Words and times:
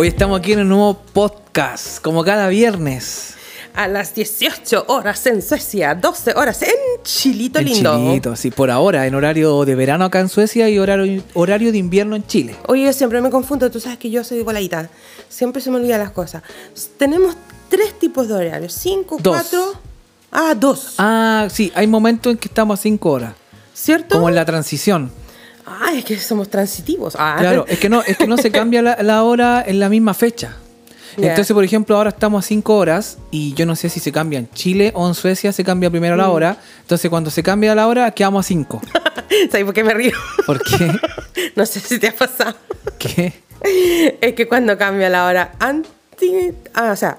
Hoy 0.00 0.06
estamos 0.06 0.38
aquí 0.38 0.52
en 0.52 0.60
un 0.60 0.68
nuevo 0.68 0.94
podcast, 1.12 2.00
como 2.00 2.22
cada 2.22 2.46
viernes. 2.46 3.34
A 3.74 3.88
las 3.88 4.14
18 4.14 4.84
horas 4.86 5.26
en 5.26 5.42
Suecia, 5.42 5.92
12 5.96 6.34
horas 6.36 6.62
en 6.62 7.02
Chilito 7.02 7.58
En 7.58 7.64
lindo. 7.64 7.96
Chilito, 7.96 8.36
sí, 8.36 8.52
por 8.52 8.70
ahora, 8.70 9.08
en 9.08 9.16
horario 9.16 9.64
de 9.64 9.74
verano 9.74 10.04
acá 10.04 10.20
en 10.20 10.28
Suecia 10.28 10.68
y 10.68 10.78
horario, 10.78 11.20
horario 11.34 11.72
de 11.72 11.78
invierno 11.78 12.14
en 12.14 12.24
Chile. 12.24 12.54
Oye, 12.68 12.84
yo 12.84 12.92
siempre 12.92 13.20
me 13.20 13.28
confundo, 13.28 13.68
tú 13.72 13.80
sabes 13.80 13.98
que 13.98 14.08
yo 14.08 14.22
soy 14.22 14.40
voladita. 14.42 14.88
Siempre 15.28 15.60
se 15.60 15.68
me 15.72 15.78
olvidan 15.78 15.98
las 15.98 16.12
cosas. 16.12 16.44
Tenemos 16.96 17.34
tres 17.68 17.98
tipos 17.98 18.28
de 18.28 18.34
horarios: 18.34 18.72
5, 18.74 19.16
Dos. 19.20 19.36
4. 19.50 19.72
Ah, 20.30 20.54
dos. 20.54 20.94
Ah, 20.98 21.48
sí, 21.50 21.72
hay 21.74 21.88
momentos 21.88 22.30
en 22.30 22.38
que 22.38 22.46
estamos 22.46 22.78
a 22.78 22.82
5 22.82 23.10
horas, 23.10 23.32
¿Cierto? 23.74 24.14
como 24.14 24.28
en 24.28 24.36
la 24.36 24.44
transición. 24.44 25.10
Ah, 25.68 25.92
es 25.94 26.04
que 26.04 26.16
somos 26.18 26.48
transitivos. 26.48 27.14
Ah. 27.18 27.36
Claro, 27.38 27.64
es 27.68 27.78
que 27.78 27.88
no, 27.88 28.02
es 28.02 28.16
que 28.16 28.26
no 28.26 28.36
se 28.36 28.50
cambia 28.50 28.82
la, 28.82 28.96
la 29.02 29.22
hora 29.22 29.62
en 29.66 29.78
la 29.80 29.88
misma 29.88 30.14
fecha. 30.14 30.56
Entonces, 31.16 31.52
por 31.52 31.64
ejemplo, 31.64 31.96
ahora 31.96 32.10
estamos 32.10 32.44
a 32.44 32.46
5 32.48 32.76
horas 32.76 33.18
y 33.32 33.52
yo 33.54 33.66
no 33.66 33.74
sé 33.74 33.88
si 33.88 33.98
se 33.98 34.12
cambia 34.12 34.38
en 34.38 34.48
Chile 34.50 34.92
o 34.94 35.08
en 35.08 35.14
Suecia, 35.14 35.50
se 35.52 35.64
cambia 35.64 35.90
primero 35.90 36.14
Mm. 36.14 36.18
la 36.18 36.28
hora. 36.30 36.56
Entonces, 36.82 37.10
cuando 37.10 37.28
se 37.30 37.42
cambia 37.42 37.74
la 37.74 37.88
hora, 37.88 38.08
quedamos 38.12 38.46
a 38.46 38.48
5. 38.48 38.80
¿Sabes 39.50 39.64
por 39.64 39.74
qué 39.74 39.82
me 39.82 39.94
río? 39.94 40.12
¿Por 40.46 40.62
qué? 40.62 40.92
no 41.56 41.66
sé 41.66 41.80
si 41.80 41.98
te 41.98 42.08
ha 42.08 42.14
pasado. 42.14 42.54
¿Qué? 42.98 43.32
Es 44.20 44.34
que 44.34 44.46
cuando 44.46 44.78
cambia 44.78 45.08
la 45.08 45.26
hora 45.26 45.52
antes. 45.58 45.90
Ah, 46.74 46.90
o 46.92 46.96
sea, 46.96 47.16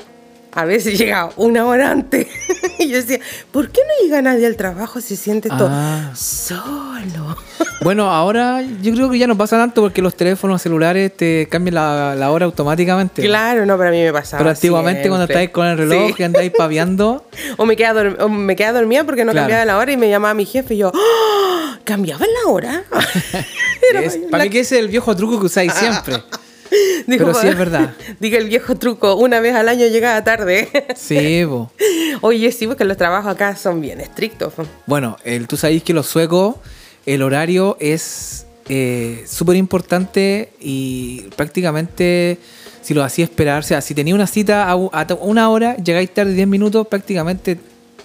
a 0.54 0.66
veces 0.66 0.98
llega 0.98 1.30
una 1.38 1.66
hora 1.66 1.92
antes. 1.92 2.28
y 2.80 2.90
yo 2.90 2.96
decía, 2.98 3.20
¿por 3.52 3.70
qué 3.70 3.82
no 3.82 4.06
llega 4.06 4.22
nadie 4.22 4.46
al 4.48 4.56
trabajo 4.56 5.00
si 5.02 5.16
siente 5.16 5.50
todo 5.50 5.70
Ah. 5.72 6.12
solo? 6.16 7.38
Bueno, 7.82 8.12
ahora 8.12 8.62
yo 8.82 8.94
creo 8.94 9.10
que 9.10 9.18
ya 9.18 9.26
no 9.26 9.38
pasa 9.38 9.56
tanto 9.58 9.82
porque 9.82 10.02
los 10.02 10.14
teléfonos 10.14 10.62
celulares 10.62 11.16
te 11.16 11.48
cambian 11.50 11.76
la, 11.76 12.14
la 12.14 12.30
hora 12.30 12.44
automáticamente. 12.46 13.22
Claro, 13.22 13.66
no, 13.66 13.78
pero 13.78 13.88
a 13.88 13.92
mí 13.94 14.02
me 14.04 14.12
pasaba. 14.12 14.40
Pero 14.40 14.50
antiguamente 14.50 15.08
cuando 15.08 15.24
estáis 15.24 15.50
con 15.52 15.66
el 15.66 15.78
reloj 15.78 16.08
Sí. 16.10 16.16
y 16.18 16.24
andáis 16.24 16.52
paviando, 16.52 17.26
O 17.58 17.66
me 17.66 17.78
o 18.20 18.28
me 18.30 18.56
quedaba 18.58 18.80
dormida 18.80 19.06
porque 19.06 19.24
no 19.24 19.32
Claro. 19.32 19.44
cambiaba 19.46 19.64
la 19.64 19.78
hora 19.78 19.94
y 19.94 19.98
me 19.98 20.10
llamaba 20.10 20.34
mi 20.34 20.46
jefe 20.46 20.74
y 20.74 20.80
yo, 20.80 20.92
¡Ah! 20.94 21.80
¿cambiaban 21.86 22.28
la 22.44 22.52
hora? 22.52 22.84
Era 23.90 24.02
es- 24.02 24.20
la- 24.20 24.28
para 24.30 24.44
mí 24.44 24.50
que 24.50 24.60
ese 24.60 24.76
es 24.76 24.82
el 24.84 24.90
viejo 24.90 25.16
truco 25.16 25.40
que 25.40 25.46
usáis 25.46 25.72
siempre. 25.74 26.22
dijo, 27.08 27.26
pero 27.26 27.34
sí 27.34 27.48
es 27.48 27.58
verdad. 27.58 27.94
Diga 28.20 28.38
el 28.38 28.48
viejo 28.48 28.76
truco, 28.76 29.16
una 29.16 29.40
vez 29.40 29.56
al 29.56 29.70
año 29.70 29.88
llegaba 29.88 30.24
tarde. 30.24 30.70
Sí, 30.96 31.44
bo. 31.46 31.72
Oye, 32.22 32.52
sí, 32.52 32.68
porque 32.68 32.84
los 32.84 32.98
trabajos 32.98 33.32
acá 33.32 33.56
son 33.56 33.82
bien 33.82 34.02
estrictos. 34.02 34.54
Bueno, 34.86 35.18
el, 35.24 35.48
tú 35.48 35.58
sabéis 35.58 35.84
que 35.84 35.94
los 35.94 36.08
suecos, 36.08 36.56
el 37.06 37.22
horario 37.22 37.78
es 37.80 38.46
eh, 38.68 39.24
súper 39.28 39.56
importante 39.56 40.52
y 40.60 41.22
prácticamente 41.36 42.38
si 42.82 42.94
lo 42.94 43.04
hacía 43.04 43.26
esperar, 43.26 43.60
o 43.60 43.64
sea, 43.64 43.82
si 43.82 43.94
tenía 43.94 44.16
una 44.16 44.28
cita 44.28 44.70
a, 44.70 44.72
a 44.72 45.08
una 45.22 45.50
hora, 45.50 45.76
llegáis 45.78 46.14
tarde 46.14 46.34
10 46.34 46.48
minutos, 46.48 46.88
prácticamente 46.88 47.60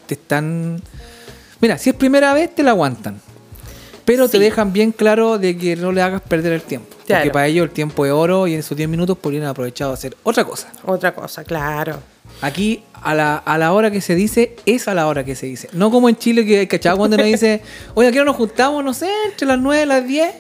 te 0.06 0.14
están... 0.14 0.80
Mira, 1.60 1.78
si 1.78 1.90
es 1.90 1.96
primera 1.96 2.34
vez, 2.34 2.54
te 2.54 2.62
la 2.62 2.70
aguantan. 2.70 3.20
Pero 4.04 4.28
te 4.28 4.38
dejan 4.38 4.72
bien 4.72 4.92
claro 4.92 5.38
de 5.38 5.56
que 5.56 5.76
no 5.76 5.92
le 5.92 6.02
hagas 6.02 6.20
perder 6.20 6.52
el 6.52 6.62
tiempo. 6.62 6.94
Porque 7.06 7.30
para 7.30 7.46
ellos 7.46 7.64
el 7.64 7.70
tiempo 7.70 8.04
es 8.06 8.12
oro 8.12 8.46
y 8.46 8.54
en 8.54 8.60
esos 8.60 8.76
10 8.76 8.88
minutos 8.88 9.16
podrían 9.18 9.44
aprovechado 9.44 9.90
a 9.90 9.94
hacer 9.94 10.16
otra 10.22 10.44
cosa. 10.44 10.70
Otra 10.84 11.14
cosa, 11.14 11.44
claro. 11.44 12.00
Aquí, 12.40 12.82
a 12.94 13.14
la, 13.14 13.36
a 13.36 13.58
la 13.58 13.72
hora 13.72 13.90
que 13.90 14.00
se 14.00 14.14
dice, 14.14 14.56
es 14.66 14.88
a 14.88 14.94
la 14.94 15.06
hora 15.06 15.24
que 15.24 15.34
se 15.34 15.46
dice. 15.46 15.68
No 15.72 15.90
como 15.90 16.08
en 16.08 16.16
Chile, 16.16 16.44
que 16.44 16.66
cachado 16.68 16.96
cuando 16.98 17.16
nos 17.16 17.26
dice, 17.26 17.62
oye, 17.94 18.08
aquí 18.08 18.18
nos 18.18 18.36
juntamos, 18.36 18.84
no 18.84 18.92
sé, 18.94 19.08
entre 19.30 19.46
las 19.46 19.58
9 19.58 19.82
y 19.82 19.86
las 19.86 20.06
10. 20.06 20.34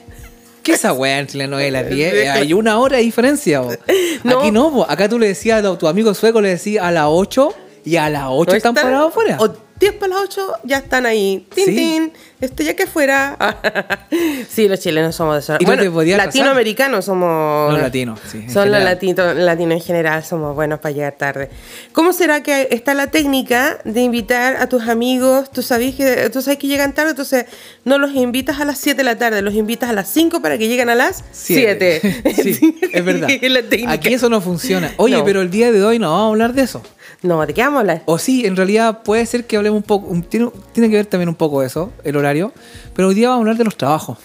¿Qué 0.62 0.72
es 0.72 0.78
esa 0.78 0.94
weá 0.94 1.18
entre 1.18 1.38
las 1.38 1.48
9 1.50 1.68
y 1.68 1.70
las 1.70 1.88
10? 1.88 2.28
Hay 2.30 2.52
una 2.52 2.78
hora 2.78 2.96
de 2.96 3.02
diferencia. 3.02 3.60
bo. 3.60 3.70
No. 4.24 4.40
Aquí 4.40 4.50
no, 4.50 4.70
bo. 4.70 4.90
acá 4.90 5.08
tú 5.08 5.18
le 5.18 5.26
decías 5.28 5.62
a 5.62 5.78
tu 5.78 5.86
amigo 5.86 6.14
sueco, 6.14 6.40
le 6.40 6.48
decías 6.48 6.82
a 6.82 6.90
las 6.90 7.04
8 7.08 7.54
y 7.84 7.96
a 7.96 8.08
las 8.08 8.24
8 8.28 8.50
No 8.50 8.56
están 8.56 8.74
parados 8.74 9.08
afuera. 9.08 9.36
O 9.38 9.50
10 9.80 9.92
para 9.94 10.14
las 10.14 10.22
8 10.24 10.52
ya 10.64 10.78
están 10.78 11.04
ahí. 11.06 11.46
Tin, 11.54 11.64
Sí. 11.66 11.74
tin. 11.74 12.12
Esto 12.40 12.62
ya 12.62 12.74
que 12.76 12.86
fuera. 12.86 13.36
sí, 14.48 14.68
los 14.68 14.78
chilenos 14.78 15.14
somos 15.16 15.34
de 15.34 15.40
eso. 15.40 15.56
Y 15.58 15.64
no 15.64 15.76
te 15.76 15.90
podías 15.90 16.18
casar. 16.18 16.26
latinoamericanos 16.34 17.04
somos. 17.06 17.72
Los 17.72 17.82
latinos, 17.82 18.20
sí, 18.30 18.38
en 18.38 18.50
Son 18.52 18.70
los 18.70 18.82
latinos 18.82 19.34
latinos 19.36 19.74
en 19.74 19.80
general, 19.80 20.22
somos 20.24 20.54
buenos 20.54 20.78
para 20.80 20.94
llegar 20.94 21.14
tarde. 21.14 21.48
¿Cómo 21.92 22.12
será 22.12 22.42
que 22.42 22.68
está 22.70 22.92
la 22.94 23.06
técnica 23.08 23.78
de 23.84 24.00
invitar 24.02 24.56
a 24.56 24.68
tus 24.68 24.88
amigos? 24.88 25.50
Tú 25.50 25.62
sabes 25.62 25.94
que, 25.94 26.28
tú 26.30 26.42
sabes 26.42 26.58
que 26.58 26.66
llegan 26.66 26.92
tarde, 26.92 27.10
entonces 27.10 27.46
no 27.84 27.96
los 27.98 28.14
invitas 28.14 28.60
a 28.60 28.64
las 28.66 28.78
7 28.78 28.98
de 28.98 29.04
la 29.04 29.16
tarde, 29.16 29.40
los 29.42 29.54
invitas 29.54 29.88
a 29.88 29.92
las 29.94 30.08
5 30.08 30.42
para 30.42 30.58
que 30.58 30.68
lleguen 30.68 30.90
a 30.90 30.94
las 30.94 31.24
7. 31.32 32.00
sí, 32.42 32.78
es 32.92 33.04
verdad. 33.04 33.28
Aquí 33.88 34.12
eso 34.12 34.28
no 34.28 34.40
funciona. 34.40 34.92
Oye, 34.98 35.16
No. 35.16 35.24
pero 35.24 35.40
el 35.40 35.50
día 35.50 35.72
de 35.72 35.82
hoy 35.82 35.98
no 35.98 36.10
vamos 36.10 36.24
a 36.26 36.28
hablar 36.28 36.52
de 36.52 36.62
eso. 36.62 36.82
No, 37.24 37.44
¿de 37.46 37.54
qué 37.54 37.62
vamos 37.62 37.78
a 37.78 37.80
hablar? 37.80 38.02
O 38.04 38.18
sí, 38.18 38.44
en 38.44 38.54
realidad 38.54 39.02
puede 39.02 39.24
ser 39.26 39.46
que 39.46 39.56
hablemos 39.56 39.78
un 39.78 39.82
poco, 39.82 40.06
un- 40.08 40.22
tiene, 40.22 40.50
tiene 40.72 40.90
que 40.90 40.96
ver 40.96 41.06
también 41.06 41.28
un 41.30 41.34
poco 41.34 41.62
eso, 41.62 41.90
el 42.04 42.16
horario, 42.16 42.52
pero 42.94 43.08
hoy 43.08 43.14
día 43.14 43.30
vamos 43.30 43.40
a 43.40 43.42
hablar 43.44 43.56
de 43.56 43.64
los 43.64 43.76
trabajos. 43.76 44.18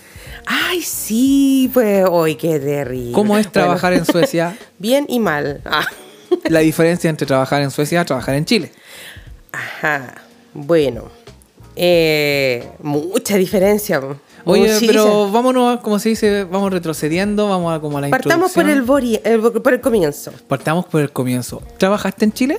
Ay, 0.46 0.82
sí, 0.82 1.72
pues, 1.74 2.06
hoy 2.10 2.36
qué 2.36 2.60
terrible. 2.60 3.14
¿Cómo 3.14 3.38
es 3.38 3.46
Bueno, 3.46 3.52
trabajar 3.54 3.94
en 3.94 4.06
Suecia? 4.06 4.58
Bien 4.80 5.06
y 5.08 5.20
mal. 5.20 5.62
Ah, 5.66 5.86
La 6.50 6.60
diferencia 6.60 7.10
entre 7.10 7.26
trabajar 7.26 7.62
en 7.62 7.72
Suecia 7.72 8.02
y 8.02 8.06
trabajar 8.06 8.36
en 8.36 8.44
Chile. 8.46 8.72
Ajá, 9.54 10.16
bueno. 10.54 11.06
Eh, 11.82 12.68
mucha 12.84 13.38
diferencia. 13.38 14.02
Oye, 14.44 14.64
muchísima. 14.64 14.92
pero 14.92 15.32
vámonos, 15.32 15.80
como 15.80 15.98
se 15.98 16.10
dice, 16.10 16.44
vamos 16.44 16.74
retrocediendo, 16.74 17.48
vamos 17.48 17.74
a 17.74 17.80
como 17.80 17.98
a 17.98 18.02
la 18.02 18.10
Partamos 18.10 18.52
por 18.52 18.70
el, 18.70 18.86
bori- 18.86 19.22
el- 19.24 19.40
por 19.62 19.74
el 19.74 19.80
comienzo. 19.80 20.34
Partamos 20.50 20.86
por 20.86 21.00
el 21.00 21.12
comienzo. 21.12 21.62
¿Trabajaste 21.78 22.26
en 22.26 22.34
Chile? 22.34 22.58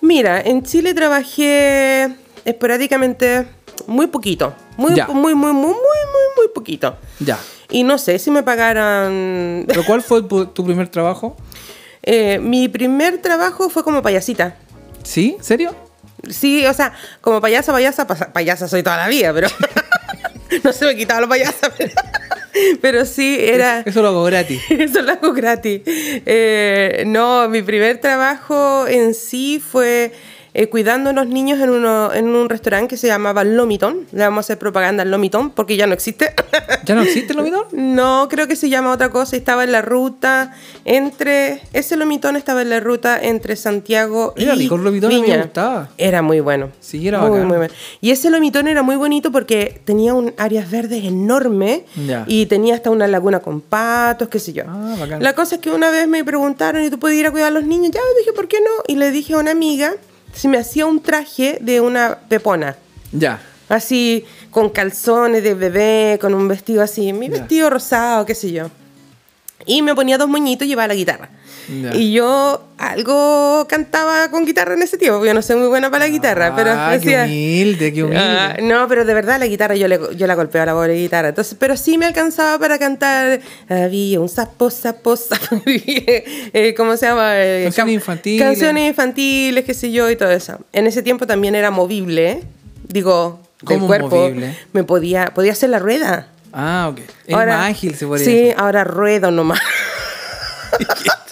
Mira, 0.00 0.40
en 0.40 0.62
Chile 0.62 0.94
trabajé 0.94 2.14
esporádicamente 2.44 3.46
muy 3.88 4.06
poquito. 4.06 4.54
Muy, 4.76 4.94
Ya. 4.94 5.08
muy, 5.08 5.34
muy, 5.34 5.52
muy, 5.52 5.62
muy, 5.66 5.72
muy, 5.74 6.26
muy 6.36 6.48
poquito. 6.54 6.94
Ya. 7.18 7.38
Y 7.70 7.82
no 7.82 7.98
sé 7.98 8.20
si 8.20 8.30
me 8.30 8.44
pagaran. 8.44 9.64
¿Pero 9.68 9.84
cuál 9.84 10.00
fue 10.00 10.22
tu 10.22 10.46
tu 10.46 10.64
primer 10.64 10.88
trabajo? 10.88 11.36
Eh, 12.04 12.38
mi 12.38 12.68
primer 12.68 13.18
trabajo 13.20 13.68
fue 13.68 13.82
como 13.82 14.00
payasita. 14.00 14.56
¿Sí? 15.02 15.36
¿Serio? 15.40 15.74
Sí, 16.28 16.64
o 16.66 16.74
sea, 16.74 16.92
como 17.20 17.40
payasa, 17.40 17.72
payasa, 17.72 18.06
payasa 18.06 18.68
soy 18.68 18.82
toda 18.82 18.96
la 18.96 19.08
vida, 19.08 19.32
pero 19.32 19.48
no 20.64 20.72
se 20.72 20.84
me 20.86 20.96
quitaba 20.96 21.20
los 21.20 21.28
payasa, 21.28 21.70
pero, 21.76 21.92
pero 22.80 23.04
sí 23.04 23.38
era... 23.40 23.80
Eso 23.80 24.02
lo 24.02 24.08
hago 24.08 24.24
gratis. 24.24 24.62
Eso 24.70 25.02
lo 25.02 25.12
hago 25.12 25.32
gratis. 25.32 25.82
Eh, 25.86 27.04
no, 27.06 27.48
mi 27.48 27.62
primer 27.62 27.98
trabajo 27.98 28.86
en 28.86 29.14
sí 29.14 29.60
fue 29.64 30.12
eh, 30.54 30.68
cuidando 30.68 31.10
a 31.10 31.12
los 31.14 31.26
niños 31.26 31.60
en, 31.60 31.70
uno, 31.70 32.12
en 32.12 32.28
un 32.28 32.48
restaurante 32.48 32.88
que 32.88 32.96
se 32.98 33.06
llamaba 33.06 33.42
Lomitón. 33.44 34.06
Le 34.12 34.22
vamos 34.24 34.38
a 34.38 34.40
hacer 34.40 34.58
propaganda 34.58 35.02
al 35.02 35.10
Lomitón 35.10 35.50
porque 35.50 35.76
ya 35.76 35.86
no 35.86 35.94
existe. 35.94 36.34
¿Ya 36.84 36.94
no 36.94 37.02
existe 37.02 37.32
el 37.32 37.38
Lomitón? 37.38 37.64
No, 37.72 38.26
creo 38.28 38.46
que 38.48 38.56
se 38.56 38.68
llama 38.68 38.92
otra 38.92 39.08
cosa. 39.10 39.36
Estaba 39.36 39.64
en 39.64 39.72
la 39.72 39.82
ruta 39.82 40.54
entre. 40.84 41.62
Ese 41.72 41.96
lomitón 41.96 42.36
estaba 42.36 42.62
en 42.62 42.70
la 42.70 42.80
ruta 42.80 43.18
entre 43.20 43.56
Santiago 43.56 44.34
y. 44.36 44.44
Era 44.44 44.54
rico 44.54 44.74
el 44.76 44.84
lomitón, 44.84 45.10
a 45.10 45.14
mí 45.14 45.20
me 45.20 45.26
Viña. 45.28 45.42
gustaba. 45.42 45.88
Era 45.96 46.22
muy 46.22 46.40
bueno. 46.40 46.70
Sí, 46.80 47.06
era 47.06 47.20
muy, 47.20 47.30
bacán. 47.30 47.48
muy 47.48 47.56
bueno. 47.56 47.74
Y 48.00 48.10
ese 48.10 48.30
lomitón 48.30 48.68
era 48.68 48.82
muy 48.82 48.96
bonito 48.96 49.32
porque 49.32 49.80
tenía 49.84 50.12
un 50.14 50.34
áreas 50.36 50.70
verdes 50.70 51.04
enorme 51.04 51.84
Ya. 52.06 52.24
y 52.26 52.46
tenía 52.46 52.74
hasta 52.74 52.90
una 52.90 53.06
laguna 53.06 53.40
con 53.40 53.60
patos, 53.60 54.28
qué 54.28 54.38
sé 54.38 54.52
yo. 54.52 54.64
Ah, 54.66 54.96
bacán. 54.98 55.22
La 55.22 55.34
cosa 55.34 55.54
es 55.56 55.60
que 55.60 55.70
una 55.70 55.90
vez 55.90 56.06
me 56.08 56.24
preguntaron, 56.24 56.84
¿y 56.84 56.90
tú 56.90 56.98
puedes 56.98 57.16
ir 57.18 57.26
a 57.26 57.30
cuidar 57.30 57.48
a 57.48 57.50
los 57.52 57.64
niños? 57.64 57.90
Ya, 57.92 58.00
dije, 58.18 58.32
¿por 58.32 58.48
qué 58.48 58.58
no? 58.60 58.82
Y 58.86 58.96
le 58.96 59.10
dije 59.10 59.34
a 59.34 59.38
una 59.38 59.50
amiga 59.52 59.94
si 60.34 60.48
me 60.48 60.58
hacía 60.58 60.86
un 60.86 61.00
traje 61.02 61.58
de 61.60 61.80
una 61.80 62.18
pepona. 62.28 62.76
Ya. 63.12 63.40
Así, 63.68 64.24
con 64.50 64.68
calzones 64.70 65.42
de 65.42 65.54
bebé, 65.54 66.18
con 66.20 66.34
un 66.34 66.48
vestido 66.48 66.82
así, 66.82 67.12
mi 67.12 67.28
Ya. 67.28 67.38
vestido 67.38 67.70
rosado, 67.70 68.26
qué 68.26 68.34
sé 68.34 68.52
yo. 68.52 68.70
Y 69.66 69.82
me 69.82 69.94
ponía 69.94 70.18
dos 70.18 70.28
moñitos 70.28 70.66
y 70.66 70.70
llevaba 70.70 70.88
la 70.88 70.94
guitarra. 70.94 71.30
Y 71.68 72.12
yo 72.12 72.62
algo 72.78 73.66
cantaba 73.68 74.28
con 74.30 74.44
guitarra 74.44 74.74
en 74.74 74.82
ese 74.82 74.98
tiempo, 74.98 75.18
porque 75.18 75.28
yo 75.28 75.34
no 75.34 75.42
soy 75.42 75.56
muy 75.56 75.68
buena 75.68 75.90
para 75.90 76.04
la 76.06 76.10
guitarra, 76.10 76.54
pero 76.56 76.72
Ah, 76.72 76.90
decía... 76.92 77.24
qué 77.26 77.30
humilde, 77.30 77.92
qué 77.92 78.02
humilde. 78.02 78.20
Ah, 78.24 78.56
no, 78.60 78.88
pero 78.88 79.04
de 79.04 79.14
verdad 79.14 79.38
la 79.38 79.46
guitarra 79.46 79.76
yo, 79.76 79.86
le, 79.88 80.00
yo 80.16 80.26
la 80.26 80.34
golpeo 80.34 80.62
a 80.62 80.66
la 80.66 80.72
pobre 80.72 80.94
guitarra. 80.94 81.28
Entonces, 81.28 81.56
pero 81.58 81.76
sí 81.76 81.96
me 81.98 82.06
alcanzaba 82.06 82.58
para 82.58 82.78
cantar. 82.78 83.40
Había 83.68 84.20
un 84.20 84.28
sapo, 84.28 84.70
sapo, 84.70 85.16
sapo. 85.16 85.62
eh, 85.66 86.74
¿Cómo 86.76 86.96
se 86.96 87.06
llama? 87.06 87.32
Eh, 87.36 87.62
Canciones 87.64 87.94
infantiles. 87.94 88.42
Canciones 88.46 88.88
infantiles, 88.88 89.64
qué 89.64 89.74
sé 89.74 89.92
yo, 89.92 90.10
y 90.10 90.16
todo 90.16 90.30
eso. 90.30 90.58
En 90.72 90.86
ese 90.86 91.02
tiempo 91.02 91.26
también 91.26 91.54
era 91.54 91.70
movible. 91.70 92.30
¿eh? 92.30 92.42
Digo, 92.88 93.40
del 93.62 93.76
¿Cómo 93.78 93.86
cuerpo. 93.86 94.08
movible? 94.16 94.56
Me 94.72 94.82
podía, 94.84 95.32
podía 95.32 95.52
hacer 95.52 95.70
la 95.70 95.78
rueda. 95.78 96.26
Ah, 96.52 96.88
ok. 96.90 96.98
Es 97.26 97.34
más 97.36 97.70
ágil, 97.70 97.94
se 97.94 98.06
podría 98.06 98.24
Sí, 98.26 98.34
decir. 98.34 98.54
ahora 98.58 98.84
ruedo 98.84 99.30
nomás. 99.30 99.60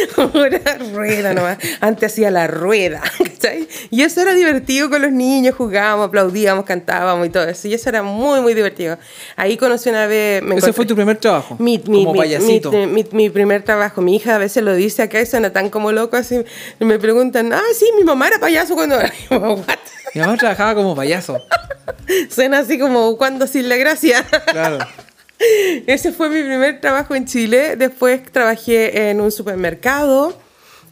ahora 0.16 0.60
rueda 0.92 1.34
nomás. 1.34 1.58
Antes 1.80 2.12
hacía 2.12 2.30
la 2.30 2.46
rueda, 2.46 3.02
¿cachai? 3.18 3.68
Y 3.90 4.02
eso 4.02 4.20
era 4.20 4.34
divertido 4.34 4.90
con 4.90 5.02
los 5.02 5.12
niños, 5.12 5.54
jugábamos, 5.54 6.08
aplaudíamos, 6.08 6.64
cantábamos 6.64 7.26
y 7.26 7.30
todo 7.30 7.44
eso. 7.44 7.68
Y 7.68 7.74
eso 7.74 7.88
era 7.88 8.02
muy, 8.02 8.40
muy 8.40 8.54
divertido. 8.54 8.98
Ahí 9.36 9.56
conocí 9.56 9.88
una 9.88 10.06
vez... 10.06 10.42
Me 10.42 10.56
Ese 10.56 10.72
fue 10.72 10.86
tu 10.86 10.94
primer 10.94 11.16
trabajo. 11.18 11.56
Mi, 11.58 11.78
mi, 11.86 12.04
como 12.04 12.12
mi- 12.12 12.18
payasito. 12.20 12.70
mi- 12.72 13.30
primer 13.30 13.62
trabajo. 13.62 14.00
Mi 14.02 14.16
hija 14.16 14.34
a 14.36 14.38
veces 14.38 14.62
lo 14.62 14.74
dice 14.74 15.02
acá 15.02 15.20
y 15.20 15.26
suena 15.26 15.52
tan 15.52 15.70
como 15.70 15.92
loco 15.92 16.16
así. 16.16 16.42
Me 16.78 16.98
preguntan, 16.98 17.52
ah, 17.52 17.60
sí, 17.78 17.86
mi 17.96 18.04
mamá 18.04 18.28
era 18.28 18.38
payaso 18.38 18.74
cuando 18.74 18.96
"What?". 19.30 19.64
Mi 20.14 20.20
mamá 20.20 20.36
trabajaba 20.36 20.74
como 20.74 20.94
payaso. 20.96 21.40
Suena 22.30 22.58
así 22.60 22.78
como 22.78 23.16
cuando 23.16 23.46
sin 23.46 23.68
la 23.68 23.76
gracia. 23.76 24.24
Claro. 24.50 24.78
Ese 25.86 26.12
fue 26.12 26.28
mi 26.28 26.42
primer 26.42 26.80
trabajo 26.80 27.14
en 27.14 27.24
Chile. 27.24 27.76
Después 27.76 28.22
trabajé 28.30 29.10
en 29.10 29.20
un 29.20 29.32
supermercado, 29.32 30.36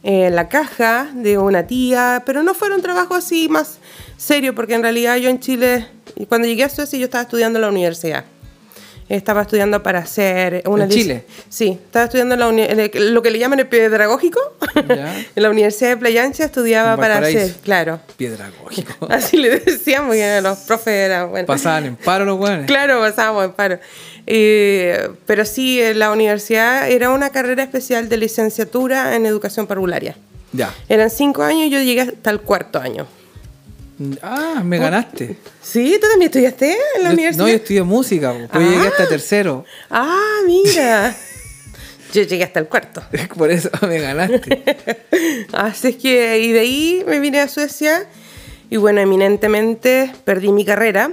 en 0.03 0.35
la 0.35 0.49
caja 0.49 1.09
de 1.13 1.37
una 1.37 1.67
tía, 1.67 2.23
pero 2.25 2.41
no 2.43 2.53
fueron 2.53 2.81
trabajos 2.81 3.17
así 3.17 3.49
más 3.49 3.79
serios, 4.17 4.55
porque 4.55 4.73
en 4.73 4.81
realidad 4.81 5.17
yo 5.17 5.29
en 5.29 5.39
Chile, 5.39 5.87
y 6.15 6.25
cuando 6.25 6.47
llegué 6.47 6.63
a 6.63 6.69
Suecia, 6.69 6.97
yo 6.97 7.05
estaba 7.05 7.23
estudiando 7.23 7.59
en 7.59 7.61
la 7.61 7.69
universidad. 7.69 8.25
Estaba 9.09 9.41
estudiando 9.41 9.81
para 9.81 9.99
hacer 9.99 10.61
una 10.67 10.83
¿En 10.83 10.91
Chile? 10.91 11.25
Sí, 11.49 11.79
estaba 11.83 12.05
estudiando 12.05 12.35
en 12.35 12.39
la 12.39 12.49
en 12.49 13.13
lo 13.15 13.23
que 13.23 13.31
le 13.31 13.39
llaman 13.39 13.59
el 13.59 13.67
pedagógico. 13.67 14.39
Ya. 14.87 15.17
en 15.35 15.43
la 15.43 15.49
Universidad 15.49 15.89
de 15.89 15.97
Playa 15.97 16.23
Ancha 16.23 16.45
estudiaba 16.45 16.95
para 16.95 17.17
hacer, 17.17 17.55
claro. 17.63 17.99
Piedragógico. 18.17 19.07
Así 19.09 19.37
le 19.37 19.61
decíamos, 19.61 20.15
que 20.15 20.41
los 20.41 20.59
profes 20.59 20.93
eran, 20.93 21.31
bueno. 21.31 21.47
Pasaban 21.47 21.85
en 21.85 21.95
paro 21.95 22.23
los 22.23 22.39
weones. 22.39 22.67
Claro, 22.67 22.99
pasábamos 22.99 23.45
en 23.45 23.53
paro. 23.53 23.79
Eh, 24.31 25.09
pero 25.25 25.43
sí, 25.43 25.81
en 25.81 25.97
la 25.97 26.11
universidad 26.11 26.87
era 26.89 27.09
una 27.09 27.31
carrera 27.31 27.63
especial 27.63 28.09
de 28.09 28.17
licenciatura 28.17 29.15
en 29.15 29.25
educación 29.25 29.65
parvularia. 29.65 30.15
Ya. 30.53 30.71
Eran 30.87 31.09
cinco 31.09 31.41
años 31.41 31.65
y 31.65 31.69
yo 31.71 31.79
llegué 31.81 32.01
hasta 32.01 32.29
el 32.29 32.39
cuarto 32.41 32.79
año. 32.79 33.07
Ah, 34.21 34.61
me 34.63 34.77
ganaste. 34.77 35.35
¿Sí? 35.61 35.97
¿Tú 35.99 36.07
también 36.07 36.29
estudiaste 36.29 36.71
en 36.97 37.03
la 37.03 37.09
Yo- 37.09 37.13
universidad? 37.15 37.43
no, 37.43 37.49
yo 37.49 37.55
estudié 37.55 37.83
música. 37.83 38.33
Pues 38.51 38.65
Ah. 38.65 38.69
llegué 38.71 38.87
hasta 38.87 39.07
tercero. 39.09 39.65
Ah, 39.89 40.37
mira. 40.45 41.15
yo 42.13 42.21
llegué 42.23 42.43
hasta 42.43 42.59
el 42.59 42.67
cuarto. 42.67 43.01
Por 43.35 43.49
eso 43.51 43.69
me 43.87 43.99
ganaste. 43.99 44.63
Así 45.53 45.87
es 45.89 45.95
que, 45.97 46.39
y 46.39 46.51
de 46.51 46.59
ahí 46.59 47.03
me 47.07 47.19
vine 47.19 47.41
a 47.41 47.47
Suecia 47.47 48.07
y 48.69 48.77
bueno, 48.77 49.01
eminentemente 49.01 50.11
perdí 50.23 50.51
mi 50.51 50.63
carrera 50.65 51.11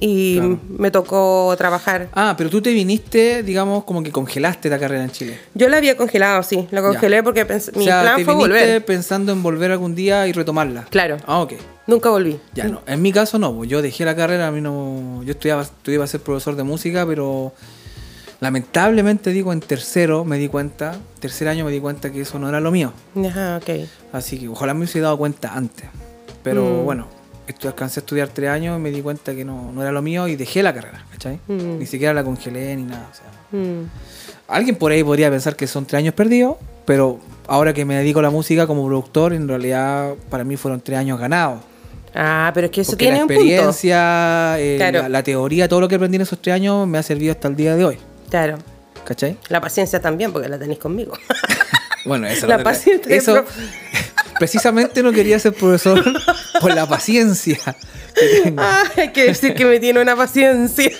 y 0.00 0.34
Claro. 0.36 0.60
me 0.68 0.90
tocó 0.90 1.54
trabajar. 1.58 2.08
Ah, 2.12 2.34
pero 2.38 2.50
tú 2.50 2.62
te 2.62 2.72
viniste, 2.72 3.42
digamos, 3.42 3.84
como 3.84 4.02
que 4.02 4.12
congelaste 4.12 4.68
la 4.68 4.78
carrera 4.78 5.02
en 5.04 5.10
Chile. 5.10 5.38
Yo 5.54 5.68
la 5.68 5.78
había 5.78 5.96
congelado, 5.96 6.42
sí, 6.42 6.66
la 6.70 6.82
congelé 6.82 7.22
porque 7.22 7.46
pens- 7.46 7.74
mi 7.74 7.82
o 7.82 7.86
sea, 7.86 8.02
plan 8.02 8.16
te 8.16 8.24
fue 8.24 8.34
viniste 8.34 8.52
volver. 8.60 8.84
pensando 8.84 9.32
en 9.32 9.42
volver 9.42 9.72
algún 9.72 9.94
día 9.94 10.26
y 10.28 10.32
retomarla. 10.32 10.84
Claro. 10.90 11.16
Ah, 11.26 11.40
ok. 11.40 11.54
Nunca 11.88 12.10
volví. 12.10 12.38
Ya 12.54 12.68
no. 12.68 12.82
En 12.86 13.00
mi 13.02 13.12
caso 13.12 13.38
no, 13.38 13.54
pues 13.54 13.68
yo 13.70 13.80
dejé 13.82 14.04
la 14.04 14.14
carrera, 14.14 14.46
a 14.48 14.50
mí 14.50 14.60
no. 14.60 15.22
Yo 15.24 15.32
estudiaba, 15.32 15.62
estudiaba 15.62 16.04
a 16.04 16.08
ser 16.08 16.20
profesor 16.20 16.54
de 16.54 16.62
música, 16.62 17.06
pero 17.06 17.52
lamentablemente 18.40 19.30
digo 19.30 19.52
en 19.52 19.60
tercero 19.60 20.24
me 20.24 20.38
di 20.38 20.48
cuenta, 20.48 20.96
tercer 21.18 21.48
año 21.48 21.64
me 21.64 21.70
di 21.72 21.80
cuenta 21.80 22.12
que 22.12 22.20
eso 22.20 22.38
no 22.38 22.48
era 22.48 22.60
lo 22.60 22.70
mío. 22.70 22.92
Ajá, 23.26 23.56
ok. 23.56 23.86
Así 24.12 24.38
que 24.38 24.48
ojalá 24.48 24.74
me 24.74 24.80
hubiese 24.80 25.00
dado 25.00 25.16
cuenta 25.18 25.54
antes. 25.54 25.86
Pero 26.42 26.62
Mm. 26.64 26.84
bueno, 26.84 27.08
alcancé 27.66 28.00
a 28.00 28.02
estudiar 28.02 28.28
tres 28.28 28.50
años 28.50 28.78
y 28.78 28.82
me 28.82 28.90
di 28.90 29.00
cuenta 29.02 29.34
que 29.34 29.44
no, 29.44 29.70
no 29.72 29.82
era 29.82 29.92
lo 29.92 30.02
mío 30.02 30.28
y 30.28 30.36
dejé 30.36 30.62
la 30.62 30.72
carrera, 30.74 31.04
¿cachai? 31.12 31.40
Mm. 31.48 31.78
Ni 31.78 31.86
siquiera 31.86 32.12
la 32.14 32.24
congelé 32.24 32.74
ni 32.76 32.84
nada. 32.84 33.08
o 33.10 33.14
sea. 33.14 33.58
Mm. 33.60 33.90
Alguien 34.48 34.76
por 34.76 34.92
ahí 34.92 35.02
podría 35.04 35.30
pensar 35.30 35.56
que 35.56 35.66
son 35.66 35.84
tres 35.86 35.98
años 35.98 36.14
perdidos, 36.14 36.56
pero 36.84 37.18
ahora 37.46 37.72
que 37.74 37.84
me 37.84 37.96
dedico 37.96 38.20
a 38.20 38.22
la 38.22 38.30
música 38.30 38.66
como 38.66 38.86
productor, 38.86 39.32
en 39.34 39.46
realidad 39.48 40.14
para 40.30 40.44
mí 40.44 40.56
fueron 40.56 40.80
tres 40.80 40.98
años 40.98 41.18
ganados. 41.20 41.60
Ah, 42.14 42.50
pero 42.54 42.66
es 42.66 42.70
que 42.72 42.80
eso 42.80 42.92
Porque 42.92 43.04
tiene 43.04 43.18
la 43.18 43.24
un 43.24 43.28
punto. 43.28 43.42
experiencia, 43.42 44.58
eh, 44.58 44.76
Claro. 44.78 45.02
la, 45.02 45.08
la 45.10 45.22
teoría, 45.22 45.68
todo 45.68 45.80
lo 45.82 45.88
que 45.88 45.96
aprendí 45.96 46.16
en 46.16 46.22
esos 46.22 46.40
tres 46.40 46.54
años 46.54 46.86
me 46.88 46.96
ha 46.98 47.02
servido 47.02 47.32
hasta 47.32 47.48
el 47.48 47.56
día 47.56 47.76
de 47.76 47.84
hoy. 47.84 47.98
Claro. 48.30 48.56
¿Cachai? 49.04 49.36
La 49.48 49.60
paciencia 49.60 50.00
también, 50.00 50.32
porque 50.32 50.48
la 50.48 50.58
tenéis 50.58 50.78
conmigo. 50.78 51.12
Bueno, 52.04 52.26
eso 52.28 52.46
La 52.46 52.56
lo- 52.58 52.64
paciencia 52.64 53.14
Eso, 53.14 53.44
precisamente 54.38 55.02
no 55.02 55.12
quería 55.12 55.38
ser 55.38 55.52
profesor 55.54 56.04
por 56.60 56.74
la 56.74 56.86
paciencia 56.86 57.58
que 58.14 58.40
tengo. 58.42 58.62
Ah, 58.62 58.84
hay 58.96 59.12
que 59.12 59.24
decir 59.24 59.54
que 59.54 59.64
me 59.64 59.78
tiene 59.80 60.00
una 60.00 60.16
paciencia. 60.16 60.90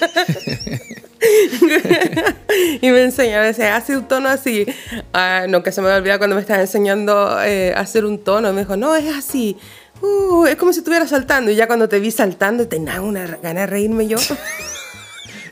y 2.80 2.90
me 2.90 3.02
enseña 3.02 3.38
a 3.38 3.42
veces, 3.42 3.66
hace 3.66 3.96
un 3.96 4.06
tono 4.06 4.28
así. 4.28 4.66
Ah, 5.12 5.46
nunca 5.48 5.72
se 5.72 5.80
me 5.80 5.88
va 5.88 5.94
a 5.94 5.98
olvidar 5.98 6.18
cuando 6.18 6.36
me 6.36 6.42
estaba 6.42 6.60
enseñando 6.60 7.38
eh, 7.42 7.72
a 7.76 7.80
hacer 7.80 8.04
un 8.04 8.18
tono. 8.18 8.52
Me 8.52 8.60
dijo, 8.60 8.76
no, 8.76 8.94
es 8.94 9.14
así. 9.14 9.56
Uh, 10.00 10.46
es 10.46 10.56
como 10.56 10.72
si 10.72 10.78
estuviera 10.80 11.06
saltando. 11.06 11.50
Y 11.50 11.56
ya 11.56 11.66
cuando 11.66 11.88
te 11.88 11.98
vi 11.98 12.10
saltando, 12.10 12.68
tenía 12.68 13.00
una 13.00 13.26
gana 13.42 13.60
de 13.60 13.66
reírme 13.66 14.06
yo. 14.06 14.18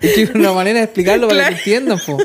Es 0.01 0.13
que 0.15 0.23
es 0.23 0.31
una 0.31 0.53
manera 0.53 0.79
de 0.79 0.85
explicarlo 0.85 1.29
para 1.29 1.41
Claro. 1.49 1.55
que 1.55 1.59
entiendan, 1.59 1.99
po. 2.05 2.19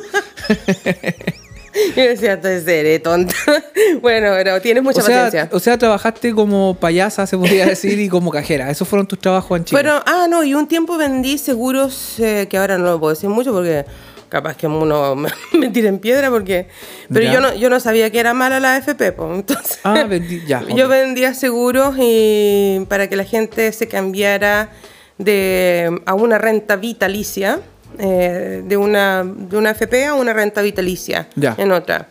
y 1.96 2.02
decía, 2.02 2.40
te 2.40 2.62
seré 2.62 3.00
tonta. 3.00 3.36
bueno, 4.02 4.32
pero 4.36 4.62
tienes 4.62 4.84
mucha 4.84 5.00
O 5.00 5.04
sea, 5.04 5.26
paciencia. 5.26 5.50
o 5.56 5.60
sea, 5.60 5.78
trabajaste 5.78 6.34
como 6.34 6.76
payasa, 6.76 7.26
se 7.28 7.38
podría 7.38 7.66
decir, 7.66 8.00
y 8.00 8.10
como 8.10 8.32
cajera. 8.32 8.70
Esos 8.70 8.88
fueron 8.88 9.08
tus 9.08 9.20
trabajos 9.20 9.58
en 9.58 9.66
Chile. 9.66 9.82
Pero, 9.82 10.02
ah, 10.06 10.28
no, 10.30 10.44
y 10.44 10.54
un 10.54 10.68
tiempo 10.68 10.98
vendí 10.98 11.38
seguros 11.38 12.20
eh, 12.20 12.48
que 12.50 12.58
ahora 12.58 12.78
no 12.78 12.86
lo 12.86 13.00
puedo 13.00 13.14
decir 13.14 13.30
mucho 13.30 13.52
porque 13.52 13.86
capaz 14.30 14.56
que 14.56 14.66
uno 14.66 15.16
me, 15.54 15.70
tire 15.70 15.90
en 15.90 16.00
piedra 16.00 16.30
porque... 16.30 16.68
Pero 17.12 17.26
Ya. 17.26 17.34
yo 17.34 17.42
no, 17.42 17.54
yo 17.54 17.70
no 17.70 17.80
sabía 17.80 18.10
que 18.10 18.20
era 18.20 18.34
mala 18.34 18.60
la 18.60 18.76
AFP, 18.76 19.12
pues, 19.12 19.40
entonces... 19.40 19.80
Ah, 19.84 20.06
vendí, 20.08 20.42
ya. 20.48 20.64
Yo 20.74 20.88
vendía 20.88 21.34
seguros 21.34 21.96
y 22.00 22.86
para 22.88 23.10
que 23.10 23.16
la 23.18 23.26
gente 23.26 23.72
se 23.74 23.88
cambiara 23.88 24.70
de, 25.18 26.02
a 26.06 26.14
una 26.14 26.38
renta 26.38 26.78
vitalicia, 26.78 27.60
eh, 28.00 28.64
de, 28.66 28.78
una, 28.78 29.24
de 29.24 29.58
una 29.58 29.72
AFP 29.72 30.06
a 30.06 30.14
una 30.16 30.34
renta 30.34 30.62
vitalicia 30.62 31.28
Ya. 31.36 31.56
en 31.58 31.72
otra. 31.72 32.08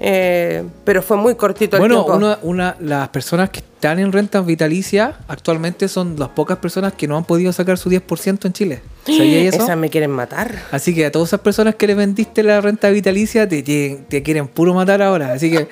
Eh, 0.00 0.62
pero 0.84 1.02
fue 1.02 1.16
muy 1.16 1.34
cortito 1.34 1.76
el 1.76 1.80
Bueno, 1.80 2.04
tiempo. 2.04 2.16
una, 2.16 2.38
una, 2.42 2.76
las 2.78 3.08
personas 3.08 3.50
que 3.50 3.58
están 3.58 3.98
en 3.98 4.12
rentas 4.12 4.46
vitalicias 4.46 5.16
actualmente 5.26 5.88
son 5.88 6.14
las 6.16 6.28
pocas 6.28 6.58
personas 6.58 6.92
que 6.92 7.08
no 7.08 7.16
han 7.16 7.24
podido 7.24 7.52
sacar 7.52 7.78
su 7.78 7.90
10% 7.90 8.44
en 8.46 8.52
Chile. 8.52 8.82
¿Sabías 9.04 9.54
eso? 9.54 9.64
Esas 9.64 9.76
me 9.76 9.90
quieren 9.90 10.12
matar. 10.12 10.54
Así 10.70 10.94
que 10.94 11.06
a 11.06 11.10
todas 11.10 11.30
esas 11.30 11.40
personas 11.40 11.74
que 11.74 11.88
le 11.88 11.96
vendiste 11.96 12.44
la 12.44 12.60
renta 12.60 12.90
vitalicia 12.90 13.48
te, 13.48 13.64
quieren- 13.64 14.04
te 14.08 14.22
quieren 14.22 14.46
puro 14.46 14.72
matar 14.72 15.02
ahora. 15.02 15.32
Así 15.32 15.50
que 15.50 15.66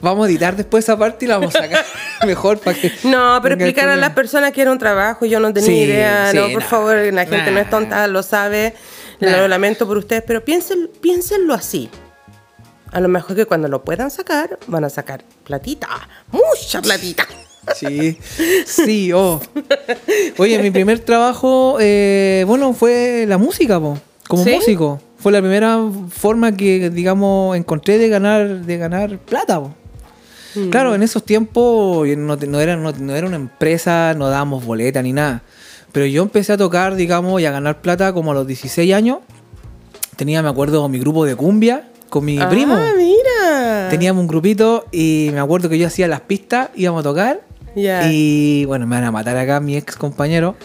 vamos 0.00 0.26
a 0.26 0.30
editar 0.30 0.54
después 0.54 0.84
esa 0.84 0.96
parte 0.96 1.24
y 1.24 1.28
la 1.28 1.38
vamos 1.38 1.56
a 1.56 1.62
sacar 1.62 1.84
mejor 2.26 2.60
para 2.60 2.78
que. 2.80 2.92
No, 3.02 3.40
pero 3.42 3.56
explicar 3.56 3.88
a 3.88 3.96
las 3.96 4.10
personas 4.10 4.52
que 4.52 4.62
era 4.62 4.70
un 4.70 4.78
trabajo, 4.78 5.26
yo 5.26 5.40
no 5.40 5.52
tenía 5.52 5.66
Sí, 5.68 5.74
idea, 5.82 6.30
sí, 6.30 6.36
no, 6.36 6.44
por 6.52 6.62
nah, 6.62 6.68
favor, 6.68 6.96
la 7.12 7.26
gente 7.26 7.50
no 7.50 7.58
es 7.58 7.68
tonta, 7.68 8.06
lo 8.06 8.22
sabe, 8.22 8.74
Nah. 9.32 9.38
lo 9.38 9.48
lamento 9.48 9.86
por 9.86 9.98
ustedes, 9.98 10.22
pero 10.26 10.44
piensen, 10.44 10.90
piénsenlo 11.00 11.54
así. 11.54 11.88
A 12.92 13.00
lo 13.00 13.08
mejor 13.08 13.34
que 13.36 13.44
cuando 13.46 13.68
lo 13.68 13.82
puedan 13.82 14.10
sacar, 14.10 14.58
van 14.68 14.84
a 14.84 14.88
sacar 14.90 15.24
platita, 15.44 15.88
mucha 16.30 16.80
platita. 16.80 17.26
Sí, 17.74 18.18
sí, 18.66 19.10
oh. 19.12 19.40
Oye, 20.38 20.58
mi 20.62 20.70
primer 20.70 20.98
trabajo, 21.00 21.78
eh, 21.80 22.44
bueno, 22.46 22.72
fue 22.74 23.24
la 23.26 23.38
música, 23.38 23.80
po, 23.80 23.98
como 24.28 24.44
¿Sí? 24.44 24.50
músico. 24.56 25.00
Fue 25.18 25.32
la 25.32 25.40
primera 25.40 25.78
forma 26.10 26.54
que, 26.54 26.90
digamos, 26.90 27.56
encontré 27.56 27.96
de 27.98 28.08
ganar, 28.10 28.60
de 28.66 28.76
ganar 28.76 29.18
plata, 29.18 29.60
po. 29.60 29.74
Mm. 30.54 30.68
Claro, 30.68 30.94
en 30.94 31.02
esos 31.02 31.24
tiempos 31.24 32.06
yo 32.06 32.16
no, 32.16 32.36
te- 32.38 32.46
no 32.46 32.60
era, 32.60 32.76
no, 32.76 32.92
no 32.92 33.16
era 33.16 33.26
una 33.26 33.36
empresa, 33.36 34.12
no 34.14 34.28
dábamos 34.28 34.64
boleta 34.64 35.00
ni 35.02 35.12
nada. 35.14 35.42
Pero 35.94 36.06
yo 36.06 36.24
empecé 36.24 36.52
a 36.52 36.56
tocar, 36.56 36.96
digamos, 36.96 37.40
y 37.40 37.46
a 37.46 37.52
ganar 37.52 37.80
plata 37.80 38.12
como 38.12 38.32
a 38.32 38.34
los 38.34 38.48
16 38.48 38.92
años. 38.92 39.18
Tenía, 40.16 40.42
me 40.42 40.48
acuerdo, 40.48 40.88
mi 40.88 40.98
grupo 40.98 41.24
de 41.24 41.36
cumbia 41.36 41.88
con 42.08 42.24
mi 42.24 42.36
ah, 42.40 42.48
primo. 42.48 42.76
mira. 42.98 43.88
Teníamos 43.90 44.20
un 44.22 44.26
grupito 44.26 44.86
y 44.90 45.30
me 45.32 45.38
acuerdo 45.38 45.68
que 45.68 45.78
yo 45.78 45.86
hacía 45.86 46.08
las 46.08 46.22
pistas, 46.22 46.70
íbamos 46.74 46.98
a 46.98 47.02
tocar. 47.04 47.42
Ya. 47.76 48.10
Y 48.10 48.64
bueno, 48.64 48.88
me 48.88 48.96
van 48.96 49.04
a 49.04 49.12
matar 49.12 49.36
acá 49.36 49.60
mi 49.60 49.76
ex 49.76 49.94
compañero. 49.94 50.56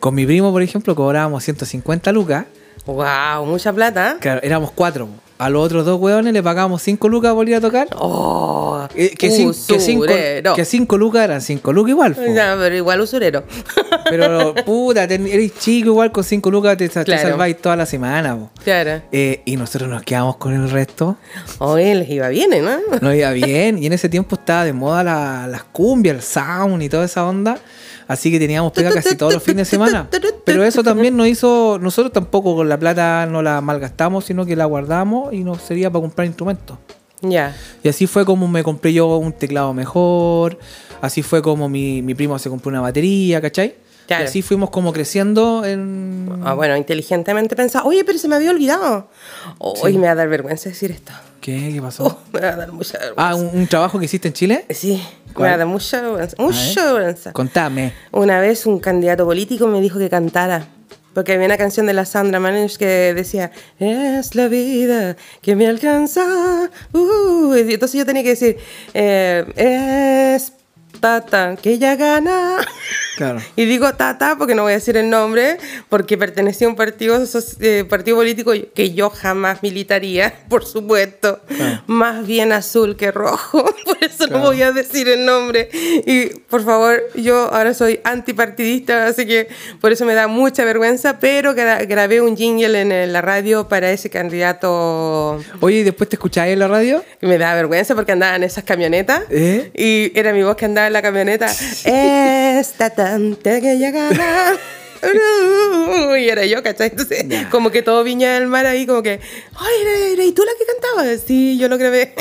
Con 0.00 0.14
mi 0.14 0.24
primo, 0.24 0.52
por 0.52 0.62
ejemplo, 0.62 0.94
cobrábamos 0.94 1.44
150 1.44 2.10
lucas. 2.12 2.46
Wow, 2.86 3.44
mucha 3.44 3.74
plata. 3.74 4.16
Claro, 4.20 4.40
éramos 4.42 4.70
cuatro. 4.70 5.06
A 5.38 5.48
los 5.50 5.64
otros 5.64 5.84
dos 5.86 6.00
hueones 6.00 6.32
le 6.32 6.42
pagábamos 6.42 6.82
5 6.82 7.08
lucas 7.08 7.32
por 7.32 7.48
ir 7.48 7.54
a 7.54 7.60
tocar. 7.60 7.86
Oh, 7.96 8.86
Eh, 8.96 9.10
que, 9.16 9.28
cin- 9.30 9.54
que 9.68 9.78
cinco, 9.78 10.04
que 10.56 10.64
cinco 10.64 10.98
lucas 10.98 11.22
eran 11.24 11.40
5 11.40 11.72
lucas 11.72 11.90
igual. 11.90 12.14
po. 12.14 12.22
Pero 12.24 12.74
igual 12.74 13.00
usurero. 13.00 13.44
Pero 14.10 14.52
puta, 14.64 15.06
ten- 15.06 15.26
eres 15.28 15.54
chico 15.58 15.90
igual 15.90 16.10
con 16.10 16.24
5 16.24 16.50
lucas 16.50 16.76
te, 16.76 16.88
te 16.88 17.04
Claro. 17.04 17.22
salváis 17.28 17.56
toda 17.58 17.76
la 17.76 17.86
semana. 17.86 18.36
po. 18.36 18.50
claro. 18.64 19.02
Eh, 19.12 19.42
y 19.44 19.56
nosotros 19.56 19.88
nos 19.88 20.02
quedamos 20.02 20.36
con 20.38 20.54
el 20.54 20.68
resto. 20.70 21.16
Oye, 21.58 21.94
les 21.94 22.10
iba 22.10 22.28
bien, 22.28 22.52
¿eh, 22.52 22.60
¿no? 22.62 22.76
Nos 23.00 23.14
iba 23.14 23.30
bien. 23.30 23.78
Y 23.78 23.86
en 23.86 23.92
ese 23.92 24.08
tiempo 24.08 24.34
estaba 24.36 24.64
de 24.64 24.72
moda 24.72 25.04
la- 25.04 25.46
las 25.46 25.62
cumbias, 25.64 26.16
el 26.16 26.22
sound 26.22 26.82
y 26.82 26.88
toda 26.88 27.04
esa 27.04 27.24
onda. 27.26 27.58
Así 28.08 28.30
que 28.30 28.38
teníamos 28.38 28.72
pega 28.72 28.90
casi 28.90 29.16
todos 29.16 29.34
los 29.34 29.42
fines 29.42 29.68
de 29.68 29.76
semana. 29.76 30.08
Pero 30.44 30.64
eso 30.64 30.82
también 30.82 31.14
nos 31.14 31.28
hizo. 31.28 31.78
Nosotros 31.80 32.10
tampoco 32.10 32.56
con 32.56 32.68
la 32.68 32.78
plata 32.78 33.26
no 33.26 33.42
la 33.42 33.60
malgastamos, 33.60 34.24
sino 34.24 34.46
que 34.46 34.56
la 34.56 34.64
guardamos 34.64 35.32
y 35.34 35.44
nos 35.44 35.60
sería 35.60 35.90
para 35.90 36.00
comprar 36.00 36.26
instrumentos. 36.26 36.78
Ya. 37.20 37.54
Y 37.82 37.88
así 37.88 38.06
fue 38.06 38.24
como 38.24 38.48
me 38.48 38.62
compré 38.62 38.92
yo 38.94 39.16
un 39.18 39.32
teclado 39.32 39.74
mejor, 39.74 40.58
así 41.02 41.22
fue 41.22 41.42
como 41.42 41.68
mi, 41.68 42.00
mi 42.00 42.14
primo 42.14 42.38
se 42.38 42.48
compró 42.48 42.70
una 42.70 42.80
batería, 42.80 43.40
¿cachai? 43.40 43.74
Claro. 44.06 44.24
Y 44.24 44.26
así 44.28 44.40
fuimos 44.40 44.70
como 44.70 44.92
creciendo 44.92 45.66
en... 45.66 46.40
Ah, 46.42 46.54
bueno, 46.54 46.76
inteligentemente 46.76 47.56
pensaba, 47.56 47.84
oye, 47.84 48.04
pero 48.04 48.18
se 48.18 48.26
me 48.26 48.36
había 48.36 48.50
olvidado. 48.50 49.10
Hoy 49.58 49.98
me 49.98 50.06
va 50.06 50.12
a 50.12 50.14
dar 50.14 50.28
vergüenza 50.28 50.70
decir 50.70 50.92
esto. 50.92 51.12
¿Qué? 51.48 51.70
¿Qué 51.72 51.80
pasó? 51.80 52.04
Oh, 52.04 52.18
me 52.30 52.40
va 52.40 52.48
a 52.48 52.56
dar 52.56 52.72
mucha 52.72 52.98
vergüenza. 52.98 53.26
Ah, 53.26 53.34
¿un, 53.34 53.48
un 53.54 53.66
trabajo 53.66 53.98
que 53.98 54.04
hiciste 54.04 54.28
en 54.28 54.34
Chile? 54.34 54.66
Sí, 54.68 55.02
me 55.34 55.44
va 55.44 55.54
a 55.54 55.56
dar 55.56 55.66
mucha 55.66 56.02
vergüenza. 56.02 56.36
Mucha 56.38 56.92
vergüenza. 56.92 57.32
Contame. 57.32 57.94
Una 58.12 58.38
vez 58.38 58.66
un 58.66 58.78
candidato 58.78 59.24
político 59.24 59.66
me 59.66 59.80
dijo 59.80 59.98
que 59.98 60.10
cantara. 60.10 60.68
Porque 61.14 61.32
había 61.32 61.46
una 61.46 61.56
canción 61.56 61.86
de 61.86 61.94
la 61.94 62.04
Sandra 62.04 62.38
Manage 62.38 62.76
que 62.76 63.14
decía, 63.14 63.50
es 63.78 64.34
la 64.34 64.48
vida 64.48 65.16
que 65.40 65.56
me 65.56 65.66
alcanza. 65.66 66.68
Uh, 66.92 67.54
entonces 67.54 67.98
yo 67.98 68.04
tenía 68.04 68.22
que 68.22 68.28
decir, 68.28 68.58
eh, 68.92 69.46
es 70.36 70.52
Tata 71.00 71.56
que 71.60 71.70
ella 71.72 71.96
gana. 71.96 72.58
Claro. 73.16 73.40
Y 73.56 73.64
digo 73.64 73.92
Tata 73.94 74.36
porque 74.38 74.54
no 74.54 74.62
voy 74.62 74.72
a 74.72 74.76
decir 74.76 74.96
el 74.96 75.10
nombre, 75.10 75.56
porque 75.88 76.16
pertenecía 76.16 76.66
a 76.68 76.70
un 76.70 76.76
partido, 76.76 77.20
eh, 77.60 77.84
partido 77.88 78.16
político 78.16 78.52
que 78.74 78.92
yo 78.94 79.10
jamás 79.10 79.62
militaría, 79.62 80.34
por 80.48 80.64
supuesto. 80.64 81.40
Claro. 81.48 81.82
Más 81.88 82.26
bien 82.26 82.52
azul 82.52 82.96
que 82.96 83.10
rojo, 83.10 83.64
por 83.84 83.96
eso 84.02 84.26
Claro. 84.28 84.38
no 84.38 84.46
voy 84.46 84.62
a 84.62 84.70
decir 84.72 85.08
el 85.08 85.24
nombre. 85.24 85.68
Y 85.72 86.26
por 86.48 86.64
favor, 86.64 87.00
yo 87.14 87.52
ahora 87.52 87.74
soy 87.74 88.00
antipartidista, 88.04 89.06
así 89.06 89.26
que 89.26 89.48
por 89.80 89.90
eso 89.92 90.04
me 90.04 90.14
da 90.14 90.26
mucha 90.28 90.64
vergüenza, 90.64 91.18
pero 91.18 91.54
gra- 91.54 91.86
grabé 91.88 92.20
un 92.20 92.36
jingle 92.36 92.80
en, 92.80 93.12
la 93.12 93.20
radio 93.22 93.68
para 93.68 93.90
ese 93.90 94.10
candidato. 94.10 95.40
Oye, 95.60 95.78
¿y 95.78 95.82
después 95.82 96.08
te 96.08 96.16
escucháis 96.16 96.52
en 96.52 96.58
la 96.60 96.68
radio? 96.68 97.02
Me 97.20 97.38
da 97.38 97.54
vergüenza 97.54 97.94
porque 97.94 98.12
andaba 98.12 98.36
en 98.36 98.44
esas 98.44 98.64
camionetas. 98.64 99.22
¿Eh? 99.30 99.70
Y 99.74 100.18
era 100.18 100.32
mi 100.32 100.42
voz 100.42 100.56
que 100.56 100.64
andaba 100.66 100.87
en 100.88 100.92
la 100.92 101.02
camioneta. 101.02 101.46
Esta 101.84 102.90
tanta 102.90 103.60
que 103.60 103.78
gana. 103.90 104.56
Y 106.18 106.28
era 106.28 106.44
yo, 106.44 106.60
¿cachai? 106.60 106.88
Entonces, 106.88 107.24
como 107.52 107.70
que 107.70 107.82
todo 107.82 108.02
Viña 108.02 108.34
del 108.34 108.48
Mar 108.48 108.66
ahí, 108.66 108.84
como 108.84 109.00
que, 109.00 109.20
ay, 109.54 110.16
¿y 110.20 110.32
tú 110.32 110.42
la 110.42 110.50
que 110.58 110.64
cantabas? 110.66 111.20
Sí, 111.24 111.56
yo 111.56 111.68
lo 111.68 111.78
grabé. 111.78 112.14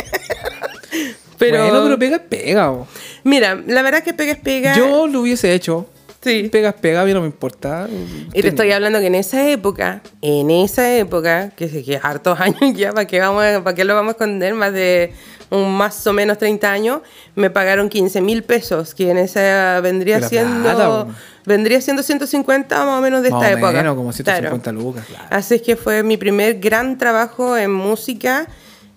pero, 1.40 1.64
Bueno, 1.64 1.84
pero 1.86 2.00
pega 2.00 2.16
es 2.18 2.22
pega. 2.22 2.70
bo. 2.70 2.88
mira, 3.24 3.56
la 3.66 3.82
verdad 3.82 4.04
que 4.04 4.14
pega 4.14 4.34
es 4.34 4.38
pega. 4.40 4.76
Yo 4.76 5.08
lo 5.08 5.22
hubiese 5.22 5.54
hecho. 5.56 5.90
sí. 6.24 6.50
Pega 6.52 6.70
es 6.70 6.76
pega, 6.76 7.02
a 7.02 7.06
mí 7.06 7.14
no 7.14 7.22
me 7.22 7.26
importa. 7.26 7.88
Y 8.34 8.42
te 8.44 8.50
estoy 8.50 8.72
hablando 8.72 9.00
que 9.00 9.08
en 9.08 9.16
esa 9.16 9.50
época, 9.50 10.02
en 10.22 10.52
esa 10.52 10.96
época, 10.96 11.50
que 11.56 11.84
que 11.84 12.00
hartos 12.02 12.40
años 12.40 12.60
ya, 12.76 12.92
¿para 12.92 13.08
qué, 13.08 13.20
vamos 13.20 13.44
¿para 13.64 13.76
qué 13.76 13.86
lo 13.86 13.96
vamos 13.96 14.10
a 14.10 14.14
esconder? 14.14 14.54
Más 14.54 14.72
de 14.72 15.14
un 15.50 15.76
más 15.78 16.06
o 16.08 16.14
menos 16.14 16.38
30 16.38 16.72
años, 16.72 17.02
me 17.36 17.50
pagaron 17.50 17.90
15 17.90 18.22
mil 18.22 18.44
pesos, 18.44 18.94
que 18.94 19.10
en 19.12 19.18
esa 19.18 19.80
vendría 19.82 20.22
siendo 20.28 20.62
plata, 20.64 21.08
vendría 21.46 21.80
siendo 21.82 22.04
150 22.04 22.84
más 22.86 23.00
o 23.00 23.02
menos 23.02 23.24
de 23.24 23.30
Más 23.32 23.44
esta 23.44 23.56
o 23.56 23.58
época. 23.58 23.72
menos, 23.78 23.96
como 23.96 24.12
150 24.12 24.62
Claro. 24.72 24.80
lucas, 24.80 25.06
claro. 25.08 25.26
Así 25.30 25.56
es 25.56 25.62
que 25.62 25.76
fue 25.76 26.04
mi 26.04 26.18
primer 26.18 26.60
gran 26.60 26.98
trabajo 26.98 27.56
en 27.58 27.72
música 27.72 28.48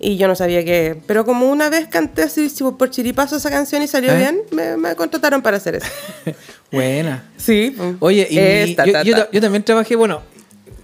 y 0.01 0.17
yo 0.17 0.27
no 0.29 0.35
sabía 0.35 0.65
qué. 0.65 1.01
Pero 1.07 1.25
como 1.25 1.49
una 1.51 1.69
vez 1.69 1.87
canté 1.89 2.23
así 2.23 2.53
por 2.79 2.91
chiripazo 2.91 3.37
esa 3.37 3.51
canción 3.51 3.83
y 3.83 3.87
salió 3.87 4.11
¿Eh? 4.13 4.17
bien, 4.19 4.41
me, 4.51 4.77
me 4.77 4.97
contrataron 4.97 5.43
para 5.43 5.59
hacer 5.59 5.77
eso. 5.77 5.87
Buena. 6.73 7.25
Sí. 7.37 7.77
Oye, 8.01 8.27
y 8.31 8.71
yo, 8.71 8.77
ta, 8.77 8.85
yo 8.87 8.93
ta. 8.93 9.25
ta- 9.25 9.29
yo 9.31 9.41
también 9.41 9.63
trabajé, 9.63 9.95
bueno, 9.97 10.23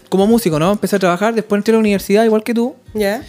como 0.09 0.27
músico, 0.27 0.59
¿no? 0.59 0.73
Empecé 0.73 0.97
a 0.97 0.99
trabajar, 0.99 1.35
después 1.35 1.59
entré 1.59 1.73
a 1.73 1.77
la 1.77 1.81
universidad, 1.81 2.25
igual 2.25 2.43
que 2.45 2.55
tú. 2.55 2.77
¿Ya? 2.95 3.23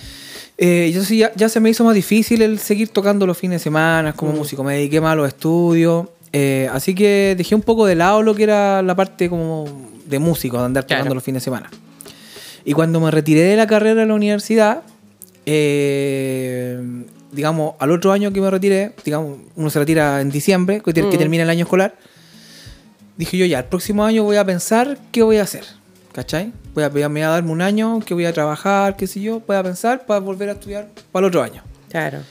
Eh, 0.57 0.91
yo 0.93 1.03
sí, 1.03 1.19
ya, 1.19 1.31
ya 1.35 1.49
se 1.49 1.59
me 1.59 1.69
hizo 1.69 1.83
más 1.83 1.93
difícil 1.93 2.41
el 2.41 2.57
seguir 2.59 2.89
tocando 2.89 3.27
los 3.27 3.37
fines 3.37 3.59
de 3.61 3.63
semana 3.63 4.13
como 4.13 4.31
Mm. 4.31 4.35
músico. 4.37 4.63
Me 4.63 4.73
dediqué 4.75 4.99
más 5.01 5.13
a 5.13 5.15
los 5.15 5.27
estudios. 5.27 6.07
eh, 6.33 6.67
así 6.73 6.93
que 6.93 7.35
dejé 7.37 7.55
un 7.55 7.61
poco 7.61 7.85
de 7.85 7.95
lado 7.95 8.21
lo 8.21 8.35
que 8.35 8.43
era 8.43 8.81
la 8.81 8.95
parte 8.95 9.29
como 9.29 9.65
de 10.05 10.19
músico, 10.19 10.57
de 10.59 10.65
andar 10.65 10.83
tocando 10.83 11.03
Claro. 11.05 11.15
los 11.15 11.23
fines 11.23 11.41
de 11.41 11.45
semana. 11.45 11.69
Y 12.65 12.73
cuando 12.73 12.99
me 12.99 13.09
retiré 13.11 13.41
de 13.43 13.55
la 13.55 13.65
carrera 13.65 14.01
de 14.01 14.07
la 14.07 14.13
universidad, 14.13 14.83
eh, 15.45 16.77
digamos, 17.31 17.75
al 17.79 17.91
otro 17.91 18.11
año 18.11 18.31
que 18.33 18.41
me 18.41 18.49
retiré, 18.51 18.91
digamos, 19.05 19.37
uno 19.55 19.69
se 19.69 19.79
retira 19.79 20.19
en 20.21 20.29
diciembre, 20.29 20.81
que, 20.83 20.93
que 20.93 21.03
Mm. 21.03 21.17
termina 21.17 21.43
el 21.43 21.49
año 21.49 21.63
escolar, 21.63 21.95
dije 23.17 23.37
yo 23.37 23.45
ya, 23.45 23.59
el 23.59 23.65
próximo 23.65 24.03
año 24.03 24.23
voy 24.23 24.35
a 24.37 24.45
pensar 24.45 24.97
qué 25.11 25.23
voy 25.23 25.37
a 25.37 25.43
hacer. 25.43 25.63
¿Cachai? 26.17 26.51
Voy 26.73 26.83
a, 26.83 26.89
me 26.89 27.09
voy 27.11 27.21
a 27.21 27.27
darme 27.29 27.51
un 27.51 27.61
año 27.61 27.99
que 27.99 28.15
voy 28.15 28.25
a 28.25 28.33
trabajar, 28.33 28.95
qué 28.95 29.05
sé 29.05 29.21
yo, 29.21 29.39
voy 29.45 29.55
a 29.55 29.61
pensar 29.61 30.07
para 30.07 30.19
volver 30.19 30.49
a 30.49 30.53
estudiar 30.53 30.87
para 31.11 31.27
el 31.27 31.29
otro 31.29 31.43
año. 31.43 31.61
Claro. 31.91 32.21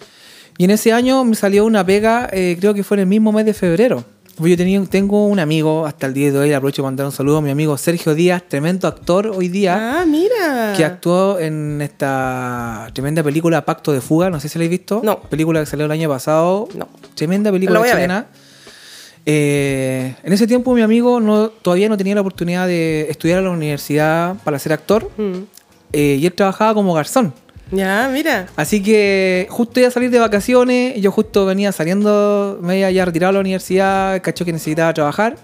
Y 0.59 0.65
en 0.65 0.73
ese 0.73 0.93
año 0.93 1.23
me 1.23 1.37
salió 1.37 1.65
una 1.65 1.87
pega, 1.87 2.29
eh, 2.33 2.57
creo 2.59 2.75
que 2.75 2.83
fue 2.83 2.97
en 2.97 3.03
el 3.03 3.07
mismo 3.07 3.31
mes 3.31 3.47
de 3.47 3.55
febrero. 3.55 4.03
Yo 4.41 4.57
tenía, 4.57 4.83
tengo 4.87 5.29
un 5.29 5.39
amigo, 5.39 5.87
hasta 5.87 6.09
el 6.09 6.15
día 6.15 6.33
de 6.33 6.37
hoy, 6.41 6.49
le 6.49 6.57
aprovecho 6.57 6.83
para 6.83 6.89
mandar 6.91 7.07
un 7.07 7.13
saludo 7.13 7.37
a 7.37 7.43
mi 7.43 7.51
amigo 7.53 7.79
Sergio 7.79 8.17
Díaz, 8.17 8.43
tremendo 8.49 8.89
actor 8.89 9.29
hoy 9.29 9.47
día, 9.47 10.01
Ah, 10.01 10.05
mira. 10.05 10.75
que 10.77 10.85
actuó 10.85 11.39
en 11.39 11.81
esta 11.81 12.91
tremenda 12.93 13.23
película 13.23 13.65
Pacto 13.65 13.93
de 13.93 14.01
Fuga, 14.01 14.31
no 14.31 14.41
sé 14.41 14.49
si 14.49 14.59
la 14.59 14.65
habéis 14.65 14.81
visto. 14.81 15.01
No. 15.05 15.21
Película 15.21 15.61
que 15.61 15.67
salió 15.67 15.87
el 15.87 15.93
año 15.93 16.09
pasado. 16.09 16.67
No. 16.75 16.89
Tremenda 17.15 17.53
película 17.53 17.79
voy 17.79 17.89
a 17.91 17.95
ver. 17.95 18.25
Eh, 19.29 20.15
en 20.23 20.33
ese 20.33 20.47
tiempo 20.47 20.73
mi 20.73 20.83
amigo 20.83 21.21
no, 21.21 21.49
todavía 21.49 21.89
no 21.89 21.97
tenía 21.97 22.15
la 22.15 22.21
oportunidad 22.21 22.69
de 22.69 23.09
estudiar 23.11 23.41
a 23.41 23.43
la 23.43 23.51
universidad 23.51 24.37
para 24.45 24.59
ser 24.61 24.73
actor 24.73 25.11
Mm. 25.17 25.39
eh, 25.93 26.17
y 26.21 26.27
él 26.27 26.33
trabajaba 26.33 26.75
como 26.75 26.95
garzón. 26.95 27.35
Ya, 27.73 28.09
mira. 28.13 28.47
Así 28.55 28.81
que 28.81 29.49
justo 29.51 29.81
iba 29.81 29.89
a 29.89 29.93
salir 29.93 30.11
de 30.11 30.21
vacaciones, 30.21 31.01
yo 31.01 31.11
justo 31.11 31.45
venía 31.45 31.73
saliendo, 31.73 32.61
me 32.63 32.75
había 32.75 32.91
ya 32.93 33.05
retirado 33.05 33.33
de 33.33 33.35
la 33.35 33.41
universidad, 33.41 34.23
cachó 34.23 34.45
que 34.45 34.53
necesitaba 34.53 34.95
trabajar. 34.95 35.37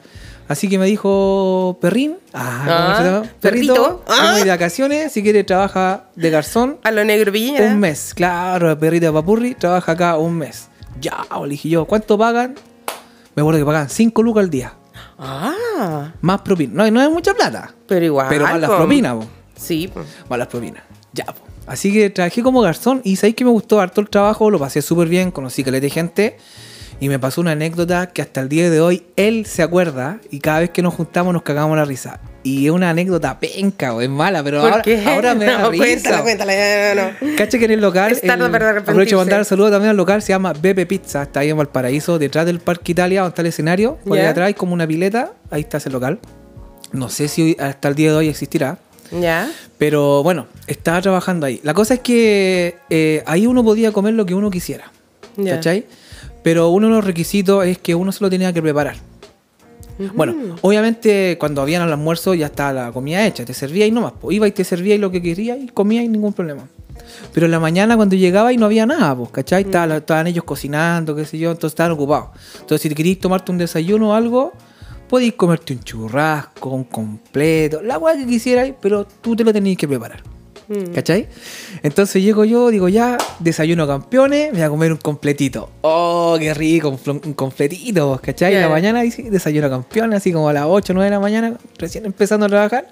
Así 0.47 0.69
que 0.69 0.79
me 0.79 0.87
dijo, 0.87 1.79
perrín, 1.81 2.17
ah, 2.35 2.63
¿cómo 2.65 2.77
Ah, 2.79 2.97
se 2.99 3.05
llama? 3.05 3.23
perrito, 3.41 4.05
ah. 4.07 4.39
de 4.43 4.49
vacaciones, 4.51 5.13
si 5.13 5.23
quieres 5.25 5.47
trabaja 5.47 6.05
de 6.15 6.31
garzón 6.31 6.77
A 6.85 6.91
lo 6.93 7.05
negro 7.05 7.33
Piñera. 7.33 7.67
un 7.67 7.81
mes. 7.81 8.13
Claro, 8.15 8.79
perrito 8.79 9.07
de 9.07 9.13
papurri, 9.13 9.55
trabaja 9.55 9.93
acá 9.93 10.17
un 10.19 10.35
mes. 10.39 10.69
Ya, 11.01 11.25
le 11.43 11.49
dije 11.49 11.71
yo, 11.71 11.87
¿cuánto 11.87 12.17
pagan? 12.19 12.55
Me 13.35 13.41
acuerdo 13.43 13.61
que 13.61 13.67
pagan 13.67 13.89
5 13.89 14.23
lucas 14.23 14.45
al 14.45 14.51
día, 14.51 14.75
Ah, 15.19 16.13
más 16.21 16.41
propina. 16.43 16.73
No, 16.85 16.91
no 16.91 17.01
es 17.03 17.11
mucha 17.11 17.33
plata, 17.35 17.75
pero 17.87 18.05
igual. 18.05 18.27
pero 18.29 18.45
más 18.45 18.61
las 18.61 18.71
propinas, 18.71 19.15
po. 19.15 19.25
Sí, 19.57 19.89
po. 19.89 20.01
Más 20.29 20.39
las 20.39 20.49
propinas. 20.49 20.83
Ya, 21.13 21.25
po. 21.27 21.41
Así 21.67 21.93
que 21.93 22.11
trabajé 22.11 22.43
como 22.43 22.61
garzón 22.61 23.01
y 23.05 23.17
sabéis 23.17 23.37
que 23.37 23.45
me 23.45 23.51
gustó 23.51 23.81
harto 23.81 24.01
el 24.01 24.09
trabajo, 24.11 24.51
lo 24.51 24.59
pasé 24.59 24.83
súper 24.83 25.09
bien, 25.09 25.31
conocí 25.31 25.63
caleta 25.63 25.85
de 25.85 25.91
gente 25.91 26.37
y 27.03 27.09
me 27.09 27.19
pasó 27.19 27.41
una 27.41 27.51
anécdota 27.51 28.07
que 28.11 28.23
hasta 28.23 28.41
el 28.41 28.49
día 28.49 28.71
de 28.71 28.81
hoy 28.81 29.03
él 29.17 29.45
se 29.45 29.65
acuerda 29.65 30.21
y 30.31 30.39
cada 30.39 30.61
vez 30.61 30.71
que 30.71 30.83
nos 30.83 30.95
juntamos 30.95 31.33
nos 31.33 31.43
cagamos 31.43 31.77
la 31.77 31.85
risa. 31.85 32.21
Y 32.45 32.67
es 32.67 32.71
una 32.71 32.91
anécdota 32.91 33.41
penca, 33.41 33.93
o 33.93 34.01
es 34.01 34.09
mala, 34.09 34.41
pero 34.45 34.61
¿Por 34.61 34.71
ahora, 35.09 35.35
me 35.35 35.45
da 35.47 35.59
no, 35.63 35.71
risa. 35.73 35.85
Cuéntala, 35.85 36.23
cuéntala. 36.23 36.95
No, 36.95 37.03
no. 37.29 37.37
Cacha 37.37 37.59
que 37.59 37.65
en 37.65 37.73
el 37.73 37.81
local. 37.81 38.17
El- 38.23 38.31
aprovecho 38.31 39.17
mandar 39.17 39.41
un 39.41 39.45
saludo 39.45 39.73
también 39.73 39.91
al 39.91 39.97
local, 39.97 40.23
se 40.23 40.29
llama 40.29 40.53
Bepe 40.53 40.87
Pizza, 40.87 41.23
está 41.25 41.41
ahí 41.41 41.51
en 41.51 41.57
Valparaíso, 41.57 42.21
detrás 42.21 42.47
del 42.47 42.61
Parque 42.61 42.93
Italia, 42.93 43.23
donde 43.23 43.31
está 43.31 43.43
el 43.43 43.49
escenario. 43.49 43.99
Por 44.05 44.17
ahí 44.17 44.23
Ya. 44.23 44.31
atrás 44.31 44.47
hay 44.47 44.55
como 44.55 44.73
una 44.73 44.87
pileta, 44.87 45.33
ahí 45.51 45.63
está 45.63 45.79
ese 45.79 45.91
local. 45.91 46.21
No 46.93 47.09
sé 47.09 47.27
si 47.27 47.57
hasta 47.59 47.89
el 47.89 47.97
día 47.97 48.11
de 48.13 48.17
hoy 48.19 48.29
existirá. 48.29 48.79
Ya. 49.11 49.51
Pero 49.77 50.23
bueno, 50.23 50.47
estaba 50.69 51.03
trabajando 51.03 51.47
ahí. 51.47 51.59
La 51.65 51.75
cosa 51.75 51.95
es 51.95 52.01
que 52.01 52.77
eh, 52.91 53.25
ahí 53.27 53.49
uno 53.49 53.65
podía 53.65 53.91
comer 53.91 54.15
lo 54.15 54.25
que 54.25 54.35
uno 54.35 54.51
quisiera. 54.53 54.93
¿Cachai? 55.45 55.87
Pero 56.43 56.71
uno 56.71 56.89
de 56.89 56.95
los 56.95 57.05
requisitos 57.05 57.65
es 57.67 57.79
que 57.79 57.95
uno 57.95 58.11
se 58.13 58.23
lo 58.25 58.31
tenía 58.31 58.53
que 58.53 58.61
preparar. 58.63 58.97
Bueno, 60.15 60.57
obviamente 60.63 61.37
cuando 61.39 61.63
habían 61.63 61.83
el 61.83 61.93
almuerzo 61.93 62.35
ya 62.35 62.47
estaba 62.47 62.73
la 62.73 62.93
comida 62.93 63.25
hecha, 63.27 63.45
te 63.45 63.55
servía 63.55 63.87
y 63.87 63.91
nomás. 63.91 64.13
po. 64.13 64.33
Iba 64.33 64.49
y 64.49 64.53
te 64.53 64.65
servía 64.65 64.95
y 64.95 64.99
lo 64.99 65.11
que 65.11 65.23
quería 65.23 65.57
y 65.57 65.69
comía 65.69 66.03
y 66.03 66.09
ningún 66.09 66.33
problema. 66.33 66.67
Pero 67.33 67.47
en 67.47 67.53
la 67.53 67.61
mañana 67.61 67.95
cuando 67.97 68.17
llegaba 68.17 68.53
y 68.53 68.57
no 68.57 68.67
había 68.67 68.87
nada, 68.87 69.15
pues, 69.15 69.31
¿cachai? 69.31 69.63
Estaba- 69.63 69.99
estaban 69.99 70.27
ellos 70.27 70.45
cocinando, 70.45 71.15
qué 71.15 71.25
sé 71.25 71.39
yo, 71.39 71.51
entonces 71.51 71.73
estaban 71.73 71.93
ocupados. 71.93 72.31
Entonces 72.55 72.81
si 72.83 72.89
te 72.89 72.95
querías 72.95 73.19
tomarte 73.19 73.53
un 73.53 73.59
desayuno 73.59 74.11
o 74.11 74.15
algo, 74.15 74.53
podías 75.09 75.35
comerte 75.35 75.75
un 75.75 75.81
churrasco, 75.81 76.71
un 76.71 76.85
completo, 76.85 77.83
la 77.83 77.99
hueá 77.99 78.17
que 78.17 78.27
quisieras, 78.27 78.71
pero 78.81 79.05
tú 79.05 79.37
te 79.37 79.45
lo 79.45 79.53
tenías 79.53 79.77
que 79.77 79.87
preparar. 79.87 80.23
Mm. 80.73 80.95
¿Cachai? 80.95 81.29
Entonces 81.83 82.23
llego 82.23 82.45
yo, 82.45 82.71
digo 82.71 82.89
ya, 82.89 83.19
desayuno 83.41 83.87
campeones, 83.87 84.53
me 84.53 84.59
voy 84.59 84.63
a 84.63 84.71
comer 84.71 84.93
un 84.93 84.99
completito. 84.99 85.71
¡Oh, 85.83 86.37
qué 86.39 86.55
rico! 86.55 86.99
Un, 87.07 87.35
completito, 87.35 88.19
¿cachai? 88.23 88.55
En 88.55 88.63
la 88.63 88.69
mañana 88.69 89.03
desayuno 89.03 89.69
campeones, 89.69 90.19
así 90.19 90.33
como 90.33 90.49
a 90.49 90.53
las 90.53 90.65
8 90.67 90.93
o 90.93 90.95
9 90.95 91.05
de 91.05 91.11
la 91.11 91.21
mañana, 91.21 91.55
recién 91.79 92.07
empezando 92.07 92.47
a 92.47 92.49
trabajar. 92.49 92.91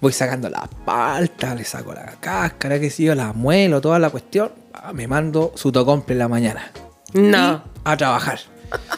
Voy 0.00 0.12
sacando 0.12 0.48
la 0.48 0.68
palta, 0.84 1.54
le 1.54 1.64
saco 1.64 1.92
la 1.92 2.16
cáscara, 2.20 2.78
que 2.78 2.90
sé 2.90 3.04
yo, 3.04 3.14
la 3.14 3.32
muelo, 3.32 3.80
toda 3.80 3.98
la 3.98 4.10
cuestión. 4.10 4.52
Ah, 4.74 4.92
Me 4.92 5.06
mando 5.06 5.52
su 5.54 5.70
tocomple 5.70 6.14
en 6.14 6.18
la 6.18 6.28
mañana. 6.28 6.72
No. 7.14 7.62
A 7.84 7.96
trabajar. 7.96 8.40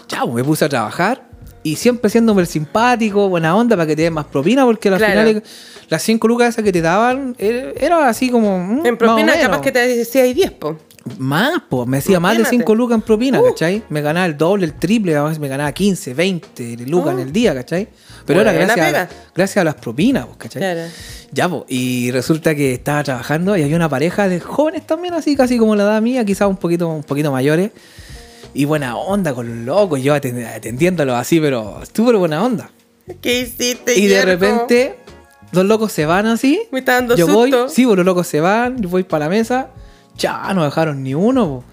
Chao, 0.07 0.33
me 0.33 0.43
puse 0.45 0.65
a 0.65 0.69
trabajar 0.69 1.34
y 1.65 1.75
siempre 1.77 2.09
siendo 2.11 2.39
el 2.39 2.47
simpático, 2.47 3.29
buena 3.29 3.57
onda 3.57 3.75
para 3.75 3.87
que 3.89 3.97
te 3.97 4.03
den 4.03 4.13
más 4.13 4.27
propina, 4.27 4.65
porque 4.65 4.89
al 4.91 4.99
Claro. 4.99 5.21
final 5.29 5.43
las 5.89 6.03
5 6.03 6.29
lucas 6.29 6.51
esas 6.51 6.63
que 6.65 6.71
te 6.73 6.81
daban 6.83 7.35
er- 7.37 7.73
era 7.81 8.09
así 8.09 8.31
como. 8.31 8.59
mm, 8.59 8.87
En 8.87 8.97
propina 8.97 9.33
capaz 9.41 9.61
que 9.61 9.73
te 9.73 9.85
decía 9.89 10.23
hay 10.23 10.33
10, 10.35 10.53
po. 10.53 10.77
Más, 11.19 11.61
pues, 11.69 11.87
me 11.87 11.99
decía 11.99 12.19
más 12.19 12.33
de 12.33 12.41
Imagínate. 12.41 12.63
5 12.65 12.75
lucas 12.75 12.95
en 12.95 13.03
propina, 13.03 13.39
Uh. 13.41 13.45
¿cachai? 13.49 13.83
Me 13.91 14.01
ganaba 14.01 14.25
el 14.25 14.39
doble, 14.39 14.65
el 14.65 14.73
triple, 14.73 15.15
me 15.39 15.49
ganaba 15.49 15.71
15, 15.73 16.15
20 16.15 16.77
lucas 16.87 17.13
en 17.13 17.21
el 17.21 17.31
día, 17.33 17.55
¿cachai? 17.55 17.89
Pero 18.25 18.41
era 18.41 18.53
Buena 18.53 18.75
gracias 18.75 18.95
a, 18.95 19.09
gracias 19.35 19.57
a 19.59 19.65
las 19.65 19.75
propinas, 19.75 20.25
pues, 20.25 20.39
¿cachai? 20.39 20.61
Claro. 20.63 20.81
Ya, 21.31 21.49
pues, 21.49 21.65
y 21.69 22.11
resulta 22.11 22.55
que 22.55 22.73
estaba 22.73 23.03
trabajando 23.05 23.55
y 23.57 23.63
había 23.63 23.77
una 23.77 23.89
pareja 23.91 24.29
de 24.29 24.41
jóvenes 24.41 24.87
también, 24.87 25.13
así 25.13 25.37
casi 25.37 25.59
como 25.59 25.77
la 25.77 25.83
edad 25.83 26.01
mía, 26.01 26.25
quizás 26.25 26.49
un 26.49 26.57
poquito, 26.57 26.89
un 26.89 27.03
poquito 27.03 27.31
mayores. 27.31 27.71
Y 28.55 28.65
buena 28.67 28.97
onda 28.97 29.35
con 29.35 29.49
los 29.49 29.59
locos, 29.67 30.01
yo 30.03 30.15
atend- 30.15 30.47
atendiéndolos 30.55 31.17
así, 31.17 31.41
pero 31.41 31.81
súper 31.93 32.17
buena 32.17 32.43
onda. 32.43 32.71
¿Qué 33.21 33.41
hiciste, 33.41 33.99
Y 33.99 34.07
de 34.07 34.25
repente, 34.25 34.97
los 35.53 35.65
locos 35.67 35.93
se 35.93 36.07
van 36.07 36.27
así. 36.27 36.63
Me 36.73 36.79
está 36.79 36.95
dando 36.95 37.17
yo 37.17 37.27
voy, 37.27 37.51
susto. 37.51 37.69
sí, 37.69 37.85
pues 37.85 37.97
los 37.97 38.07
locos 38.07 38.27
se 38.27 38.41
van, 38.41 38.81
yo 38.81 38.89
voy 38.89 39.03
para 39.03 39.27
la 39.27 39.29
mesa. 39.31 39.69
Ya, 40.17 40.53
no 40.55 40.65
dejaron 40.65 41.03
ni 41.03 41.15
uno. 41.15 41.47
po. 41.47 41.65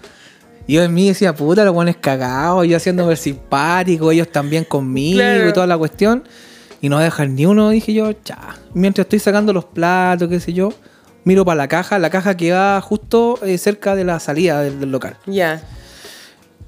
Y 0.66 0.74
yo 0.74 0.82
en 0.82 0.92
mí 0.94 1.08
decía, 1.08 1.34
puta, 1.34 1.64
los 1.64 1.72
buenos 1.74 1.96
cagados, 2.00 2.66
yo 2.66 2.76
haciéndome 2.76 3.12
el 3.12 3.16
simpático, 3.18 4.10
ellos 4.10 4.30
también 4.30 4.64
conmigo 4.64 5.16
Claro. 5.18 5.48
y 5.48 5.52
toda 5.52 5.66
la 5.66 5.78
cuestión. 5.78 6.24
Y 6.80 6.88
no 6.88 6.98
dejan 6.98 7.34
ni 7.36 7.46
uno, 7.46 7.70
dije 7.70 7.92
yo, 7.94 8.10
ya. 8.24 8.56
Mientras 8.74 9.04
estoy 9.04 9.20
sacando 9.20 9.52
los 9.52 9.64
platos, 9.64 10.28
qué 10.28 10.40
sé 10.40 10.52
yo, 10.52 10.72
miro 11.24 11.44
para 11.44 11.56
la 11.56 11.68
caja, 11.68 11.98
la 12.00 12.10
caja 12.10 12.36
que 12.36 12.50
va 12.52 12.80
justo 12.80 13.38
eh, 13.44 13.56
cerca 13.58 13.94
de 13.94 14.04
la 14.04 14.18
salida 14.20 14.60
del, 14.62 14.80
del 14.80 14.90
local. 14.90 15.16
Ya. 15.26 15.62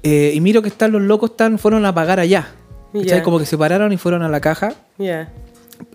Eh, 0.05 0.33
y 0.35 0.39
miro 0.39 0.61
que 0.61 0.67
están 0.69 0.91
los 0.91 1.01
locos, 1.01 1.31
están, 1.31 1.57
fueron 1.57 1.83
a 1.85 1.93
pagar 1.93 2.19
allá. 2.19 2.49
Ya. 2.93 3.23
Como 3.23 3.39
que 3.39 3.45
se 3.45 3.57
pararon 3.57 3.91
y 3.91 3.97
fueron 3.97 4.21
a 4.21 4.29
la 4.29 4.39
caja. 4.39 4.73
Ya. 4.99 5.33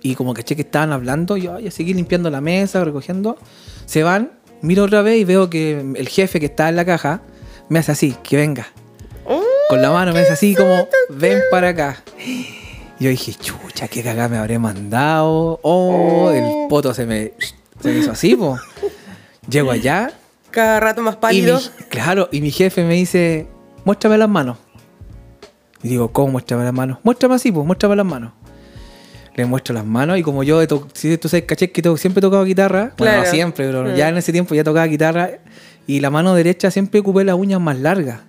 Y 0.02 0.16
como 0.16 0.34
caché 0.34 0.56
que 0.56 0.62
estaban 0.62 0.92
hablando, 0.92 1.36
yo 1.36 1.58
ya 1.60 1.70
seguí 1.70 1.94
limpiando 1.94 2.28
la 2.28 2.40
mesa, 2.40 2.84
recogiendo. 2.84 3.38
Se 3.86 4.02
van, 4.02 4.32
miro 4.62 4.84
otra 4.84 5.00
vez 5.02 5.18
y 5.18 5.24
veo 5.24 5.48
que 5.48 5.78
el 5.80 6.08
jefe 6.08 6.40
que 6.40 6.46
está 6.46 6.68
en 6.68 6.76
la 6.76 6.84
caja 6.84 7.22
me 7.68 7.78
hace 7.78 7.92
así, 7.92 8.16
que 8.22 8.36
venga. 8.36 8.66
Oh, 9.26 9.42
Con 9.68 9.80
la 9.80 9.90
mano 9.90 10.12
me 10.12 10.20
hace 10.20 10.32
así 10.32 10.54
como, 10.56 10.88
ven 11.08 11.38
para 11.50 11.68
acá. 11.68 12.02
Y 12.26 13.04
yo 13.04 13.10
dije, 13.10 13.32
chucha, 13.32 13.88
qué 13.88 14.02
cagada 14.02 14.28
me 14.28 14.38
habré 14.38 14.58
mandado. 14.58 15.60
Oh, 15.62 16.30
el 16.32 16.68
poto 16.68 16.92
se 16.92 17.06
me, 17.06 17.32
se 17.80 17.92
me 17.92 17.98
hizo 18.00 18.10
así, 18.10 18.34
po. 18.34 18.58
Llego 19.48 19.70
allá 19.70 20.12
Cada 20.50 20.80
rato 20.80 21.00
más 21.00 21.14
y 21.14 21.16
mi, 21.16 21.20
pálido. 21.20 21.60
claro, 21.88 22.28
y 22.32 22.40
mi 22.40 22.50
jefe 22.50 22.84
me 22.84 22.94
dice, 22.94 23.46
muéstrame 23.90 24.16
las 24.18 24.28
manos. 24.28 24.56
Y 25.82 25.88
digo, 25.88 26.12
¿cómo 26.12 26.32
muéstrame 26.32 26.62
las 26.62 26.72
manos? 26.72 26.98
Muéstrame 27.02 27.34
así, 27.34 27.50
pues, 27.50 27.66
muéstrame 27.66 27.96
las 27.96 28.06
manos. 28.06 28.32
Le 29.34 29.44
muestro 29.46 29.74
las 29.74 29.84
manos 29.84 30.16
y 30.18 30.22
como 30.22 30.42
yo, 30.44 30.60
si 30.92 31.16
tú 31.18 31.28
sabes, 31.28 31.44
caché 31.44 31.72
que 31.72 31.82
to- 31.82 31.96
siempre 31.96 32.20
he 32.20 32.22
tocado 32.22 32.44
guitarra, 32.44 32.92
bueno, 32.98 33.14
no 33.14 33.18
Claro. 33.22 33.30
siempre, 33.30 33.66
pero 33.66 33.82
Mm. 33.84 33.94
ya 33.96 34.08
en 34.08 34.16
ese 34.18 34.30
tiempo 34.32 34.54
ya 34.54 34.62
tocaba 34.62 34.86
guitarra 34.86 35.30
y 35.88 35.98
la 36.00 36.10
mano 36.10 36.34
derecha 36.34 36.70
siempre 36.70 37.00
ocupé 37.00 37.24
las 37.24 37.34
uñas 37.36 37.60
más 37.60 37.78
largas. 37.78 38.20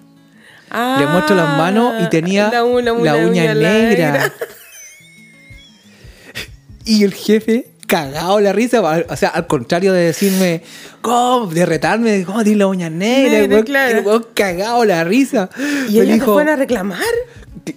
Le 0.99 1.05
muestro 1.05 1.35
las 1.35 1.57
manos 1.57 1.93
y 2.01 2.09
tenía 2.09 2.47
Ah, 2.47 2.51
la, 2.53 2.63
u- 2.65 2.79
la 2.79 2.93
uña, 2.93 3.53
negra. 3.53 4.31
y 6.85 7.03
el 7.03 7.13
jefe 7.13 7.67
cagado 7.91 8.39
la 8.39 8.53
risa, 8.53 8.81
o 8.81 9.15
sea, 9.17 9.29
al 9.29 9.47
contrario 9.47 9.91
de 9.91 10.05
decirme, 10.05 10.63
¿cómo? 11.01 11.47
De 11.47 11.65
retarme, 11.65 12.23
¿cómo 12.23 12.41
tienes 12.43 12.59
la 12.59 12.67
uña 12.67 12.89
negra? 12.89 13.43
Weón- 13.57 13.65
claro. 13.65 13.99
el 13.99 14.05
weón 14.05 14.25
cagado 14.33 14.85
la 14.85 15.03
risa. 15.03 15.49
¿Y 15.89 15.99
ellos 15.99 16.13
dijo- 16.13 16.33
fueron 16.33 16.53
a 16.53 16.55
reclamar? 16.55 17.03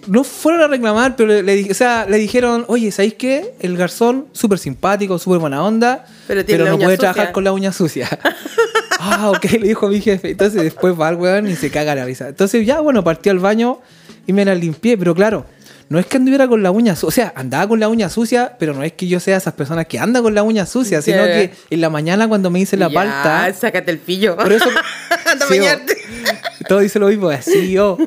no 0.07 0.23
fueron 0.23 0.63
a 0.63 0.67
reclamar, 0.67 1.15
pero 1.15 1.27
le, 1.29 1.43
le 1.43 1.55
di- 1.57 1.69
o 1.69 1.73
sea, 1.73 2.05
le 2.09 2.17
dijeron, 2.17 2.63
oye, 2.69 2.91
¿sabéis 2.91 3.15
qué? 3.15 3.53
El 3.59 3.75
garzón, 3.77 4.25
súper 4.31 4.57
simpático, 4.57 5.19
súper 5.19 5.39
buena 5.39 5.61
onda, 5.63 6.05
Pero 6.27 6.43
tiene 6.45 6.63
no 6.63 6.77
puede 6.77 6.95
sucia". 6.95 7.11
trabajar 7.11 7.31
con 7.33 7.43
la 7.43 7.51
uña 7.51 7.71
sucia. 7.73 8.07
ah, 8.99 9.29
ok, 9.31 9.43
le 9.59 9.67
dijo 9.67 9.87
mi 9.89 9.99
jefe. 10.01 10.31
Entonces 10.31 10.63
después 10.63 10.99
va 10.99 11.09
el 11.09 11.17
weón 11.17 11.47
y 11.49 11.55
se 11.55 11.69
caga 11.69 11.93
la 11.93 12.05
risa. 12.05 12.29
Entonces 12.29 12.65
ya, 12.65 12.79
bueno, 12.79 13.03
partió 13.03 13.31
al 13.33 13.39
baño 13.39 13.79
y 14.25 14.33
me 14.33 14.43
la 14.45 14.55
limpié, 14.55 14.97
pero 14.97 15.13
claro, 15.13 15.45
no 15.89 15.99
es 15.99 16.05
que 16.07 16.17
anduviera 16.17 16.47
con 16.47 16.63
la 16.63 16.71
uña 16.71 16.95
sucia, 16.95 17.07
o 17.07 17.11
sea, 17.11 17.33
andaba 17.35 17.67
con 17.67 17.79
la 17.79 17.87
uña 17.89 18.09
sucia, 18.09 18.55
pero 18.59 18.73
no 18.73 18.83
es 18.83 18.93
que 18.93 19.07
yo 19.07 19.19
sea 19.19 19.37
esas 19.37 19.53
personas 19.53 19.85
que 19.85 19.99
andan 19.99 20.23
con 20.23 20.33
la 20.33 20.41
uña 20.43 20.65
sucia, 20.65 21.01
sino 21.01 21.23
que 21.25 21.51
en 21.69 21.81
la 21.81 21.89
mañana 21.89 22.27
cuando 22.27 22.49
me 22.49 22.59
hice 22.59 22.75
la 22.77 22.87
Ya, 22.89 22.93
palta... 22.93 23.53
sácate 23.53 23.91
el 23.91 23.99
pillo. 23.99 24.35
Por 24.35 24.51
eso. 24.51 24.65
Anda 25.25 25.45
Sí, 25.47 25.59
bañarte. 25.59 25.93
o- 25.93 26.67
Todo 26.67 26.79
dice 26.79 26.97
lo 26.99 27.07
mismo, 27.07 27.29
así 27.29 27.71
yo. 27.71 27.97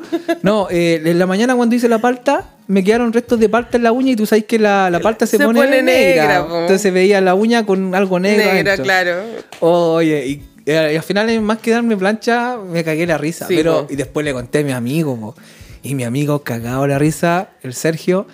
No, 0.41 0.67
eh, 0.69 1.01
en 1.05 1.17
la 1.19 1.25
mañana 1.25 1.55
cuando 1.55 1.75
hice 1.75 1.87
la 1.87 1.99
palta, 1.99 2.49
me 2.67 2.83
quedaron 2.83 3.13
restos 3.13 3.39
de 3.39 3.47
palta 3.49 3.77
en 3.77 3.83
la 3.83 3.91
uña 3.93 4.11
y 4.11 4.15
tú 4.17 4.25
sabes 4.25 4.43
que 4.45 4.59
la, 4.59 4.89
la 4.89 4.99
palta 4.99 5.25
se, 5.25 5.37
Se 5.37 5.45
pone, 5.45 5.61
pone 5.61 5.81
negra. 5.81 6.43
negra. 6.43 6.61
Entonces 6.61 6.91
veía 6.93 7.21
la 7.21 7.33
uña 7.35 7.65
con 7.65 7.95
algo 7.95 8.19
negro. 8.19 8.45
Negra, 8.45 8.73
adentro. 8.73 8.83
claro. 8.83 9.15
Oye, 9.61 10.27
y, 10.27 10.43
eh, 10.65 10.91
y 10.93 10.95
al 10.97 11.03
final, 11.03 11.41
más 11.41 11.59
que 11.59 11.71
darme 11.71 11.95
plancha, 11.97 12.57
me 12.57 12.83
cagué 12.83 13.07
la 13.07 13.17
risa. 13.17 13.47
Sí, 13.47 13.55
pero, 13.55 13.87
po. 13.87 13.93
y 13.93 13.95
después 13.95 14.23
le 14.25 14.33
conté 14.33 14.59
a 14.59 14.63
mi 14.63 14.71
amigo, 14.73 15.15
po. 15.19 15.35
Y 15.83 15.95
mi 15.95 16.03
amigo 16.03 16.43
cagado 16.43 16.85
la 16.87 16.99
risa, 16.99 17.49
el 17.63 17.73
Sergio. 17.73 18.27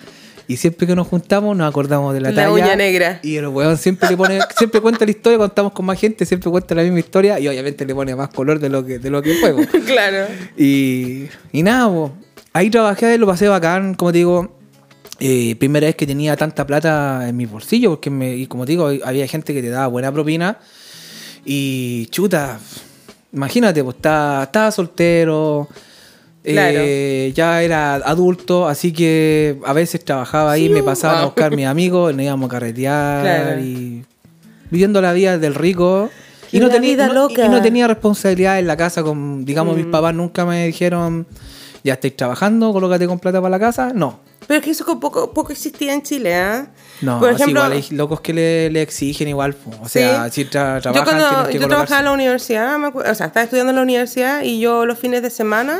Y 0.48 0.58
siempre 0.58 0.86
que 0.86 0.96
nos 0.96 1.08
juntamos 1.08 1.58
nos 1.58 1.68
acordamos 1.68 2.14
de 2.14 2.22
la, 2.22 2.30
La 2.30 2.36
talla. 2.44 2.52
uña 2.54 2.76
negra. 2.76 3.20
Y 3.24 3.36
el 3.38 3.48
weón 3.48 3.78
siempre 3.78 4.10
le 4.10 4.18
pone, 4.18 4.40
siempre 4.58 4.80
cuenta 4.80 5.04
la 5.04 5.10
historia, 5.12 5.38
cuando 5.40 5.52
estamos 5.52 5.72
con 5.74 5.86
más 5.88 6.00
gente, 6.00 6.24
siempre 6.26 6.52
cuenta 6.52 6.76
la 6.76 6.84
misma 6.84 7.00
historia 7.00 7.40
y 7.40 7.48
obviamente 7.48 7.84
le 7.86 7.96
pone 7.96 8.16
más 8.16 8.30
color 8.30 8.60
de 8.60 8.70
lo 8.70 8.86
que, 8.86 9.00
de 9.00 9.10
lo 9.10 9.24
que 9.24 9.34
fue. 9.36 9.56
claro. 9.86 10.28
Y, 10.56 11.26
y 11.52 11.64
nada, 11.64 11.88
po. 11.90 12.12
ahí 12.54 12.70
trabajé, 12.70 13.18
lo 13.18 13.26
pasé 13.26 13.48
bacán, 13.48 13.96
como 13.96 14.12
te 14.12 14.20
digo. 14.20 14.56
eh, 15.20 15.56
primera 15.58 15.88
vez 15.88 15.96
que 15.96 16.06
tenía 16.06 16.36
tanta 16.36 16.68
plata 16.68 17.28
en 17.28 17.36
mi 17.36 17.48
bolsillo, 17.48 17.90
porque 17.92 18.12
me, 18.12 18.36
y 18.36 18.46
como 18.46 18.66
te 18.68 18.74
digo, 18.74 18.92
había 19.04 19.26
gente 19.28 19.52
que 19.52 19.64
te 19.64 19.70
daba 19.70 19.88
buena 19.88 20.12
propina. 20.12 20.60
Y 21.44 22.06
chuta, 22.12 22.60
imagínate, 23.34 23.84
pues 23.84 23.96
estaba, 23.96 24.44
estaba 24.44 24.72
soltero, 24.72 25.68
eh, 26.48 27.32
ya 27.36 27.62
era 27.64 27.96
adulto, 27.96 28.68
así 28.68 28.92
que 28.94 29.60
a 29.66 29.74
veces 29.74 30.04
trabajaba 30.06 30.52
ahí, 30.54 30.68
Sí, 30.68 30.74
me 30.74 30.84
pasaban 30.84 31.18
a 31.18 31.22
wow. 31.22 31.30
buscar 31.32 31.56
mis 31.56 31.66
amigos, 31.76 32.14
nos 32.14 32.24
íbamos 32.24 32.50
a 32.50 32.52
carretear 32.52 33.22
Claro. 33.22 33.62
y 33.62 34.06
viviendo 34.70 35.02
la 35.02 35.14
vida 35.14 35.38
del 35.38 35.56
rico. 35.56 36.10
Y 36.52 36.58
Y 36.58 36.60
no, 36.60 36.70
tenía, 36.70 37.08
no- 37.08 37.14
loca. 37.14 37.46
y 37.46 37.50
no 37.50 37.62
tenía 37.62 37.88
responsabilidad 37.88 38.60
en 38.60 38.68
la 38.68 38.78
casa, 38.78 39.04
con, 39.04 39.44
digamos, 39.46 39.74
Mm. 39.76 39.78
mis 39.78 39.86
papás 39.88 40.14
nunca 40.14 40.46
me 40.46 40.68
dijeron, 40.68 41.28
ya 41.84 41.94
estáis 41.94 42.16
trabajando, 42.16 42.72
colócate 42.72 43.08
con 43.08 43.20
plata 43.20 43.42
para 43.42 43.50
la 43.52 43.60
casa. 43.60 43.92
No, 43.94 44.20
Pero 44.48 44.60
es 44.60 44.64
que 44.66 44.72
eso 44.72 45.00
poco, 45.00 45.34
poco 45.34 45.52
existía 45.52 45.92
en 45.94 46.04
Chile, 46.04 46.36
¿ah? 46.36 46.68
no, 47.02 47.20
Por 47.20 47.32
ejemplo, 47.32 47.62
igual 47.62 47.72
hay 47.72 47.86
locos 47.92 48.22
que 48.22 48.32
le, 48.34 48.70
le 48.70 48.82
exigen 48.84 49.28
igual. 49.28 49.56
O 49.82 49.90
sea, 49.90 50.26
Sí. 50.30 50.44
si 50.44 50.50
tra- 50.50 50.76
yo 50.76 50.82
trabajan, 50.82 51.04
cuando 51.04 51.26
tienen 51.30 51.46
que 51.48 51.54
yo 51.54 51.60
colocarse. 51.62 51.68
trabajaba 51.68 52.00
en 52.00 52.06
la 52.06 52.12
universidad, 52.12 52.78
me 52.78 52.88
o 52.90 53.16
sea, 53.16 53.26
estaba 53.28 53.44
estudiando 53.44 53.72
en 53.72 53.76
la 53.78 53.82
universidad 53.82 54.44
y 54.44 54.60
yo 54.60 54.86
los 54.86 55.00
fines 55.00 55.24
de 55.24 55.32
semana 55.32 55.80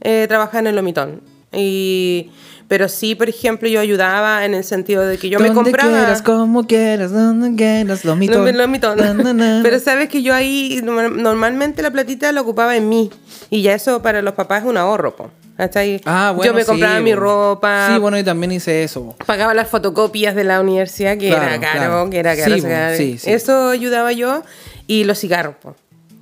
eh, 0.00 0.26
trabajaba 0.28 0.60
en 0.60 0.66
el 0.68 0.76
lomitón. 0.76 1.20
Y, 1.52 2.30
pero 2.68 2.88
sí, 2.88 3.14
por 3.14 3.28
ejemplo, 3.28 3.68
yo 3.68 3.80
ayudaba 3.80 4.44
en 4.44 4.54
el 4.54 4.64
sentido 4.64 5.02
de 5.06 5.16
que 5.18 5.28
yo 5.28 5.38
me 5.38 5.46
Donde 5.48 5.62
compraba... 5.62 5.90
quieras, 5.90 6.22
como 6.22 6.66
quieras, 6.66 7.12
donde 7.12 7.54
quieras, 7.56 8.04
lo 8.04 8.16
mito. 8.16 8.38
No, 8.38 8.44
me- 8.44 8.52
lo 8.52 8.68
mitón. 8.68 8.98
Na, 8.98 9.14
na. 9.14 9.60
Pero 9.62 9.78
sabes 9.78 10.08
que 10.08 10.22
yo 10.22 10.34
ahí 10.34 10.80
normal- 10.82 11.22
normalmente 11.22 11.82
la 11.82 11.90
platita 11.90 12.30
la 12.32 12.40
ocupaba 12.40 12.76
en 12.76 12.88
mí. 12.88 13.10
Y 13.50 13.62
ya 13.62 13.74
eso 13.74 14.02
para 14.02 14.22
los 14.22 14.34
papás 14.34 14.62
es 14.62 14.68
un 14.68 14.76
ahorro, 14.76 15.14
po. 15.16 15.30
¿Hasta 15.56 15.80
ahí? 15.80 16.00
Ah, 16.04 16.32
bueno, 16.36 16.52
yo 16.52 16.54
me 16.54 16.62
sí, 16.64 16.66
compraba 16.66 17.00
mi 17.00 17.14
ropa. 17.14 17.88
Sí, 17.90 17.98
bueno, 17.98 18.18
yo 18.18 18.24
también 18.24 18.52
hice 18.52 18.82
eso. 18.82 19.14
Pagaba 19.24 19.54
las 19.54 19.68
fotocopias 19.68 20.34
de 20.34 20.44
la 20.44 20.60
universidad, 20.60 21.16
que 21.16 21.28
Claro, 21.28 21.44
era 21.46 21.60
caro, 21.60 21.78
claro. 21.78 22.10
que 22.10 22.18
era 22.18 22.36
caro. 22.36 22.94
Sí, 22.96 23.16
sí. 23.18 23.30
Eso 23.30 23.70
ayudaba 23.70 24.12
yo. 24.12 24.42
Y 24.86 25.04
los 25.04 25.18
cigarros, 25.18 25.54
po. 25.62 25.74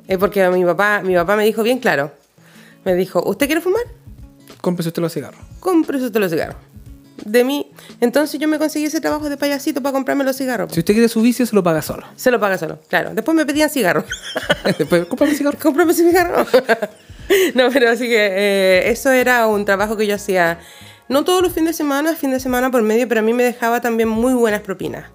Eh, 0.07 0.19
porque 0.19 0.47
mi 0.51 0.65
papá, 0.65 1.01
mi 1.03 1.15
papá 1.17 1.35
me 1.35 1.45
dijo 1.45 1.65
bien 1.65 1.79
claro. 1.79 2.13
Me 2.85 2.95
dijo, 2.95 3.23
¿usted 3.27 3.47
quiere 3.47 3.61
fumar? 3.61 3.83
Cómprese 4.61 4.89
usted 4.89 5.03
los 5.03 5.13
cigarros. 5.13 5.41
Cómprese 5.61 6.07
usted 6.07 6.21
los 6.21 6.31
cigarros. 6.31 6.57
De 7.25 7.45
mí. 7.45 7.71
Entonces 8.01 8.39
yo 8.41 8.49
me 8.49 8.59
conseguí 8.59 8.87
ese 8.87 9.01
trabajo 9.01 9.29
de 9.29 9.37
payasito 9.37 9.83
para 9.83 9.93
comprarme 9.93 10.25
los 10.25 10.37
cigarros. 10.37 10.73
Si 10.73 10.81
usted 10.81 10.95
quiere 10.95 11.09
su 11.09 11.23
vicio, 11.23 11.47
se 11.47 11.55
lo 11.55 11.63
paga 11.63 11.81
solo. 11.81 12.05
Se 12.17 12.31
lo 12.31 12.41
paga 12.41 12.59
solo, 12.59 12.81
claro. 12.89 13.15
Después 13.15 13.35
me 13.37 13.47
pedían 13.47 13.71
cigarros. 13.71 14.05
Después, 14.79 15.07
cómprame 15.07 15.35
cigarros. 15.35 15.61
cómprame 15.63 15.93
ese 15.93 16.09
cigarro. 16.09 16.45
no, 17.55 17.71
pero 17.73 17.91
así 17.91 18.07
que 18.09 18.17
eh, 18.31 18.91
eso 18.91 19.11
era 19.13 19.47
un 19.47 19.65
trabajo 19.65 19.97
que 19.97 20.07
yo 20.07 20.15
hacía, 20.17 20.59
no 21.09 21.25
todos 21.25 21.41
los 21.43 21.53
fines 21.53 21.71
de 21.71 21.75
semana, 21.75 22.15
fin 22.15 22.31
de 22.33 22.41
semana 22.41 22.71
por 22.71 22.83
medio, 22.83 23.09
pero 23.09 23.21
a 23.21 23.23
mí 23.23 23.33
me 23.33 23.45
dejaba 23.45 23.81
también 23.81 24.09
muy 24.09 24.35
buenas 24.35 24.61
propinas. 24.61 25.07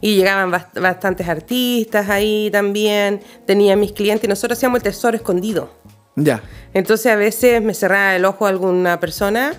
Y 0.00 0.16
llegaban 0.16 0.50
bast- 0.50 0.80
bastantes 0.80 1.28
artistas 1.28 2.08
ahí 2.08 2.48
también, 2.50 3.20
tenía 3.46 3.76
mis 3.76 3.92
clientes 3.92 4.24
y 4.24 4.28
nosotros 4.28 4.56
hacíamos 4.58 4.78
el 4.78 4.82
tesoro 4.84 5.16
escondido. 5.16 5.74
Ya. 6.22 6.42
Entonces 6.74 7.06
a 7.12 7.16
veces 7.16 7.62
me 7.62 7.74
cerraba 7.74 8.14
el 8.16 8.24
ojo 8.24 8.46
a 8.46 8.50
alguna 8.50 9.00
persona, 9.00 9.54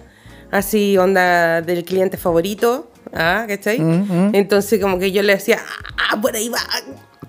así 0.51 0.97
onda 0.97 1.61
del 1.61 1.83
cliente 1.83 2.17
favorito, 2.17 2.89
¿ah? 3.13 3.45
¿cachai? 3.47 3.79
Mm, 3.79 4.31
Entonces 4.33 4.79
como 4.79 4.99
que 4.99 5.11
yo 5.11 5.21
le 5.23 5.33
decía, 5.35 5.59
ah, 6.09 6.21
por 6.21 6.35
ahí 6.35 6.49
va, 6.49 6.59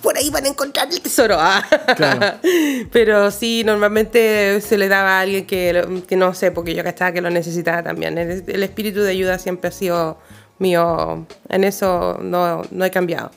por 0.03 0.17
ahí 0.17 0.31
van 0.31 0.45
a 0.45 0.49
encontrar 0.49 0.89
el 0.91 1.01
tesoro. 1.01 1.37
ah". 1.39 1.65
Claro. 1.97 2.39
Pero 2.93 3.31
sí, 3.31 3.63
normalmente 3.65 4.61
se 4.61 4.79
le 4.79 4.89
daba 4.89 5.19
a 5.19 5.21
alguien 5.21 5.47
que, 5.47 6.03
que 6.07 6.17
no 6.17 6.35
sé, 6.35 6.51
porque 6.53 6.75
yo 6.75 6.85
cachaba 6.85 7.13
que 7.13 7.21
lo 7.21 7.31
necesitaba 7.31 7.83
también. 7.83 8.19
El, 8.19 8.45
el 8.47 8.63
espíritu 8.63 9.01
de 9.01 9.11
ayuda 9.11 9.39
siempre 9.39 9.69
ha 9.69 9.73
sido 9.73 10.19
mío, 10.59 11.27
en 11.49 11.65
eso 11.65 12.19
no, 12.23 12.63
no 12.71 12.85
he 12.85 12.91
cambiado. 12.91 13.33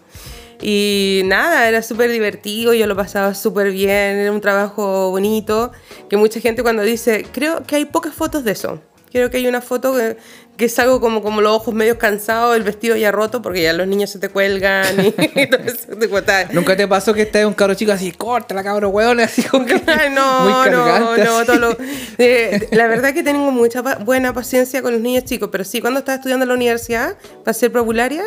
Y 0.67 1.21
nada, 1.25 1.67
era 1.69 1.83
súper 1.83 2.09
divertido, 2.09 2.73
yo 2.73 2.87
lo 2.87 2.95
pasaba 2.95 3.35
súper 3.35 3.69
bien, 3.71 3.91
era 4.17 4.31
un 4.31 4.41
trabajo 4.41 5.11
bonito, 5.11 5.71
que 6.09 6.17
mucha 6.17 6.39
gente 6.39 6.63
cuando 6.63 6.81
dice, 6.81 7.23
creo 7.31 7.61
que 7.67 7.75
hay 7.75 7.85
pocas 7.85 8.15
fotos 8.15 8.43
de 8.43 8.53
eso. 8.53 8.81
Creo 9.11 9.29
que 9.29 9.37
hay 9.37 9.45
una 9.47 9.61
foto 9.61 9.95
que, 9.95 10.17
que 10.57 10.67
salgo 10.67 10.99
como, 10.99 11.21
como 11.21 11.39
los 11.41 11.53
ojos 11.55 11.71
medio 11.75 11.99
cansados, 11.99 12.55
el 12.55 12.63
vestido 12.63 12.95
ya 12.95 13.11
roto, 13.11 13.43
porque 13.43 13.61
ya 13.61 13.73
los 13.73 13.85
niños 13.85 14.09
se 14.09 14.17
te 14.17 14.29
cuelgan 14.29 15.05
y, 15.05 15.11
todo 15.47 15.61
eso 15.65 16.23
te. 16.23 16.47
¿Nunca 16.53 16.75
te 16.75 16.87
pasó 16.87 17.13
que 17.13 17.21
estás 17.21 17.45
un 17.45 17.53
cabro 17.53 17.75
chico 17.75 17.91
así, 17.91 18.11
corta 18.11 18.55
la 18.55 18.63
cabro 18.63 18.89
hueón, 18.89 19.19
así 19.19 19.43
como 19.43 19.67
que 19.67 19.75
no, 20.09 20.39
muy 20.41 20.51
no, 20.51 20.61
cargante, 20.83 21.23
no, 21.25 21.45
todo 21.45 21.59
lo- 21.59 21.77
eh, 22.17 22.69
la 22.71 22.87
verdad 22.87 23.13
que 23.13 23.21
tengo 23.21 23.51
mucha 23.51 23.83
pa- 23.83 23.97
buena 23.97 24.33
paciencia 24.33 24.81
con 24.81 24.93
los 24.93 25.01
niños 25.01 25.25
chicos, 25.25 25.49
pero 25.51 25.63
sí 25.63 25.79
cuando 25.79 25.99
estaba 25.99 26.15
estudiando 26.15 26.43
en 26.43 26.49
la 26.49 26.55
universidad, 26.55 27.15
para 27.43 27.53
ser 27.53 27.71
probularia, 27.71 28.23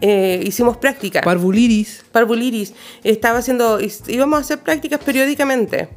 eh, 0.00 0.40
hicimos 0.44 0.76
prácticas. 0.76 1.22
Parvuliris. 1.24 2.04
Parvuliris. 2.12 2.72
Estaba 3.04 3.38
haciendo, 3.38 3.78
íbamos 4.08 4.38
a 4.38 4.40
hacer 4.40 4.58
prácticas 4.60 5.00
periódicamente. 5.00 5.88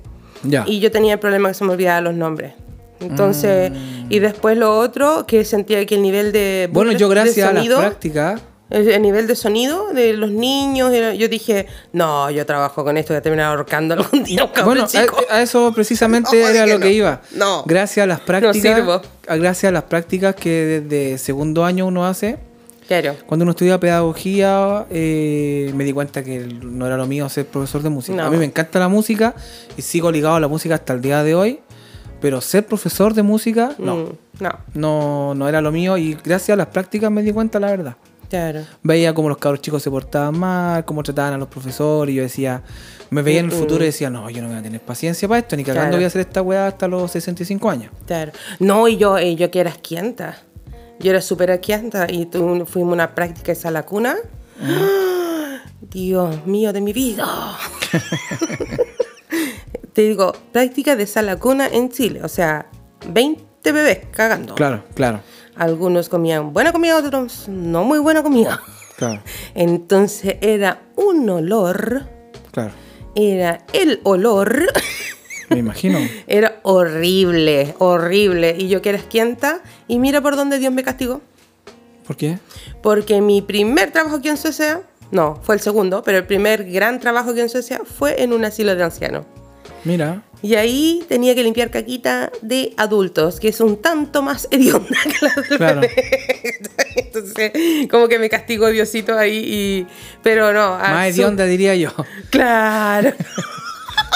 Ya. 0.44 0.64
Y 0.68 0.80
yo 0.80 0.92
tenía 0.92 1.14
el 1.14 1.20
problema 1.20 1.50
que 1.50 1.56
se 1.56 1.64
me 1.64 1.72
olvidaban 1.74 2.04
los 2.04 2.14
nombres. 2.14 2.54
Entonces, 3.00 3.72
y 4.10 4.20
después 4.20 4.58
lo 4.58 4.78
otro, 4.78 5.26
que 5.28 5.44
sentía 5.44 5.86
que 5.86 5.96
el 5.96 6.02
nivel 6.02 6.32
de... 6.32 6.70
bueno, 6.72 6.92
yo 6.94 7.10
gracias 7.10 7.48
a 7.50 7.52
las 7.54 7.64
sonido- 7.64 7.80
prácticas, 7.80 8.42
el, 8.70 8.90
el 8.90 9.02
nivel 9.02 9.28
de 9.28 9.36
sonido 9.36 9.90
de 9.94 10.14
los 10.14 10.32
niños, 10.32 10.92
yo 11.18 11.28
dije, 11.28 11.68
no, 11.94 12.32
yo 12.32 12.46
trabajo 12.46 12.84
con 12.84 12.98
esto, 12.98 13.14
voy 13.14 13.18
a 13.18 13.22
terminar 13.22 13.48
ahorcando 13.48 13.94
algún 13.96 14.24
día 14.24 14.50
bueno, 14.64 14.88
chico. 14.88 15.18
a, 15.30 15.36
a 15.36 15.42
eso 15.42 15.72
precisamente 15.76 16.42
No, 16.42 16.48
era 16.48 16.66
lo 16.66 16.80
que 16.80 16.86
no. 16.86 16.92
iba. 16.92 17.22
No. 17.36 17.64
Gracias 17.66 18.04
a 18.06 18.08
las 18.08 18.22
prácticas, 18.22 18.80
a- 19.28 19.36
gracias 19.36 19.70
a 19.70 19.72
las 19.74 19.84
prácticas 19.84 20.34
que 20.36 20.80
desde 20.82 21.18
segundo 21.18 21.66
año 21.66 21.86
uno 21.86 22.06
hace, 22.06 22.38
Claro. 22.88 23.16
Cuando 23.26 23.44
uno 23.44 23.52
estudia 23.52 23.80
pedagogía, 23.80 24.86
eh, 24.90 25.72
me 25.76 25.84
di 25.84 25.92
cuenta 25.94 26.24
que 26.24 26.40
no 26.40 26.86
era 26.86 26.98
lo 26.98 27.08
mío 27.08 27.28
ser 27.30 27.46
profesor 27.48 27.82
de 27.82 27.90
música. 27.90 28.18
No. 28.18 28.26
A 28.26 28.30
mí 28.30 28.38
me 28.38 28.46
encanta 28.46 28.80
la 28.80 28.88
música 28.90 29.34
y 29.78 29.82
sigo 29.82 30.12
ligado 30.12 30.36
a 30.36 30.40
la 30.40 30.48
música 30.48 30.76
hasta 30.76 30.94
el 30.94 31.02
día 31.02 31.24
de 31.24 31.34
hoy, 31.36 31.60
pero 32.22 32.42
ser 32.42 32.66
profesor 32.66 33.14
de 33.14 33.24
música, 33.24 33.72
no, 33.80 33.96
Mm, 33.96 34.10
no, 34.40 34.50
no, 34.74 35.36
no 35.36 35.50
era 35.50 35.62
lo 35.62 35.72
mío 35.72 35.98
y 35.98 36.16
gracias 36.24 36.54
a 36.54 36.58
las 36.58 36.68
prácticas 36.68 37.10
me 37.12 37.22
di 37.24 37.32
cuenta 37.32 37.60
la 37.60 37.68
verdad. 37.68 37.96
claro. 38.30 38.62
Veía 38.84 39.14
cómo 39.14 39.30
los 39.30 39.38
cabros 39.38 39.62
chicos 39.62 39.82
se 39.84 39.90
portaban 39.90 40.38
mal, 40.38 40.84
cómo 40.86 41.02
trataban 41.04 41.34
a 41.34 41.38
los 41.38 41.48
profesores 41.48 42.12
y 42.14 42.18
yo 42.18 42.24
decía, 42.24 42.62
me 43.10 43.22
veía 43.22 43.40
en 43.40 43.46
el 43.48 43.52
Mm, 43.52 43.60
futuro 43.60 43.84
y 43.84 43.88
decía, 43.88 44.10
no, 44.10 44.30
yo 44.30 44.42
no 44.42 44.48
voy 44.50 44.58
a 44.58 44.62
tener 44.62 44.82
paciencia 44.82 45.28
para 45.28 45.40
esto, 45.40 45.56
ni 45.56 45.64
cagando 45.64 45.82
Claro. 45.90 45.98
voy 45.98 46.04
a 46.04 46.08
hacer 46.08 46.22
esta 46.22 46.42
weá 46.42 46.68
hasta 46.68 46.88
los 46.88 47.12
65 47.12 47.70
años. 47.70 47.92
Claro. 48.06 48.32
No, 48.60 48.88
y 48.88 48.98
yo, 48.98 49.18
eh, 49.18 49.36
yo 49.36 49.50
que 49.52 49.60
era 49.60 49.70
asquienta. 49.72 50.40
Yo 51.00 51.12
era 51.12 51.22
súper 51.22 51.52
asquienta 51.52 52.08
y 52.10 52.26
tu- 52.26 52.66
fuimos 52.66 52.92
a 52.92 52.94
una 52.96 53.16
práctica 53.16 53.52
de 53.52 53.56
sala 53.56 53.84
cuna. 53.84 54.16
¡Ah! 54.62 55.60
Dios 55.82 56.46
mío 56.48 56.74
de 56.74 56.82
mi 56.82 56.94
vida. 56.94 57.26
Te 59.94 60.02
digo, 60.02 60.34
práctica 60.52 60.96
de 60.96 61.08
sala 61.08 61.38
cuna 61.38 61.68
en 61.68 61.90
Chile. 61.90 62.22
O 62.24 62.28
sea, 62.28 62.66
20 63.08 63.72
bebés 63.72 64.00
cagando. 64.12 64.56
Claro, 64.56 64.84
claro, 64.94 65.22
Algunos 65.56 66.10
comían 66.10 66.52
buena 66.54 66.72
comida, 66.74 66.98
otros 66.98 67.48
no 67.48 67.84
muy 67.86 68.00
buena 68.00 68.24
comida. 68.24 68.62
claro, 68.98 69.22
Entonces 69.54 70.36
era 70.42 70.82
un 70.98 71.30
olor, 71.30 72.04
claro. 72.52 72.72
era 73.16 73.60
el 73.74 74.00
olor. 74.04 74.68
Me 75.50 75.60
imagino. 75.60 76.00
Era 76.28 76.60
horrible, 76.64 77.76
horrible. 77.80 78.56
Y 78.58 78.68
yo 78.68 78.82
que 78.82 78.90
era 78.90 78.98
asquienta, 79.00 79.62
y 79.88 80.00
mira 80.00 80.22
por 80.22 80.36
dónde 80.36 80.60
Dios 80.60 80.74
me 80.74 80.84
castigó. 80.84 81.22
¿Por 82.08 82.16
qué? 82.18 82.38
Porque 82.82 83.22
mi 83.22 83.42
primer 83.42 83.92
trabajo 83.92 84.18
aquí 84.18 84.30
en 84.30 84.38
Suecia, 84.38 84.82
no, 85.12 85.40
fue 85.44 85.56
el 85.56 85.62
segundo, 85.62 86.04
pero 86.04 86.18
el 86.20 86.26
primer 86.26 86.64
gran 86.70 87.00
trabajo 87.00 87.32
aquí 87.32 87.40
en 87.42 87.50
Suecia 87.50 87.82
fue 87.84 88.22
en 88.24 88.34
un 88.34 88.46
asilo 88.46 88.76
de 88.76 88.84
ancianos. 88.84 89.26
Mira, 89.84 90.24
Y 90.42 90.56
ahí 90.56 91.04
tenía 91.08 91.36
que 91.36 91.44
limpiar 91.44 91.70
caquita 91.72 92.32
de 92.42 92.74
adultos, 92.78 93.40
que 93.40 93.48
es 93.50 93.60
un 93.62 93.78
tanto 93.82 94.22
más 94.24 94.48
hedionda 94.52 94.98
que 95.04 95.26
la 95.26 95.34
del 95.48 95.58
Claro. 95.58 95.82
bebé. 95.82 96.60
Entonces, 96.96 97.52
como 97.90 98.08
que 98.08 98.18
me 98.20 98.30
castigó 98.30 98.68
Diosito 98.70 99.18
ahí, 99.18 99.38
y... 99.46 99.88
pero 100.24 100.54
no. 100.54 100.78
más 100.78 101.08
hedionda 101.08 101.46
diría 101.46 101.76
yo. 101.76 101.92
Claro. 102.30 103.14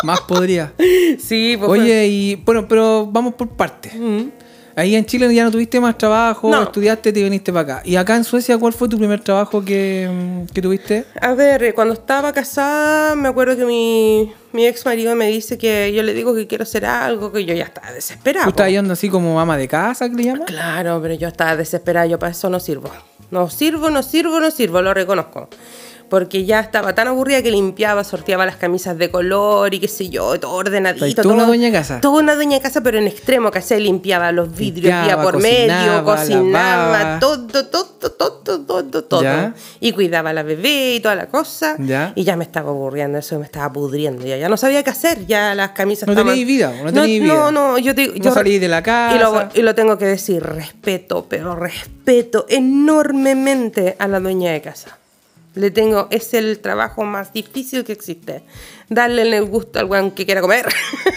Más 0.04 0.22
podría. 0.22 0.74
Sí, 1.20 1.56
pues 1.58 1.70
Oye, 1.72 2.08
y 2.08 2.36
bueno, 2.36 2.68
pero 2.68 3.06
vamos 3.08 3.34
por 3.34 3.50
partes. 3.50 3.94
Mm. 3.96 4.30
Ahí 4.76 4.96
en 4.96 5.06
Chile 5.06 5.34
ya 5.34 5.44
no 5.44 5.52
tuviste 5.52 5.80
más 5.82 5.98
trabajo, 5.98 6.50
No. 6.50 6.64
estudiaste, 6.64 7.12
te 7.12 7.22
viniste 7.24 7.52
para 7.52 7.80
acá. 7.80 7.82
¿Y 7.84 7.98
acá 7.98 8.16
en 8.16 8.24
Suecia 8.24 8.58
cuál 8.58 8.72
fue 8.72 8.88
tu 8.88 8.98
primer 8.98 9.20
trabajo 9.20 9.66
que, 9.66 10.46
que 10.54 10.62
tuviste? 10.62 11.04
A 11.20 11.34
ver, 11.34 11.64
eh, 11.64 11.74
cuando 11.74 11.96
estaba 11.96 12.32
casada, 12.32 13.16
me 13.16 13.28
acuerdo 13.28 13.58
que 13.58 13.66
mi, 13.66 14.32
mi 14.54 14.66
ex 14.68 14.86
marido 14.86 15.16
me 15.16 15.28
dice 15.28 15.58
que 15.58 15.92
yo 15.94 16.02
le 16.04 16.14
digo 16.14 16.34
que 16.34 16.48
quiero 16.48 16.64
hacer 16.64 16.86
algo, 16.86 17.32
que 17.34 17.44
yo 17.44 17.54
ya 17.54 17.66
estaba 17.66 17.92
desesperada. 17.92 18.46
¿Tú 18.46 18.52
estabas 18.52 18.72
yendo 18.72 18.94
así 18.94 19.10
como 19.10 19.42
ama 19.42 19.58
de 19.58 19.68
casa, 19.68 20.08
que 20.10 20.16
le 20.16 20.24
llaman? 20.24 20.44
Claro, 20.46 21.00
pero 21.02 21.14
yo 21.16 21.28
estaba 21.28 21.58
desesperada, 21.58 22.06
yo 22.06 22.18
para 22.18 22.32
eso 22.32 22.50
no 22.50 22.60
sirvo. 22.62 22.90
No 23.32 23.50
sirvo, 23.50 23.90
no 23.90 24.02
sirvo, 24.02 24.40
no 24.40 24.50
sirvo, 24.50 24.82
lo 24.82 24.94
reconozco. 24.94 25.50
Porque 26.10 26.46
ya 26.46 26.60
estaba 26.60 26.94
tan 26.96 27.08
aburrida 27.08 27.42
que 27.44 27.52
limpiaba, 27.52 28.04
sorteaba 28.04 28.46
las 28.46 28.56
camisas 28.56 28.98
de 28.98 29.10
color 29.12 29.74
y 29.74 29.80
qué 29.80 29.88
sé 29.88 30.10
yo, 30.10 30.40
todo 30.40 30.54
ordenadito. 30.54 31.06
Una 31.30 31.38
todo- 31.38 31.46
dueña 31.48 31.68
de 31.68 31.72
casa. 31.74 32.02
Toda 32.02 32.20
una 32.22 32.36
dueña 32.36 32.58
de 32.58 32.62
casa, 32.62 32.82
pero 32.82 32.98
en 32.98 33.08
extremo, 33.08 33.52
que 33.52 33.62
se 33.62 33.80
limpiaba 33.80 34.32
los 34.32 34.56
vidrios 34.56 35.04
día 35.06 35.22
por 35.22 35.40
medio, 35.42 36.04
cocinaba, 36.04 37.20
todo, 37.20 37.48
todo, 37.48 37.86
todo, 37.86 38.62
todo, 38.62 39.04
todo. 39.04 39.54
Y 39.80 39.92
cuidaba 39.92 40.32
a 40.32 40.34
la 40.34 40.44
bebé 40.44 40.96
y 40.96 41.00
toda 41.00 41.16
la 41.16 41.28
cosa. 41.28 41.76
Ya. 41.80 42.12
Y 42.16 42.24
ya 42.24 42.36
me 42.36 42.44
estaba 42.44 42.70
aburriendo, 42.72 43.18
eso 43.20 43.38
me 43.40 43.46
estaba 43.46 43.72
pudriendo. 43.72 44.26
Ya, 44.26 44.38
ya 44.38 44.50
no 44.50 44.58
sabía 44.58 44.84
qué 44.84 44.90
hacer, 44.90 45.26
ya 45.28 45.54
las 45.56 45.70
camisas 45.72 46.08
No 46.08 46.14
estaban- 46.14 46.34
vida, 46.36 46.74
no 46.84 46.92
teníais 46.92 47.22
vida. 47.22 47.34
No, 47.34 47.52
no, 47.52 47.78
yo 47.78 47.94
te, 47.96 48.08
No 48.08 48.16
yo 48.16 48.34
salí 48.34 48.58
de 48.60 48.68
la 48.68 48.82
casa. 48.82 49.16
y 49.16 49.20
lo, 49.20 49.50
y 49.54 49.62
lo 49.62 49.76
tengo 49.76 49.98
que 49.98 50.06
decir, 50.06 50.42
respeto, 50.44 51.28
pero 51.30 51.56
respeto 51.56 52.46
enormemente 52.50 53.96
a 54.00 54.08
la 54.08 54.20
dueña 54.20 54.52
de 54.52 54.62
casa. 54.62 54.98
Le 55.56 55.72
tengo, 55.72 56.08
es 56.12 56.34
el 56.36 56.60
trabajo 56.60 57.04
más 57.04 57.34
difícil 57.34 57.84
que 57.84 57.92
existe. 57.92 58.44
Darle 58.90 59.24
el 59.24 59.46
gusto 59.46 59.80
al 59.80 59.88
guan 59.88 60.12
que 60.12 60.26
quiera 60.26 60.42
comer, 60.42 60.68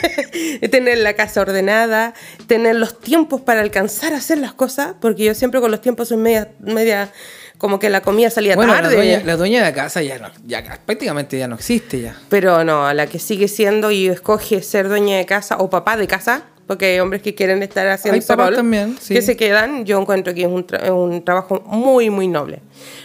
tener 0.70 0.98
la 0.98 1.14
casa 1.14 1.40
ordenada, 1.42 2.14
tener 2.46 2.76
los 2.76 2.98
tiempos 2.98 3.40
para 3.40 3.60
alcanzar 3.60 4.12
a 4.12 4.16
hacer 4.16 4.38
las 4.38 4.54
cosas, 4.54 4.94
porque 5.00 5.24
yo 5.24 5.34
siempre 5.34 5.60
con 5.60 5.70
los 5.70 5.80
tiempos 5.80 6.08
soy 6.08 6.16
media, 6.16 6.50
media 6.60 7.10
como 7.58 7.78
que 7.78 7.90
la 7.90 8.02
comida 8.02 8.28
salía 8.28 8.56
Bueno, 8.56 8.74
la 8.74 8.82
tarde. 8.82 8.96
dueña, 8.96 9.22
la 9.24 9.36
dueña 9.36 9.64
de 9.64 9.72
casa 9.72 10.02
ya, 10.02 10.18
no, 10.18 10.30
ya 10.44 10.64
prácticamente 10.84 11.38
ya 11.38 11.46
no 11.46 11.54
existe 11.54 12.00
ya. 12.00 12.16
Pero 12.28 12.64
no, 12.64 12.92
la 12.92 13.06
que 13.06 13.18
sigue 13.20 13.46
siendo 13.48 13.90
y 13.92 14.08
escoge 14.08 14.62
ser 14.62 14.88
dueña 14.88 15.16
de 15.16 15.26
casa 15.26 15.56
o 15.58 15.70
papá 15.70 15.96
de 15.96 16.08
casa, 16.08 16.46
porque 16.66 16.86
hay 16.86 17.00
hombres 17.00 17.22
que 17.22 17.34
quieren 17.34 17.62
estar 17.62 17.86
haciendo 17.88 18.14
Hay 18.20 18.26
papás 18.26 18.48
rol, 18.48 18.56
también, 18.56 18.96
sí. 19.00 19.14
que 19.14 19.22
se 19.22 19.36
quedan, 19.36 19.84
yo 19.84 20.00
encuentro 20.00 20.32
que 20.34 20.42
es 20.42 20.46
un, 20.48 20.66
tra- 20.66 20.90
un 20.92 21.24
trabajo 21.24 21.62
muy, 21.66 22.08
muy 22.10 22.28
noble. 22.28 22.60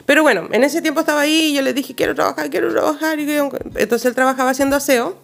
Pero 0.06 0.22
bueno, 0.24 0.48
en 0.52 0.64
ese 0.64 0.82
tiempo 0.82 1.02
estaba 1.02 1.22
ahí 1.22 1.48
y 1.52 1.54
yo 1.56 1.62
le 1.62 1.74
dije, 1.74 1.96
quiero 1.96 2.16
trabajar, 2.16 2.50
quiero 2.50 2.72
trabajar. 2.72 3.20
Y 3.20 3.30
Entonces 3.32 4.06
él 4.06 4.16
trabajaba 4.16 4.52
haciendo 4.52 4.76
aseo 4.76 5.18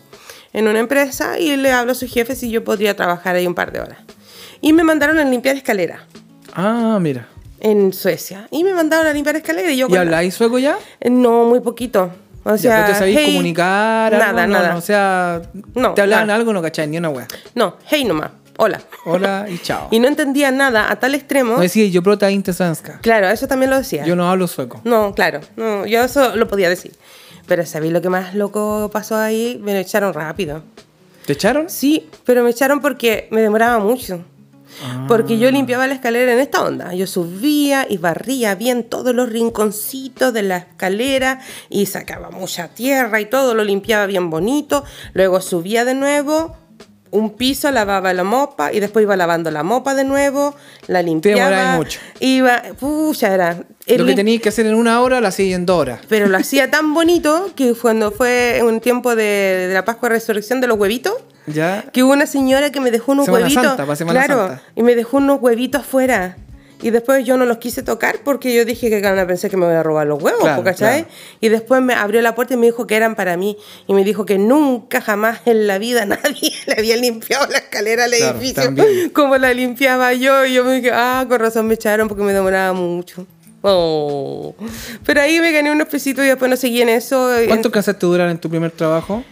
en 0.51 0.67
una 0.67 0.79
empresa 0.79 1.39
y 1.39 1.55
le 1.57 1.71
hablo 1.71 1.93
a 1.93 1.95
su 1.95 2.07
jefe 2.07 2.35
si 2.35 2.49
yo 2.51 2.63
podría 2.63 2.95
trabajar 2.95 3.35
ahí 3.35 3.47
un 3.47 3.55
par 3.55 3.71
de 3.71 3.79
horas. 3.79 3.97
Y 4.61 4.73
me 4.73 4.83
mandaron 4.83 5.17
a 5.19 5.23
limpiar 5.25 5.55
escalera 5.55 6.05
Ah, 6.53 6.97
mira. 7.01 7.27
en 7.59 7.93
Suecia. 7.93 8.47
Y 8.51 8.63
me 8.63 8.73
mandaron 8.73 9.07
a 9.07 9.13
limpiar 9.13 9.35
escalera 9.35 9.71
y 9.71 9.77
yo... 9.77 9.87
¿Y 9.89 9.95
habláis 9.95 10.33
sueco 10.35 10.59
ya? 10.59 10.77
No, 11.09 11.45
muy 11.45 11.59
poquito. 11.61 12.11
O 12.45 12.51
Ya, 12.51 12.57
sea, 12.57 12.75
pero 12.81 12.87
te 12.93 12.99
sabéis 12.99 13.17
hey, 13.19 13.25
comunicar, 13.27 14.13
algo? 14.13 14.25
Nada, 14.25 14.47
No, 14.47 14.53
nada. 14.53 14.71
no, 14.73 14.77
o 14.77 14.81
sea, 14.81 15.41
No, 15.75 15.93
te 15.93 16.01
hablaban 16.01 16.27
nada. 16.27 16.39
algo, 16.39 16.51
no 16.53 16.61
cacháis 16.61 16.89
ni 16.89 16.97
una 16.97 17.09
wea. 17.09 17.27
No, 17.55 17.77
hey 17.87 18.03
nomás, 18.03 18.31
hola. 18.57 18.81
Hola 19.05 19.45
y 19.49 19.57
chao. 19.63 19.87
Y 19.91 19.99
no 19.99 20.07
entendía 20.07 20.51
nada 20.51 20.91
a 20.91 20.97
tal 20.97 21.15
extremo. 21.15 21.53
No 21.55 21.61
decía, 21.61 21.85
yo 21.87 22.03
prota 22.03 22.29
inte 22.31 22.51
svenska. 22.53 22.99
Claro, 23.01 23.29
eso 23.29 23.47
también 23.47 23.69
lo 23.69 23.77
decía. 23.77 24.05
Yo 24.05 24.15
no 24.15 24.29
hablo 24.29 24.47
sueco. 24.47 24.81
No, 24.83 25.13
claro, 25.15 25.39
no, 25.55 25.85
yo 25.85 26.03
eso 26.03 26.35
lo 26.35 26.47
podía 26.47 26.67
decir. 26.69 26.93
Pero 27.47 27.65
¿sabéis 27.65 27.91
lo 27.93 28.01
que 28.01 28.09
más 28.09 28.35
loco 28.35 28.89
pasó 28.91 29.17
ahí? 29.17 29.59
Me 29.63 29.73
lo 29.73 29.79
echaron 29.79 30.13
rápido. 30.13 30.63
¿Te 31.25 31.33
echaron? 31.33 31.69
Sí, 31.69 32.09
pero 32.25 32.43
me 32.43 32.49
echaron 32.49 32.81
porque 32.81 33.27
me 33.31 33.41
demoraba 33.41 33.79
mucho. 33.79 34.23
Porque 35.07 35.37
yo 35.37 35.51
limpiaba 35.51 35.87
la 35.87 35.93
escalera 35.93 36.33
en 36.33 36.39
esta 36.39 36.63
onda. 36.63 36.93
Yo 36.93 37.07
subía 37.07 37.85
y 37.89 37.97
barría 37.97 38.55
bien 38.55 38.83
todos 38.83 39.13
los 39.13 39.29
rinconcitos 39.29 40.33
de 40.33 40.43
la 40.43 40.57
escalera 40.57 41.39
y 41.69 41.85
sacaba 41.85 42.31
mucha 42.31 42.69
tierra 42.69 43.21
y 43.21 43.25
todo, 43.25 43.53
lo 43.53 43.63
limpiaba 43.63 44.05
bien 44.05 44.29
bonito. 44.29 44.83
Luego 45.13 45.41
subía 45.41 45.85
de 45.85 45.95
nuevo 45.95 46.55
un 47.13 47.29
piso, 47.31 47.71
lavaba 47.71 48.13
la 48.13 48.23
mopa 48.23 48.73
y 48.73 48.79
después 48.79 49.03
iba 49.03 49.15
lavando 49.15 49.49
la 49.51 49.63
mopa 49.63 49.95
de 49.95 50.03
nuevo, 50.03 50.55
la 50.87 51.01
limpiaba. 51.01 51.39
demorabas 51.49 51.77
mucho. 51.77 51.99
Iba, 52.19 52.61
pucha, 52.79 53.33
era. 53.33 53.57
el 53.85 54.01
Lo 54.01 54.05
que 54.05 54.13
tenías 54.15 54.41
que 54.41 54.49
hacer 54.49 54.65
en 54.65 54.75
una 54.75 54.99
hora, 55.01 55.21
lo 55.21 55.27
hacías 55.27 55.55
en 55.57 55.65
dos 55.65 55.79
horas. 55.79 55.99
pero 56.09 56.27
lo 56.27 56.37
hacía 56.37 56.69
tan 56.71 56.93
bonito 56.93 57.51
que 57.55 57.73
cuando 57.73 58.11
fue 58.11 58.61
un 58.63 58.79
tiempo 58.81 59.15
de, 59.15 59.23
de 59.67 59.73
la 59.73 59.85
Pascua 59.85 60.09
de 60.09 60.15
Resurrección 60.15 60.59
de 60.61 60.67
los 60.67 60.77
huevitos, 60.77 61.13
¿Ya? 61.47 61.83
que 61.93 62.03
hubo 62.03 62.13
una 62.13 62.25
señora 62.25 62.71
que 62.71 62.79
me 62.79 62.89
dejó 62.91 63.11
unos 63.13 63.25
Semana 63.25 63.43
huevitos. 63.45 63.63
Santa, 63.63 63.83
para 63.85 63.95
Semana 63.95 64.23
claro, 64.25 64.47
Santa. 64.47 64.63
y 64.75 64.83
me 64.83 64.95
dejó 64.95 65.17
unos 65.17 65.39
huevitos 65.41 65.81
afuera. 65.81 66.37
Y 66.83 66.89
después 66.91 67.25
yo 67.25 67.37
no 67.37 67.45
los 67.45 67.57
quise 67.57 67.81
tocar 67.81 68.19
porque 68.23 68.53
yo 68.53 68.65
dije 68.65 68.89
que 68.89 68.99
gana 68.99 69.25
pensé 69.25 69.49
que 69.49 69.55
me 69.57 69.65
voy 69.65 69.73
a 69.75 69.81
robar 69.83 70.05
los 70.05 70.21
huevos, 70.21 70.41
Claro, 70.41 70.63
¿cachai? 70.63 71.03
claro. 71.03 71.15
Y 71.39 71.49
después 71.49 71.81
me 71.81 71.93
abrió 71.93 72.21
la 72.21 72.35
puerta 72.35 72.53
y 72.53 72.57
me 72.57 72.65
dijo 72.67 72.85
que 72.85 72.95
eran 72.95 73.15
para 73.15 73.37
mí. 73.37 73.57
Y 73.87 73.93
me 73.93 74.03
dijo 74.03 74.25
que 74.25 74.37
nunca 74.37 74.99
jamás 75.01 75.39
en 75.45 75.65
la 75.65 75.77
vida 75.79 76.05
nadie 76.05 76.51
le 76.67 76.73
había 76.77 76.97
limpiado 76.97 77.47
la 77.47 77.59
escalera 77.59 78.03
al 78.03 78.11
Claro, 78.11 78.37
edificio 78.37 78.63
también. 78.63 79.09
como 79.13 79.37
la 79.37 79.53
limpiaba 79.53 80.13
yo. 80.13 80.45
Y 80.45 80.53
yo 80.55 80.65
me 80.65 80.73
dije, 80.75 80.91
ah, 80.93 81.25
con 81.27 81.39
razón 81.39 81.65
me 81.67 81.75
echaron 81.75 82.07
porque 82.07 82.23
me 82.23 82.33
demoraba 82.33 82.73
mucho. 82.73 83.25
Oh. 83.61 84.53
Pero 85.05 85.21
ahí 85.21 85.39
me 85.39 85.53
gané 85.53 85.71
unos 85.71 85.87
pesitos 85.87 86.25
y 86.25 86.27
después 86.27 86.51
no 86.51 86.57
seguí 86.57 86.81
en 86.81 86.89
eso. 86.89 87.31
¿Cuánto 87.47 87.69
alcanzaste 87.69 88.05
a 88.05 88.09
durar 88.09 88.29
en 88.29 88.37
tu 88.37 88.49
primer 88.49 88.71
trabajo? 88.71 89.23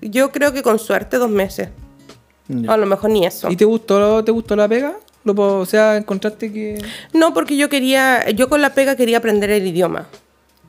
Yo 0.00 0.32
creo 0.32 0.52
que 0.52 0.62
con 0.62 0.78
suerte 0.78 1.16
dos 1.18 1.28
meses. 1.30 1.68
A 2.68 2.76
lo 2.76 2.86
mejor 2.86 3.10
ni 3.10 3.26
eso. 3.26 3.50
¿Y 3.50 3.56
te 3.56 3.64
gustó, 3.64 4.24
te 4.24 4.32
gustó 4.32 4.56
la 4.56 4.66
pega? 4.68 4.94
O 5.24 5.66
sea, 5.66 5.96
encontraste 5.96 6.52
que... 6.52 6.78
No, 7.12 7.34
porque 7.34 7.56
yo 7.56 7.68
quería, 7.68 8.30
yo 8.30 8.48
con 8.48 8.62
la 8.62 8.74
pega 8.74 8.96
quería 8.96 9.18
aprender 9.18 9.50
el 9.50 9.66
idioma. 9.66 10.08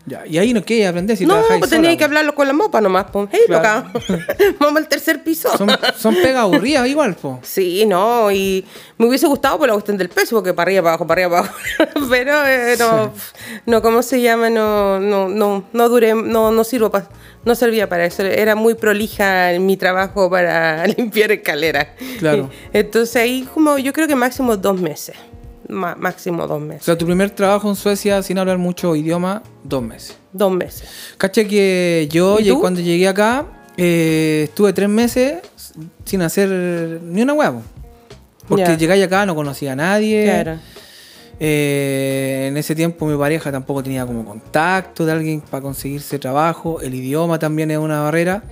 Ya, 0.06 0.26
y 0.26 0.40
ahí 0.40 0.52
no 0.52 0.64
qué 0.64 0.88
aprender 0.88 1.16
si 1.16 1.26
no, 1.28 1.36
pues 1.36 1.48
sola, 1.48 1.68
tenía 1.68 1.92
po. 1.92 1.98
que 1.98 2.04
hablarlo 2.04 2.34
con 2.34 2.48
la 2.48 2.54
mopa 2.54 2.82
nomás. 2.82 3.06
Pues. 3.12 3.30
Hey, 3.32 3.42
Claro. 3.46 3.86
loca, 3.94 4.26
vamos 4.60 4.78
al 4.78 4.88
tercer 4.88 5.24
piso. 5.24 5.56
Son, 5.58 5.70
son 5.96 6.16
pegas 6.16 6.38
aburridas 6.42 6.88
igual, 6.88 7.14
po. 7.16 7.40
Sí, 7.44 7.86
no, 7.86 8.32
y 8.32 8.66
me 8.98 9.06
hubiese 9.06 9.28
gustado 9.28 9.60
por 9.60 9.68
la 9.68 9.74
cuestión 9.74 9.98
del 9.98 10.10
peso, 10.10 10.36
porque 10.38 10.54
para 10.54 10.70
arriba, 10.70 10.82
para 10.82 10.94
abajo, 10.96 11.06
para 11.08 11.26
arriba, 11.26 11.42
para 11.78 11.92
abajo. 11.92 12.08
Pero 12.10 12.48
eh, 12.48 12.76
no, 12.80 13.14
no, 13.68 13.82
¿cómo 13.84 14.02
se 14.02 14.22
llama? 14.22 14.50
No, 14.50 15.00
no, 15.00 15.30
no, 15.30 15.66
no 15.72 15.90
duré, 15.90 16.16
no, 16.16 16.52
no 16.52 16.64
sirvo 16.64 16.90
para, 16.90 17.08
no 17.46 17.54
servía 17.54 17.88
para 17.88 18.06
eso. 18.06 18.24
Era 18.24 18.56
muy 18.56 18.74
prolija 18.74 19.54
en 19.54 19.66
mi 19.68 19.78
trabajo 19.78 20.30
para 20.32 20.88
limpiar 20.98 21.32
escaleras. 21.32 21.88
Claro. 22.18 22.50
Entonces 22.74 23.16
ahí 23.18 23.48
como, 23.54 23.78
yo 23.78 23.94
creo 23.94 24.08
que 24.08 24.16
máximo 24.16 24.58
dos 24.58 24.82
meses. 24.82 25.16
Máximo 25.69 26.47
dos 26.47 26.58
O 26.58 26.60
meses. 26.60 26.84
sea, 26.86 26.97
tu 26.97 27.06
primer 27.06 27.30
trabajo 27.32 27.69
en 27.69 27.76
Suecia 27.76 28.21
sin 28.24 28.38
hablar 28.38 28.58
mucho 28.58 28.95
idioma, 28.95 29.41
dos 29.63 29.82
meses. 29.84 30.17
Dos 30.34 30.52
meses. 30.52 30.88
Cacha 31.17 31.43
que 31.45 32.08
yo 32.12 32.39
¿Y 32.39 32.50
cuando 32.52 32.82
llegué 32.82 33.08
acá 33.08 33.45
eh, 33.78 34.41
estuve 34.50 34.74
tres 34.74 34.89
meses 34.89 35.39
sin 36.06 36.21
hacer 36.21 36.50
ni 37.04 37.21
una 37.21 37.34
huevo. 37.34 37.62
Porque 38.47 38.63
Ya. 38.65 38.78
llegáis 38.78 39.04
acá, 39.06 39.26
no 39.26 39.34
conocía 39.36 39.74
a 39.74 39.76
nadie. 39.76 40.26
Claro. 40.26 40.60
Eh, 41.39 42.47
en 42.50 42.58
ese 42.58 42.76
tiempo 42.76 43.06
mi 43.08 43.17
pareja 43.17 43.52
tampoco 43.52 43.82
tenía 43.82 44.06
como 44.06 44.24
contacto 44.26 45.06
de 45.06 45.12
alguien 45.13 45.41
para 45.41 45.62
conseguirse 45.62 46.19
trabajo. 46.19 46.82
El 46.82 46.93
idioma 46.93 47.39
también 47.39 47.71
es 47.71 47.78
una 47.78 48.02
barrera. 48.02 48.43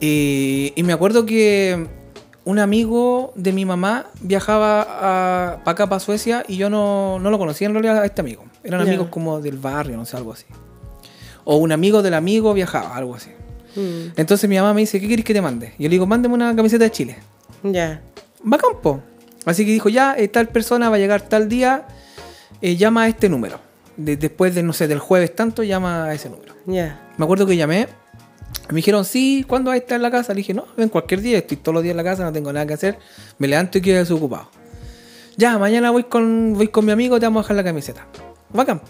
Y 0.00 0.74
me 0.84 0.92
acuerdo 0.92 1.24
que 1.24 1.86
un 2.44 2.58
amigo 2.58 3.32
de 3.36 3.52
mi 3.52 3.64
mamá 3.64 4.06
viajaba 4.20 4.84
para 5.64 5.70
acá, 5.72 5.88
para 5.88 6.00
Suecia, 6.00 6.44
y 6.46 6.56
yo 6.56 6.68
no, 6.70 7.18
no 7.18 7.30
lo 7.30 7.38
conocía 7.38 7.66
en 7.68 7.72
realidad 7.74 7.98
a 8.02 8.04
este 8.06 8.20
amigo. 8.20 8.44
Eran 8.62 8.80
amigos 8.82 9.08
como 9.08 9.40
del 9.40 9.58
barrio, 9.58 9.96
no 9.96 10.04
sé, 10.04 10.16
algo 10.16 10.32
así. 10.32 10.44
O 11.44 11.56
un 11.56 11.72
amigo 11.72 12.02
del 12.02 12.14
amigo 12.14 12.52
viajaba, 12.54 12.96
algo 12.96 13.14
así. 13.14 13.30
Mm, 13.76 14.12
Entonces 14.16 14.48
mi 14.48 14.56
mamá 14.56 14.72
me 14.74 14.82
dice, 14.82 15.00
¿qué 15.00 15.08
querés 15.08 15.24
que 15.24 15.34
te 15.34 15.40
mande? 15.42 15.74
Y 15.78 15.82
yo 15.84 15.88
le 15.88 15.94
digo, 15.94 16.06
mándeme 16.06 16.34
una 16.34 16.54
camiseta 16.54 16.84
de 16.84 16.90
Chile. 16.90 17.16
ya. 17.62 18.02
Va 18.50 18.58
campo. 18.58 19.00
Así 19.46 19.64
que 19.64 19.72
dijo, 19.72 19.88
ya, 19.88 20.14
eh, 20.18 20.28
tal 20.28 20.48
persona 20.48 20.90
va 20.90 20.96
a 20.96 20.98
llegar 20.98 21.22
tal 21.22 21.48
día, 21.48 21.86
eh, 22.60 22.76
llama 22.76 23.04
a 23.04 23.08
este 23.08 23.28
número. 23.30 23.58
De- 23.96 24.16
después 24.18 24.54
de, 24.54 24.62
no 24.62 24.72
sé, 24.74 24.86
del 24.88 24.98
jueves 24.98 25.34
tanto, 25.34 25.62
llama 25.62 26.04
a 26.04 26.14
ese 26.14 26.28
número. 26.28 26.54
Ya. 26.66 27.00
Me 27.16 27.24
acuerdo 27.24 27.46
que 27.46 27.56
llamé, 27.56 27.88
me 28.68 28.76
dijeron, 28.76 29.04
sí, 29.04 29.44
¿cuándo 29.46 29.68
va 29.68 29.74
a 29.74 29.76
estar 29.76 29.96
en 29.96 30.02
la 30.02 30.10
casa? 30.10 30.32
Le 30.32 30.38
dije, 30.38 30.54
no, 30.54 30.66
ven 30.76 30.88
cualquier 30.88 31.20
día, 31.20 31.38
estoy 31.38 31.58
todos 31.58 31.74
los 31.74 31.82
días 31.82 31.92
en 31.92 31.98
la 31.98 32.04
casa, 32.04 32.24
no 32.24 32.32
tengo 32.32 32.52
nada 32.52 32.66
que 32.66 32.74
hacer, 32.74 32.98
me 33.38 33.46
levanto 33.46 33.78
y 33.78 33.80
quedo 33.80 33.98
desocupado. 33.98 34.48
Ya, 35.36 35.58
mañana 35.58 35.90
voy 35.90 36.04
con, 36.04 36.54
voy 36.54 36.68
con 36.68 36.84
mi 36.84 36.92
amigo, 36.92 37.18
te 37.18 37.26
vamos 37.26 37.40
a 37.40 37.42
dejar 37.44 37.56
la 37.56 37.64
camiseta. 37.64 38.06
Va 38.56 38.64
campo. 38.64 38.86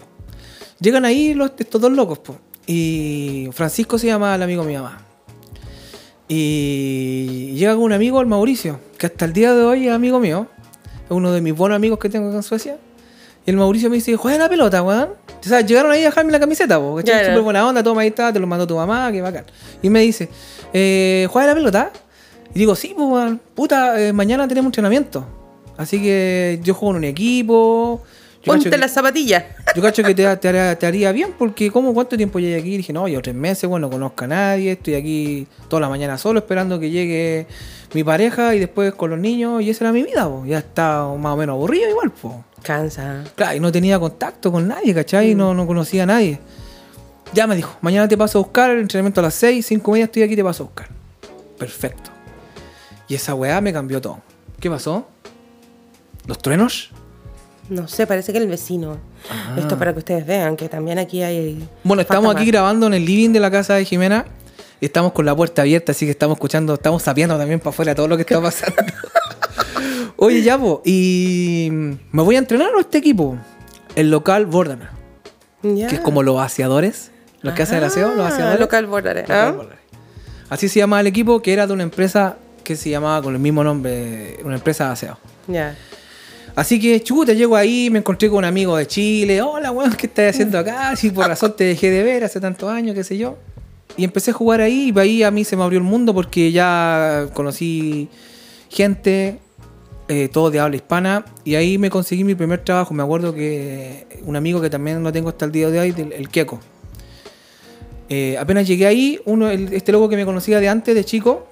Llegan 0.79 1.05
ahí 1.05 1.33
los, 1.33 1.51
estos 1.57 1.81
dos 1.81 1.91
locos, 1.91 2.19
po. 2.19 2.37
Y 2.67 3.49
Francisco 3.51 3.97
se 3.97 4.07
llama 4.07 4.35
el 4.35 4.43
amigo 4.43 4.63
de 4.63 4.67
mi 4.67 4.75
mamá. 4.75 5.01
Y 6.27 7.53
llega 7.55 7.73
con 7.75 7.83
un 7.83 7.93
amigo, 7.93 8.19
el 8.21 8.27
Mauricio, 8.27 8.79
que 8.97 9.07
hasta 9.07 9.25
el 9.25 9.33
día 9.33 9.53
de 9.53 9.63
hoy 9.63 9.87
es 9.87 9.93
amigo 9.93 10.19
mío. 10.19 10.47
Es 11.05 11.11
uno 11.11 11.31
de 11.31 11.41
mis 11.41 11.55
buenos 11.55 11.75
amigos 11.75 11.99
que 11.99 12.09
tengo 12.09 12.27
acá 12.27 12.37
en 12.37 12.43
Suecia. 12.43 12.77
Y 13.45 13.51
el 13.51 13.57
Mauricio 13.57 13.89
me 13.89 13.97
dice, 13.97 14.15
juega 14.15 14.39
la 14.39 14.49
pelota, 14.49 14.81
weón. 14.81 15.09
O 15.39 15.47
sea, 15.47 15.61
llegaron 15.61 15.91
ahí 15.91 16.01
a 16.01 16.05
dejarme 16.05 16.31
la 16.31 16.39
camiseta, 16.39 16.79
po. 16.79 16.95
¿cachai? 16.95 17.13
Claro. 17.13 17.27
Súper 17.27 17.41
buena 17.43 17.67
onda, 17.67 17.83
toma 17.83 18.01
ahí 18.01 18.07
está, 18.07 18.33
te 18.33 18.39
lo 18.39 18.47
mandó 18.47 18.65
tu 18.65 18.75
mamá, 18.75 19.11
qué 19.11 19.21
bacán. 19.21 19.45
Y 19.81 19.89
me 19.89 20.01
dice, 20.01 20.29
eh, 20.73 21.27
¿juega 21.29 21.49
la 21.49 21.53
pelota? 21.53 21.91
Y 22.53 22.59
digo, 22.59 22.75
sí, 22.75 22.93
pues, 22.95 23.07
weón. 23.07 23.39
Puta, 23.53 24.01
eh, 24.01 24.13
mañana 24.13 24.47
tenemos 24.47 24.69
entrenamiento. 24.69 25.25
Así 25.77 26.01
que 26.01 26.59
yo 26.63 26.73
juego 26.73 26.93
en 26.93 26.97
un 26.97 27.03
equipo. 27.03 28.01
Ponte 28.45 28.77
las 28.77 28.91
zapatillas. 28.91 29.43
yo 29.75 29.81
cacho 29.81 30.03
que 30.03 30.13
te, 30.13 30.37
te 30.37 30.47
haría, 30.47 30.77
te 30.77 30.85
haría 30.85 31.11
bien, 31.11 31.33
porque 31.37 31.71
¿cómo 31.71 31.93
cuánto 31.93 32.15
tiempo 32.15 32.39
llegué 32.39 32.57
aquí? 32.57 32.75
Y 32.75 32.77
dije, 32.77 32.93
no, 32.93 33.07
yo 33.07 33.21
tres 33.21 33.35
meses, 33.35 33.67
bueno, 33.67 33.87
no 33.87 33.91
conozco 33.91 34.23
a 34.23 34.27
nadie, 34.27 34.73
estoy 34.73 34.93
aquí 34.93 35.47
toda 35.67 35.81
la 35.81 35.89
mañana 35.89 36.17
solo 36.17 36.39
esperando 36.39 36.79
que 36.79 36.91
llegue 36.91 37.47
mi 37.93 38.03
pareja 38.03 38.53
y 38.53 38.59
después 38.59 38.93
con 38.93 39.09
los 39.09 39.19
niños, 39.19 39.63
y 39.63 39.71
esa 39.71 39.85
era 39.85 39.91
mi 39.91 40.03
vida, 40.03 40.27
po. 40.27 40.45
ya 40.45 40.59
está 40.59 41.07
más 41.17 41.33
o 41.33 41.37
menos 41.37 41.55
aburrido 41.55 41.89
igual, 41.89 42.11
po. 42.11 42.43
Cansa. 42.65 43.23
Claro, 43.35 43.55
y 43.55 43.59
no 43.59 43.71
tenía 43.71 43.99
contacto 43.99 44.51
con 44.51 44.67
nadie, 44.67 44.93
¿cachai? 44.93 45.35
Mm. 45.35 45.37
No, 45.37 45.53
no 45.53 45.67
conocía 45.67 46.03
a 46.03 46.05
nadie. 46.07 46.39
Ya 47.33 47.47
me 47.47 47.55
dijo, 47.55 47.77
mañana 47.81 48.07
te 48.07 48.17
paso 48.17 48.39
a 48.39 48.41
buscar, 48.41 48.71
el 48.71 48.81
entrenamiento 48.81 49.19
a 49.19 49.23
las 49.23 49.35
6, 49.35 49.65
5 49.65 49.91
y 49.91 49.93
media 49.93 50.05
estoy 50.05 50.23
aquí, 50.23 50.35
te 50.35 50.43
paso 50.43 50.63
a 50.63 50.65
buscar. 50.65 50.87
Perfecto. 51.57 52.09
Y 53.07 53.15
esa 53.15 53.35
weá 53.35 53.61
me 53.61 53.71
cambió 53.71 54.01
todo. 54.01 54.19
¿Qué 54.59 54.69
pasó? 54.69 55.07
¿Los 56.25 56.39
truenos? 56.39 56.91
No 57.69 57.87
sé, 57.87 58.05
parece 58.07 58.31
que 58.31 58.37
el 58.37 58.47
vecino. 58.47 58.97
Ah. 59.29 59.55
Esto 59.57 59.77
para 59.77 59.93
que 59.93 59.99
ustedes 59.99 60.25
vean 60.25 60.55
que 60.55 60.69
también 60.69 60.99
aquí 60.99 61.23
hay. 61.23 61.67
Bueno, 61.83 62.01
estamos 62.01 62.33
aquí 62.33 62.45
más. 62.45 62.51
grabando 62.51 62.87
en 62.87 62.93
el 62.93 63.05
living 63.05 63.31
de 63.31 63.39
la 63.39 63.49
casa 63.51 63.75
de 63.75 63.85
Jimena. 63.85 64.25
y 64.79 64.85
Estamos 64.85 65.13
con 65.13 65.25
la 65.25 65.35
puerta 65.35 65.63
abierta, 65.63 65.91
así 65.91 66.05
que 66.05 66.11
estamos 66.11 66.35
escuchando, 66.35 66.75
estamos 66.75 67.01
sabiendo 67.03 67.37
también 67.37 67.59
para 67.59 67.71
afuera 67.71 67.95
todo 67.95 68.07
lo 68.07 68.17
que 68.17 68.21
está 68.21 68.41
pasando. 68.41 68.81
Oye, 70.17 70.41
ya, 70.41 70.57
po, 70.57 70.81
y 70.85 71.69
me 71.71 72.21
voy 72.23 72.35
a 72.35 72.39
entrenar 72.39 72.69
a 72.75 72.79
este 72.79 72.97
equipo, 72.99 73.37
el 73.95 74.09
local 74.11 74.45
Bordana, 74.45 74.91
que 75.61 75.83
es 75.95 75.99
como 75.99 76.23
los 76.23 76.39
aseadores, 76.39 77.11
los 77.41 77.53
que 77.53 77.63
hacen 77.63 77.79
el 77.79 77.83
aseo, 77.83 78.15
los 78.15 78.25
Ah, 78.25 78.29
aseadores. 78.33 78.59
Local 78.59 78.85
¿ah? 78.85 78.87
Bordana. 78.87 79.75
Así 80.49 80.69
se 80.69 80.79
llamaba 80.79 81.01
el 81.01 81.07
equipo, 81.07 81.41
que 81.41 81.51
era 81.53 81.67
de 81.67 81.73
una 81.73 81.83
empresa 81.83 82.37
que 82.63 82.75
se 82.75 82.89
llamaba 82.89 83.21
con 83.21 83.33
el 83.33 83.39
mismo 83.39 83.63
nombre, 83.63 84.37
una 84.43 84.55
empresa 84.55 84.85
de 84.87 84.91
aseo. 84.93 85.17
Ya. 85.47 85.75
Así 86.55 86.79
que, 86.79 87.01
chuta, 87.03 87.33
llego 87.33 87.55
ahí, 87.57 87.89
me 87.91 87.99
encontré 87.99 88.29
con 88.29 88.37
un 88.39 88.45
amigo 88.45 88.77
de 88.77 88.87
Chile. 88.87 89.41
Hola, 89.41 89.71
weón, 89.71 89.93
¿qué 89.93 90.07
estás 90.07 90.33
haciendo 90.33 90.57
acá? 90.57 90.95
Si 90.95 91.09
por 91.09 91.27
razón 91.27 91.55
te 91.57 91.65
dejé 91.65 91.91
de 91.91 92.03
ver 92.03 92.23
hace 92.23 92.39
tantos 92.39 92.69
años, 92.69 92.95
qué 92.95 93.03
sé 93.03 93.17
yo. 93.17 93.37
Y 93.97 94.03
empecé 94.05 94.31
a 94.31 94.33
jugar 94.33 94.61
ahí, 94.61 94.93
y 94.95 94.99
ahí 94.99 95.23
a 95.23 95.31
mí 95.31 95.43
se 95.43 95.57
me 95.57 95.63
abrió 95.63 95.77
el 95.79 95.83
mundo 95.85 96.13
porque 96.13 96.51
ya 96.53 97.27
conocí 97.33 98.07
gente, 98.69 99.39
eh, 100.07 100.29
todo 100.31 100.51
de 100.51 100.59
habla 100.59 100.75
hispana, 100.75 101.25
y 101.43 101.55
ahí 101.55 101.77
me 101.77 101.89
conseguí 101.89 102.23
mi 102.23 102.35
primer 102.35 102.63
trabajo. 102.63 102.93
Me 102.93 103.03
acuerdo 103.03 103.33
que 103.33 104.05
un 104.25 104.35
amigo 104.35 104.61
que 104.61 104.69
también 104.69 105.03
lo 105.03 105.11
tengo 105.11 105.29
hasta 105.29 105.45
el 105.45 105.51
día 105.51 105.69
de 105.69 105.79
hoy, 105.79 105.95
el 106.15 106.29
Queco. 106.29 106.59
Eh, 108.09 108.37
apenas 108.39 108.67
llegué 108.67 108.85
ahí, 108.85 109.19
uno, 109.25 109.49
el- 109.49 109.73
este 109.73 109.91
loco 109.91 110.07
que 110.09 110.15
me 110.15 110.25
conocía 110.25 110.59
de 110.59 110.69
antes, 110.69 110.93
de 110.93 111.03
chico, 111.03 111.47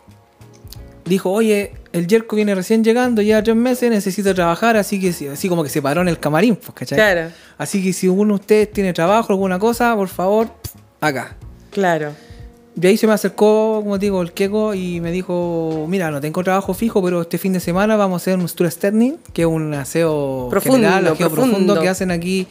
dijo, 1.05 1.31
oye, 1.31 1.73
el 1.93 2.07
Jerko 2.07 2.35
viene 2.35 2.53
recién 2.53 2.83
llegando, 2.83 3.21
lleva 3.23 3.41
tres 3.41 3.55
meses, 3.55 3.89
necesito 3.89 4.33
trabajar, 4.35 4.77
así 4.77 4.99
que 5.01 5.13
sí, 5.13 5.27
así 5.27 5.49
como 5.49 5.63
que 5.63 5.69
se 5.69 5.81
paró 5.81 6.01
en 6.01 6.07
el 6.09 6.19
camarín, 6.19 6.55
pues, 6.55 6.73
¿cachai? 6.73 6.97
Claro, 6.97 7.31
Así 7.57 7.83
que 7.83 7.91
si 7.93 8.07
uno 8.07 8.35
de 8.35 8.39
ustedes 8.39 8.71
tiene 8.71 8.93
trabajo, 8.93 9.33
alguna 9.33 9.57
cosa, 9.59 9.95
por 9.95 10.07
favor, 10.09 10.47
acá. 11.01 11.35
claro. 11.71 12.11
De 12.75 12.88
ahí 12.88 12.97
se 12.97 13.05
me 13.05 13.13
acercó, 13.13 13.81
como 13.83 13.99
digo, 13.99 14.21
el 14.23 14.31
Keiko 14.33 14.73
y 14.73 14.99
me 14.99 15.12
dijo, 15.12 15.86
mira, 15.88 16.09
no 16.09 16.19
tengo 16.19 16.43
trabajo 16.43 16.73
fijo, 16.73 17.03
pero 17.03 17.21
este 17.21 17.38
fin 17.38 17.53
de 17.53 17.59
semana 17.59 17.95
vamos 17.95 18.21
a 18.21 18.23
hacer 18.23 18.39
un 18.39 18.47
tour 18.47 18.69
sterning, 18.71 19.13
que 19.31 19.43
es 19.43 19.47
un 19.47 19.73
aseo 19.75 20.47
Profundo, 20.49 20.77
general, 20.77 21.05
aseo 21.07 21.29
profundo. 21.29 21.51
profundo. 21.57 21.79
que 21.81 21.89
hacen 21.89 22.09
aquí. 22.09 22.47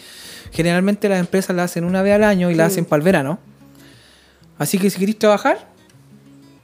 Generalmente 0.52 1.08
las 1.08 1.18
empresas 1.18 1.56
la 1.56 1.64
hacen 1.64 1.82
una 1.84 2.02
vez 2.02 2.14
al 2.14 2.22
año 2.24 2.50
y 2.50 2.54
la 2.54 2.64
Mm. 2.64 2.66
hacen 2.66 2.84
para 2.84 2.98
el 2.98 3.04
verano. 3.04 3.38
Así 4.58 4.78
que 4.78 4.90
si 4.90 4.98
queréis 5.00 5.18
trabajar, 5.18 5.66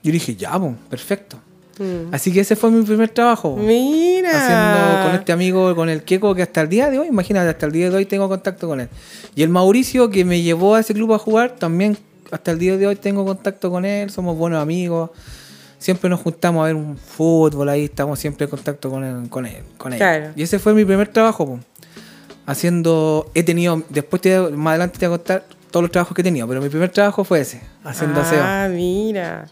yo 0.05 0.12
dije, 0.12 0.37
ya, 0.37 0.57
pues, 0.59 0.75
perfecto. 0.88 1.38
Mm. 1.79 2.12
Así 2.14 2.33
que 2.33 2.40
ese 2.40 2.55
fue 2.55 2.71
mi 2.71 2.85
primer 2.85 3.09
trabajo. 3.09 3.57
Mira. 3.57 4.31
Haciendo 4.31 5.05
con 5.07 5.14
este 5.18 5.33
amigo, 5.33 5.75
con 5.75 5.88
el 5.88 6.03
Keiko, 6.05 6.35
que 6.35 6.42
hasta 6.42 6.61
el 6.61 6.68
día 6.68 6.90
de 6.90 6.99
hoy, 7.01 7.09
imagínate, 7.09 7.49
hasta 7.49 7.66
el 7.66 7.73
día 7.73 7.90
de 7.90 7.97
hoy 7.97 8.05
tengo 8.05 8.29
contacto 8.29 8.68
con 8.68 8.81
él. 8.81 8.88
Y 9.35 9.42
el 9.42 9.49
Mauricio, 9.49 10.11
que 10.11 10.25
me 10.25 10.42
llevó 10.42 10.75
a 10.77 10.81
ese 10.81 10.94
club 10.94 11.12
a 11.14 11.18
jugar, 11.18 11.57
también 11.57 11.97
hasta 12.31 12.51
el 12.51 12.59
día 12.59 12.77
de 12.77 12.87
hoy 12.87 12.97
tengo 12.97 13.25
contacto 13.25 13.71
con 13.71 13.85
él, 13.85 14.11
somos 14.11 14.37
buenos 14.37 14.61
amigos. 14.61 15.11
Siempre 15.79 16.11
nos 16.11 16.21
juntamos 16.21 16.62
a 16.62 16.67
ver 16.67 16.75
un 16.75 16.97
fútbol 16.97 17.69
ahí, 17.69 17.85
estamos 17.85 18.19
siempre 18.19 18.45
en 18.45 18.51
contacto 18.51 18.91
con 18.91 19.05
él. 19.05 19.29
Con 19.29 19.47
él, 19.47 19.62
con 19.77 19.93
él. 19.93 19.99
Claro. 19.99 20.33
Y 20.35 20.43
ese 20.43 20.59
fue 20.59 20.75
mi 20.75 20.85
primer 20.85 21.09
trabajo. 21.09 21.47
po. 21.47 21.61
Haciendo, 22.47 23.31
he 23.35 23.43
tenido, 23.43 23.83
después 23.88 24.23
te, 24.23 24.38
más 24.38 24.73
adelante 24.73 24.99
te 24.99 25.07
voy 25.07 25.14
a 25.14 25.19
contar 25.19 25.45
todos 25.71 25.83
los 25.83 25.93
trabajos 25.93 26.14
que 26.14 26.23
he 26.23 26.25
tenido, 26.25 26.49
pero 26.49 26.61
mi 26.61 26.69
primer 26.69 26.91
trabajo 26.91 27.23
fue 27.23 27.41
ese, 27.41 27.61
haciendo 27.85 28.21
aseo. 28.21 28.43
Ah, 28.43 28.69
mira. 28.71 29.49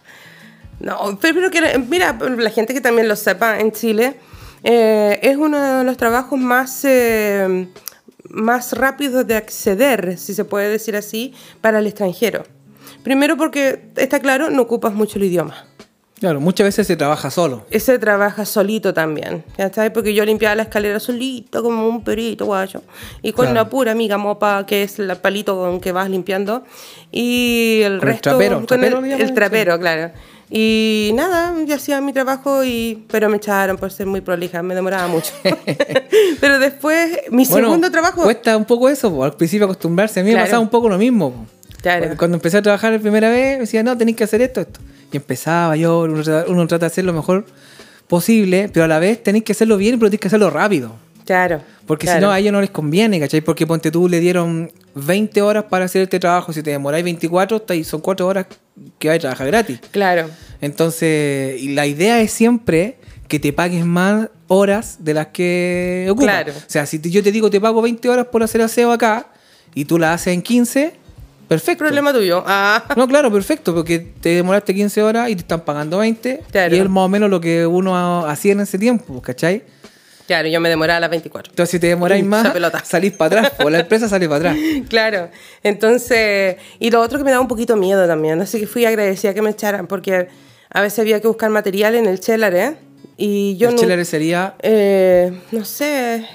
No, 0.81 1.19
pero, 1.21 1.35
pero 1.35 1.51
que, 1.51 1.79
mira, 1.79 2.19
la 2.39 2.51
gente 2.51 2.75
que 2.75 2.81
también 2.81 3.07
lo 3.09 3.17
sepa 3.17 3.61
en 3.61 3.71
Chile, 3.73 4.17
eh, 4.65 5.21
es 5.23 5.37
uno 5.37 5.79
de 5.79 5.85
los 5.85 5.97
trabajos 5.97 6.39
más, 6.39 6.85
eh, 6.85 7.69
más 8.29 8.73
rápidos 8.73 9.27
de 9.27 9.37
acceder, 9.37 10.19
si 10.19 10.35
se 10.35 10.45
puede 10.45 10.69
decir 10.69 10.97
así, 10.97 11.35
para 11.61 11.79
el 11.79 11.87
extranjero. 11.87 12.45
Primero 13.07 13.37
porque, 13.37 13.83
está 13.95 14.19
claro, 14.19 14.51
no 14.51 14.63
ocupas 14.63 14.93
mucho 14.93 15.17
el 15.21 15.27
idioma. 15.27 15.65
Claro, 16.19 16.41
muchas 16.41 16.65
veces 16.65 16.89
se 16.89 16.97
trabaja 16.97 17.31
solo. 17.31 17.65
Ese 17.71 18.01
trabaja 18.01 18.45
solito 18.45 18.93
también, 18.93 19.45
¿ya 19.57 19.73
sabes? 19.73 19.93
Porque 19.93 20.13
yo 20.13 20.25
limpiaba 20.25 20.57
la 20.57 20.65
escalera 20.65 20.99
solito, 20.99 21.63
como 21.63 21.87
un 21.89 22.03
perito 22.03 22.47
guayo. 22.47 22.83
Y 23.23 23.31
con 23.31 23.45
Claro. 23.45 23.55
la 23.55 23.69
pura 23.69 23.93
amiga 23.93 24.19
mopa, 24.19 24.67
que 24.67 24.83
es 24.83 24.99
el 24.99 25.15
palito 25.19 25.55
con 25.57 25.79
que 25.79 25.93
vas 25.93 26.11
limpiando. 26.11 26.65
Y 27.13 27.81
el 27.85 28.01
Con 28.01 28.09
el 28.09 28.15
resto... 28.15 28.31
trapero, 28.31 28.57
con 28.57 28.67
trapero 28.67 28.99
el, 29.05 29.13
el 29.21 29.35
trapero, 29.35 29.79
claro. 29.79 30.11
Y 30.51 31.13
nada, 31.15 31.55
yo 31.65 31.77
hacía 31.77 32.01
mi 32.01 32.13
trabajo, 32.13 32.65
y, 32.65 33.05
pero 33.09 33.29
me 33.29 33.37
echaron 33.37 33.77
por 33.77 33.93
ser 33.93 34.07
muy 34.07 34.21
prolija, 34.21 34.63
me 34.65 34.75
demoraba 34.75 35.07
mucho. 35.07 35.33
pero 36.41 36.59
después, 36.59 37.21
mi 37.31 37.45
Bueno, 37.47 37.69
segundo 37.69 37.91
trabajo... 37.93 38.23
Cuesta 38.25 38.57
un 38.57 38.65
poco 38.65 38.89
eso, 38.89 39.13
po, 39.15 39.23
al 39.23 39.35
principio 39.35 39.67
acostumbrarse. 39.67 40.19
A 40.19 40.23
mí 40.25 40.31
Claro. 40.31 40.43
me 40.43 40.47
pasaba 40.49 40.63
un 40.63 40.71
poco 40.71 40.89
lo 40.89 40.99
mismo. 40.99 41.31
po. 41.31 41.47
Claro. 41.87 42.17
Cuando 42.17 42.37
empecé 42.37 42.57
a 42.57 42.63
trabajar 42.63 42.93
la 42.93 42.99
primera 42.99 43.31
vez, 43.31 43.55
me 43.55 43.61
decía, 43.61 43.83
no, 43.85 43.97
tenéis 43.97 44.17
que 44.17 44.25
hacer 44.25 44.43
esto, 44.43 44.61
esto. 44.61 44.81
Y 45.13 45.17
empezaba 45.19 45.77
yo, 45.77 46.01
uno, 46.01 46.21
trata- 46.23 46.51
uno 46.51 46.67
trata 46.67 46.87
de 46.87 46.91
hacer 46.91 47.05
lo 47.05 47.13
mejor 47.13 47.47
posible, 48.09 48.69
pero 48.73 48.85
a 48.85 48.89
la 48.89 48.99
vez 48.99 49.23
tenéis 49.23 49.45
que 49.45 49.53
hacerlo 49.53 49.77
bien, 49.77 49.99
pero 49.99 50.09
tenéis 50.11 50.21
que 50.21 50.27
hacerlo 50.29 50.51
rápido. 50.51 50.97
Claro. 51.25 51.61
Porque 51.87 52.07
si 52.07 52.13
claro. 52.13 52.27
no, 52.27 52.33
a 52.33 52.39
ellos 52.41 52.53
no 52.53 52.61
les 52.61 52.71
conviene, 52.71 53.21
¿cachai? 53.21 53.41
Porque 53.41 53.67
ponte 53.67 53.91
tú, 53.93 54.09
le 54.09 54.19
dieron 54.21 54.73
20 54.95 55.43
horas 55.43 55.65
para 55.71 55.85
hacer 55.85 56.03
este 56.03 56.19
trabajo. 56.19 56.53
Si 56.53 56.63
te 56.63 56.71
demoráis 56.71 57.05
24, 57.05 57.59
está 57.59 57.75
ahí, 57.75 57.85
son 57.85 58.01
4 58.01 58.27
horas 58.27 58.47
que 58.99 59.07
vais 59.09 59.19
a 59.19 59.21
trabajar 59.21 59.47
gratis. 59.47 59.81
Claro. 59.93 60.29
Entonces, 60.61 61.61
y 61.61 61.75
la 61.75 61.87
idea 61.87 62.21
es 62.21 62.33
siempre 62.33 62.99
que 63.29 63.39
te 63.39 63.53
pagues 63.53 63.85
más 63.85 64.29
horas 64.49 64.99
de 65.05 65.15
las 65.15 65.29
que 65.29 66.07
ocupas. 66.11 66.27
Claro. 66.27 66.53
O 66.57 66.71
sea, 66.71 66.87
si 66.87 67.01
yo 67.01 67.23
te 67.23 67.33
digo 67.33 67.51
te 67.51 67.61
pago 67.61 67.83
20 67.83 68.09
horas 68.09 68.27
por 68.27 68.43
hacer 68.43 68.61
aseo 68.63 68.93
acá 68.93 69.29
y 69.75 69.85
tú 69.85 69.99
la 69.99 70.13
haces 70.13 70.35
en 70.35 70.43
15, 70.43 70.95
perfecto. 71.49 71.85
Problema 71.85 72.13
tuyo. 72.13 72.43
Ah. 72.47 72.85
No, 72.97 73.07
claro, 73.07 73.33
perfecto, 73.33 73.75
porque 73.75 73.99
te 73.99 74.31
demoraste 74.31 74.75
15 74.75 75.03
horas 75.03 75.31
y 75.31 75.37
te 75.37 75.43
están 75.43 75.61
pagando 75.61 75.99
20. 75.99 76.43
Claro. 76.51 76.77
Y 76.77 76.79
es 76.79 76.89
más 76.89 77.05
o 77.05 77.09
menos 77.09 77.31
lo 77.31 77.41
que 77.41 77.67
uno 77.67 78.27
hacía 78.27 78.53
en 78.53 78.61
ese 78.61 78.79
tiempo, 78.79 79.21
¿cachai? 79.23 79.63
Claro, 80.27 80.49
yo 80.49 80.61
me 80.61 80.69
demoraba 80.69 80.97
a 80.97 81.01
las 81.01 81.11
24. 81.11 81.53
Entonces, 81.53 81.71
si 81.71 81.79
te 81.79 81.87
demoráis 81.87 82.25
más, 82.25 82.53
salís 82.85 83.13
para 83.13 83.41
atrás, 83.41 83.53
o 83.65 83.71
la 83.71 83.81
empresa 83.81 84.09
sale 84.09 84.29
para 84.29 84.51
atrás. 84.51 84.57
Claro, 84.89 85.31
entonces, 85.63 86.57
y 86.81 86.91
lo 86.91 87.01
otro 87.01 87.19
que 87.19 87.25
me 87.25 87.31
daba 87.31 87.41
un 87.41 87.49
poquito 87.49 87.77
miedo 87.77 88.07
también, 88.07 88.41
así 88.41 88.59
que 88.59 88.67
fui 88.67 88.85
agradecida 88.85 89.35
que 89.35 89.43
me 89.43 89.51
echaran, 89.51 89.87
porque 89.87 90.29
a 90.71 90.81
veces 90.81 90.99
había 90.99 91.21
que 91.21 91.29
buscar 91.29 91.51
material 91.51 91.95
en 91.95 92.07
el 92.07 92.19
Chelar, 92.19 92.55
¿eh? 92.55 92.77
Y 93.17 93.57
yo 93.57 93.71
el 93.71 93.77
no, 93.77 94.05
sería 94.05 94.55
eh, 94.63 95.33
no 95.53 95.65
sé, 95.65 96.27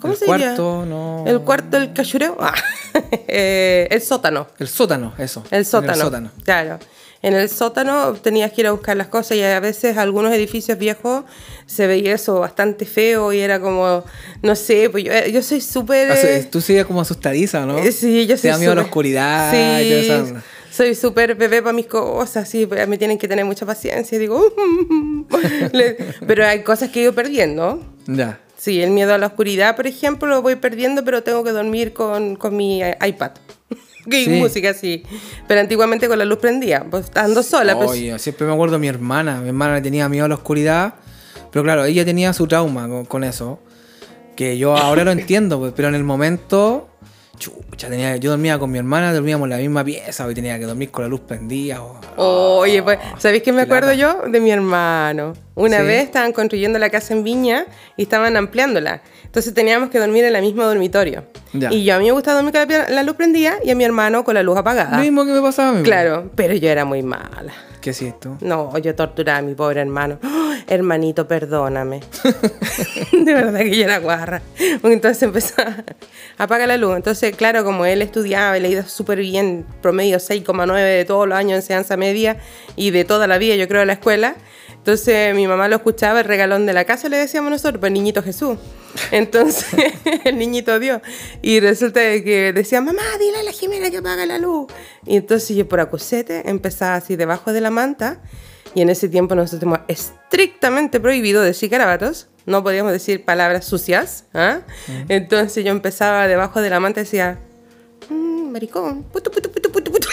¿cómo 0.00 0.12
el 0.14 0.18
se 0.18 0.26
diría? 0.26 0.46
cuarto, 0.48 0.84
no. 0.86 1.24
El 1.26 1.40
cuarto, 1.40 1.76
el 1.76 1.92
cachureo, 1.92 2.36
Ah, 2.40 2.54
eh, 3.28 3.86
el 3.90 4.00
sótano. 4.02 4.46
El 4.58 4.68
sótano, 4.68 5.14
eso. 5.18 5.42
El 5.50 5.64
sótano. 5.64 5.92
El 5.94 5.98
sótano. 6.00 6.30
Claro. 6.44 6.78
En 7.20 7.34
el 7.34 7.48
sótano 7.48 8.12
tenías 8.14 8.52
que 8.52 8.60
ir 8.60 8.68
a 8.68 8.70
buscar 8.70 8.96
las 8.96 9.08
cosas 9.08 9.36
y 9.36 9.42
a 9.42 9.58
veces 9.58 9.96
algunos 9.96 10.32
edificios 10.32 10.78
viejos 10.78 11.24
se 11.66 11.88
veía 11.88 12.14
eso 12.14 12.38
bastante 12.38 12.86
feo 12.86 13.32
y 13.32 13.40
era 13.40 13.58
como, 13.58 14.04
no 14.42 14.54
sé, 14.54 14.88
pues 14.88 15.02
yo, 15.02 15.12
yo 15.26 15.42
soy 15.42 15.60
súper... 15.60 16.12
Eh, 16.12 16.46
Tú 16.48 16.60
serías 16.60 16.86
como 16.86 17.00
asustadiza, 17.00 17.66
¿no? 17.66 17.76
Eh, 17.78 17.90
Sí, 17.90 18.24
yo 18.28 18.36
Te 18.36 18.42
soy 18.42 18.50
da 18.50 18.58
miedo 18.58 18.74
la 18.76 18.82
súper- 18.82 18.86
oscuridad 18.88 19.50
Sí, 19.50 19.56
y 19.84 19.88
toda 19.90 20.00
esa 20.00 20.22
onda. 20.22 20.42
soy 20.70 20.94
súper 20.94 21.34
bebé 21.34 21.60
para 21.60 21.72
mis 21.72 21.86
cosas, 21.88 22.48
sí, 22.48 22.66
pues, 22.66 22.86
me 22.86 22.96
tienen 22.98 23.18
que 23.18 23.26
tener 23.26 23.44
mucha 23.44 23.66
paciencia. 23.66 24.16
Digo, 24.16 24.54
Le- 25.72 25.96
pero 26.24 26.46
hay 26.46 26.62
cosas 26.62 26.90
que 26.90 27.00
he 27.00 27.02
ido 27.02 27.14
perdiendo. 27.14 27.82
Ya. 28.06 28.38
Sí, 28.58 28.82
el 28.82 28.90
miedo 28.90 29.14
a 29.14 29.18
la 29.18 29.28
oscuridad, 29.28 29.76
por 29.76 29.86
ejemplo, 29.86 30.28
lo 30.28 30.42
voy 30.42 30.56
perdiendo, 30.56 31.04
pero 31.04 31.22
tengo 31.22 31.44
que 31.44 31.52
dormir 31.52 31.92
con, 31.92 32.34
con 32.36 32.56
mi 32.56 32.80
i- 32.80 32.94
iPad. 33.06 33.30
Y 34.10 34.24
Sí. 34.24 34.30
música, 34.30 34.72
sí. 34.74 35.02
Pero 35.46 35.60
antiguamente 35.60 36.08
con 36.08 36.18
la 36.18 36.24
luz 36.24 36.38
prendida, 36.38 36.86
pues 36.90 37.04
estando 37.06 37.42
sola. 37.42 37.76
pues, 37.76 37.90
Oye, 37.90 38.18
siempre 38.18 38.46
me 38.46 38.54
acuerdo 38.54 38.74
de 38.74 38.78
mi 38.80 38.88
hermana. 38.88 39.40
Mi 39.42 39.48
hermana 39.48 39.74
le 39.74 39.80
tenía 39.82 40.08
miedo 40.08 40.24
a 40.24 40.28
la 40.28 40.34
oscuridad. 40.36 40.94
Pero 41.52 41.62
claro, 41.62 41.84
ella 41.84 42.04
tenía 42.06 42.32
su 42.32 42.46
trauma 42.46 42.88
con, 42.88 43.04
con 43.04 43.22
eso. 43.22 43.60
Que 44.34 44.56
yo 44.56 44.76
ahora 44.76 45.04
lo 45.04 45.10
entiendo, 45.12 45.58
pues, 45.58 45.72
pero 45.76 45.88
en 45.88 45.94
el 45.94 46.04
momento. 46.04 46.88
Chucha, 47.38 47.88
tenía, 47.88 48.16
yo 48.16 48.30
dormía 48.30 48.58
con 48.58 48.70
mi 48.70 48.78
hermana, 48.78 49.12
dormíamos 49.12 49.46
en 49.46 49.50
la 49.50 49.56
misma 49.58 49.84
pieza 49.84 50.28
y 50.30 50.34
tenía 50.34 50.58
que 50.58 50.64
dormir 50.66 50.90
con 50.90 51.04
la 51.04 51.08
luz 51.08 51.20
prendida. 51.20 51.82
o- 51.82 52.58
Oye, 52.58 52.82
pues, 52.82 52.98
¿sabéis 53.18 53.42
qué 53.42 53.52
me 53.52 53.58
lata. 53.62 53.74
acuerdo 53.76 53.92
yo? 53.94 54.22
De 54.28 54.40
mi 54.40 54.50
hermano. 54.50 55.34
Una 55.54 55.78
Sí. 55.80 55.86
vez 55.86 56.04
estaban 56.04 56.32
construyendo 56.32 56.78
la 56.78 56.90
casa 56.90 57.14
en 57.14 57.22
Viña 57.24 57.66
y 57.96 58.02
estaban 58.02 58.36
ampliándola. 58.36 59.02
Entonces 59.24 59.52
teníamos 59.54 59.90
que 59.90 59.98
dormir 59.98 60.24
en 60.24 60.34
el 60.36 60.42
mismo 60.42 60.64
dormitorio. 60.64 61.24
Ya. 61.52 61.72
Y 61.72 61.84
yo 61.84 61.94
a 61.94 61.98
mí 61.98 62.06
me 62.06 62.12
gustaba 62.12 62.40
dormir 62.40 62.52
con 62.54 62.68
la, 62.68 62.88
la 62.88 63.02
luz 63.02 63.14
prendida 63.16 63.54
y 63.64 63.70
a 63.70 63.74
mi 63.74 63.84
hermano 63.84 64.24
con 64.24 64.34
la 64.34 64.42
luz 64.42 64.56
apagada. 64.56 64.96
Lo 64.96 65.02
mismo 65.02 65.24
que 65.24 65.32
me 65.32 65.40
pasaba 65.40 65.70
a 65.70 65.72
mí. 65.72 65.82
Claro, 65.82 66.30
pero 66.34 66.54
yo 66.54 66.68
era 66.70 66.84
muy 66.84 67.02
mala. 67.02 67.52
¿Qué 67.80 67.90
es 67.90 68.02
esto? 68.02 68.36
No, 68.40 68.76
yo 68.78 68.94
torturaba 68.94 69.38
a 69.38 69.42
mi 69.42 69.54
pobre 69.54 69.80
hermano. 69.80 70.18
¡Oh! 70.22 70.48
hermanito, 70.68 71.26
perdóname. 71.26 72.00
de 73.12 73.34
verdad 73.34 73.60
que 73.60 73.76
yo 73.76 73.84
era 73.84 73.98
guarra. 73.98 74.42
Entonces 74.58 75.22
empezó 75.22 75.54
a 75.62 75.84
apaga 76.36 76.66
la 76.66 76.76
luz. 76.76 76.96
Entonces, 76.96 77.34
claro, 77.34 77.64
como 77.64 77.86
él 77.86 78.02
estudiaba 78.02 78.58
le 78.58 78.70
iba 78.70 78.82
súper 78.82 79.20
bien, 79.20 79.64
promedio 79.80 80.18
6,9 80.18 80.74
de 80.74 81.04
todos 81.04 81.26
los 81.26 81.36
años 81.36 81.52
de 81.52 81.56
enseñanza 81.56 81.96
media 81.96 82.38
y 82.76 82.90
de 82.90 83.04
toda 83.04 83.26
la 83.26 83.38
vida, 83.38 83.56
yo 83.56 83.66
creo, 83.66 83.80
de 83.80 83.86
la 83.86 83.94
escuela. 83.94 84.36
Entonces 84.74 85.34
mi 85.34 85.46
mamá 85.46 85.68
lo 85.68 85.76
escuchaba, 85.76 86.20
el 86.20 86.26
regalón 86.26 86.66
de 86.66 86.72
la 86.72 86.84
casa 86.84 87.08
le 87.08 87.16
decíamos 87.16 87.50
nosotros, 87.50 87.80
pues 87.80 87.90
niñito 87.90 88.22
Jesús. 88.22 88.58
Entonces 89.10 89.66
el 90.24 90.38
niñito 90.38 90.78
Dios. 90.78 91.00
Y 91.42 91.60
resulta 91.60 92.00
que 92.00 92.52
decía, 92.52 92.80
mamá, 92.80 93.02
dile 93.18 93.38
a 93.38 93.42
la 93.42 93.52
Jimena 93.52 93.90
que 93.90 93.98
apaga 93.98 94.26
la 94.26 94.38
luz. 94.38 94.72
Y 95.06 95.16
entonces 95.16 95.56
yo 95.56 95.68
por 95.68 95.80
acusete 95.80 96.48
empezaba 96.48 96.96
así 96.96 97.16
debajo 97.16 97.52
de 97.52 97.60
la 97.60 97.70
manta. 97.70 98.20
Y 98.74 98.82
en 98.82 98.90
ese 98.90 99.08
tiempo 99.08 99.34
nosotros 99.34 99.60
teníamos 99.60 99.80
estrictamente 99.88 101.00
prohibido 101.00 101.42
decir 101.42 101.70
garabatos. 101.70 102.28
No 102.46 102.62
podíamos 102.62 102.92
decir 102.92 103.24
palabras 103.24 103.64
sucias. 103.64 104.24
¿ah? 104.34 104.60
Entonces 105.08 105.64
yo 105.64 105.70
empezaba 105.70 106.28
debajo 106.28 106.60
de 106.60 106.70
la 106.70 106.80
manta 106.80 107.00
y 107.00 107.04
decía, 107.04 107.38
"Mm, 108.08 108.50
maricón, 108.52 109.04
puto, 109.04 109.30
puto, 109.30 109.50
puto, 109.50 109.70
puto, 109.72 109.90
puto. 109.92 110.08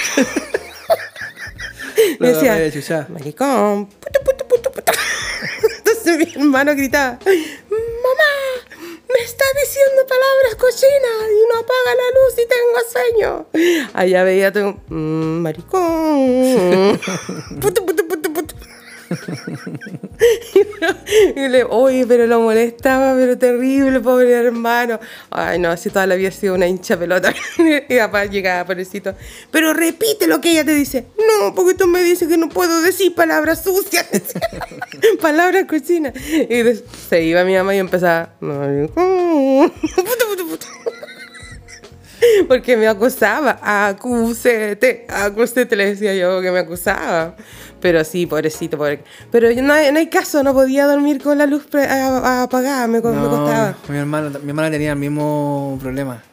Y 2.19 2.23
decía, 2.25 3.07
maricón, 3.09 3.88
puto, 3.88 4.19
puto, 4.23 4.47
puto, 4.47 4.71
puto. 4.71 4.91
Entonces 5.77 6.17
mi 6.17 6.41
hermano 6.43 6.75
gritaba, 6.75 7.19
mamá, 7.25 8.64
me 9.08 9.24
está 9.24 9.46
diciendo 9.62 10.06
palabras 10.08 10.56
cochinas 10.56 11.30
y 11.32 11.48
no 11.54 11.60
apaga 11.60 11.91
la 11.96 12.08
luz 12.15 12.34
y 12.38 12.46
tengo 12.48 12.80
sueño. 12.91 13.89
Allá 13.94 14.24
veía 14.24 14.52
tú, 14.52 14.80
"Mm, 14.88 15.41
maricón, 15.41 17.00
puto, 17.62 17.86
puto. 17.86 18.56
y 21.36 21.48
le, 21.48 21.63
oye, 21.63 22.06
pero 22.08 22.28
lo 22.28 22.41
molestaba, 22.41 23.15
pero 23.15 23.38
terrible, 23.38 24.00
pobre 24.00 24.32
hermano. 24.32 25.00
Ay, 25.30 25.60
no, 25.60 25.69
así 25.69 25.89
toda 25.89 26.08
la 26.08 26.15
vida 26.15 26.30
ha 26.30 26.32
sido 26.32 26.56
una 26.56 26.67
hincha 26.67 26.98
pelota. 26.98 27.34
y 27.89 27.98
papá 27.98 28.26
llegaba, 28.26 28.65
pobrecito. 28.65 29.13
Pero 29.52 29.74
repite 29.74 30.28
lo 30.28 30.41
que 30.41 30.52
ella 30.52 30.65
te 30.65 30.74
dice. 30.74 31.06
No, 31.17 31.54
porque 31.56 31.74
tú 31.74 31.88
me 31.88 32.02
dices 32.02 32.28
que 32.28 32.38
no 32.38 32.50
puedo 32.50 32.82
decir 32.82 33.13
palabras 33.15 33.63
sucias. 33.63 34.08
palabras 35.21 35.65
cochinas. 35.65 36.13
Y 36.15 36.63
se 37.10 37.24
iba 37.24 37.43
mi 37.43 37.56
mamá 37.56 37.76
y 37.76 37.80
empezaba. 37.80 38.34
Porque 42.48 42.78
me 42.78 42.88
acusaba, 42.88 43.60
acúsete, 43.62 45.06
acúsete, 45.10 45.76
le 45.76 45.88
decía 45.88 46.15
yo 46.15 46.41
que 46.41 46.52
me 46.52 46.60
acusaba. 46.60 47.36
Pero 47.86 48.04
sí, 48.04 48.26
pobrecito, 48.26 48.80
pobre. 48.80 49.04
Pero 49.30 49.48
no 49.62 49.71
hay, 49.71 49.91
no 49.91 50.00
hay 50.00 50.08
caso, 50.08 50.41
no 50.41 50.56
podía 50.56 50.88
dormir 50.88 51.21
con 51.21 51.38
la 51.38 51.45
luz 51.45 51.67
apagada, 51.71 52.88
me, 52.88 53.00
costaba. 53.00 53.78
Mi 53.88 53.98
hermana, 53.98 54.39
mi 54.41 54.50
hermana 54.50 54.71
tenía 54.71 54.93
el 54.93 54.98
mismo 54.98 55.78
problema. 55.80 56.24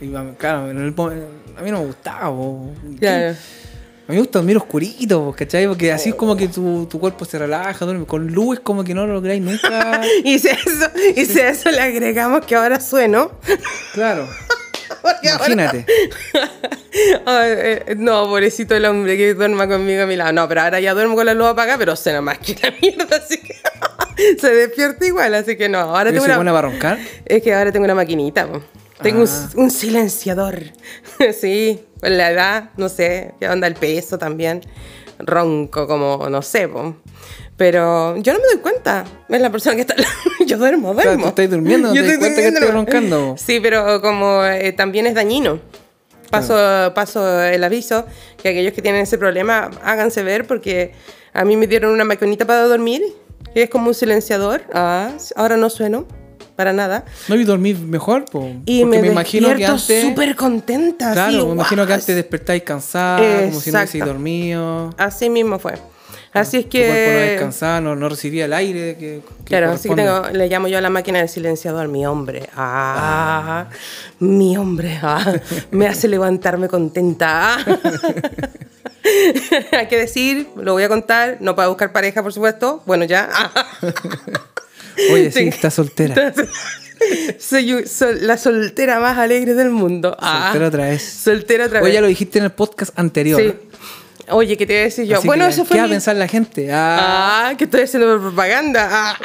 Y, 0.00 0.14
ah, 0.14 0.24
claro, 0.38 0.60
a 0.60 0.62
mí 0.62 1.70
no 1.70 1.80
me 1.80 1.84
gustaba. 1.84 2.34
Claro. 2.98 3.28
A 3.32 4.12
mí 4.12 4.14
me 4.14 4.18
gusta 4.20 4.38
dormir 4.38 4.56
oscurito, 4.56 5.34
¿cachai? 5.36 5.66
Porque 5.66 5.92
así 5.92 6.08
es 6.08 6.14
como 6.14 6.34
que 6.34 6.48
tu, 6.48 6.86
tu 6.86 6.98
cuerpo 6.98 7.26
se 7.26 7.38
relaja, 7.38 7.84
duerme. 7.84 8.06
Con 8.06 8.26
luz 8.32 8.56
es 8.56 8.60
como 8.60 8.82
que 8.82 8.94
no 8.94 9.06
lo 9.06 9.12
lográis 9.12 9.42
nunca. 9.42 10.00
Y 10.24 10.38
si 10.38 10.48
eso, 10.48 10.90
y 11.16 11.26
si 11.26 11.38
eso 11.38 11.70
le 11.70 11.82
agregamos 11.82 12.46
que 12.46 12.56
ahora 12.56 12.80
sueno. 12.80 13.32
claro. 13.92 14.26
Ahora- 15.02 15.18
Imagínate. 15.22 15.86
Eh, 16.92 17.94
no, 17.96 18.24
pobrecito 18.26 18.74
el 18.74 18.84
hombre 18.84 19.16
que 19.16 19.34
duerma 19.34 19.68
conmigo 19.68 20.02
a 20.02 20.06
mi 20.06 20.16
lado. 20.16 20.32
No, 20.32 20.48
pero 20.48 20.62
ahora 20.62 20.80
ya 20.80 20.92
duermo 20.92 21.14
con 21.14 21.24
la 21.26 21.34
luz 21.34 21.46
apagada, 21.46 21.78
pero 21.78 21.94
suena 21.94 22.20
más 22.20 22.38
que 22.38 22.56
la 22.60 22.72
mierda, 22.82 23.16
así 23.16 23.38
que 23.40 23.54
se 24.40 24.52
despierta 24.54 25.06
igual, 25.06 25.34
así 25.34 25.56
que 25.56 25.68
no. 25.68 25.78
Ahora 25.78 26.10
¿Y 26.10 26.14
tengo 26.14 26.26
se 26.26 26.36
una... 26.36 26.52
para 26.52 26.68
roncar? 26.68 26.98
Es 27.24 27.42
que 27.42 27.54
ahora 27.54 27.70
tengo 27.70 27.84
una 27.84 27.94
maquinita. 27.94 28.46
po. 28.48 28.60
Tengo 29.02 29.20
un- 29.22 29.28
Ah. 29.28 29.50
un, 29.54 29.70
silenciador. 29.70 30.58
sí, 31.40 31.80
con 32.00 32.16
la 32.18 32.30
edad, 32.32 32.70
no 32.76 32.88
sé, 32.88 33.34
qué 33.38 33.48
onda 33.48 33.66
el 33.68 33.74
peso 33.74 34.18
también. 34.18 34.62
ronco 35.20 35.86
como, 35.86 36.28
no 36.28 36.42
sé, 36.42 36.66
po. 36.68 36.96
Pero 37.60 38.16
yo 38.16 38.32
no 38.32 38.38
me 38.38 38.46
doy 38.46 38.56
cuenta. 38.62 39.04
Es 39.28 39.38
la 39.38 39.50
persona 39.52 39.74
que 39.76 39.82
está... 39.82 39.94
yo 40.46 40.56
duermo, 40.56 40.94
Claro, 40.94 41.10
duermo. 41.10 41.24
tú 41.24 41.28
estás 41.28 41.50
durmiendo, 41.50 41.88
no 41.88 41.94
Yo 41.94 42.00
te 42.00 42.12
estoy 42.12 42.18
cuenta 42.20 42.40
que 42.40 42.50
durmiendo. 42.52 42.66
estoy 42.66 42.74
roncando. 42.74 43.34
Sí, 43.36 43.60
pero 43.60 44.00
como 44.00 44.42
eh, 44.46 44.72
también 44.72 45.06
es 45.06 45.14
dañino. 45.14 45.60
Paso, 46.30 46.54
paso 46.94 47.42
el 47.42 47.62
aviso 47.62 48.06
que 48.42 48.48
aquellos 48.48 48.72
que 48.72 48.80
tienen 48.80 49.02
ese 49.02 49.18
problema 49.18 49.68
háganse 49.84 50.22
ver 50.22 50.46
porque 50.46 50.92
a 51.34 51.44
mí 51.44 51.58
me 51.58 51.66
dieron 51.66 51.92
una 51.92 52.04
maquinita 52.04 52.46
para 52.46 52.62
dormir 52.62 53.02
que 53.52 53.64
es 53.64 53.68
como 53.68 53.88
un 53.88 53.94
silenciador. 53.94 54.62
Ah, 54.72 55.10
ahora 55.36 55.58
no 55.58 55.68
sueno 55.68 56.06
para 56.56 56.72
nada. 56.72 57.04
No 57.28 57.36
vi 57.36 57.44
dormir 57.44 57.78
mejor, 57.78 58.24
po, 58.24 58.54
Y 58.64 58.80
porque 58.80 58.96
me, 58.96 59.02
me, 59.02 59.12
imagino 59.12 59.54
que 59.54 59.66
antes. 59.66 60.00
súper 60.00 60.34
contenta. 60.34 61.12
Claro, 61.12 61.36
así, 61.36 61.46
me 61.46 61.52
imagino 61.52 61.86
que 61.86 61.92
antes 61.92 62.16
despertáis 62.16 62.62
cansada, 62.62 63.18
como 63.48 63.60
si 63.60 63.70
no 63.70 63.80
hubieseis 63.80 64.02
dormido. 64.02 64.94
Así 64.96 65.28
mismo 65.28 65.58
fue. 65.58 65.74
Así 66.32 66.58
es 66.58 66.64
Tu 66.68 66.78
cuerpo 66.78 66.86
no 66.88 66.94
que... 66.94 67.30
descansaba, 67.32 67.80
no, 67.80 67.96
no 67.96 68.08
recibía 68.08 68.44
el 68.44 68.52
aire 68.52 68.96
que, 68.96 69.20
que 69.20 69.44
Claro, 69.44 69.72
así 69.72 69.88
que 69.88 69.96
tengo- 69.96 70.28
le 70.30 70.48
llamo 70.48 70.68
yo 70.68 70.78
a 70.78 70.80
la 70.80 70.90
máquina 70.90 71.18
del 71.18 71.28
silenciador, 71.28 71.88
mi 71.88 72.06
hombre. 72.06 72.48
Ah, 72.56 73.68
mi 74.20 74.56
hombre. 74.56 74.98
ah, 75.02 75.32
me 75.72 75.88
hace 75.88 76.06
levantarme 76.06 76.68
contenta. 76.68 77.56
ah. 77.56 77.78
Hay 79.72 79.88
que 79.88 79.96
decir, 79.98 80.48
lo 80.56 80.72
voy 80.74 80.82
a 80.84 80.88
contar, 80.88 81.38
no 81.40 81.56
para 81.56 81.68
buscar 81.68 81.90
pareja, 81.92 82.22
por 82.22 82.32
supuesto. 82.32 82.82
Bueno, 82.86 83.04
ya. 83.04 83.28
Oye, 85.12 85.30
sí, 85.32 85.40
Sí. 85.42 85.48
está 85.48 85.70
soltera. 85.70 86.32
Soy 87.38 87.82
la 88.20 88.36
soltera 88.36 89.00
más 89.00 89.16
alegre 89.16 89.54
del 89.54 89.70
mundo. 89.70 90.14
Ah, 90.20 90.50
Soltera 90.52 90.68
otra 90.68 90.84
vez. 90.90 91.02
Soltera 91.02 91.64
otra 91.66 91.78
Oye, 91.80 91.86
vez. 91.88 91.94
ya 91.94 92.00
lo 92.02 92.06
dijiste 92.08 92.38
en 92.38 92.44
el 92.44 92.52
podcast 92.52 92.96
anterior. 92.98 93.40
Sí. 93.40 93.54
Oye, 94.32 94.56
¿qué 94.56 94.66
te 94.66 94.72
iba 94.74 94.80
a 94.82 94.84
decir 94.84 95.04
yo? 95.06 95.18
Así 95.18 95.26
bueno, 95.26 95.44
que, 95.44 95.50
eso 95.50 95.62
¿Qué 95.62 95.68
fue. 95.68 95.76
va 95.78 95.82
a 95.84 95.86
mi- 95.86 95.92
pensar 95.92 96.16
la 96.16 96.28
gente? 96.28 96.72
Ah. 96.72 97.48
Ah, 97.50 97.54
que 97.56 97.64
estoy 97.64 97.82
haciendo 97.82 98.18
propaganda. 98.20 98.88
Ah. 98.90 99.16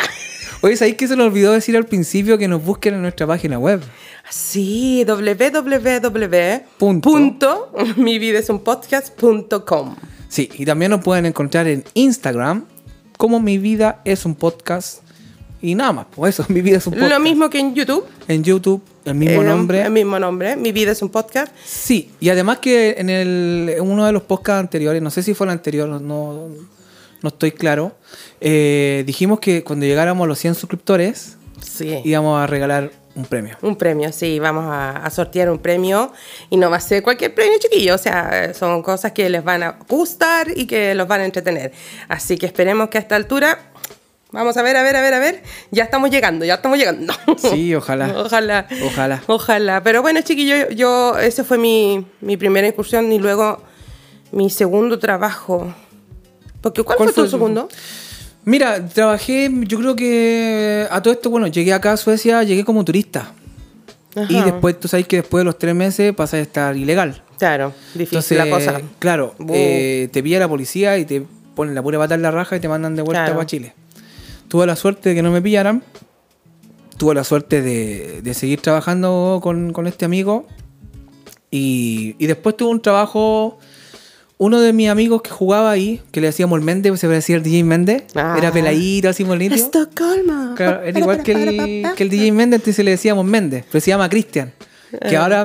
Oye, 0.62 0.76
¿sabéis 0.78 0.96
que 0.98 1.08
se 1.08 1.16
nos 1.16 1.28
olvidó 1.28 1.52
decir 1.54 1.76
al 1.78 1.86
principio 1.86 2.38
que 2.38 2.48
nos 2.48 2.64
busquen 2.64 2.94
en 2.96 3.02
nuestra 3.02 3.28
página 3.28 3.60
web? 3.60 3.82
Sí, 4.30 5.06
www. 5.08 6.62
Punto. 6.78 7.10
Punto, 7.10 7.72
mividaesunpodcast.com. 7.98 9.96
Sí, 10.28 10.50
y 10.56 10.66
también 10.66 10.92
nos 10.92 11.02
pueden 11.04 11.26
encontrar 11.26 11.68
en 11.68 11.84
Instagram 11.94 12.66
como 13.18 13.40
Mi 13.40 13.58
Vida 13.58 14.02
es 14.06 14.26
un 14.26 14.36
podcast. 14.36 15.04
Y 15.62 15.76
nada 15.76 15.94
más, 15.94 16.08
pues 16.16 16.36
eso, 16.40 16.46
Mi 16.54 16.62
Vida 16.62 16.78
es 16.78 16.88
un 16.88 16.94
podcast. 16.94 17.12
Lo 17.12 17.20
mismo 17.20 17.50
que 17.50 17.60
en 17.60 17.74
YouTube. 17.76 18.06
En 18.28 18.44
YouTube, 18.44 18.82
el 19.06 19.16
mismo 19.16 19.42
eh, 19.42 19.46
nombre. 19.46 19.82
El 19.82 19.92
mismo 19.92 20.20
nombre. 20.20 20.56
Mi 20.56 20.72
vida 20.72 20.92
es 20.92 21.02
un 21.02 21.10
podcast. 21.10 21.54
Sí, 21.64 22.12
y 22.20 22.30
además 22.30 22.60
que 22.60 22.96
en, 22.98 23.10
el, 23.10 23.74
en 23.78 23.82
uno 23.90 24.06
de 24.06 24.12
los 24.12 24.24
podcasts 24.24 24.60
anteriores, 24.60 25.02
no 25.02 25.10
sé 25.12 25.24
si 25.24 25.34
fue 25.34 25.48
el 25.48 25.52
anterior, 25.52 25.88
no, 25.88 26.00
no, 26.00 27.28
estoy 27.28 27.52
claro, 27.52 27.96
eh, 28.42 29.04
dijimos 29.06 29.40
que 29.40 29.64
cuando 29.64 29.86
llegáramos 29.86 30.26
a 30.26 30.28
los 30.28 30.40
100 30.40 30.56
suscriptores 30.56 31.38
Sí. 31.62 32.02
íbamos 32.04 32.40
a 32.40 32.46
regalar 32.48 32.92
un 33.16 33.26
premio. 33.26 33.58
Un 33.62 33.76
premio, 33.78 34.12
sí, 34.12 34.40
vamos 34.40 34.66
a, 34.66 34.98
a 34.98 35.10
sortear 35.10 35.50
un 35.50 35.58
premio 35.60 36.12
y 36.50 36.58
no 36.58 36.70
va 36.70 36.78
a 36.78 36.82
ser 36.82 37.02
cualquier 37.02 37.34
premio 37.34 37.58
chiquillo, 37.60 37.96
o 37.96 37.98
sea, 37.98 38.54
son 38.54 38.84
cosas 38.84 39.14
que 39.14 39.30
les 39.30 39.44
van 39.44 39.64
a 39.64 39.80
gustar 39.88 40.48
y 40.56 40.68
que 40.68 40.94
los 40.94 41.08
van 41.08 41.22
a 41.22 41.26
entretener. 41.26 41.72
Así 42.10 42.38
que 42.38 42.46
esperemos 42.46 42.90
que 42.90 42.98
a 42.98 43.02
esta 43.02 43.16
altura, 43.16 43.72
vamos 44.36 44.56
a 44.58 44.62
ver, 44.62 44.78
a 44.78 44.84
ver, 44.84 44.96
a 44.96 45.02
ver, 45.02 45.14
a 45.16 45.20
ver, 45.20 45.42
ya 45.72 45.84
estamos 45.86 46.12
llegando, 46.12 46.46
ya 46.46 46.56
estamos 46.56 46.78
llegando. 46.78 47.14
Sí, 47.38 47.74
ojalá. 47.74 48.14
Ojalá. 48.18 48.68
Ojalá. 48.84 49.24
Ojalá. 49.28 49.82
Pero 49.84 50.02
bueno, 50.04 50.22
chiquillo, 50.22 50.70
yo, 50.70 51.18
ese 51.18 51.44
fue 51.44 51.58
mi, 51.58 52.06
mi 52.22 52.38
primera 52.38 52.68
incursión 52.68 53.12
y 53.12 53.18
luego 53.20 53.64
mi 54.32 54.50
segundo 54.50 55.00
trabajo. 55.00 55.74
Porque, 56.62 56.84
¿cuál, 56.84 56.98
¿Cuál 56.98 57.10
fue 57.10 57.14
tu 57.14 57.22
fue 57.22 57.24
el- 57.26 57.32
segundo? 57.32 57.70
Mira, 58.44 58.86
trabajé, 58.88 59.50
yo 59.62 59.80
creo 59.80 59.96
que 59.96 60.86
a 60.92 61.02
todo 61.02 61.12
esto, 61.14 61.32
bueno, 61.32 61.48
llegué 61.48 61.74
acá 61.74 61.94
a 61.94 61.98
Suecia, 61.98 62.44
llegué 62.44 62.64
como 62.64 62.86
turista. 62.86 63.32
Y 64.30 64.42
después, 64.44 64.80
tú 64.80 64.88
sabes 64.88 65.08
que 65.08 65.18
después 65.18 65.42
de 65.42 65.46
los 65.46 65.58
tres 65.58 65.76
meses 65.76 66.14
pasas 66.14 66.36
a 66.36 66.42
estar 66.42 66.78
ilegal. 66.78 67.22
Claro, 67.38 67.74
difícil 67.94 68.18
Entonces, 68.20 68.38
la 68.38 68.50
cosa. 68.50 68.82
claro, 69.00 69.36
eh, 69.50 70.08
te 70.14 70.24
pilla 70.24 70.40
la 70.40 70.48
policía 70.48 70.98
y 70.98 71.04
te 71.06 71.22
ponen 71.54 71.76
la 71.76 71.84
pura 71.84 71.98
pata 71.98 72.16
en 72.16 72.22
la 72.22 72.32
raja 72.32 72.56
y 72.56 72.60
te 72.62 72.70
mandan 72.70 72.96
de 72.96 73.02
vuelta 73.02 73.24
Claro. 73.24 73.36
para 73.36 73.46
Chile. 73.48 73.74
Tuve 74.56 74.68
la 74.68 74.78
suerte 74.78 75.10
de 75.10 75.16
que 75.16 75.22
no 75.22 75.32
me 75.32 75.42
pillaran. 75.42 75.84
Tuve 76.96 77.14
la 77.14 77.26
suerte 77.26 77.62
de, 77.62 78.22
de 78.22 78.34
seguir 78.34 78.62
trabajando 78.62 79.42
con, 79.44 79.74
con 79.74 79.86
este 79.86 80.06
amigo. 80.06 80.48
Y, 81.52 82.16
y 82.20 82.28
después 82.28 82.56
tuve 82.56 82.70
un 82.70 82.82
trabajo. 82.82 83.60
Uno 84.38 84.62
de 84.62 84.72
mis 84.72 84.88
amigos 84.88 85.24
que 85.24 85.30
jugaba 85.30 85.72
ahí, 85.72 86.02
que 86.14 86.22
le 86.22 86.28
decíamos 86.28 86.58
el 86.58 86.64
Méndez, 86.64 86.98
se 86.98 87.06
parecía 87.06 87.36
al 87.36 87.44
DJ 87.44 87.66
Méndez. 87.66 88.06
Ah. 88.16 88.36
Era 88.38 88.54
peladito, 88.54 89.10
así 89.10 89.26
bonito. 89.26 89.56
Estocolmo. 89.56 90.56
Claro, 90.56 90.84
era 90.84 91.00
igual 91.00 91.22
que 91.22 91.34
el, 91.34 91.94
que 91.94 92.04
el 92.04 92.10
DJ 92.10 92.32
Méndez, 92.32 92.62
entonces 92.62 92.86
le 92.86 92.92
decíamos 92.92 93.26
Méndez, 93.26 93.66
pero 93.70 93.82
se 93.82 93.92
llama 93.92 94.08
Cristian. 94.08 94.54
Que 95.00 95.18
ahora 95.18 95.42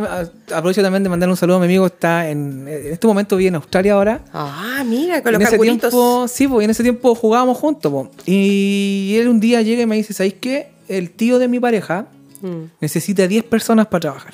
a- 0.51 0.57
aprovecho 0.57 0.82
también 0.82 1.03
de 1.03 1.09
mandar 1.09 1.28
un 1.28 1.36
saludo 1.36 1.57
a 1.57 1.61
mi 1.61 1.66
amigo, 1.66 1.86
está 1.86 2.28
en, 2.28 2.66
en 2.68 2.92
este 2.92 3.07
momento 3.07 3.36
vive 3.36 3.48
en 3.48 3.55
Australia 3.57 3.94
ahora. 3.94 4.20
Ah, 4.32 4.82
mira, 4.86 5.22
con 5.22 5.32
los 5.32 5.40
en 5.40 5.46
ese 5.46 5.59
tiempo, 5.59 6.26
sí, 6.28 6.46
pues 6.48 6.64
en 6.64 6.70
ese 6.70 6.82
tiempo 6.82 7.14
jugábamos 7.14 7.57
juntos. 7.59 7.90
po. 7.92 8.11
Y 8.26 9.16
él 9.18 9.28
un 9.28 9.40
día 9.40 9.62
llega 9.62 9.82
y 9.82 9.86
me 9.86 9.96
dice, 9.96 10.12
¿sabéis 10.12 10.34
qué? 10.40 10.70
El 10.88 11.11
tío 11.11 11.38
de 11.38 11.48
mi 11.48 11.61
pareja 11.61 12.07
Mm. 12.42 12.70
necesita 12.80 13.28
10 13.28 13.44
personas 13.44 13.86
para 13.88 14.01
trabajar. 14.01 14.32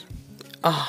Ah. 0.62 0.86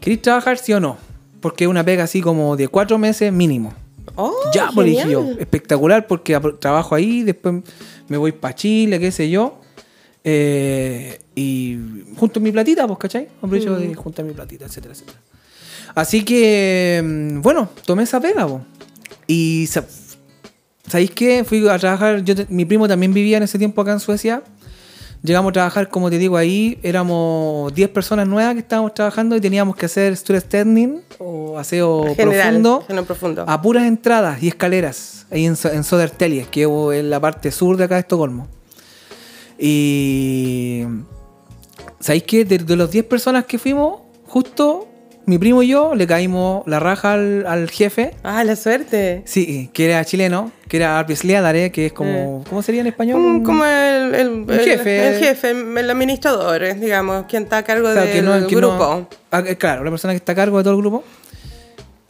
¿Queréis 0.00 0.22
trabajar 0.22 0.56
sí 0.56 0.72
o 0.72 0.80
no? 0.80 0.96
Porque 1.40 1.64
es 1.64 1.70
una 1.70 1.84
pega 1.84 2.04
así 2.04 2.20
como 2.22 2.56
de 2.56 2.68
cuatro 2.68 2.98
meses 2.98 3.30
mínimo. 3.32 3.74
Oh, 4.16 4.32
ya, 4.54 4.70
pues 4.74 4.86
dije 4.86 5.10
yo, 5.10 5.24
espectacular 5.38 6.06
porque 6.06 6.38
trabajo 6.58 6.94
ahí, 6.94 7.22
después 7.22 7.56
me 8.08 8.16
voy 8.16 8.32
para 8.32 8.54
Chile, 8.54 8.98
qué 8.98 9.12
sé 9.12 9.28
yo. 9.30 9.60
Eh, 10.24 11.18
y 11.34 11.78
junto 12.16 12.40
mi 12.40 12.52
platita, 12.52 12.86
pues, 12.86 12.98
¿cachai? 12.98 13.28
Aprovecho 13.38 13.70
Mm. 13.70 13.78
de 13.78 13.94
juntar 13.94 14.24
mi 14.24 14.32
platita, 14.32 14.66
etcétera, 14.66 14.94
etcétera. 14.94 15.18
Así 15.94 16.24
que, 16.24 17.00
mm, 17.04 17.40
bueno, 17.40 17.68
tomé 17.84 18.02
esa 18.04 18.20
pega, 18.20 18.46
po. 18.46 18.60
Y, 19.26 19.66
sa- 19.68 19.84
¿sabéis 20.86 21.10
qué? 21.12 21.44
Fui 21.44 21.66
a 21.68 21.78
trabajar, 21.78 22.22
yo 22.22 22.34
mi 22.48 22.64
primo 22.64 22.86
también 22.88 23.12
vivía 23.14 23.36
en 23.38 23.42
ese 23.44 23.58
tiempo 23.58 23.80
acá 23.82 23.92
en 23.92 24.00
Suecia. 24.00 24.42
Llegamos 25.22 25.50
a 25.50 25.52
trabajar, 25.52 25.88
como 25.90 26.08
te 26.08 26.16
digo, 26.16 26.36
ahí 26.38 26.78
éramos 26.82 27.74
10 27.74 27.90
personas 27.90 28.26
nuevas 28.26 28.54
que 28.54 28.60
estábamos 28.60 28.94
trabajando 28.94 29.36
y 29.36 29.40
teníamos 29.40 29.76
que 29.76 29.84
hacer 29.84 30.12
testing 30.48 31.00
o 31.18 31.58
aseo 31.58 32.14
General, 32.14 32.46
profundo 32.46 32.84
profundo. 33.04 33.44
a 33.46 33.60
puras 33.60 33.84
entradas 33.84 34.42
y 34.42 34.48
escaleras 34.48 35.26
ahí 35.30 35.44
en, 35.44 35.56
en 35.72 35.84
que 36.48 36.66
es 36.92 37.04
la 37.04 37.20
parte 37.20 37.50
sur 37.52 37.76
de 37.76 37.84
acá 37.84 37.96
de 37.96 38.00
Estocolmo. 38.00 38.48
Y. 39.60 40.84
¿Sabéis 42.00 42.22
que 42.24 42.44
de, 42.44 42.58
de 42.58 42.76
los 42.76 42.90
10 42.90 43.04
personas 43.04 43.44
que 43.44 43.58
fuimos, 43.58 44.00
justo 44.26 44.86
mi 45.26 45.36
primo 45.38 45.62
y 45.62 45.68
yo 45.68 45.94
le 45.94 46.06
caímos 46.06 46.62
la 46.66 46.80
raja 46.80 47.12
al, 47.12 47.46
al 47.46 47.70
jefe? 47.70 48.14
Ah, 48.22 48.42
la 48.42 48.56
suerte. 48.56 49.22
Sí, 49.26 49.68
que 49.74 49.84
era 49.84 50.02
chileno, 50.04 50.50
que 50.66 50.78
era 50.78 50.98
Arbetsledare, 50.98 51.70
que 51.70 51.86
es 51.86 51.92
como. 51.92 52.42
¿Cómo 52.48 52.62
sería 52.62 52.80
en 52.80 52.86
español? 52.86 53.42
Como 53.44 53.64
el, 53.66 54.14
el, 54.14 54.44
el- 54.48 54.60
jefe. 54.60 55.08
el 55.08 55.18
jefe, 55.22 55.50
el 55.50 55.90
administrador, 55.90 56.62
eh, 56.64 56.74
digamos, 56.74 57.26
quien 57.26 57.42
está 57.44 57.58
a 57.58 57.62
cargo 57.64 57.92
Claro, 57.92 58.06
del 58.06 58.24
no- 58.24 58.40
no- 58.40 58.46
grupo. 58.48 59.08
Ah, 59.30 59.42
eh, 59.46 59.56
claro, 59.56 59.82
una 59.82 59.90
persona 59.90 60.14
que 60.14 60.18
está 60.18 60.32
a 60.32 60.36
cargo 60.36 60.56
de 60.58 60.64
todo 60.64 60.74
el 60.74 60.80
grupo. 60.80 61.04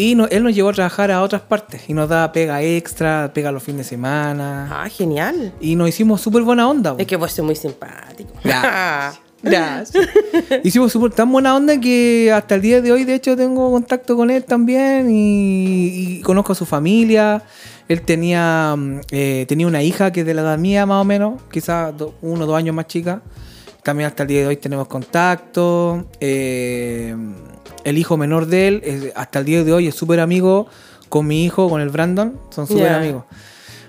Y 0.00 0.14
no- 0.14 0.26
él 0.28 0.42
nos 0.42 0.54
llevó 0.54 0.70
a 0.70 0.72
trabajar 0.72 1.10
a 1.10 1.20
otras 1.22 1.42
partes 1.42 1.82
y 1.88 1.92
nos 1.94 2.08
da 2.08 2.32
pega 2.32 2.62
extra, 2.62 3.30
pega 3.34 3.52
los 3.52 3.62
fines 3.62 3.86
de 3.86 3.90
semana. 3.90 4.68
Ah, 4.70 4.88
genial. 4.88 5.52
Y 5.60 5.76
nos 5.76 5.88
hicimos 5.90 6.20
súper 6.20 6.42
buena 6.42 6.68
onda. 6.68 6.94
Es 6.98 7.06
que 7.06 7.16
vos 7.16 7.30
sos 7.32 7.44
muy 7.44 7.54
simpático. 7.56 8.30
Gracias. 8.42 9.20
Gracias. 9.42 10.06
Hicimos 10.64 10.92
súper 10.92 11.12
tan 11.12 11.32
buena 11.32 11.56
onda 11.56 11.78
que 11.80 12.30
hasta 12.30 12.54
el 12.56 12.60
día 12.60 12.82
de 12.82 12.92
hoy, 12.92 13.04
de 13.04 13.14
hecho, 13.14 13.36
tengo 13.36 13.70
contacto 13.70 14.14
con 14.16 14.30
él 14.30 14.44
también 14.44 15.10
y, 15.10 16.18
y 16.18 16.20
conozco 16.20 16.52
a 16.52 16.54
su 16.54 16.66
familia. 16.66 17.42
Él 17.88 18.02
tenía, 18.02 18.74
mm, 18.76 19.00
eh, 19.10 19.46
tenía 19.48 19.66
una 19.66 19.82
hija 19.82 20.12
que 20.12 20.20
es 20.20 20.26
de 20.26 20.34
la 20.34 20.42
edad 20.42 20.58
mía, 20.58 20.84
más 20.86 21.00
o 21.00 21.04
menos, 21.04 21.40
quizás 21.50 21.96
do- 21.96 22.14
uno 22.22 22.44
o 22.44 22.46
dos 22.46 22.56
años 22.56 22.74
más 22.74 22.86
chica. 22.86 23.22
También 23.82 24.08
hasta 24.08 24.24
el 24.24 24.28
día 24.28 24.40
de 24.42 24.46
hoy 24.46 24.56
tenemos 24.58 24.86
contacto. 24.88 26.06
Eh, 26.20 27.16
el 27.84 27.98
hijo 27.98 28.16
menor 28.16 28.46
de 28.46 28.68
él, 28.68 28.80
es- 28.84 29.12
hasta 29.16 29.38
el 29.40 29.44
día 29.44 29.64
de 29.64 29.72
hoy, 29.72 29.86
es 29.88 29.94
súper 29.94 30.20
amigo 30.20 30.66
con 31.08 31.26
mi 31.26 31.44
hijo, 31.44 31.68
con 31.68 31.80
el 31.80 31.88
Brandon. 31.90 32.38
Son 32.50 32.66
súper 32.66 32.92
amigos. 32.92 33.24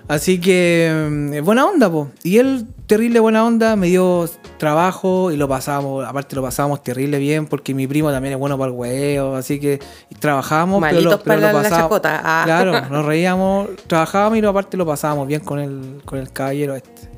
Así 0.08 0.40
que 0.40 1.08
mm, 1.10 1.32
es 1.34 1.42
buena 1.44 1.64
onda, 1.64 1.88
po. 1.90 2.10
Y 2.24 2.38
él, 2.38 2.66
terrible 2.86 3.20
buena 3.20 3.46
onda, 3.46 3.76
me 3.76 3.86
dio 3.86 4.28
trabajo 4.58 5.30
y 5.30 5.36
lo 5.36 5.48
pasamos, 5.48 6.04
aparte 6.04 6.34
lo 6.36 6.42
pasábamos 6.42 6.82
terrible 6.82 7.18
bien, 7.18 7.46
porque 7.46 7.72
mi 7.72 7.86
primo 7.86 8.10
también 8.10 8.34
es 8.34 8.38
bueno 8.40 8.58
para 8.58 8.70
el 8.70 8.76
huevo, 8.76 9.36
así 9.36 9.58
que 9.60 9.78
trabajamos, 10.18 10.80
pero 10.82 10.94
Malitos 10.94 11.12
lo, 11.18 11.22
pero 11.22 11.40
lo 11.40 11.62
la 11.62 11.70
chacota, 11.70 12.20
ah. 12.24 12.42
Claro, 12.44 12.72
nos 12.90 13.04
reíamos, 13.06 13.68
trabajábamos 13.86 14.38
y 14.38 14.40
lo- 14.42 14.50
aparte 14.50 14.76
lo 14.76 14.84
pasábamos 14.84 15.26
bien 15.28 15.40
con 15.40 15.60
el, 15.60 16.02
con 16.04 16.18
el 16.18 16.30
caballero 16.32 16.74
este. 16.74 17.08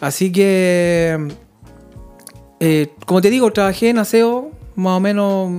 Así 0.00 0.30
que, 0.32 1.28
eh, 2.60 2.88
como 3.06 3.20
te 3.20 3.30
digo, 3.30 3.50
trabajé 3.52 3.90
en 3.90 3.98
aseo, 3.98 4.50
más 4.74 4.96
o 4.96 5.00
menos 5.00 5.50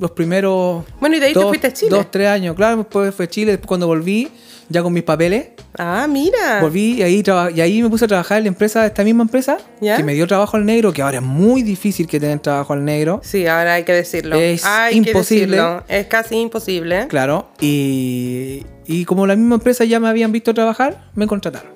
los 0.00 0.10
primeros. 0.12 0.84
Bueno, 0.98 1.16
y 1.16 1.20
de 1.20 1.26
ahí 1.26 1.34
te 1.34 1.40
fuiste 1.40 1.66
a 1.68 1.72
Chile. 1.72 1.90
Dos, 1.90 2.10
tres 2.10 2.28
años, 2.28 2.56
claro. 2.56 2.78
Después 2.78 3.14
fue 3.14 3.26
a 3.26 3.28
Chile. 3.28 3.52
Después, 3.52 3.68
cuando 3.68 3.86
volví, 3.86 4.28
ya 4.68 4.82
con 4.82 4.92
mis 4.92 5.02
papeles, 5.02 5.48
Ah, 5.78 6.06
mira. 6.08 6.60
volví 6.60 6.94
y 6.98 7.02
ahí, 7.02 7.22
y 7.54 7.60
ahí 7.60 7.82
me 7.82 7.88
puse 7.88 8.04
a 8.06 8.08
trabajar 8.08 8.38
en 8.38 8.44
la 8.44 8.48
empresa, 8.48 8.84
esta 8.86 9.04
misma 9.04 9.22
empresa, 9.22 9.58
¿Ya? 9.80 9.96
que 9.96 10.02
me 10.02 10.14
dio 10.14 10.26
trabajo 10.26 10.56
al 10.56 10.64
negro, 10.66 10.92
que 10.92 11.02
ahora 11.02 11.18
es 11.18 11.22
muy 11.22 11.62
difícil 11.62 12.06
que 12.08 12.18
tener 12.18 12.40
trabajo 12.40 12.72
al 12.72 12.84
negro. 12.84 13.20
Sí, 13.22 13.46
ahora 13.46 13.74
hay 13.74 13.84
que 13.84 13.92
decirlo. 13.92 14.36
Es 14.36 14.64
hay 14.64 14.96
imposible. 14.96 15.56
Que 15.56 15.62
decirlo. 15.62 15.84
Es 15.88 16.06
casi 16.06 16.36
imposible. 16.36 17.06
Claro. 17.08 17.48
Y, 17.60 18.64
y 18.86 19.04
como 19.04 19.26
la 19.26 19.36
misma 19.36 19.56
empresa 19.56 19.84
ya 19.84 20.00
me 20.00 20.08
habían 20.08 20.32
visto 20.32 20.52
trabajar, 20.54 21.08
me 21.14 21.26
contrataron. 21.26 21.70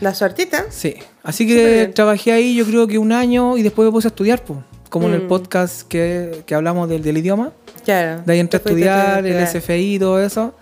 La 0.00 0.14
suertita. 0.14 0.66
Sí. 0.70 0.94
Así 1.22 1.46
que 1.46 1.90
trabajé 1.94 2.32
ahí 2.32 2.54
yo 2.54 2.64
creo 2.64 2.86
que 2.86 2.98
un 2.98 3.12
año 3.12 3.56
y 3.58 3.62
después 3.62 3.86
me 3.86 3.92
puse 3.92 4.06
a 4.08 4.10
estudiar, 4.10 4.42
pues. 4.44 4.60
Como 4.88 5.08
en 5.08 5.14
el 5.14 5.22
Mm. 5.24 5.28
podcast 5.28 5.82
que, 5.88 6.42
que 6.46 6.54
hablamos 6.54 6.88
del, 6.88 7.02
del 7.02 7.18
idioma. 7.18 7.52
Claro. 7.84 8.22
De 8.24 8.32
ahí 8.32 8.38
entré 8.40 8.58
a 8.58 8.60
estudiar, 8.64 9.26
el. 9.26 9.46
SFI 9.46 9.94
y 9.94 9.98
todo 9.98 10.20
eso. 10.22 10.54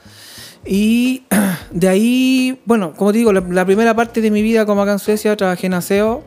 Y 0.64 1.24
de 1.70 1.88
ahí, 1.88 2.60
bueno, 2.64 2.92
como 2.94 3.12
te 3.12 3.18
digo, 3.18 3.32
la, 3.32 3.40
la 3.40 3.64
primera 3.64 3.94
parte 3.94 4.20
de 4.20 4.30
mi 4.30 4.42
vida 4.42 4.66
como 4.66 4.82
acá 4.82 4.92
en 4.92 4.98
Suecia 4.98 5.36
trabajé 5.36 5.66
en 5.66 5.74
aseo. 5.74 6.24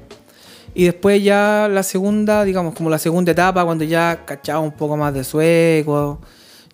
Y 0.76 0.86
después 0.86 1.22
ya 1.24 1.68
la 1.70 1.84
segunda, 1.84 2.43
digamos, 2.43 2.76
como 2.76 2.89
la 2.89 3.00
segunda 3.00 3.32
etapa, 3.32 3.66
cuando 3.66 3.84
ya 3.84 4.24
cachaba 4.26 4.60
un 4.60 4.72
poco 4.72 4.95
más 4.95 5.14
de 5.14 5.24
sueco, 5.24 6.20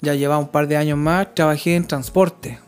ya 0.01 0.13
llevaba 0.13 0.39
un 0.39 0.49
par 0.49 0.67
de 0.67 0.75
años 0.77 0.97
más, 0.97 1.33
trabajé 1.33 1.75
en 1.75 1.87
transporte. 1.87 2.59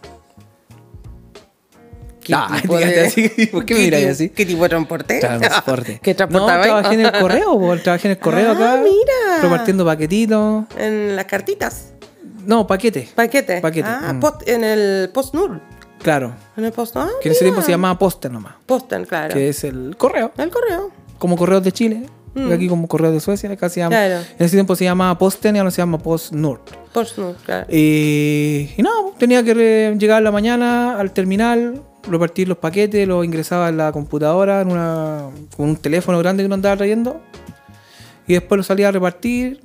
¿Qué 2.28 2.34
Ah, 2.36 2.60
tipo 2.62 2.78
dígate 2.78 2.96
de- 3.00 3.08
así, 3.08 3.30
¿por 3.52 3.66
qué 3.66 3.74
me 3.74 3.80
¿Qué 3.80 3.86
miráis 3.86 4.04
tipo- 4.06 4.12
así? 4.12 4.30
¿Qué 4.30 4.46
tipo 4.46 4.64
de 4.64 4.70
transporte? 4.70 5.20
Transporte. 5.22 6.00
¿Qué 6.04 6.12
No, 6.12 6.18
transportaba? 6.18 6.62
trabajé 6.64 6.94
en 6.96 7.00
el 7.06 7.12
correo, 7.14 7.60
po, 7.60 7.78
trabajé 7.78 8.08
en 8.08 8.12
el 8.12 8.20
correo 8.20 8.50
Ah, 8.52 8.54
acá. 8.54 8.82
mira. 8.84 9.42
Repartiendo 9.42 9.86
paquetitos. 9.86 10.66
En 10.78 11.16
las 11.16 11.26
cartitas. 11.26 11.94
No, 12.46 12.68
paquetes. 12.68 13.10
Paquete. 13.10 13.62
Paquete, 13.62 13.88
Ah, 13.90 14.14
mm. 14.14 14.20
post- 14.20 14.48
en 14.48 14.64
el 14.64 15.10
post-nur. 15.14 15.60
Claro. 16.04 16.36
En 16.56 16.64
el 16.66 16.72
post 16.72 16.96
ah, 16.98 17.10
Que 17.22 17.30
en 17.30 17.34
ese 17.36 17.44
tiempo 17.46 17.62
se 17.62 17.72
llamaba 17.72 17.98
Posten 17.98 18.32
nomás. 18.32 18.54
Posten, 18.66 19.06
claro. 19.06 19.34
Que 19.34 19.50
es 19.50 19.64
el 19.64 19.96
correo. 19.98 20.32
El 20.38 20.50
correo. 20.52 20.92
Como 21.18 21.36
correos 21.36 21.64
de 21.64 21.72
Chile. 21.72 22.04
Mm. 22.36 22.52
Aquí 22.52 22.68
como 22.68 22.88
correos 22.88 23.14
de 23.14 23.20
Suecia. 23.20 23.52
Acá 23.52 23.68
se 23.68 23.80
llama. 23.80 23.90
Claro. 23.96 24.20
En 24.38 24.46
ese 24.46 24.56
tiempo 24.56 24.76
se 24.76 24.84
llamaba 24.84 25.18
Posten 25.18 25.56
y 25.56 25.60
ahora 25.60 25.72
se 25.72 25.78
llama 25.78 25.98
PostNord. 25.98 26.60
Post-nur, 26.94 27.36
claro. 27.46 27.66
Y, 27.70 28.70
y 28.78 28.82
no, 28.84 29.14
tenía 29.18 29.44
que 29.44 29.96
llegar 30.00 30.18
a 30.18 30.22
la 30.22 30.32
mañana 30.32 31.00
al 31.00 31.12
terminal, 31.12 31.82
repartir 32.10 32.48
los 32.48 32.58
paquetes, 32.58 33.08
los 33.08 33.24
ingresaba 33.26 33.70
en 33.70 33.78
la 33.78 33.92
computadora, 33.92 34.62
en 34.62 34.72
una, 34.72 35.30
con 35.56 35.70
un 35.70 35.76
teléfono 35.76 36.20
grande 36.20 36.44
que 36.44 36.46
uno 36.46 36.56
andaba 36.56 36.78
trayendo. 36.78 37.22
Y 38.28 38.34
después 38.34 38.58
los 38.58 38.68
salía 38.68 38.90
a 38.90 38.92
repartir 38.92 39.62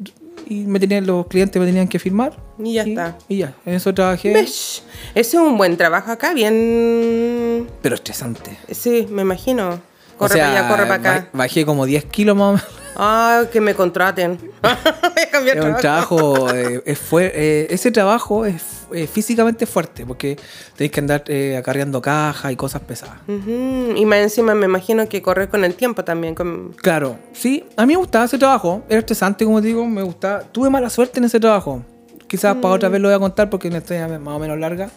y 0.46 0.64
me 0.64 0.78
tenían, 0.78 1.06
los 1.06 1.26
clientes 1.26 1.58
me 1.58 1.66
tenían 1.66 1.88
que 1.88 1.98
firmar. 1.98 2.36
Y 2.62 2.74
ya 2.74 2.82
está. 2.82 3.18
Y 3.28 3.38
ya, 3.38 3.54
en 3.64 3.74
eso 3.74 3.92
trabajé. 3.92 4.38
Ese 4.40 4.82
es 5.14 5.34
un 5.34 5.56
buen 5.56 5.76
trabajo 5.76 6.10
acá, 6.10 6.34
bien. 6.34 7.66
Pero 7.80 7.94
estresante. 7.94 8.58
Sí, 8.70 9.06
me 9.10 9.22
imagino. 9.22 9.80
Corre 10.22 10.34
O 10.34 10.36
sea, 10.36 10.46
para 10.46 10.58
allá, 10.60 10.68
corre 10.68 10.86
para 10.86 10.94
acá. 10.94 11.28
ba- 11.32 11.38
Bajé 11.38 11.64
como 11.66 11.84
10 11.86 12.04
kilos 12.06 12.36
más 12.36 12.44
o 12.48 12.52
menos. 12.52 12.66
Ah, 12.94 13.44
que 13.50 13.60
me 13.60 13.74
contraten. 13.74 14.38
Voy 14.62 14.70
a 15.50 15.52
Es 15.54 15.64
un 15.64 15.76
trabajo. 15.76 16.50
eh, 16.54 16.82
es 16.84 17.00
eh, 17.12 17.66
ese 17.70 17.90
trabajo 17.90 18.44
es 18.44 18.62
eh, 18.92 19.06
físicamente 19.06 19.64
fuerte 19.64 20.04
porque 20.04 20.38
tenéis 20.76 20.92
que 20.92 21.00
andar 21.00 21.24
eh, 21.28 21.56
acarreando 21.56 22.02
cajas 22.02 22.52
y 22.52 22.56
cosas 22.56 22.82
pesadas. 22.82 23.16
Ujú, 23.26 23.94
Y 23.96 24.04
más 24.04 24.18
encima 24.18 24.54
me 24.54 24.66
imagino 24.66 25.08
que 25.08 25.22
correr 25.22 25.48
con 25.48 25.64
el 25.64 25.74
tiempo 25.74 26.04
también. 26.04 26.34
Con... 26.34 26.72
Claro, 26.74 27.16
sí, 27.32 27.64
a 27.78 27.86
mí 27.86 27.94
me 27.94 27.98
gustaba 27.98 28.26
ese 28.26 28.36
trabajo, 28.36 28.82
era 28.90 28.98
estresante 28.98 29.46
como 29.46 29.62
te 29.62 29.68
digo, 29.68 29.86
me 29.86 30.02
gustaba, 30.02 30.40
tuve 30.42 30.68
mala 30.68 30.90
suerte 30.90 31.18
en 31.18 31.24
ese 31.24 31.40
trabajo, 31.40 31.82
quizás 32.26 32.56
para 32.56 32.74
otra 32.74 32.90
vez 32.90 33.00
lo 33.00 33.08
voy 33.08 33.16
a 33.16 33.18
contar 33.18 33.48
porque 33.48 33.68
una 33.68 33.78
historia 33.78 34.06
más 34.18 34.36
o 34.36 34.38
menos 34.38 34.58
larga, 34.58 34.90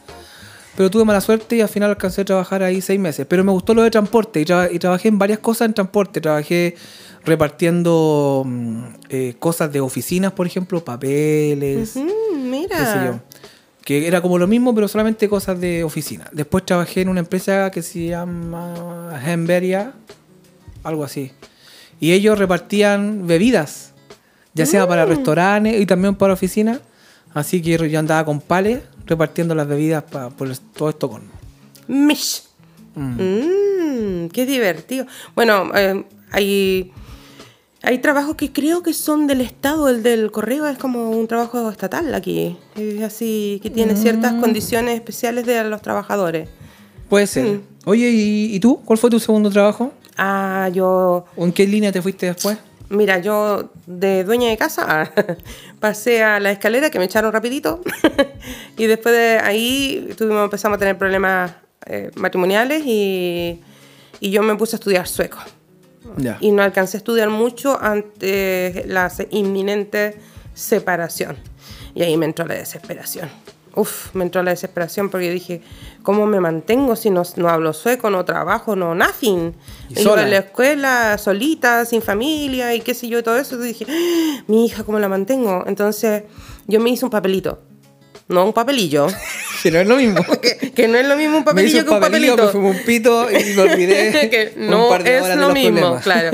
pero 0.76 0.90
tuve 0.92 1.06
mala 1.06 1.22
suerte 1.22 1.56
y 1.56 1.62
al 1.62 1.70
final 1.70 1.90
alcancé 1.90 2.22
a 2.22 2.26
trabajar 2.26 2.62
ahí 2.64 2.82
seis 2.82 3.00
meses, 3.00 3.26
pero 3.30 3.44
me 3.44 3.52
gustó 3.52 3.74
lo 3.74 3.82
de 3.84 3.92
transporte 3.92 4.42
y, 4.42 4.46
traba- 4.46 4.72
y 4.72 4.80
trabajé 4.80 5.08
en 5.08 5.18
varias 5.18 5.40
cosas 5.40 5.68
en 5.68 5.74
transporte, 5.74 6.20
trabajé 6.22 6.76
repartiendo 7.26 8.44
mm, 8.46 8.84
eh, 9.10 9.36
cosas 9.40 9.72
de 9.72 9.82
oficinas, 9.82 10.32
por 10.32 10.48
ejemplo, 10.48 10.84
papeles, 10.84 11.96
Mm, 11.96 12.50
mira. 12.50 12.78
qué 12.78 12.86
sé 12.86 13.06
yo. 13.06 13.20
Que 13.84 14.08
era 14.08 14.20
como 14.22 14.40
lo 14.40 14.48
mismo, 14.48 14.74
pero 14.74 14.88
solamente 14.88 15.30
cosas 15.30 15.60
de 15.62 15.84
oficina. 15.84 16.26
Después 16.32 16.66
trabajé 16.66 17.02
en 17.02 17.10
una 17.10 17.20
empresa 17.20 17.70
que 17.70 17.84
se 17.84 18.08
llama 18.08 19.22
Hemberia, 19.26 19.94
algo 20.84 21.04
así. 21.04 21.32
Y 22.00 22.12
ellos 22.14 22.40
repartían 22.40 23.28
bebidas, 23.28 23.94
ya 24.56 24.66
sea 24.66 24.88
para 24.88 25.06
restaurantes 25.06 25.80
y 25.80 25.86
también 25.86 26.16
para 26.16 26.34
oficinas. 26.34 26.80
Así 27.34 27.62
que 27.62 27.78
yo 27.90 28.00
andaba 28.00 28.26
con 28.26 28.42
pales 28.42 28.80
repartiendo 29.06 29.56
las 29.56 29.68
bebidas 29.68 30.04
pa- 30.04 30.30
por 30.30 30.56
todo 30.58 30.90
Estocolmo. 30.90 31.30
Mish. 31.88 32.44
Mm, 32.96 34.28
qué 34.32 34.46
divertido. 34.46 35.06
Bueno, 35.36 35.72
eh, 35.76 36.04
hay, 36.32 36.92
hay 37.84 37.98
trabajos 38.00 38.36
que 38.36 38.52
creo 38.52 38.82
que 38.84 38.94
son 38.94 39.28
del 39.28 39.42
Estado, 39.42 39.90
el 39.90 40.02
del 40.04 40.32
correo 40.32 40.66
es 40.68 40.78
como 40.78 41.10
un 41.12 41.28
trabajo 41.28 41.70
estatal 41.70 42.14
aquí. 42.16 42.58
Es 42.76 43.02
así, 43.04 43.60
que 43.62 43.70
tiene 43.70 43.96
ciertas 43.96 44.34
condiciones 44.34 44.96
especiales 44.96 45.46
de 45.46 45.64
los 45.66 45.82
trabajadores. 45.82 46.50
Puede 47.10 47.28
ser. 47.28 47.62
Oye, 47.86 48.10
¿y, 48.10 48.56
y 48.56 48.60
tú? 48.60 48.82
¿Cuál 48.84 48.98
fue 48.98 49.10
tu 49.10 49.20
segundo 49.20 49.50
trabajo? 49.52 49.94
Ah, 50.18 50.70
yo, 50.74 51.26
¿O 51.36 51.46
en 51.46 51.52
qué 51.52 51.68
línea 51.68 51.92
te 51.92 52.02
fuiste 52.02 52.26
después? 52.26 52.58
Mira, 52.90 53.20
yo 53.20 53.72
de 53.86 54.24
dueña 54.24 54.50
de 54.50 54.58
casa 54.58 55.12
pasé 55.80 56.24
a 56.24 56.40
la 56.40 56.52
escalera 56.52 56.90
que 56.90 57.00
me 57.00 57.06
echaron 57.06 57.32
rapidito 57.32 57.82
y 58.78 58.86
después 58.86 59.16
de 59.16 59.40
ahí 59.40 60.14
tuvimos, 60.18 60.44
empezamos 60.44 60.78
a 60.78 60.80
tener 60.80 60.98
problemas 60.98 61.54
eh, 61.86 62.12
matrimoniales 62.16 62.84
y, 62.86 63.62
y 64.20 64.32
yo 64.32 64.42
me 64.42 64.56
puse 64.56 64.76
a 64.76 64.78
estudiar 64.78 65.08
sueco. 65.08 65.40
Y 66.40 66.52
no 66.52 66.64
alcancé 66.64 66.98
a 66.98 67.00
estudiar 67.00 67.30
mucho 67.30 67.82
ante 67.82 68.86
la 68.88 69.12
inminente 69.32 70.18
separación. 70.54 71.36
Y 71.94 72.04
ahí 72.04 72.16
me 72.16 72.26
entró 72.26 72.46
la 72.46 72.54
desesperación. 72.54 73.30
Uf, 73.76 74.14
me 74.16 74.24
entró 74.24 74.42
la 74.44 74.52
desesperación 74.52 75.10
porque 75.10 75.30
dije, 75.32 75.62
¿cómo 76.02 76.26
me 76.26 76.40
mantengo 76.40 76.96
si 76.96 77.10
no, 77.10 77.24
no 77.36 77.50
hablo 77.50 77.74
sueco, 77.74 78.10
no 78.10 78.24
trabajo, 78.24 78.76
no 78.76 78.96
nothing? 78.96 79.54
Y 79.90 79.94
Iba 79.94 80.02
sola. 80.12 80.22
a 80.24 80.28
la 80.28 80.38
escuela 80.38 81.18
solita, 81.18 81.84
sin 81.86 82.02
familia 82.02 82.74
y 82.74 82.80
qué 82.82 82.94
sé 82.94 83.08
yo, 83.10 83.20
y 83.20 83.24
todo 83.24 83.38
eso. 83.38 83.56
Y 83.64 83.68
dije, 83.68 83.86
"Ah, 83.90 84.44
mi 84.48 84.66
hija, 84.66 84.84
¿cómo 84.84 84.98
la 85.00 85.10
mantengo? 85.10 85.64
Entonces 85.68 86.24
yo 86.68 86.80
me 86.80 86.90
hice 86.92 87.04
un 87.06 87.12
papelito. 87.12 87.62
No 88.28 88.44
un 88.46 88.54
papelillo. 88.54 89.08
Que 89.66 89.72
no 89.72 89.80
es 89.80 89.88
lo 89.88 89.96
mismo. 89.96 90.24
que, 90.42 90.72
que 90.74 90.88
no 90.88 90.96
es 90.96 91.08
lo 91.08 91.18
mismo 91.18 91.40
un 91.40 91.44
me 91.56 91.64
hice 91.64 91.84
papelillo 91.84 91.86
que 91.86 91.92
un 91.96 92.00
papelito. 92.00 92.46
me 92.46 92.52
fumé 92.52 92.70
un 92.70 92.80
pito 92.86 93.28
y 93.32 93.54
me 93.56 93.62
olvidé 93.64 94.30
que 94.30 94.54
un 94.60 94.68
no 94.70 94.90
par 94.90 95.04
de 95.04 95.18
es 95.18 95.36
lo 95.38 95.50
mismo, 95.50 96.00
problemas. 96.00 96.04
claro. 96.04 96.32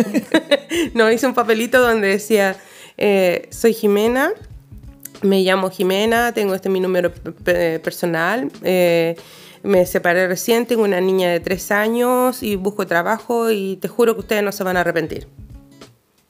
no, 0.93 1.09
hice 1.09 1.27
un 1.27 1.33
papelito 1.33 1.79
donde 1.79 2.09
decía, 2.09 2.57
eh, 2.97 3.47
soy 3.49 3.73
Jimena, 3.73 4.33
me 5.21 5.41
llamo 5.43 5.69
Jimena, 5.69 6.33
tengo 6.33 6.53
este 6.55 6.69
mi 6.69 6.79
número 6.79 7.11
pe- 7.13 7.31
pe- 7.31 7.79
personal, 7.79 8.51
eh, 8.63 9.15
me 9.63 9.85
separé 9.85 10.27
recién, 10.27 10.65
tengo 10.65 10.83
una 10.83 10.99
niña 11.01 11.29
de 11.29 11.39
tres 11.39 11.71
años 11.71 12.41
y 12.41 12.55
busco 12.55 12.87
trabajo 12.87 13.51
y 13.51 13.77
te 13.77 13.87
juro 13.87 14.15
que 14.15 14.21
ustedes 14.21 14.43
no 14.43 14.51
se 14.51 14.63
van 14.63 14.77
a 14.77 14.81
arrepentir. 14.81 15.27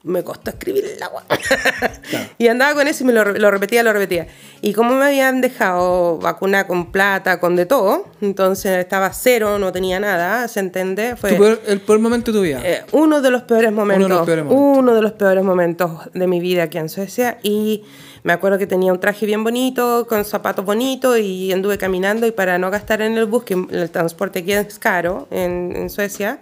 Me 0.04 0.24
costó 0.24 0.50
escribir 0.50 0.84
el 0.84 1.00
agua. 1.00 1.24
y 2.38 2.48
andaba 2.48 2.74
con 2.74 2.88
eso 2.88 3.04
y 3.04 3.06
me 3.06 3.12
lo, 3.12 3.24
lo 3.24 3.50
repetía, 3.52 3.84
lo 3.84 3.92
repetía. 3.92 4.26
Y 4.60 4.72
como 4.72 4.96
me 4.96 5.04
habían 5.04 5.40
dejado 5.40 6.18
vacunar 6.18 6.66
con 6.66 6.90
plata, 6.90 7.38
con 7.38 7.54
de 7.54 7.66
todo, 7.66 8.06
entonces 8.20 8.78
estaba 8.78 9.12
cero, 9.12 9.60
no 9.60 9.70
tenía 9.70 10.00
nada, 10.00 10.48
¿se 10.48 10.58
entiende? 10.58 11.14
Fue, 11.14 11.30
peor- 11.34 11.60
el 11.68 11.80
peor 11.80 12.00
momento 12.00 12.32
de 12.32 12.38
tu 12.38 12.42
vida. 12.42 12.60
eh, 12.64 12.82
uno 12.90 13.22
de 13.22 13.30
los 13.30 13.42
peores 13.42 13.70
momentos. 13.70 14.06
Uno 14.06 14.14
de 14.14 14.18
los 14.18 14.26
peores 14.26 14.44
momentos. 14.44 14.78
uno 14.78 14.94
de 14.96 15.02
los 15.02 15.12
peores 15.12 15.44
momentos 15.44 15.90
de 16.12 16.26
mi 16.26 16.40
vida 16.40 16.64
aquí 16.64 16.78
en 16.78 16.88
Suecia. 16.88 17.38
Y 17.44 17.84
me 18.22 18.32
acuerdo 18.32 18.58
que 18.58 18.66
tenía 18.66 18.92
un 18.92 19.00
traje 19.00 19.26
bien 19.26 19.42
bonito, 19.42 20.06
con 20.08 20.24
zapatos 20.24 20.64
bonitos, 20.64 21.18
y 21.18 21.52
anduve 21.52 21.78
caminando. 21.78 22.26
Y 22.26 22.32
para 22.32 22.58
no 22.58 22.70
gastar 22.70 23.02
en 23.02 23.16
el 23.18 23.26
bus, 23.26 23.44
que 23.44 23.54
el 23.54 23.90
transporte 23.90 24.40
aquí 24.40 24.52
es 24.52 24.78
caro 24.78 25.26
en, 25.30 25.74
en 25.74 25.90
Suecia, 25.90 26.40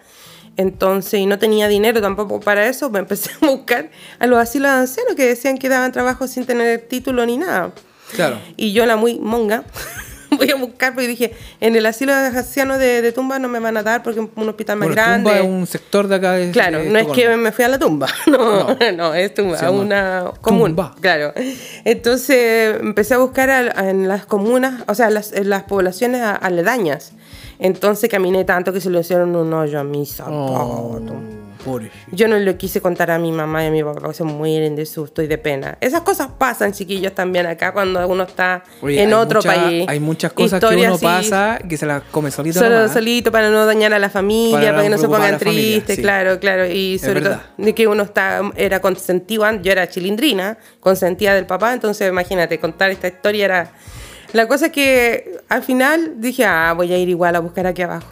entonces, 0.56 1.20
y 1.20 1.26
no 1.26 1.38
tenía 1.38 1.68
dinero 1.68 2.00
tampoco 2.00 2.40
para 2.40 2.66
eso, 2.66 2.90
me 2.90 2.98
empecé 3.00 3.30
a 3.40 3.46
buscar 3.46 3.90
a 4.18 4.26
los 4.26 4.38
asilos 4.38 4.70
de 4.70 4.78
ancianos 4.78 5.14
que 5.14 5.26
decían 5.26 5.58
que 5.58 5.68
daban 5.68 5.92
trabajo 5.92 6.26
sin 6.26 6.44
tener 6.44 6.80
título 6.82 7.24
ni 7.24 7.38
nada. 7.38 7.72
Claro. 8.14 8.38
Y 8.56 8.72
yo, 8.72 8.84
la 8.86 8.96
muy 8.96 9.18
monga, 9.18 9.64
voy 10.41 10.51
a 10.51 10.57
buscar 10.57 10.93
porque 10.95 11.07
dije, 11.09 11.32
en 11.61 11.76
el 11.76 11.86
asilo 11.86 12.12
de 12.14 12.26
ancianos 12.26 12.78
de, 12.78 13.03
de 13.03 13.12
Tumba 13.12 13.38
no 13.38 13.49
me 13.49 13.59
van 13.61 13.76
a 13.76 13.82
dar 13.82 14.03
porque 14.03 14.20
es 14.20 14.26
un 14.34 14.49
hospital 14.49 14.76
más 14.78 14.88
Bueno, 14.88 15.03
grande. 15.03 15.30
Tumba 15.30 15.45
es 15.45 15.47
un 15.49 15.66
sector 15.66 16.09
de 16.09 16.14
acá. 16.16 16.36
Claro, 16.53 16.80
no 16.84 16.99
es 16.99 17.07
que 17.09 17.36
me 17.36 17.53
fui 17.53 17.64
a 17.64 17.68
la 17.68 17.78
tumba, 17.78 18.07
no, 18.26 18.74
no, 18.74 18.93
No. 18.97 19.14
es 19.14 19.32
tumba, 19.34 19.57
llama 19.61 19.70
una 19.80 20.24
común. 20.41 20.70
tumba. 20.70 20.95
Claro. 21.01 21.32
Entonces 21.84 22.76
empecé 22.80 23.14
a 23.14 23.18
buscar 23.18 23.51
al- 23.51 23.72
en 23.88 24.09
las 24.09 24.24
comunas, 24.26 24.82
o 24.86 24.95
sea, 24.95 25.11
las, 25.11 25.32
en 25.32 25.51
las 25.51 25.64
poblaciones 25.64 26.20
a- 26.22 26.34
aledañas. 26.36 27.12
Entonces 27.59 28.09
caminé 28.09 28.45
tanto 28.45 28.72
que 28.72 28.80
se 28.80 28.88
le 28.91 29.01
hicieron 29.01 29.36
un 29.36 29.53
hoyo 29.53 29.78
a 29.80 29.84
mi 29.84 30.07
zapato. 30.07 30.32
Pobre. 30.47 31.39
Yo 32.12 32.28
no 32.28 32.36
le 32.38 32.56
quise 32.56 32.80
contar 32.80 33.11
a 33.11 33.18
mi 33.18 33.32
mamá 33.32 33.64
y 33.64 33.68
a 33.68 33.70
mi 33.70 33.82
papá 33.82 34.00
porque 34.00 34.16
se 34.16 34.24
mueren 34.24 34.76
de 34.76 34.86
susto 34.86 35.22
y 35.22 35.26
de 35.26 35.38
pena. 35.38 35.78
Esas 35.80 36.00
cosas 36.02 36.28
pasan, 36.38 36.72
chiquillos, 36.72 37.14
también 37.14 37.46
acá 37.46 37.72
cuando 37.72 38.06
uno 38.08 38.24
está 38.24 38.64
Oye, 38.82 39.02
en 39.02 39.12
otro 39.14 39.40
mucha- 39.40 39.54
país. 39.54 39.84
Hay 39.88 40.00
muchas 40.00 40.32
cosas 40.32 40.58
Historias 40.58 40.98
que 40.98 41.04
uno 41.06 41.14
pasa 41.14 41.58
que 41.68 41.76
se 41.76 41.86
las 41.86 42.02
come 42.11 42.30
solito. 42.30 42.58
Solo 42.58 42.76
nomás. 42.76 42.92
solito 42.92 43.30
para 43.32 43.50
no 43.50 43.64
dañar 43.66 43.92
a 43.94 43.98
la 43.98 44.11
familia, 44.11 44.70
Para 44.70 44.82
que 44.82 44.90
no 44.90 44.98
se 44.98 45.06
pongan 45.08 45.38
tristes, 45.38 45.96
sí. 45.96 46.02
claro, 46.02 46.38
claro. 46.40 46.66
Y 46.66 46.98
sobre 46.98 47.20
todo 47.20 47.40
de 47.56 47.74
que 47.74 47.86
uno 47.86 48.02
está, 48.02 48.42
era 48.56 48.80
consentido, 48.80 49.50
yo 49.62 49.72
era 49.72 49.88
chilindrina, 49.88 50.58
consentida 50.80 51.34
del 51.34 51.46
papá, 51.46 51.72
entonces 51.72 52.08
imagínate, 52.08 52.58
contar 52.58 52.90
esta 52.90 53.08
historia 53.08 53.44
era... 53.44 53.72
La 54.32 54.46
cosa 54.46 54.66
es 54.66 54.72
que 54.72 55.38
al 55.48 55.62
final 55.62 56.14
dije, 56.20 56.44
ah, 56.44 56.72
voy 56.76 56.92
a 56.92 56.96
ir 56.98 57.08
igual 57.08 57.34
a 57.34 57.40
buscar 57.40 57.66
aquí 57.66 57.82
abajo. 57.82 58.06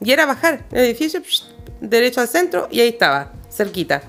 Y 0.00 0.10
era 0.10 0.26
bajar 0.26 0.64
el 0.72 0.84
edificio, 0.84 1.20
psh, 1.22 1.44
derecho 1.80 2.20
al 2.20 2.28
centro, 2.28 2.68
y 2.70 2.80
ahí 2.80 2.88
estaba, 2.88 3.32
cerquita. 3.50 4.02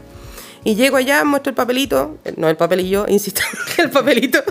Y 0.64 0.76
llego 0.76 0.98
allá, 0.98 1.24
muestro 1.24 1.50
el 1.50 1.56
papelito, 1.56 2.18
eh, 2.24 2.34
no 2.38 2.48
el 2.48 2.56
papelillo, 2.56 3.06
insisto, 3.08 3.42
el 3.80 3.90
papelito. 3.90 4.44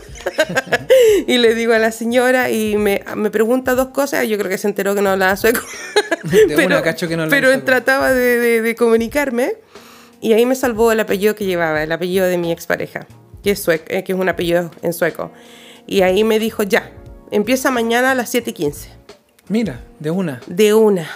y 1.26 1.38
le 1.38 1.54
digo 1.54 1.72
a 1.72 1.78
la 1.78 1.92
señora 1.92 2.50
y 2.50 2.76
me, 2.76 3.02
me 3.16 3.30
pregunta 3.30 3.74
dos 3.76 3.88
cosas. 3.88 4.26
Yo 4.26 4.36
creo 4.36 4.50
que 4.50 4.58
se 4.58 4.66
enteró 4.66 4.94
que 4.94 5.02
no 5.02 5.10
hablaba 5.10 5.36
sueco. 5.36 5.60
De 6.24 6.66
una 6.66 6.82
cacho 6.82 7.06
que 7.08 7.16
no 7.16 7.28
pero 7.28 7.48
sueco. 7.48 7.64
trataba 7.64 8.12
de, 8.12 8.38
de- 8.38 8.60
de 8.62 8.74
comunicarme. 8.74 9.54
Y 10.20 10.32
ahí 10.34 10.44
me 10.44 10.54
salvó 10.54 10.92
el 10.92 11.00
apellido 11.00 11.34
que 11.34 11.46
llevaba, 11.46 11.82
el 11.82 11.92
apellido 11.92 12.26
de 12.26 12.36
mi 12.36 12.52
expareja, 12.52 13.06
que 13.42 13.52
es, 13.52 13.66
suec- 13.66 13.84
eh, 13.86 14.04
que 14.04 14.12
es 14.12 14.18
un 14.18 14.28
apellido 14.28 14.70
en 14.82 14.92
sueco. 14.92 15.30
Y 15.86 16.02
ahí 16.02 16.24
me 16.24 16.38
dijo, 16.38 16.62
ya, 16.62 16.90
empieza 17.30 17.70
mañana 17.70 18.10
a 18.10 18.14
las 18.14 18.28
7 18.30 18.50
y 18.50 18.52
15 18.52 18.90
Mira, 19.48 19.80
de 19.98 20.10
una. 20.10 20.40
de 20.46 20.74
una. 20.74 21.08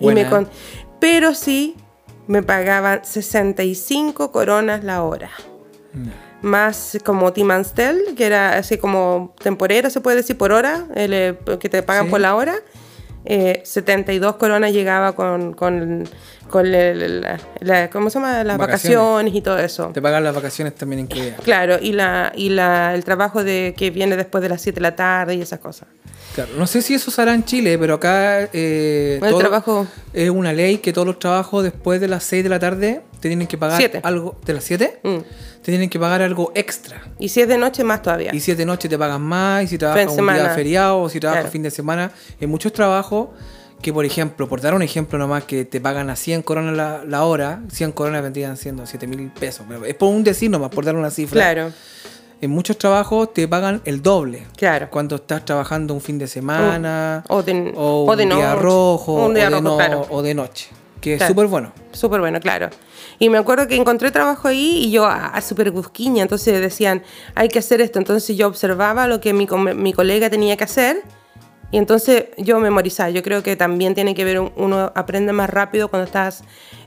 Y 0.00 0.04
Buena. 0.04 0.22
me 0.24 0.28
con- 0.28 0.48
Pero 1.02 1.34
sí 1.34 1.74
me 2.28 2.44
pagaban 2.44 3.04
65 3.04 4.30
coronas 4.30 4.84
la 4.84 5.02
hora. 5.02 5.30
Más 6.42 6.96
como 7.04 7.32
Timanstel, 7.32 8.14
que 8.16 8.24
era 8.24 8.56
así 8.56 8.78
como 8.78 9.34
temporera, 9.42 9.90
se 9.90 10.00
puede 10.00 10.18
decir 10.18 10.38
por 10.38 10.52
hora, 10.52 10.86
el, 10.94 11.12
eh, 11.12 11.36
que 11.58 11.68
te 11.68 11.82
pagan 11.82 12.04
Sí. 12.04 12.10
por 12.12 12.20
la 12.20 12.36
hora. 12.36 12.54
Eh, 13.24 13.60
72 13.64 14.36
coronas 14.36 14.72
llegaba 14.72 15.12
con, 15.12 15.52
con, 15.52 16.08
con 16.50 16.66
el- 16.66 17.20
la, 17.20 17.38
la- 17.60 17.88
¿cómo 17.90 18.10
se 18.10 18.18
llama? 18.18 18.42
las 18.44 18.58
Vacaciones. 18.58 18.98
vacaciones 18.98 19.34
y 19.34 19.40
todo 19.42 19.58
eso. 19.58 19.90
Te 19.94 20.02
pagan 20.02 20.24
las 20.24 20.34
vacaciones 20.34 20.74
también 20.74 21.00
incluidas. 21.00 21.40
Claro, 21.42 21.78
y, 21.80 21.92
la, 21.92 22.32
y 22.34 22.48
la, 22.48 22.94
el 22.94 23.04
trabajo 23.04 23.44
de 23.44 23.74
que 23.76 23.90
viene 23.90 24.16
después 24.16 24.42
de 24.42 24.48
las 24.48 24.60
7 24.60 24.76
de 24.76 24.80
la 24.82 24.96
tarde 24.96 25.34
y 25.36 25.40
esas 25.40 25.60
cosas. 25.60 25.88
Claro, 26.34 26.50
no 26.56 26.66
sé 26.66 26.80
si 26.82 26.94
eso 26.94 27.10
se 27.10 27.20
hará 27.22 27.34
en 27.34 27.44
Chile, 27.44 27.78
pero 27.78 27.94
acá 27.94 28.48
eh, 28.52 29.20
El 29.22 29.38
trabajo- 29.38 29.86
es 30.14 30.30
una 30.30 30.52
ley 30.52 30.78
que 30.78 30.92
todos 30.92 31.06
los 31.06 31.18
trabajos 31.18 31.62
después 31.62 32.00
de 32.00 32.08
las 32.08 32.24
6 32.24 32.42
de 32.42 32.48
la 32.48 32.58
tarde 32.58 33.02
te 33.20 33.28
tienen 33.28 33.46
que 33.46 33.56
pagar 33.58 33.76
Siete. 33.76 34.00
algo. 34.02 34.40
¿De 34.44 34.54
las 34.54 34.64
7? 34.64 35.00
Mm. 35.04 35.16
Te 35.62 35.70
tienen 35.70 35.88
que 35.88 35.98
pagar 36.00 36.22
algo 36.22 36.50
extra. 36.56 37.02
Y 37.20 37.28
si 37.28 37.40
es 37.40 37.46
de 37.48 37.56
noche, 37.56 37.84
más 37.84 38.02
todavía. 38.02 38.34
Y 38.34 38.40
si 38.40 38.50
es 38.50 38.58
de 38.58 38.66
noche 38.66 38.88
te 38.88 38.98
pagan 38.98 39.22
más, 39.22 39.62
y 39.64 39.68
si 39.68 39.78
trabajas 39.78 40.08
un 40.18 40.26
día 40.26 40.50
feriado 40.50 40.98
o 41.00 41.08
si 41.08 41.20
trabajas 41.20 41.42
Claro. 41.44 41.52
fin 41.52 41.62
de 41.62 41.70
semana. 41.70 42.10
En 42.40 42.50
muchos 42.50 42.72
trabajos 42.72 43.28
que, 43.80 43.92
por 43.92 44.04
ejemplo, 44.04 44.48
por 44.48 44.60
dar 44.60 44.74
un 44.74 44.82
ejemplo 44.82 45.18
nomás, 45.18 45.44
que 45.44 45.64
te 45.64 45.80
pagan 45.80 46.10
a 46.10 46.16
100 46.16 46.42
coronas 46.42 46.76
la, 46.76 47.02
la 47.06 47.24
hora, 47.24 47.62
100 47.70 47.92
coronas 47.92 48.22
vendrían 48.22 48.56
siendo 48.56 48.86
7 48.86 49.06
mil 49.06 49.30
pesos. 49.30 49.64
Pero 49.68 49.84
es 49.84 49.94
por 49.94 50.08
un 50.08 50.24
decir 50.24 50.50
nomás, 50.50 50.70
por 50.70 50.84
dar 50.84 50.96
una 50.96 51.10
cifra. 51.10 51.40
Claro, 51.40 51.72
En 52.40 52.50
muchos 52.50 52.76
trabajos 52.76 53.32
te 53.32 53.46
pagan 53.46 53.80
el 53.84 54.02
doble. 54.02 54.42
claro. 54.56 54.88
Cuando 54.90 55.14
estás 55.14 55.44
trabajando 55.44 55.94
un 55.94 56.00
fin 56.00 56.18
de 56.18 56.26
semana, 56.26 57.22
O 57.28 57.40
de- 57.44 57.72
o 57.76 58.04
o 58.04 58.16
de 58.16 58.24
un 58.24 58.30
día 58.30 58.48
noche. 58.50 58.62
rojo, 58.62 59.12
Un 59.26 59.34
día 59.34 59.46
o, 59.46 59.50
de 59.50 59.56
rojo, 59.56 59.62
no- 59.62 59.76
claro. 59.76 60.06
o 60.10 60.22
de 60.22 60.34
noche. 60.34 60.68
Que 61.02 61.14
es 61.14 61.18
súper 61.28 61.46
bueno. 61.48 61.72
Súper 61.92 62.20
bueno, 62.20 62.40
claro. 62.40 62.70
Y 63.18 63.28
me 63.28 63.36
acuerdo 63.36 63.68
que 63.68 63.76
encontré 63.76 64.10
trabajo 64.10 64.48
ahí 64.48 64.84
y 64.86 64.90
yo, 64.90 65.04
ah, 65.04 65.38
súper 65.42 65.70
busquiña, 65.70 66.22
entonces 66.22 66.58
decían, 66.60 67.02
hay 67.34 67.48
que 67.48 67.58
hacer 67.58 67.80
esto. 67.82 67.98
Entonces 67.98 68.34
yo 68.36 68.46
observaba 68.48 69.06
lo 69.06 69.20
que 69.20 69.34
mi, 69.34 69.46
mi 69.74 69.92
colega 69.92 70.30
tenía 70.30 70.56
que 70.56 70.64
hacer 70.64 71.02
y 71.70 71.76
entonces 71.78 72.26
yo 72.38 72.58
memorizaba. 72.60 73.10
Yo 73.10 73.22
creo 73.22 73.42
que 73.42 73.56
también 73.56 73.94
tiene 73.94 74.14
que 74.14 74.24
ver, 74.24 74.40
un- 74.40 74.52
uno 74.56 74.90
aprende 74.94 75.32
más 75.34 75.50
rápido 75.50 75.88
cuando 75.88 76.06
estás 76.06 76.44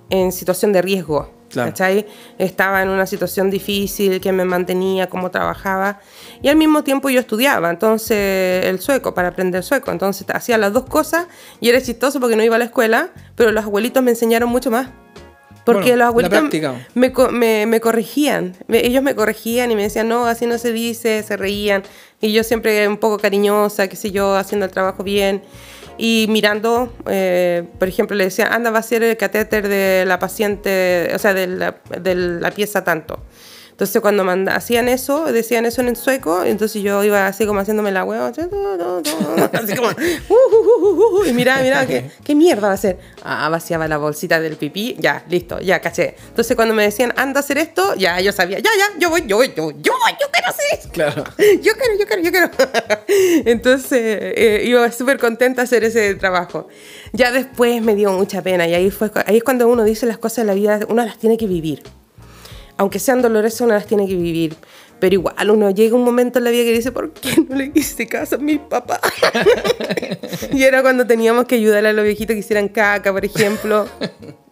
en 0.10 0.32
situación 0.32 0.72
de 0.74 0.82
riesgo. 0.82 1.35
Claro. 1.56 1.72
¿cachai? 1.72 2.06
Estaba 2.38 2.84
en 2.84 2.90
una 2.90 3.06
situación 3.06 3.50
difícil 3.50 4.20
que 4.20 4.32
me 4.34 4.44
mantenía, 4.44 5.08
cómo 5.08 5.32
trabajaba. 5.32 6.00
Y 6.42 6.50
al 6.50 6.58
mismo 6.58 6.84
tiempo 6.84 7.10
yo 7.10 7.20
estudiaba, 7.20 7.70
entonces 7.70 8.66
el 8.66 8.80
sueco, 8.80 9.14
para 9.14 9.30
aprender 9.30 9.64
sueco. 9.64 9.92
Entonces 9.92 10.28
hacía 10.34 10.58
las 10.58 10.74
dos 10.74 10.86
cosas 10.86 11.28
y 11.62 11.70
era 11.70 11.82
chistoso 11.82 12.20
porque 12.20 12.36
no 12.36 12.44
iba 12.44 12.58
a 12.58 12.60
la 12.60 12.66
escuela, 12.66 13.10
pero 13.36 13.52
los 13.52 13.64
abuelitos 13.64 14.04
me 14.04 14.12
enseñaron 14.12 14.50
mucho 14.50 14.70
más. 14.70 14.90
Porque 15.64 15.90
Bueno, 15.90 15.98
los 15.98 16.08
abuelitos 16.10 16.44
me, 16.94 17.10
me, 17.32 17.66
me 17.66 17.82
ellos 18.70 19.02
me 19.02 19.16
corregían 19.16 19.72
y 19.72 19.76
me 19.76 19.82
decían, 19.82 20.08
no, 20.08 20.28
así 20.28 20.46
no 20.46 20.60
se 20.60 20.72
dice, 20.72 21.24
se 21.24 21.38
reían. 21.38 21.82
Y 22.22 22.34
yo 22.34 22.44
siempre 22.44 22.88
un 22.88 22.98
poco 22.98 23.18
cariñosa, 23.18 23.88
qué 23.88 23.96
sé 23.96 24.12
yo, 24.12 24.36
haciendo 24.36 24.68
el 24.68 24.72
trabajo 24.72 25.04
bien. 25.04 25.42
Y 25.98 26.26
mirando, 26.30 26.94
eh, 27.10 27.64
por 27.80 27.88
ejemplo, 27.88 28.16
le 28.16 28.26
decía, 28.26 28.48
anda, 28.48 28.72
va 28.72 28.80
a 28.80 28.84
ser 28.84 29.04
el 29.04 29.18
catéter 29.18 29.68
de 29.68 30.04
la 30.06 30.20
paciente, 30.20 31.12
o 31.14 31.20
sea, 31.20 31.34
de 31.34 31.48
la, 31.48 31.78
de 32.00 32.16
la 32.16 32.52
pieza 32.52 32.84
tanto. 32.84 33.20
Entonces, 33.76 34.02
cuando 34.02 34.24
manda- 34.24 34.56
hacían 34.56 34.88
eso, 34.88 35.26
decían 35.34 35.66
eso 35.66 35.82
en 35.82 35.98
sueco, 35.98 36.44
entonces 36.46 36.82
yo 36.82 37.04
iba 37.04 37.28
así 37.28 37.46
como 37.46 37.60
haciéndome 37.60 37.92
la 37.92 38.06
hueva, 38.06 38.28
así 38.28 38.42
como, 39.76 39.90
"Uh, 39.90 40.34
uh, 40.34 40.86
uh, 40.86 41.20
uh", 41.20 41.26
y 41.26 41.34
mira, 41.34 41.60
mira, 41.62 41.86
¿qué, 41.86 42.10
¿qué 42.24 42.36
mierda 42.36 42.68
va 42.68 42.72
a 42.72 42.76
hacer? 42.76 42.98
Ah, 43.22 43.50
vaciaba 43.50 43.86
la 43.90 43.98
bolsita 43.98 44.40
del 44.40 44.56
pipí, 44.56 44.96
ya, 44.98 45.26
listo, 45.28 45.60
ya, 45.60 45.82
caché. 45.82 46.16
Entonces, 46.30 46.56
cuando 46.56 46.74
me 46.74 46.84
decían, 46.84 47.14
anda 47.18 47.42
a 47.42 47.44
hacer 47.44 47.58
esto, 47.58 47.96
ya, 47.96 48.22
yo 48.22 48.32
sabía, 48.32 48.60
ya, 48.60 48.70
ya, 48.78 48.98
yo 48.98 49.10
voy, 49.10 49.26
yo 49.28 49.36
voy, 49.36 49.52
yo 49.54 49.64
voy, 49.64 49.76
yo 49.82 49.92
voy, 49.92 50.12
yo 50.22 50.28
quiero 50.32 50.48
hacer 50.48 50.66
esto. 50.72 50.90
Claro. 50.94 51.24
Yo 51.62 51.74
quiero, 51.74 52.00
yo 52.00 52.06
quiero, 52.08 52.22
yo 52.22 52.32
quiero. 52.32 52.50
Entonces, 53.46 54.00
eh, 54.02 54.64
iba 54.66 54.90
súper 54.92 55.20
contenta 55.20 55.62
a 55.62 55.64
hacer 55.66 55.84
ese 55.84 56.16
trabajo. 56.16 56.68
Ya 57.12 57.32
después 57.32 57.82
me 57.82 57.96
dio 57.96 58.12
mucha 58.14 58.42
pena 58.42 58.68
y 58.68 58.74
ahí, 58.74 58.90
fue, 58.92 59.12
ahí 59.26 59.38
es 59.38 59.44
cuando 59.44 59.68
uno 59.68 59.84
dice 59.84 60.06
las 60.06 60.18
cosas 60.18 60.38
de 60.38 60.46
la 60.46 60.54
vida, 60.54 60.80
uno 60.88 61.04
las 61.04 61.18
tiene 61.18 61.38
que 61.38 61.48
vivir. 61.48 61.84
Aunque 62.78 63.00
sean 63.00 63.22
dolorosas, 63.22 63.62
uno 63.62 63.74
las 63.74 63.88
tiene 63.88 64.08
que 64.08 64.16
vivir. 64.16 64.56
Pero 65.00 65.16
igual 65.16 65.50
uno 65.50 65.72
llega 65.72 65.96
un 65.96 66.04
momento 66.04 66.40
en 66.40 66.46
la 66.46 66.52
vida 66.52 66.64
que 66.64 66.72
dice, 66.72 66.92
¿por 66.92 67.12
qué 67.12 67.36
no 67.48 67.56
le 67.56 67.72
hice 67.74 68.08
caso 68.08 68.36
a 68.36 68.38
mi 68.38 68.58
papá? 68.58 69.00
y 70.52 70.64
era 70.64 70.82
cuando 70.82 71.06
teníamos 71.06 71.46
que 71.46 71.56
ayudar 71.56 71.86
a 71.86 71.94
los 71.94 72.06
viejitos 72.06 72.34
que 72.34 72.40
hicieran 72.40 72.70
caca, 72.70 73.12
por 73.12 73.26
ejemplo. 73.26 73.88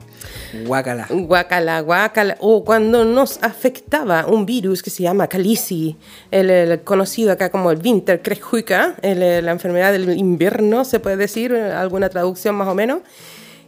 Guácala. 0.65 1.07
Guacala, 1.09 1.82
guacala. 1.82 2.38
O 2.39 2.63
cuando 2.63 3.05
nos 3.05 3.41
afectaba 3.41 4.28
un 4.28 4.45
virus 4.45 4.84
que 4.84 4.89
se 4.89 5.03
llama 5.03 5.28
calici, 5.28 5.97
el, 6.30 6.49
el 6.49 6.82
conocido 6.82 7.32
acá 7.32 7.49
como 7.49 7.71
el 7.71 7.80
el, 9.01 9.24
eh, 9.24 9.41
la 9.41 9.51
enfermedad 9.51 9.91
del 9.91 10.15
invierno, 10.17 10.86
se 10.86 10.99
puede 10.99 11.17
decir, 11.17 11.55
alguna 11.55 12.09
traducción 12.09 12.55
más 12.55 12.67
o 12.67 12.76
menos. 12.76 12.99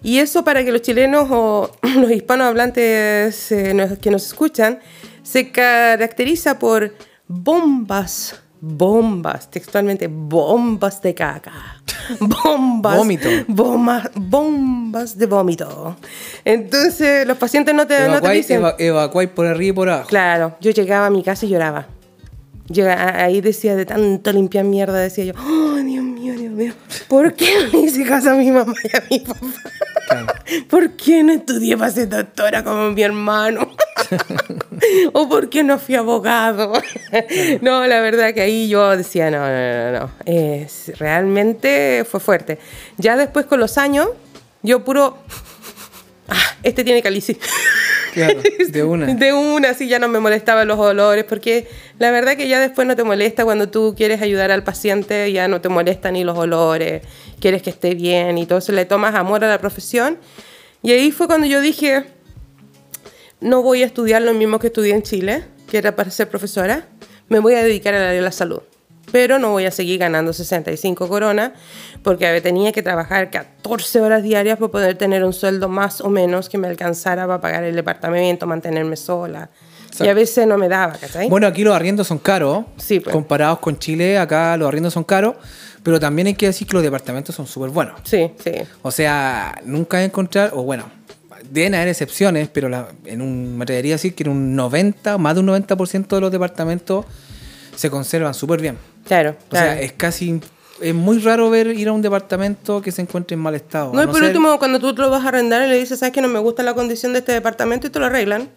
Y 0.06 0.20
eso 0.20 0.44
para 0.44 0.64
que 0.64 0.72
los 0.72 0.84
chilenos 0.84 1.28
o 1.32 1.72
los 2.00 2.12
hispanohablantes 2.12 3.52
eh, 3.52 3.98
que 4.00 4.12
nos 4.12 4.28
escuchan, 4.28 4.80
se 5.24 5.52
caracteriza 5.52 6.60
por 6.60 6.94
bombas, 7.28 8.40
bombas, 8.62 9.50
textualmente 9.50 10.08
bombas 10.08 11.02
de 11.02 11.14
caca. 11.16 11.54
Bombas. 12.20 12.98
Vómito. 12.98 13.28
Bombas, 13.48 14.12
bombas 14.14 15.18
de 15.18 15.26
vómito. 15.26 15.96
Entonces, 16.44 17.26
los 17.26 17.36
pacientes 17.38 17.74
no 17.74 17.88
te, 17.88 17.96
no 18.02 18.06
te 18.06 18.12
Evacuáis 18.12 18.42
dicen. 18.48 18.58
eva- 18.58 18.76
evacuáis 18.78 19.30
por 19.30 19.48
arriba 19.48 19.70
y 19.70 19.74
por 19.74 19.90
abajo. 19.90 20.08
Claro, 20.10 20.56
yo 20.62 20.70
llegaba 20.70 21.08
a 21.08 21.10
mi 21.10 21.24
casa 21.24 21.48
y 21.48 21.50
lloraba. 21.50 21.88
Yo 22.68 22.86
ahí 22.90 23.42
decía, 23.42 23.76
de 23.76 23.86
tanto 23.88 24.32
limpiar 24.32 24.66
mierda, 24.66 25.00
decía 25.00 25.24
yo, 25.26 25.34
oh, 25.34 25.76
Dios 25.78 26.04
mío, 26.04 26.15
Dios 26.34 26.52
mío, 26.52 26.74
¿por 27.08 27.34
qué 27.34 27.70
no 27.72 27.80
hice 27.80 28.04
caso 28.04 28.32
a 28.32 28.34
mi 28.34 28.52
mamá 28.52 28.74
y 28.84 28.98
a 28.98 29.04
mi 29.10 29.20
papá? 29.20 29.48
Claro. 30.08 30.28
¿Por 30.70 30.92
qué 30.92 31.24
no 31.24 31.34
estudié 31.34 31.78
para 31.78 31.92
ser 31.92 32.10
doctora 32.10 32.64
como 32.64 32.92
mi 32.92 33.02
hermano? 33.02 33.70
¿O 35.14 35.28
por 35.28 35.50
qué 35.50 35.64
no 35.64 35.80
fui 35.80 35.96
abogado? 35.96 36.74
no, 37.62 37.88
la 37.88 38.02
verdad 38.02 38.34
que 38.34 38.42
ahí 38.42 38.68
yo 38.68 38.96
decía, 38.96 39.32
no, 39.32 39.40
no, 39.40 39.92
no, 39.92 40.00
no. 40.00 40.12
Es, 40.26 40.92
realmente 41.00 42.06
fue 42.10 42.20
fuerte. 42.20 42.60
Ya 42.98 43.18
después 43.18 43.46
con 43.46 43.60
los 43.60 43.78
años, 43.78 44.10
yo 44.62 44.84
puro, 44.84 45.18
ah, 46.28 46.56
este 46.64 46.84
tiene 46.84 47.02
calici. 47.02 47.38
Claro, 48.14 48.42
de 48.70 48.84
una. 48.84 49.14
De 49.14 49.34
una, 49.34 49.74
sí, 49.74 49.88
ya 49.88 50.00
no 50.00 50.08
me 50.08 50.20
molestaban 50.20 50.68
los 50.68 50.80
olores, 50.80 51.26
porque 51.26 51.68
la 52.00 52.12
verdad 52.12 52.38
que 52.38 52.48
ya 52.48 52.60
después 52.60 52.88
no 52.88 52.96
te 52.96 53.04
molesta 53.04 53.44
cuando 53.44 53.70
tú 53.70 53.94
quieres 53.96 54.22
ayudar 54.22 54.52
al 54.52 54.64
paciente, 54.64 55.32
ya 55.32 55.48
no 55.48 55.62
te 55.62 55.70
molestan 55.70 56.14
ni 56.14 56.24
los 56.24 56.38
olores, 56.38 57.02
quieres 57.40 57.62
que 57.62 57.70
esté 57.70 57.96
bien 57.96 58.38
y 58.38 58.46
todo 58.46 58.60
eso, 58.60 58.72
le 58.72 58.86
tomas 58.86 59.16
amor 59.16 59.44
a 59.44 59.50
la 59.50 59.60
profesión. 59.60 60.18
Y 60.82 60.92
ahí 60.92 61.12
fue 61.12 61.28
cuando 61.28 61.48
yo 61.48 61.62
dije, 61.62 62.06
no 63.42 63.62
voy 63.62 63.84
a 63.84 63.86
estudiar 63.86 64.22
lo 64.22 64.34
mismo 64.34 64.60
que 64.60 64.68
estudié 64.68 64.94
en 64.94 65.04
Chile, 65.04 65.44
que 65.70 65.78
era 65.78 65.96
para 65.96 66.10
ser 66.12 66.30
profesora, 66.30 66.88
me 67.28 67.40
voy 67.40 67.56
a 67.56 67.64
dedicar 67.64 67.94
al 67.94 68.02
área 68.02 68.14
de 68.14 68.22
la 68.22 68.32
salud. 68.32 68.62
Pero 69.12 69.40
no 69.40 69.52
voy 69.52 69.66
a 69.66 69.72
seguir 69.72 70.00
ganando 70.00 70.34
65 70.34 71.08
coronas 71.08 71.52
porque 72.04 72.42
tenía 72.42 72.72
que 72.72 72.82
trabajar 72.84 73.30
14 73.32 74.02
horas 74.02 74.24
diarias 74.24 74.58
para 74.58 74.72
poder 74.72 74.98
tener 74.98 75.24
un 75.24 75.34
sueldo 75.34 75.70
más 75.70 76.02
o 76.02 76.10
menos 76.10 76.50
que 76.50 76.58
me 76.58 76.68
alcanzara 76.68 77.26
para 77.28 77.40
pagar 77.42 77.64
el 77.64 77.76
departamento, 77.76 78.46
mantenerme 78.48 78.96
sola. 78.96 79.50
Y 79.98 80.08
a 80.10 80.14
veces 80.14 80.46
no 80.46 80.58
me 80.58 80.68
daba, 80.68 80.94
¿cachai? 80.94 81.30
Bueno, 81.30 81.48
aquí 81.48 81.64
los 81.64 81.74
arriendos 81.74 82.08
son 82.08 82.18
caros. 82.18 82.66
Sí, 82.76 83.00
pues. 83.00 83.14
Comparados 83.14 83.60
con 83.60 83.80
Chile, 83.80 84.18
acá 84.18 84.58
los 84.58 84.68
arriendos 84.68 84.94
son 84.94 85.06
caros. 85.06 85.36
Pero 85.84 86.00
también 86.02 86.28
hay 86.28 86.34
que 86.34 86.48
decir 86.48 86.68
que 86.68 86.74
los 86.74 86.84
departamentos 86.84 87.34
son 87.34 87.48
súper 87.48 87.70
buenos. 87.70 88.02
Sí, 88.04 88.32
sí. 88.44 88.52
O 88.82 88.92
sea, 88.92 89.62
nunca 89.64 90.04
encontrar, 90.04 90.52
o 90.54 90.64
bueno, 90.64 90.84
deben 91.50 91.76
haber 91.76 91.88
excepciones, 91.90 92.50
pero 92.52 92.68
la- 92.68 92.88
en 93.06 93.22
un, 93.22 93.56
me 93.58 93.64
atrevería 93.64 93.94
a 93.94 93.96
decir 93.98 94.16
que 94.16 94.24
en 94.24 94.30
un 94.32 94.56
90, 94.56 95.18
más 95.18 95.36
de 95.36 95.40
un 95.42 95.46
90% 95.46 96.16
de 96.16 96.22
los 96.22 96.32
departamentos 96.32 97.06
se 97.76 97.90
conservan 97.90 98.34
súper 98.34 98.60
bien. 98.62 98.78
Claro, 99.06 99.32
O 99.32 99.50
claro. 99.50 99.72
sea, 99.74 99.82
es 99.82 99.92
casi, 99.94 100.40
es 100.82 100.94
muy 100.96 101.20
raro 101.20 101.50
ver 101.50 101.68
ir 101.68 101.88
a 101.88 101.92
un 101.94 102.02
departamento 102.02 102.82
que 102.82 102.92
se 102.92 103.02
encuentre 103.02 103.36
en 103.36 103.40
mal 103.42 103.56
estado. 103.56 103.94
no, 103.94 104.02
y 104.04 104.06
por 104.08 104.16
ser- 104.16 104.26
último, 104.26 104.58
cuando 104.60 104.80
tú 104.80 104.94
te 104.96 105.02
lo 105.02 105.10
vas 105.10 105.24
a 105.24 105.28
arrendar 105.30 105.68
y 105.68 105.70
le 105.72 105.80
dices, 105.80 106.00
¿sabes 106.00 106.14
que 106.14 106.22
no 106.22 106.28
me 106.28 106.40
gusta 106.40 106.64
la 106.64 106.74
condición 106.74 107.14
de 107.14 107.20
este 107.20 107.32
departamento? 107.32 107.88
Y 107.88 107.90
te 107.92 108.00
lo 108.00 108.06
arreglan. 108.08 108.50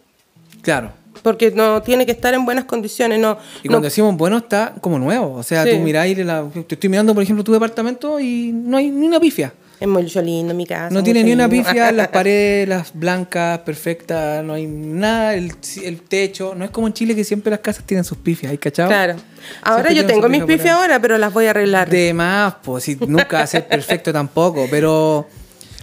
Claro. 0.63 0.91
Porque 1.23 1.51
no 1.51 1.83
tiene 1.83 2.07
que 2.07 2.13
estar 2.13 2.33
en 2.35 2.45
buenas 2.45 2.65
condiciones. 2.65 3.19
No, 3.19 3.39
Y 3.63 3.69
no- 3.69 3.73
cuando 3.73 3.87
decimos 3.87 4.17
bueno, 4.17 4.39
está 4.39 4.75
como 4.81 4.99
nuevo. 4.99 5.35
O 5.35 5.43
sea, 5.43 5.65
Sí. 5.65 5.71
tú 5.73 5.79
miráis, 5.79 6.17
la- 6.19 6.45
te 6.67 6.75
estoy 6.75 6.89
mirando, 6.89 7.13
por 7.15 7.23
ejemplo, 7.23 7.43
tu 7.45 7.53
departamento 7.53 8.19
y 8.21 8.53
no 8.53 8.77
hay 8.77 8.91
ni 8.91 9.07
una 9.07 9.19
pifia. 9.21 9.53
Es 9.81 9.87
muy 9.89 10.03
lindo 10.05 10.55
mi 10.55 10.67
casa. 10.67 10.91
No 10.93 11.03
tiene 11.03 11.23
ni 11.23 11.33
una 11.33 11.49
pifia, 11.49 11.93
las 11.93 12.09
paredes, 12.19 12.69
las 12.69 12.93
blancas, 12.93 13.61
perfectas, 13.61 14.43
no 14.45 14.55
hay 14.55 14.67
nada, 14.67 15.35
el, 15.35 15.53
el 15.85 16.01
techo. 16.03 16.55
No 16.57 16.65
es 16.65 16.71
como 16.71 16.87
en 16.89 16.93
Chile 16.93 17.15
que 17.15 17.25
siempre 17.25 17.51
las 17.51 17.61
casas 17.61 17.85
tienen 17.85 18.05
sus 18.05 18.19
pifias, 18.19 18.51
¿hay 18.51 18.59
cachado? 18.59 18.89
Claro. 18.89 19.15
Ahora 19.63 19.85
Siempre 19.91 19.95
yo 19.95 20.07
tengo 20.07 20.29
mis 20.29 20.43
pifias 20.45 20.75
ahora, 20.77 21.01
pero 21.01 21.17
las 21.19 21.33
voy 21.33 21.47
a 21.47 21.51
arreglar. 21.51 21.89
De 21.89 22.13
más, 22.13 22.55
pues, 22.63 22.85
si 22.85 22.97
nunca 22.97 23.39
va 23.39 23.43
a 23.45 23.47
ser 23.47 23.67
perfecto 23.69 24.13
tampoco, 24.13 24.67
pero 24.71 25.29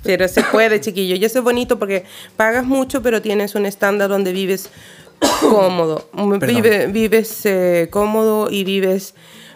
Pero 0.04 0.28
se 0.28 0.44
puede, 0.44 0.80
chiquillo. 0.82 1.16
Y 1.16 1.24
eso 1.26 1.40
es 1.40 1.44
bonito 1.44 1.80
porque 1.80 2.04
pagas 2.36 2.66
mucho, 2.66 3.02
pero 3.02 3.22
tienes 3.22 3.56
un 3.56 3.66
estándar 3.66 4.10
donde 4.10 4.34
vives 4.34 4.70
cómodo. 5.42 6.10
Vive- 6.14 6.88
vives 6.88 7.42
eh, 7.46 7.88
cómodo 7.90 8.50
y 8.52 8.64
vives 8.66 9.14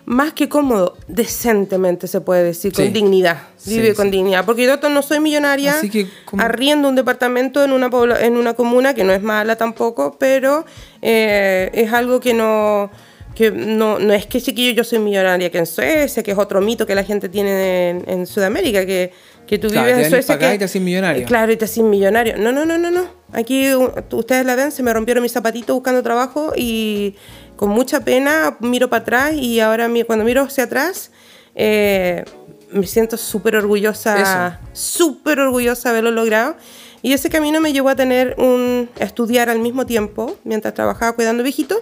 más 0.10 0.34
que 0.34 0.50
cómodo, 0.50 0.98
decentemente 1.08 2.08
se 2.08 2.20
puede 2.20 2.44
decir, 2.44 2.74
Sí. 2.76 2.82
con 2.84 2.94
dignidad. 2.94 3.38
Sí, 3.58 3.76
Vive 3.76 3.92
sí. 3.92 3.96
con 3.96 4.10
dignidad. 4.10 4.44
Porque 4.44 4.64
yo 4.64 4.76
no 4.90 5.04
soy 5.04 5.20
millonaria, 5.20 5.74
Así 5.76 5.88
que, 5.88 6.08
¿cómo? 6.26 6.42
arriendo 6.42 6.90
un 6.90 6.96
departamento 6.96 7.64
en 7.64 7.72
una, 7.72 7.92
pobla- 7.92 8.20
en 8.22 8.36
una 8.36 8.56
comuna 8.56 8.96
que 8.96 9.04
no 9.04 9.14
es 9.14 9.22
mala 9.22 9.56
tampoco, 9.56 10.18
pero 10.20 10.66
eh, 11.04 11.70
es 11.74 11.94
algo 11.94 12.20
que 12.20 12.34
no... 12.34 12.90
Que 13.36 13.52
no, 13.52 14.00
no 14.00 14.12
es 14.14 14.26
que 14.26 14.42
chiquillo 14.42 14.72
yo 14.74 14.84
soy 14.84 14.98
millonaria 15.00 15.50
que 15.52 15.60
en 15.60 15.68
Suecia, 15.68 16.24
que 16.24 16.32
es 16.32 16.38
otro 16.38 16.60
mito 16.60 16.86
que 16.88 16.96
la 16.96 17.04
gente 17.04 17.30
tiene 17.30 17.90
en, 17.92 18.04
en 18.08 18.26
Sudamérica, 18.26 18.86
que, 18.88 19.14
que 19.48 19.58
tú 19.60 19.70
Claro, 19.70 19.88
vives 19.88 20.06
en 20.06 20.10
Suecia 20.10 20.36
acá 20.36 20.50
que- 20.50 20.56
y 20.56 20.58
te 20.58 20.66
haces 20.66 20.82
millonario. 20.82 21.26
Claro, 21.28 21.52
y 21.52 21.56
te 21.56 21.66
haces 21.66 21.84
millonario. 21.84 22.36
No, 22.38 22.52
no, 22.52 22.66
no, 22.66 22.78
no, 22.80 22.90
no. 22.92 23.06
Aquí 23.32 23.68
ustedes 24.12 24.46
la 24.46 24.56
ven, 24.56 24.72
se 24.72 24.82
me 24.84 24.92
rompieron 24.92 25.22
mis 25.22 25.32
zapatitos 25.32 25.74
buscando 25.76 26.02
trabajo 26.04 26.52
y 26.58 27.16
con 27.60 27.72
mucha 27.72 28.00
pena 28.00 28.56
miro 28.62 28.90
para 28.90 29.02
atrás 29.02 29.34
y 29.34 29.60
ahora 29.60 29.90
cuando 30.08 30.24
miro 30.24 30.44
hacia 30.44 30.64
atrás 30.64 31.12
eh, 31.56 32.24
me 32.72 32.88
siento 32.88 33.18
súper 33.18 33.58
orgullosa, 33.58 34.62
súper 34.72 35.42
orgullosa 35.42 35.90
de 35.90 35.98
haberlo 35.98 36.12
logrado. 36.12 36.56
Y 37.02 37.12
ese 37.12 37.30
camino 37.30 37.60
me 37.60 37.74
llevó 37.74 37.90
a 37.90 37.98
tener 37.98 38.36
un 38.38 38.90
a 38.98 39.04
estudiar 39.04 39.50
al 39.50 39.60
mismo 39.60 39.86
tiempo 39.86 40.38
mientras 40.46 40.74
trabajaba 40.74 41.12
cuidando 41.12 41.44
viejitos. 41.44 41.80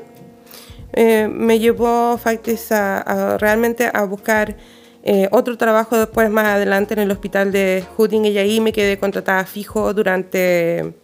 Eh, 0.93 1.29
me 1.31 1.59
llevó 1.59 2.17
Factis 2.17 2.71
a, 2.71 2.97
a 2.97 3.37
realmente 3.37 3.91
a 3.93 4.03
buscar 4.05 4.57
eh, 5.03 5.29
otro 5.31 5.59
trabajo 5.59 5.95
después 5.95 6.31
más 6.31 6.45
adelante 6.45 6.95
en 6.95 7.01
el 7.01 7.11
hospital 7.11 7.51
de 7.51 7.85
Hooding 7.97 8.25
y 8.25 8.37
ahí 8.39 8.59
me 8.61 8.73
quedé 8.73 8.97
contratada 8.97 9.45
fijo 9.45 9.93
durante 9.93 10.95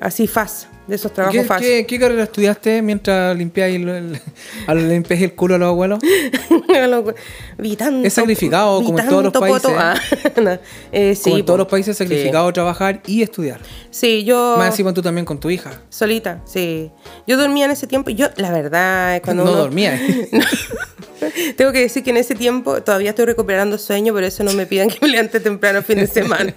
así 0.00 0.26
FAS, 0.26 0.66
de 0.86 0.94
esos 0.96 1.12
trabajos 1.12 1.38
¿qué, 1.40 1.44
FAS. 1.46 1.60
qué, 1.60 1.86
qué 1.86 1.98
carrera 1.98 2.22
estudiaste 2.24 2.80
mientras 2.80 3.36
limpiáis 3.36 3.76
el, 3.76 3.88
el- 3.88 4.20
al 4.66 4.88
limpiáis 4.88 5.22
el 5.22 5.34
culo 5.34 5.56
a 5.56 5.58
los 5.58 5.68
abuelos? 5.68 5.98
Vi 7.58 7.76
tanto- 7.76 8.06
Es 8.06 8.12
sacrificado, 8.14 8.80
vi 8.80 8.86
como 8.86 8.98
en 9.00 9.08
todos 9.08 9.24
los 9.24 9.32
países. 9.32 9.70
Ah, 9.76 9.94
no. 10.40 10.58
Eh, 10.92 11.14
sí, 11.14 11.22
Como 11.24 11.38
en 11.38 11.44
todos 11.46 11.58
los 11.58 11.68
países, 11.68 11.96
sacrificado 11.96 12.52
trabajar 12.52 13.02
y 13.06 13.22
estudiar. 13.22 13.60
Sí, 13.90 14.24
yo 14.24 14.54
Más 14.58 14.68
encima 14.68 14.94
tú 14.94 15.02
también 15.02 15.24
con 15.24 15.38
tu 15.40 15.50
hija. 15.50 15.70
solita, 15.90 16.40
sí. 16.46 16.90
Yo 17.26 17.36
dormía 17.36 17.64
en 17.64 17.72
ese 17.72 17.86
tiempo. 17.86 18.10
Yo, 18.10 18.28
la 18.36 18.50
verdad, 18.52 19.16
es 19.16 19.22
cuando 19.22 19.44
no 19.44 19.50
uno- 19.50 19.60
dormía. 19.60 20.00
Tengo 21.56 21.72
que 21.72 21.80
decir 21.80 22.04
que 22.04 22.10
en 22.10 22.16
ese 22.18 22.34
tiempo 22.36 22.80
todavía 22.82 23.10
estoy 23.10 23.24
recuperando 23.26 23.76
sueño, 23.76 24.12
por 24.12 24.22
eso 24.22 24.44
no 24.44 24.52
me 24.52 24.66
pidan 24.66 24.88
que 24.88 24.98
me 25.02 25.08
levante 25.08 25.40
temprano 25.40 25.82
fin 25.82 25.98
de 25.98 26.06
semana. 26.06 26.54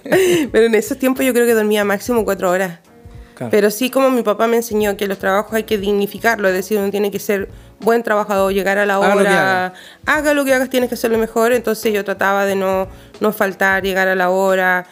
Pero 0.52 0.66
en 0.66 0.74
esos 0.76 0.98
tiempos 0.98 1.24
yo 1.26 1.32
creo 1.32 1.46
que 1.46 1.54
dormía 1.54 1.84
máximo 1.84 2.24
cuatro 2.24 2.50
horas. 2.50 2.78
Claro. 3.42 3.50
Pero 3.50 3.70
sí, 3.70 3.90
como 3.90 4.10
mi 4.10 4.22
papá 4.22 4.46
me 4.46 4.56
enseñó 4.56 4.96
que 4.96 5.06
los 5.06 5.18
trabajos 5.18 5.52
hay 5.54 5.64
que 5.64 5.78
dignificarlo, 5.78 6.48
es 6.48 6.54
decir, 6.54 6.78
uno 6.78 6.90
tiene 6.90 7.10
que 7.10 7.18
ser 7.18 7.48
buen 7.80 8.02
trabajador, 8.02 8.52
llegar 8.52 8.78
a 8.78 8.86
la 8.86 8.94
Haga 8.96 9.14
lo 9.14 9.20
hora, 9.20 9.64
haga. 9.66 9.74
haga 10.06 10.34
lo 10.34 10.44
que 10.44 10.54
hagas, 10.54 10.70
tienes 10.70 10.88
que 10.88 10.94
hacerlo 10.94 11.18
mejor. 11.18 11.52
Entonces 11.52 11.92
yo 11.92 12.04
trataba 12.04 12.44
de 12.46 12.54
no, 12.56 12.88
no 13.20 13.32
faltar, 13.32 13.82
llegar 13.82 14.08
a 14.08 14.14
la 14.14 14.30
hora. 14.30 14.86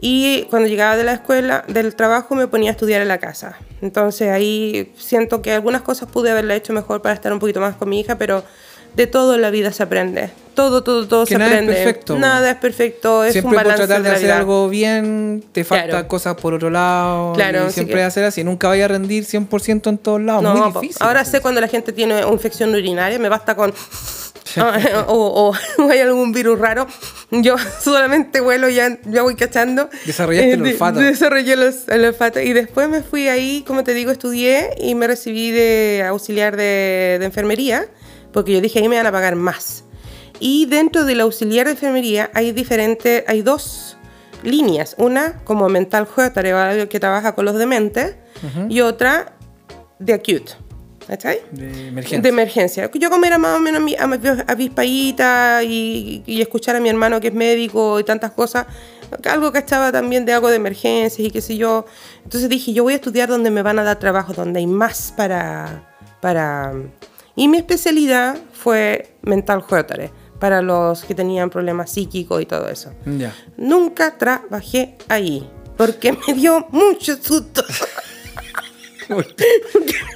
Y 0.00 0.44
cuando 0.50 0.68
llegaba 0.68 0.96
de 0.96 1.04
la 1.04 1.14
escuela, 1.14 1.64
del 1.66 1.96
trabajo, 1.96 2.36
me 2.36 2.46
ponía 2.46 2.70
a 2.70 2.72
estudiar 2.72 3.02
en 3.02 3.08
la 3.08 3.18
casa. 3.18 3.56
Entonces 3.82 4.30
ahí 4.30 4.92
siento 4.96 5.42
que 5.42 5.52
algunas 5.52 5.82
cosas 5.82 6.08
pude 6.08 6.30
haberla 6.30 6.54
hecho 6.54 6.72
mejor 6.72 7.02
para 7.02 7.14
estar 7.14 7.32
un 7.32 7.40
poquito 7.40 7.60
más 7.60 7.74
con 7.74 7.88
mi 7.88 8.00
hija, 8.00 8.16
pero 8.16 8.44
de 8.98 9.06
todo 9.06 9.34
en 9.36 9.42
la 9.42 9.50
vida 9.50 9.72
se 9.72 9.82
aprende. 9.82 10.30
Todo, 10.54 10.82
todo, 10.82 11.06
todo 11.06 11.24
Que 11.24 11.34
se 11.34 11.38
nada 11.38 11.52
es 11.52 11.56
aprende. 11.58 11.72
perfecto. 11.74 12.18
Nada 12.18 12.50
es 12.50 12.56
perfecto, 12.56 13.22
es 13.22 13.32
siempre 13.32 13.50
un 13.50 13.54
por 13.54 13.62
balance 13.64 13.86
tratar 13.86 14.02
de 14.02 14.08
la 14.10 14.16
hacer 14.16 14.30
algo 14.32 14.68
bien, 14.68 15.44
te 15.52 15.62
faltan 15.62 15.88
Claro. 15.90 16.08
cosas 16.08 16.34
por 16.34 16.52
otro 16.52 16.68
lado. 16.68 17.32
Claro, 17.34 17.68
y 17.68 17.72
siempre 17.72 17.94
que- 17.96 18.02
hacer 18.02 18.24
así. 18.24 18.42
Nunca 18.42 18.66
vaya 18.66 18.86
a 18.86 18.88
rendir 18.88 19.24
100% 19.24 19.88
en 19.88 19.98
todos 19.98 20.20
lados. 20.20 20.42
No, 20.42 20.54
Muy 20.56 20.72
difícil. 20.82 20.96
ahora 21.06 21.24
sé 21.24 21.40
cuando 21.40 21.60
la 21.60 21.68
gente 21.68 21.92
tiene 21.92 22.22
infección 22.22 22.70
urinaria, 22.74 23.18
me 23.20 23.28
basta 23.28 23.54
con... 23.54 23.72
Ah, 24.56 25.04
o, 25.08 25.52
o 25.78 25.90
hay 25.90 25.98
algún 26.00 26.32
virus 26.32 26.58
raro, 26.58 26.86
yo 27.30 27.56
solamente 27.84 28.40
vuelo 28.40 28.70
ya, 28.70 28.98
ya 29.04 29.20
voy 29.22 29.36
cachando. 29.36 29.90
Desarrollaste 30.06 30.52
el 30.54 30.62
de- 30.62 30.70
olfato. 30.70 31.00
Desarrollé 31.00 31.54
los- 31.54 31.86
el 31.88 32.06
olfato. 32.06 32.40
Y 32.40 32.54
después 32.54 32.88
me 32.88 33.02
fui 33.02 33.28
ahí, 33.28 33.62
como 33.66 33.84
te 33.84 33.92
digo, 33.92 34.10
estudié 34.10 34.70
y 34.80 34.94
me 34.94 35.06
recibí 35.06 35.50
de 35.50 36.02
auxiliar 36.08 36.56
de, 36.56 37.18
de 37.20 37.24
enfermería, 37.26 37.86
porque 38.32 38.52
yo 38.52 38.60
dije, 38.60 38.78
ahí 38.80 38.88
me 38.88 38.96
van 38.96 39.06
a 39.06 39.12
pagar 39.12 39.36
más. 39.36 39.84
Y 40.40 40.66
dentro 40.66 41.04
del 41.04 41.20
auxiliar 41.20 41.66
de 41.66 41.72
enfermería 41.72 42.30
hay 42.34 42.52
diferentes, 42.52 43.24
hay 43.26 43.42
dos 43.42 43.96
líneas. 44.42 44.94
Una 44.98 45.40
como 45.44 45.68
mental 45.68 46.06
health, 46.16 46.88
que 46.88 47.00
trabaja 47.00 47.34
con 47.34 47.44
los 47.44 47.56
dementes, 47.58 48.14
y 48.68 48.80
otra 48.82 49.32
de 49.98 50.12
acute. 50.14 50.52
¿Está 51.08 51.30
ahí? 51.30 51.38
De 51.52 51.88
emergencia. 51.88 52.20
De 52.20 52.28
emergencia. 52.28 52.90
Yo 52.94 53.10
como 53.10 53.24
era 53.24 53.38
más 53.38 53.56
o 53.56 53.60
menos 53.60 53.82
mi- 53.82 53.96
am- 53.96 54.20
avispadita 54.46 55.62
y, 55.64 56.22
y 56.26 56.40
escuchar 56.42 56.76
a 56.76 56.80
mi 56.80 56.88
hermano 56.90 57.18
que 57.18 57.28
es 57.28 57.34
médico 57.34 57.98
y 57.98 58.04
tantas 58.04 58.32
cosas, 58.32 58.66
algo 59.24 59.50
que 59.50 59.58
estaba 59.58 59.90
también 59.90 60.26
de 60.26 60.34
algo 60.34 60.50
de 60.50 60.56
emergencias 60.56 61.18
y 61.26 61.30
qué 61.30 61.40
sé 61.40 61.56
yo. 61.56 61.86
Entonces 62.24 62.48
dije, 62.50 62.72
yo 62.74 62.82
voy 62.84 62.92
a 62.92 62.96
estudiar 62.96 63.28
donde 63.28 63.50
me 63.50 63.62
van 63.62 63.78
a 63.78 63.84
dar 63.84 63.98
trabajo, 63.98 64.34
donde 64.34 64.60
hay 64.60 64.66
más 64.66 65.12
para... 65.16 65.88
para... 66.20 66.74
Y 67.38 67.46
mi 67.46 67.58
especialidad 67.58 68.36
fue 68.52 69.14
mental 69.22 69.62
health, 69.70 69.92
para 70.40 70.60
los 70.60 71.04
que 71.04 71.14
tenían 71.14 71.50
problemas 71.50 71.92
psíquicos 71.92 72.42
y 72.42 72.46
todo 72.46 72.68
eso. 72.68 72.90
Nunca 73.56 74.18
trabajé 74.18 74.96
ahí, 75.08 75.48
porque 75.76 76.12
me 76.26 76.34
dio 76.34 76.66
mucho 76.72 77.16
susto. 77.16 77.62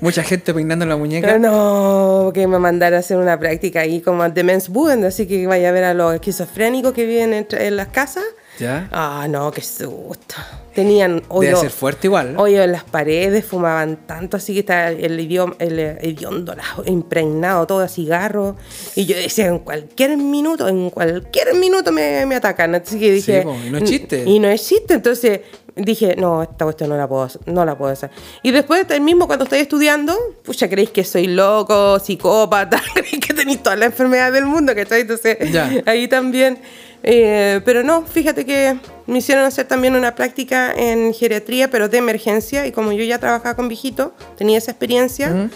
Mucha 0.01 0.25
gente 0.25 0.53
peinando 0.53 0.85
la 0.85 0.97
muñeca. 0.97 1.39
No, 1.39 2.33
que 2.35 2.49
me 2.49 2.59
mandara 2.59 2.97
a 2.97 3.01
hacer 3.01 3.17
una 3.17 3.39
práctica 3.39 3.81
ahí 3.81 4.01
como 4.01 4.29
de 4.29 4.43
Mensbuen, 4.43 5.05
así 5.05 5.27
que 5.27 5.47
vaya 5.47 5.69
a 5.69 5.73
ver 5.73 5.85
a 5.85 5.95
los 5.95 6.13
esquizofrénicos 6.15 6.93
que 6.93 7.07
viven 7.07 7.33
en, 7.33 7.47
en 7.53 7.77
las 7.77 7.89
casas. 7.89 8.25
Ya. 8.63 8.89
Ah, 8.93 9.27
no, 9.29 9.51
qué 9.51 9.61
susto. 9.61 10.37
Tenían 10.75 11.17
Debe 11.17 11.27
hoyo, 11.29 11.57
ser 11.59 11.71
fuerte 11.71 12.07
igual. 12.07 12.35
hoyo 12.39 12.63
en 12.63 12.73
las 12.73 12.85
paredes, 12.85 13.45
fumaban 13.45 14.07
tanto, 14.07 14.39
así 14.39 14.55
que 14.55 14.61
está 14.61 14.89
el 14.91 15.21
idioma, 15.21 15.55
el 15.59 15.79
hediondo 15.79 16.55
impregnado 16.87 17.67
todo 17.67 17.81
a 17.81 17.89
cigarro. 17.89 18.57
Y 18.95 19.05
yo 19.05 19.15
decía, 19.17 19.47
en 19.49 19.59
cualquier 19.59 20.17
minuto, 20.17 20.69
en 20.69 20.89
cualquier 20.89 21.55
minuto 21.57 21.93
me, 21.93 22.25
me 22.25 22.37
atacan. 22.37 22.75
Así 22.75 22.99
que 22.99 23.13
dije. 23.13 23.43
Sí, 23.43 23.49
y 23.67 23.71
no 23.71 23.79
es 23.79 23.85
chiste. 23.85 24.25
Y 24.27 24.39
no 24.39 24.49
es 24.49 24.67
chiste, 24.67 24.95
entonces 24.95 25.41
dije, 25.77 26.17
no, 26.17 26.43
esta 26.43 26.65
cuestión 26.65 26.91
no 26.91 26.97
la 26.97 27.09
puedo, 27.09 27.29
no 27.47 27.65
la 27.65 27.77
puedo 27.77 27.93
hacer. 27.93 28.11
Y 28.43 28.51
después, 28.51 28.87
el 28.91 29.01
mismo 29.03 29.27
cuando 29.27 29.45
estoy 29.45 29.61
estudiando, 29.61 30.17
pucha, 30.45 30.69
creéis 30.69 30.91
que 30.91 31.05
soy 31.05 31.27
loco, 31.27 31.99
psicópata, 31.99 32.81
creéis 32.95 33.21
que 33.27 33.35
tenéis 33.35 33.63
todas 33.63 33.79
las 33.79 33.87
enfermedades 33.87 34.33
del 34.35 34.47
mundo, 34.47 34.75
¿cachai? 34.75 35.03
Entonces, 35.03 35.37
Ya. 35.53 35.71
ahí 35.87 36.09
también. 36.09 36.59
Eh, 37.03 37.61
pero 37.65 37.83
no, 37.83 38.03
fíjate 38.07 38.45
que 38.47 38.77
me 39.07 39.19
hicieron 39.19 39.45
hacer 39.45 39.67
también 39.67 39.97
una 39.97 40.15
práctica 40.15 40.73
en 40.73 41.13
geriatría, 41.13 41.71
pero 41.71 41.89
de 41.89 41.99
emergencia, 41.99 42.67
y 42.67 42.73
como 42.73 42.93
yo 42.93 43.05
ya 43.05 43.19
trabajaba 43.19 43.57
con 43.57 43.69
viejitos, 43.69 44.11
tenía 44.37 44.59
esa 44.59 44.71
experiencia, 44.71 45.51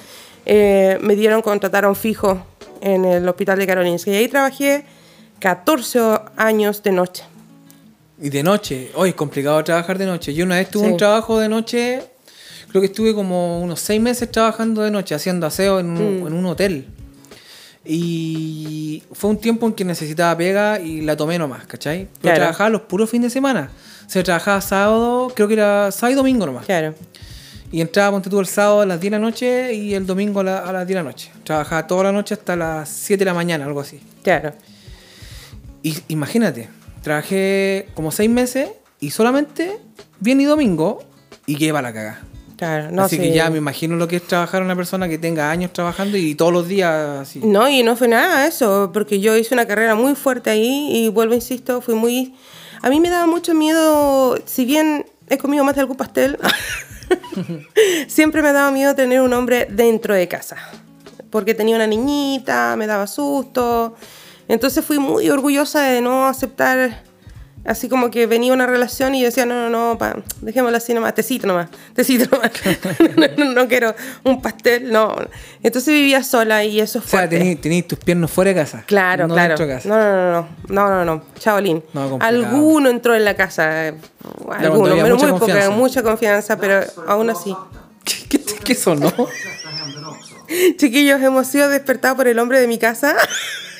eh, 0.44 0.98
me 1.00 1.14
dieron, 1.16 1.42
contrataron 1.42 1.94
fijo 1.96 2.44
en 2.80 3.04
el 3.04 3.28
hospital 3.28 3.58
de 3.58 3.66
Karolinska. 3.66 4.10
Y 4.10 4.14
ahí 4.16 4.28
trabajé 4.28 4.84
14 5.40 6.00
años 6.36 6.82
de 6.82 6.92
noche. 6.92 7.24
Y 8.20 8.30
de 8.30 8.42
noche, 8.42 8.90
hoy 8.94 9.10
es 9.10 9.14
complicado 9.14 9.62
trabajar 9.62 9.98
de 9.98 10.06
noche. 10.06 10.32
Yo 10.34 10.44
una 10.44 10.56
vez 10.56 10.70
tuve 10.70 10.86
Sí. 10.86 10.90
un 10.92 10.96
trabajo 10.96 11.38
de 11.38 11.48
noche, 11.48 12.02
creo 12.68 12.80
que 12.80 12.86
estuve 12.86 13.14
como 13.14 13.60
unos 13.60 13.80
seis 13.80 14.00
meses 14.00 14.30
trabajando 14.30 14.82
de 14.82 14.90
noche, 14.90 15.14
haciendo 15.14 15.46
aseo 15.46 15.80
en 15.80 15.90
un, 15.90 16.22
Mm. 16.22 16.26
en 16.28 16.32
un 16.32 16.46
hotel. 16.46 16.86
Y 17.88 19.02
fue 19.12 19.30
un 19.30 19.38
tiempo 19.38 19.66
en 19.66 19.72
que 19.72 19.84
necesitaba 19.84 20.36
pega 20.36 20.80
y 20.80 21.00
la 21.02 21.16
tomé 21.16 21.38
nomás, 21.38 21.66
¿cachai? 21.66 22.04
Pero 22.06 22.20
Claro. 22.22 22.36
trabajaba 22.38 22.70
los 22.70 22.82
puros 22.82 23.08
fines 23.10 23.26
de 23.26 23.34
semana. 23.34 23.70
O 24.06 24.10
sea, 24.10 24.22
trabajaba 24.22 24.60
sábado, 24.60 25.32
creo 25.34 25.48
que 25.48 25.54
era 25.54 25.90
sábado 25.92 26.12
y 26.12 26.14
domingo 26.16 26.46
nomás. 26.46 26.66
Claro. 26.66 26.94
Y 27.72 27.80
entraba, 27.80 28.12
ponte 28.12 28.30
tú, 28.30 28.38
el 28.38 28.46
sábado 28.46 28.82
a 28.82 28.86
las 28.86 29.00
10 29.00 29.10
de 29.10 29.18
la 29.18 29.24
noche 29.24 29.74
y 29.74 29.94
el 29.94 30.06
domingo 30.06 30.40
a, 30.40 30.44
la- 30.44 30.58
a 30.58 30.72
las 30.72 30.86
10 30.86 30.96
de 30.98 31.02
la 31.04 31.10
noche. 31.10 31.30
Trabajaba 31.44 31.86
toda 31.86 32.04
la 32.04 32.12
noche 32.12 32.34
hasta 32.34 32.54
las 32.56 32.88
7 32.88 33.18
de 33.18 33.24
la 33.24 33.34
mañana, 33.34 33.64
algo 33.64 33.80
así. 33.80 34.00
Claro. 34.22 34.52
Y 35.82 35.96
imagínate, 36.08 36.68
trabajé 37.02 37.88
como 37.94 38.10
6 38.12 38.30
meses 38.30 38.70
y 39.00 39.10
solamente 39.10 39.78
viernes 40.20 40.44
y 40.44 40.46
domingo 40.48 41.02
y 41.46 41.56
que 41.56 41.72
para 41.72 41.88
la 41.88 41.94
cagada. 41.94 42.20
Claro. 42.56 42.90
No, 42.90 43.02
así 43.02 43.16
sí. 43.16 43.22
que 43.22 43.32
ya 43.32 43.50
me 43.50 43.58
imagino 43.58 43.96
lo 43.96 44.08
que 44.08 44.16
es 44.16 44.26
trabajar 44.26 44.62
una 44.62 44.74
persona 44.74 45.08
que 45.08 45.18
tenga 45.18 45.50
años 45.50 45.72
trabajando 45.72 46.16
y 46.16 46.34
todos 46.34 46.52
los 46.52 46.66
días 46.66 47.20
así. 47.20 47.40
No, 47.44 47.68
y 47.68 47.82
no 47.82 47.96
fue 47.96 48.08
nada 48.08 48.46
eso, 48.46 48.90
porque 48.94 49.20
yo 49.20 49.36
hice 49.36 49.54
una 49.54 49.66
carrera 49.66 49.94
muy 49.94 50.14
fuerte 50.14 50.50
ahí 50.50 50.90
y 50.92 51.08
vuelvo, 51.08 51.34
insisto, 51.34 51.80
fui 51.80 51.94
muy... 51.94 52.34
A 52.82 52.88
mí 52.88 53.00
me 53.00 53.10
daba 53.10 53.26
mucho 53.26 53.54
miedo, 53.54 54.38
si 54.46 54.64
bien 54.64 55.06
he 55.28 55.38
comido 55.38 55.64
más 55.64 55.74
de 55.74 55.82
algún 55.82 55.96
pastel, 55.96 56.38
siempre 58.06 58.42
me 58.42 58.52
daba 58.52 58.70
miedo 58.70 58.94
tener 58.94 59.20
un 59.20 59.32
hombre 59.32 59.66
dentro 59.70 60.14
de 60.14 60.28
casa, 60.28 60.56
porque 61.30 61.54
tenía 61.54 61.76
una 61.76 61.86
niñita, 61.86 62.76
me 62.76 62.86
daba 62.86 63.06
susto, 63.06 63.96
entonces 64.48 64.84
fui 64.84 64.98
muy 64.98 65.28
orgullosa 65.28 65.82
de 65.82 66.00
no 66.00 66.26
aceptar... 66.26 67.02
Así 67.66 67.88
como 67.88 68.10
que 68.10 68.26
venía 68.26 68.52
una 68.52 68.66
relación 68.66 69.14
y 69.14 69.20
yo 69.20 69.26
decía, 69.26 69.44
no, 69.44 69.54
no, 69.54 69.70
no, 69.70 69.98
pa, 69.98 70.16
dejémoslo 70.40 70.76
así 70.76 70.94
nomás, 70.94 71.14
tecito 71.14 71.46
nomás, 71.46 71.68
tecito 71.94 72.26
nomás. 72.30 72.52
no, 73.16 73.44
no, 73.44 73.52
no 73.52 73.68
quiero 73.68 73.94
un 74.24 74.40
pastel, 74.40 74.92
no. 74.92 75.16
Entonces 75.62 75.92
vivía 75.92 76.22
sola 76.22 76.64
y 76.64 76.80
eso 76.80 77.00
o 77.00 77.02
fue. 77.02 77.18
sea, 77.18 77.28
tenéis 77.28 77.60
tenéis 77.60 77.88
tus 77.88 77.98
piernas 77.98 78.30
fuera 78.30 78.50
de 78.50 78.54
casa. 78.54 78.84
Claro, 78.86 79.26
no 79.26 79.34
claro. 79.34 79.56
de 79.56 79.66
casa. 79.66 79.88
No, 79.88 79.96
no, 79.96 80.12
no, 80.14 80.48
no, 80.68 80.88
no, 80.88 80.88
no, 80.88 81.04
no, 81.04 81.22
Chaolín. 81.38 81.82
No. 81.92 82.18
Alguno 82.20 82.88
entró 82.88 83.14
en 83.14 83.24
la 83.24 83.34
casa, 83.34 83.88
eh, 83.88 83.94
alguno, 84.58 84.94
pero 84.94 85.16
mucha 85.16 85.26
muy 85.26 85.40
poca, 85.40 85.70
mucha 85.70 86.02
confianza, 86.02 86.56
pero 86.58 86.80
aún 87.06 87.30
así. 87.30 87.54
¿Qué, 88.04 88.38
qué, 88.38 88.54
qué 88.62 88.74
sonó? 88.76 89.12
Chiquillos, 90.76 91.20
hemos 91.20 91.46
sido 91.48 91.68
despertados 91.68 92.16
por 92.16 92.28
el 92.28 92.38
hombre 92.38 92.60
de 92.60 92.68
mi 92.68 92.78
casa, 92.78 93.16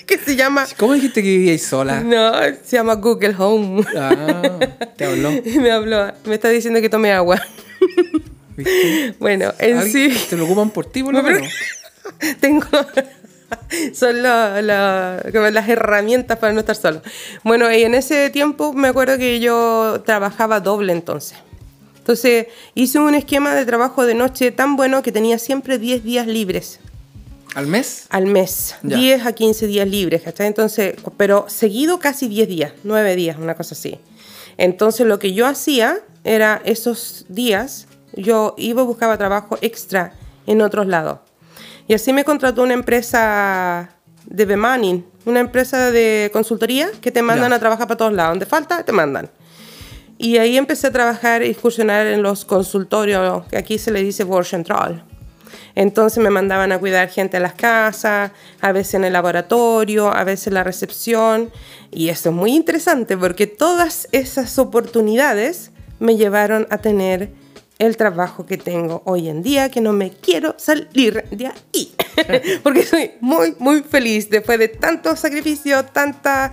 que 0.07 0.19
se 0.19 0.37
llama, 0.37 0.67
¿Cómo 0.77 0.95
dijiste 0.95 1.23
que 1.23 1.29
vivíais 1.29 1.65
sola? 1.67 2.01
no, 2.01 2.33
se 2.65 2.77
llama 2.77 2.95
Google 2.95 3.35
Home. 3.39 3.85
Ah, 3.97 4.59
te 4.97 5.05
habló. 5.05 5.31
Me 5.61 5.71
habló, 5.73 6.13
me 6.25 6.35
está 6.35 6.49
diciendo 6.49 6.81
que 6.81 6.89
tome 6.89 7.13
agua. 7.13 7.41
¿Viste? 8.57 9.15
Bueno, 9.19 9.53
en 9.59 9.79
¿Alguien- 9.79 10.13
sí, 10.13 10.27
¿Te 10.31 10.37
lo 10.37 10.45
ocupan 10.45 10.71
por 10.71 10.87
ti, 10.87 11.03
por 11.03 11.13
lo 11.15 11.23
menos? 11.23 11.49
tengo 12.41 12.65
son 13.95 14.23
lo- 14.23 14.63
lo- 14.63 15.33
como 15.33 15.51
las 15.51 15.69
herramientas 15.69 16.39
para 16.39 16.53
no 16.53 16.61
estar 16.61 16.77
solo. 16.77 17.03
Bueno, 17.45 17.71
y 17.73 17.83
en 17.83 17.95
ese 17.95 18.31
tiempo 18.31 18.73
me 18.73 18.89
acuerdo 18.89 19.19
que 19.19 19.41
yo 19.41 20.03
trabajaba 20.07 20.61
doble 20.61 20.93
entonces. 20.93 21.39
Entonces 21.99 22.47
hice 22.75 22.99
un 23.01 23.15
esquema 23.17 23.55
de 23.55 23.67
trabajo 23.67 24.07
de 24.07 24.15
noche 24.15 24.53
tan 24.53 24.77
bueno 24.77 25.03
que 25.03 25.11
tenía 25.13 25.39
siempre 25.39 25.79
10 25.79 26.05
días 26.05 26.27
libres 26.27 26.79
¿Al 27.57 27.67
mes? 27.67 28.05
al 28.11 28.27
mes. 28.27 28.75
Ya. 28.83 28.99
10 28.99 29.25
a 29.27 29.33
15 29.33 29.67
días 29.67 29.89
libres, 29.89 30.21
¿cachai? 30.21 30.47
Entonces, 30.47 30.95
pero 31.17 31.47
seguido 31.49 31.99
casi 31.99 32.29
10 32.29 32.49
días, 32.49 32.73
9 32.85 33.17
días, 33.17 33.39
una 33.39 33.55
cosa 33.55 33.75
así. 33.75 33.99
Entonces 34.59 35.07
lo 35.07 35.19
que 35.19 35.33
yo 35.33 35.47
hacía 35.47 36.01
era 36.23 36.61
esos 36.67 37.25
días, 37.31 37.87
yo 38.15 38.55
iba 38.59 38.83
y 38.83 38.85
buscaba 38.85 39.17
trabajo 39.17 39.57
extra 39.63 40.13
en 40.47 40.61
otros 40.61 40.87
lados. 40.87 41.21
Y 41.89 41.95
así 41.95 42.13
me 42.13 42.25
contrató 42.25 42.63
una 42.63 42.75
empresa 42.75 43.89
de 44.27 44.45
bemanning, 44.45 45.07
una 45.25 45.41
empresa 45.41 45.91
de 45.91 46.29
consultoría 46.35 46.91
que 47.01 47.11
te 47.11 47.23
mandan 47.23 47.51
Ya. 47.51 47.57
a 47.57 47.59
trabajar 47.59 47.87
para 47.87 47.97
todos 47.97 48.13
lados. 48.13 48.33
Donde 48.33 48.45
falta, 48.45 48.83
te 48.85 48.93
mandan. 48.93 49.31
Y 50.19 50.37
ahí 50.37 50.59
empecé 50.59 50.89
a 50.89 50.93
trabajar 50.93 51.43
e 51.43 51.49
incursionar 51.49 52.07
en 52.07 52.23
los 52.23 52.45
consultorios, 52.45 53.47
que 53.47 53.57
aquí 53.57 53.79
se 53.79 53.91
le 53.93 54.03
dice 54.03 54.25
Work 54.25 54.47
Central. 54.47 55.05
Entonces 55.75 56.23
me 56.23 56.31
mandaban 56.31 56.73
a 56.73 56.79
cuidar 56.79 57.09
gente 57.09 57.37
en 57.37 57.43
las 57.43 57.55
casas, 57.55 58.33
a 58.61 58.73
veces 58.73 58.95
en 58.95 59.05
el 59.05 59.13
laboratorio, 59.13 60.11
a 60.13 60.25
veces 60.25 60.49
en 60.49 60.55
la 60.55 60.65
recepción. 60.65 61.51
Y 61.91 62.09
esto 62.09 62.31
es 62.31 62.35
muy 62.35 62.55
interesante 62.55 63.17
porque 63.17 63.47
todas 63.47 64.09
esas 64.13 64.59
oportunidades 64.59 65.71
me 65.99 66.17
llevaron 66.17 66.67
a 66.71 66.79
tener 66.79 67.31
el 67.79 67.97
trabajo 67.97 68.47
que 68.47 68.57
tengo 68.57 69.03
hoy 69.05 69.29
en 69.29 69.43
día, 69.43 69.71
que 69.71 69.81
no 69.81 69.93
me 69.93 70.11
quiero 70.11 70.55
salir 70.59 71.25
de 71.31 71.47
ahí. 71.47 71.95
porque 72.63 72.83
soy 72.83 73.13
muy, 73.21 73.55
muy 73.59 73.83
feliz 73.83 74.31
después 74.31 74.59
de 74.59 74.69
tanto 74.69 75.15
sacrificio, 75.17 75.85
tanta 75.85 76.53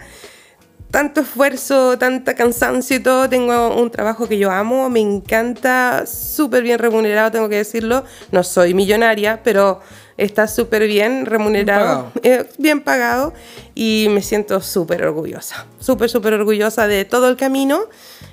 tanto 0.94 1.22
esfuerzo, 1.22 1.98
tanta 1.98 2.36
cansancio 2.36 2.98
y 2.98 3.00
todo, 3.00 3.28
tengo 3.28 3.76
un 3.76 3.90
trabajo 3.90 4.28
que 4.28 4.38
yo 4.38 4.52
amo, 4.52 4.92
me 4.92 5.00
encanta, 5.00 6.06
súper 6.06 6.62
bien 6.62 6.78
remunerado, 6.78 7.32
tengo 7.32 7.50
que 7.50 7.56
decirlo. 7.56 8.04
No 8.32 8.44
soy 8.44 8.76
millonaria, 8.76 9.42
pero 9.44 9.80
está 10.18 10.48
súper 10.48 10.86
bien 10.86 11.26
remunerado, 11.26 12.12
eh, 12.22 12.48
bien 12.60 12.80
pagado 12.82 13.34
y 13.74 14.06
me 14.12 14.22
siento 14.22 14.62
súper 14.62 15.04
orgullosa, 15.04 15.66
súper, 15.80 16.12
súper 16.12 16.36
orgullosa 16.36 16.86
de 16.86 17.06
todo 17.06 17.28
el 17.28 17.38
camino 17.38 17.80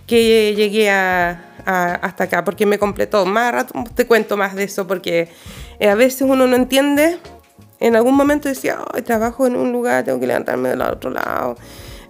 que 0.07 0.55
llegué 0.55 0.91
a, 0.91 1.43
a- 1.65 1.95
hasta 1.95 2.25
acá, 2.25 2.45
porque 2.45 2.67
me 2.67 2.79
completó. 2.79 3.25
Más 3.25 3.53
rato 3.55 3.73
te 3.95 4.07
cuento 4.07 4.37
más 4.37 4.55
de 4.55 4.65
eso, 4.65 4.87
porque 4.87 5.29
eh, 5.79 5.89
a 5.89 5.95
veces 5.95 6.21
uno 6.29 6.47
no 6.47 6.57
entiende. 6.57 7.17
En 7.79 7.97
algún 7.97 8.15
momento 8.15 8.51
decía, 8.51 8.77
Ay, 8.93 9.01
trabajo 9.01 9.47
en 9.47 9.57
un 9.57 9.73
lugar, 9.73 10.05
tengo 10.05 10.21
que 10.21 10.27
levantarme 10.27 10.69
del 10.69 10.83
otro 10.83 11.09
lado. 11.09 11.57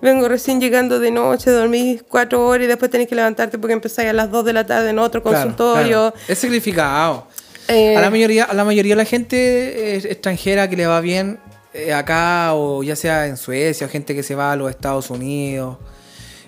Vengo 0.03 0.29
recién 0.29 0.61
llegando 0.61 0.99
de 0.99 1.11
noche, 1.11 1.51
dormís 1.51 2.03
cuatro 2.09 2.47
horas 2.47 2.65
y 2.65 2.69
después 2.69 2.91
tenés 2.91 3.07
que 3.09 3.15
levantarte 3.15 3.59
porque 3.59 3.75
empezáis 3.75 4.09
a 4.09 4.13
las 4.13 4.31
dos 4.31 4.45
de 4.45 4.53
la 4.55 4.65
tarde 4.67 4.91
en 4.91 4.99
otro 4.99 5.23
Claro, 5.23 5.37
consultorio. 5.39 6.11
claro. 6.13 6.15
Es 6.29 6.39
sacrificado. 6.39 7.27
Eh, 7.69 7.97
A 7.97 8.01
la 8.01 8.11
mayoría, 8.11 8.45
a 8.45 8.55
la 8.55 8.65
mayoría 8.65 8.93
de 8.93 8.97
la 8.97 9.05
gente 9.05 9.97
extranjera 10.11 10.69
que 10.69 10.77
le 10.77 10.87
va 10.87 11.01
bien 11.01 11.39
eh, 11.75 11.93
acá 11.93 12.55
o 12.55 12.83
ya 12.83 12.97
sea 12.97 13.27
en 13.27 13.37
Suecia 13.37 13.87
o 13.87 13.91
gente 13.91 14.15
que 14.15 14.23
se 14.23 14.35
va 14.35 14.53
a 14.53 14.57
los 14.57 14.71
Estados 14.71 15.09
Unidos 15.11 15.77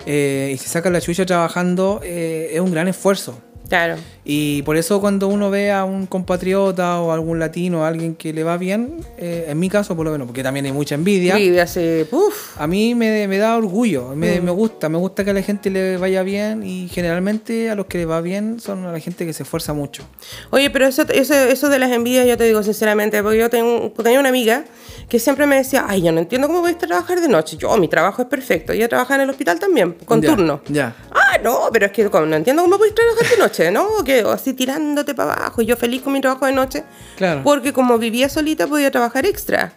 eh, 0.07 0.51
y 0.55 0.59
se 0.59 0.69
saca 0.69 0.91
la 0.91 1.01
chucha 1.01 1.25
trabajando 1.27 2.01
es 2.03 2.59
un 2.61 2.73
gran 2.73 2.89
esfuerzo. 2.89 3.39
Claro. 3.69 3.97
Y 4.25 4.63
por 4.63 4.77
eso 4.77 5.01
cuando 5.01 5.29
uno 5.29 5.51
ve 5.51 5.73
a 5.73 5.85
un 5.85 6.07
compatriota 6.07 7.01
o 7.01 7.11
algún 7.11 7.39
latino, 7.39 7.87
alguien 7.87 8.15
que 8.15 8.33
le 8.33 8.45
va 8.45 8.57
bien, 8.59 8.97
eh, 9.19 9.47
en 9.49 9.59
mi 9.59 9.69
caso 9.71 9.97
por 9.97 10.05
lo 10.05 10.13
menos, 10.13 10.27
porque 10.27 10.43
también 10.43 10.67
hay 10.67 10.73
mucha 10.73 10.95
envidia, 10.95 11.37
Vive 11.37 11.61
así, 11.61 12.05
uff. 12.11 12.61
a 12.61 12.67
mí 12.67 12.95
me, 12.95 13.27
me 13.29 13.39
da 13.39 13.57
orgullo, 13.57 14.13
me, 14.15 14.41
Mm. 14.41 14.45
me 14.45 14.51
gusta, 14.51 14.89
me 14.91 14.99
gusta 14.99 15.25
que 15.25 15.31
a 15.31 15.35
la 15.35 15.43
gente 15.43 15.71
le 15.71 15.97
vaya 15.97 16.23
bien 16.23 16.63
y 16.63 16.89
generalmente 16.89 17.71
a 17.71 17.75
los 17.75 17.87
que 17.87 17.99
les 17.99 18.09
va 18.09 18.21
bien 18.21 18.61
son 18.61 18.85
a 18.85 18.93
la 18.93 19.01
gente 19.01 19.25
que 19.27 19.33
se 19.33 19.43
esfuerza 19.43 19.73
mucho. 19.73 20.05
Oye, 20.51 20.69
pero 20.71 20.87
eso, 20.87 21.03
eso, 21.13 21.35
eso 21.35 21.69
de 21.69 21.79
las 21.79 21.91
envidias, 21.93 22.27
yo 22.27 22.37
te 22.37 22.45
digo 22.45 22.63
sinceramente, 22.63 23.23
porque 23.23 23.39
yo 23.39 23.49
tengo, 23.51 23.91
tenía 24.03 24.21
una 24.21 24.29
amiga 24.29 24.65
que 25.09 25.19
siempre 25.19 25.47
me 25.47 25.57
decía, 25.57 25.85
ay, 25.89 26.03
yo 26.03 26.13
no 26.13 26.21
entiendo 26.21 26.47
cómo 26.47 26.61
voy 26.61 26.73
a 26.73 26.79
trabajar 26.79 27.21
de 27.21 27.29
noche. 27.29 27.57
Yo, 27.57 27.77
mi 27.77 27.89
trabajo 27.89 28.23
es 28.23 28.29
perfecto. 28.29 28.73
Ella 28.73 28.89
trabaja 28.89 29.15
en 29.17 29.23
el 29.23 29.31
hospital 29.31 29.59
también, 29.59 29.93
con 30.05 30.21
Ya, 30.23 30.29
turno. 30.31 30.61
Ya. 30.69 30.95
Ah, 31.11 31.21
no, 31.39 31.69
pero 31.73 31.87
es 31.87 31.93
que 31.93 32.05
no 32.05 32.37
entiendo 32.37 32.63
cómo 32.63 32.79
puedes 32.79 32.95
trabajar 32.95 33.27
de 33.29 33.37
noche, 33.39 33.71
¿no? 33.71 34.03
Que 34.05 34.21
así 34.21 34.53
tirándote 34.55 35.15
para 35.15 35.35
abajo. 35.35 35.63
Y 35.63 35.67
yo 35.67 35.77
feliz 35.77 36.03
con 36.03 36.13
mi 36.13 36.21
trabajo 36.21 36.47
de 36.47 36.53
noche. 36.53 36.85
Claro. 37.17 37.43
Porque 37.45 37.73
como 37.73 37.99
vivía 37.99 38.29
solita 38.29 38.67
podía 38.67 38.91
trabajar 38.91 39.27
extra. 39.27 39.73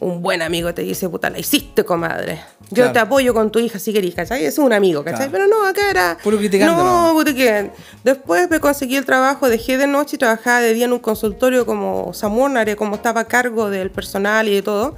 Un 0.00 0.20
buen 0.20 0.42
amigo 0.42 0.74
te 0.74 0.82
dice, 0.82 1.08
puta, 1.08 1.30
la 1.30 1.38
hiciste, 1.38 1.84
comadre. 1.84 2.40
Yo 2.70 2.76
Claro. 2.76 2.92
te 2.92 2.98
apoyo 2.98 3.32
con 3.34 3.52
tu 3.52 3.60
hija 3.60 3.78
si 3.78 3.92
querís, 3.92 4.16
¿cachai? 4.16 4.44
Es 4.44 4.58
un 4.58 4.72
amigo, 4.72 5.04
¿cachai? 5.04 5.28
Claro. 5.28 5.32
Pero 5.32 5.46
no, 5.46 5.64
acá 5.64 5.88
era... 5.90 6.18
Puro 6.24 6.38
criticando, 6.38 6.74
No, 6.74 7.08
¿no? 7.08 7.12
puta 7.14 7.32
que... 7.32 7.70
Después 8.02 8.50
me 8.50 8.58
conseguí 8.58 8.96
el 8.96 9.04
trabajo, 9.04 9.48
dejé 9.48 9.78
de 9.78 9.86
noche 9.86 10.16
y 10.16 10.18
trabajaba 10.18 10.60
de 10.60 10.74
día 10.74 10.86
en 10.86 10.92
un 10.92 10.98
consultorio 10.98 11.64
como 11.66 12.12
Samonare, 12.14 12.74
como 12.74 12.96
estaba 12.96 13.20
a 13.20 13.24
cargo 13.26 13.70
del 13.70 13.92
personal 13.92 14.48
y 14.48 14.54
de 14.56 14.62
todo 14.62 14.96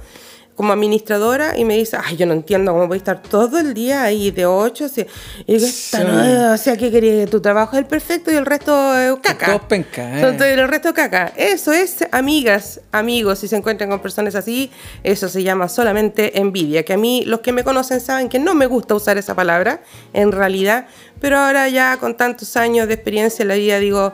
como 0.55 0.71
administradora 0.71 1.57
y 1.57 1.65
me 1.65 1.75
dice, 1.75 1.97
ay, 2.01 2.15
yo 2.15 2.25
no 2.25 2.33
entiendo 2.33 2.71
cómo 2.71 2.87
voy 2.87 2.95
a 2.95 2.97
estar 2.99 3.21
todo 3.21 3.59
el 3.59 3.73
día 3.73 4.03
ahí 4.03 4.31
de 4.31 4.45
8. 4.45 4.85
Así. 4.85 5.05
Y 5.45 5.53
digo, 5.55 5.65
"Esta 5.65 5.97
Sí. 5.99 6.03
no, 6.07 6.53
o 6.53 6.57
sea, 6.57 6.77
¿qué 6.77 6.89
querías? 6.91 7.29
Tu 7.29 7.41
trabajo 7.41 7.73
es 7.75 7.79
el 7.79 7.85
perfecto 7.87 8.31
y 8.31 8.35
el 8.35 8.45
resto 8.45 8.97
es 8.97 9.15
caca. 9.21 9.59
Penca, 9.67 10.17
eh. 10.17 10.21
Son 10.21 10.37
todo- 10.37 10.47
el 10.47 10.67
resto 10.67 10.93
caca. 10.93 11.33
Eso 11.35 11.73
es, 11.73 11.97
amigas, 12.11 12.79
amigos, 12.93 13.39
si 13.39 13.47
se 13.49 13.57
encuentran 13.57 13.89
con 13.89 13.99
personas 13.99 14.33
así, 14.35 14.71
eso 15.03 15.27
se 15.27 15.43
llama 15.43 15.67
solamente 15.67 16.39
envidia. 16.39 16.83
Que 16.83 16.93
a 16.93 16.97
mí, 16.97 17.23
los 17.25 17.41
que 17.41 17.51
me 17.51 17.63
conocen 17.65 17.99
saben 17.99 18.29
que 18.29 18.39
no 18.39 18.55
me 18.55 18.65
gusta 18.65 18.95
usar 18.95 19.17
esa 19.17 19.35
palabra, 19.35 19.81
en 20.13 20.31
realidad, 20.31 20.87
pero 21.19 21.37
ahora 21.37 21.67
ya 21.67 21.97
con 21.97 22.15
tantos 22.15 22.55
años 22.55 22.87
de 22.87 22.93
experiencia 22.93 23.43
en 23.43 23.49
la 23.49 23.55
vida 23.55 23.79
digo, 23.79 24.13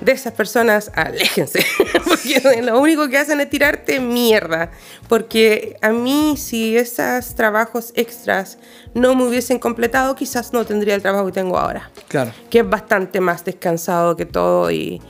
de 0.00 0.12
esas 0.12 0.32
personas, 0.32 0.90
aléjense, 0.94 1.64
porque 2.04 2.62
lo 2.62 2.80
único 2.80 3.08
que 3.08 3.18
hacen 3.18 3.40
es 3.40 3.48
tirarte 3.50 4.00
mierda. 4.00 4.70
Porque 5.08 5.76
a 5.80 5.90
mí, 5.90 6.34
si 6.36 6.76
esos 6.76 7.34
trabajos 7.34 7.92
extras 7.94 8.58
no 8.94 9.14
me 9.14 9.24
hubiesen 9.24 9.58
completado, 9.58 10.14
quizás 10.16 10.52
no 10.52 10.64
tendría 10.64 10.94
el 10.94 11.02
trabajo 11.02 11.26
que 11.26 11.32
tengo 11.32 11.58
ahora. 11.58 11.90
Claro. 12.08 12.32
Que 12.50 12.60
es 12.60 12.68
bastante 12.68 13.20
más 13.20 13.44
descansado 13.44 14.16
que 14.16 14.26
todo 14.26 14.70
y... 14.70 15.00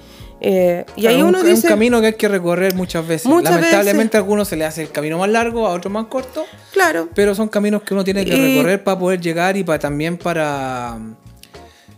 eh, 0.41 0.85
y 0.97 1.03
Claro, 1.03 1.17
ahí 1.17 1.23
un- 1.23 1.29
uno 1.29 1.43
dice... 1.43 1.67
un 1.69 1.71
camino 1.73 2.01
que 2.01 2.09
hay 2.09 2.15
que 2.15 2.29
recorrer 2.29 2.75
muchas 2.75 3.07
veces. 3.07 3.27
Muchas 3.27 3.55
Lamentablemente 3.55 4.17
a 4.17 4.21
algunos 4.21 4.49
se 4.49 4.57
le 4.57 4.65
hace 4.65 4.83
el 4.83 4.91
camino 4.91 5.17
más 5.19 5.29
largo, 5.31 5.67
a 5.67 5.71
otros 5.71 5.93
más 5.93 6.07
corto, 6.07 6.45
Claro. 6.73 7.09
pero 7.15 7.35
son 7.35 7.49
caminos 7.49 7.83
que 7.83 7.95
uno 7.95 8.03
tiene 8.05 8.25
que 8.25 8.37
Y- 8.37 8.57
recorrer 8.57 8.83
para 8.85 8.99
poder 8.99 9.21
llegar 9.21 9.57
y 9.57 9.63
para 9.65 9.79
también 9.79 10.19
para 10.19 10.99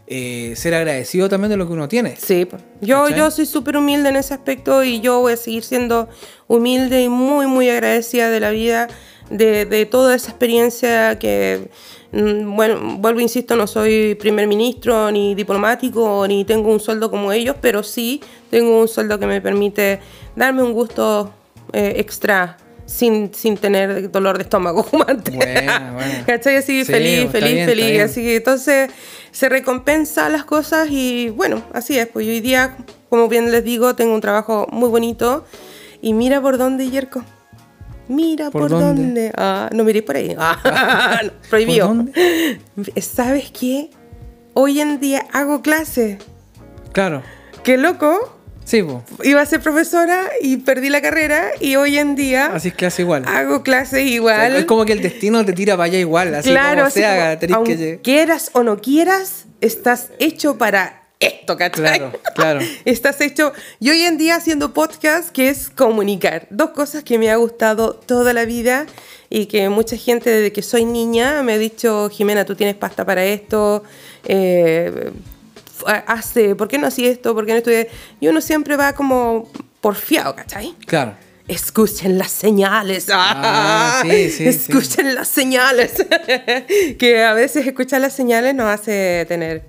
eh, 0.06 0.52
ser 0.56 0.74
agradecido 0.74 1.30
también 1.30 1.50
de 1.50 1.56
lo 1.56 1.66
que 1.66 1.72
uno 1.72 1.88
tiene. 1.88 2.16
Sí, 2.16 2.46
yo, 2.82 3.04
¿Cachai? 3.04 3.18
yo 3.18 3.30
soy 3.30 3.46
súper 3.46 3.78
humilde 3.78 4.10
en 4.10 4.16
ese 4.16 4.34
aspecto 4.34 4.84
y 4.84 5.00
yo 5.00 5.20
voy 5.20 5.32
a 5.32 5.36
seguir 5.36 5.64
siendo 5.64 6.08
humilde 6.46 7.02
y 7.02 7.08
muy, 7.08 7.46
muy 7.46 7.70
agradecida 7.70 8.28
de 8.28 8.40
la 8.40 8.50
vida, 8.50 8.88
de, 9.30 9.64
de 9.64 9.86
toda 9.86 10.14
esa 10.14 10.28
experiencia 10.30 11.18
que, 11.18 11.68
mm, 12.12 12.54
bueno, 12.54 12.98
vuelvo, 12.98 13.20
insisto, 13.20 13.56
no 13.56 13.66
soy 13.66 14.14
primer 14.16 14.46
ministro 14.46 15.10
ni 15.10 15.34
diplomático 15.34 16.26
ni 16.28 16.44
tengo 16.44 16.70
un 16.70 16.80
sueldo 16.80 17.10
como 17.10 17.32
ellos, 17.32 17.56
pero 17.62 17.82
sí 17.82 18.20
tengo 18.50 18.78
un 18.78 18.88
sueldo 18.88 19.18
que 19.18 19.26
me 19.26 19.40
permite 19.40 20.00
darme 20.36 20.62
un 20.62 20.74
gusto 20.74 21.32
eh, 21.72 21.94
extra. 21.96 22.58
Sin, 22.86 23.32
sin 23.32 23.56
tener 23.56 24.10
dolor 24.10 24.36
de 24.36 24.42
estómago 24.42 24.84
como 24.84 25.04
antes. 25.08 25.34
Buena. 25.34 26.22
¿Cachai? 26.26 26.56
Así 26.56 26.84
Sí, 26.84 26.92
feliz, 26.92 27.30
feliz, 27.30 27.52
bien, 27.54 27.66
feliz. 27.66 28.00
Así 28.02 28.20
que 28.20 28.36
entonces 28.36 28.90
se 29.34 29.48
recompensa 29.48 30.28
las 30.28 30.44
cosas 30.44 30.86
y 30.90 31.28
bueno, 31.30 31.60
así 31.72 31.98
es. 31.98 32.06
Pues 32.06 32.24
hoy 32.24 32.40
día, 32.40 32.76
como 33.08 33.28
bien 33.28 33.50
les 33.50 33.64
digo, 33.64 33.96
tengo 33.96 34.14
un 34.14 34.20
trabajo 34.20 34.68
muy 34.70 34.88
bonito. 34.88 35.44
Y 36.00 36.12
mira 36.12 36.40
por 36.40 36.56
dónde, 36.56 36.88
Yerko. 36.88 37.24
Mira 38.06 38.52
por, 38.52 38.62
¿Por 38.62 38.70
dónde. 38.70 39.02
dónde? 39.02 39.32
Ah, 39.36 39.70
no 39.72 39.82
miré 39.82 40.02
por 40.02 40.14
ahí. 40.14 40.36
Ah, 40.38 41.20
no, 41.24 41.32
prohibido. 41.50 41.88
¿Por 41.88 43.02
¿Sabes 43.02 43.50
qué? 43.50 43.90
Hoy 44.52 44.80
en 44.80 45.00
día 45.00 45.26
hago 45.32 45.62
clase. 45.62 46.18
Claro. 46.92 47.22
Qué 47.64 47.76
loco. 47.76 48.38
Sí, 48.64 48.82
po. 48.82 49.04
Iba 49.22 49.42
a 49.42 49.46
ser 49.46 49.60
profesora 49.60 50.30
y 50.40 50.56
perdí 50.56 50.88
la 50.88 51.02
carrera 51.02 51.50
y 51.60 51.76
hoy 51.76 51.98
en 51.98 52.16
día 52.16 52.46
así 52.46 52.72
es 52.76 52.82
hace 52.82 53.02
igual. 53.02 53.24
hago 53.26 53.62
clases 53.62 54.06
igual. 54.06 54.56
Es 54.56 54.64
como 54.64 54.84
que 54.84 54.92
el 54.92 55.02
destino 55.02 55.44
te 55.44 55.52
tira 55.52 55.74
para 55.74 55.84
allá 55.84 55.98
igual, 55.98 56.34
así 56.34 56.50
claro, 56.50 56.76
como 56.76 56.86
así 56.86 57.00
sea, 57.00 57.38
como, 57.38 57.64
que... 57.64 58.00
quieras 58.02 58.50
o 58.54 58.62
no 58.62 58.80
quieras, 58.80 59.44
estás 59.60 60.10
hecho 60.18 60.56
para 60.56 61.02
esto, 61.20 61.56
¿cachai? 61.56 61.98
Claro, 61.98 62.12
claro. 62.34 62.60
estás 62.84 63.20
hecho... 63.20 63.52
Y 63.80 63.90
hoy 63.90 64.02
en 64.02 64.18
día 64.18 64.36
haciendo 64.36 64.72
podcast, 64.72 65.30
que 65.30 65.48
es 65.48 65.70
comunicar. 65.70 66.46
Dos 66.50 66.70
cosas 66.70 67.04
que 67.04 67.18
me 67.18 67.30
ha 67.30 67.36
gustado 67.36 67.94
toda 67.94 68.32
la 68.32 68.44
vida 68.44 68.86
y 69.30 69.46
que 69.46 69.68
mucha 69.68 69.96
gente 69.96 70.30
desde 70.30 70.52
que 70.52 70.62
soy 70.62 70.84
niña 70.84 71.42
me 71.42 71.54
ha 71.54 71.58
dicho, 71.58 72.08
Jimena, 72.10 72.44
tú 72.44 72.54
tienes 72.54 72.76
pasta 72.76 73.04
para 73.04 73.24
esto, 73.24 73.84
eh, 74.24 75.12
hace, 75.86 76.54
¿por 76.54 76.68
qué 76.68 76.78
no 76.78 76.86
hacía 76.86 77.10
esto? 77.10 77.34
¿Por 77.34 77.46
qué 77.46 77.52
no 77.52 77.58
estudié? 77.58 77.88
Y 78.20 78.28
uno 78.28 78.40
siempre 78.40 78.76
va 78.76 78.92
como 78.94 79.50
porfiado, 79.80 80.34
¿cachai? 80.34 80.74
Claro. 80.86 81.14
Escuchen 81.46 82.16
las 82.16 82.30
señales. 82.30 83.06
Ah, 83.12 84.00
sí, 84.02 84.30
sí, 84.30 84.46
Escuchen 84.46 85.14
las 85.14 85.28
señales. 85.28 85.92
que 86.98 87.22
a 87.22 87.34
veces 87.34 87.66
escuchar 87.66 88.00
las 88.00 88.14
señales 88.14 88.54
nos 88.54 88.66
hace 88.66 89.26
tener. 89.28 89.64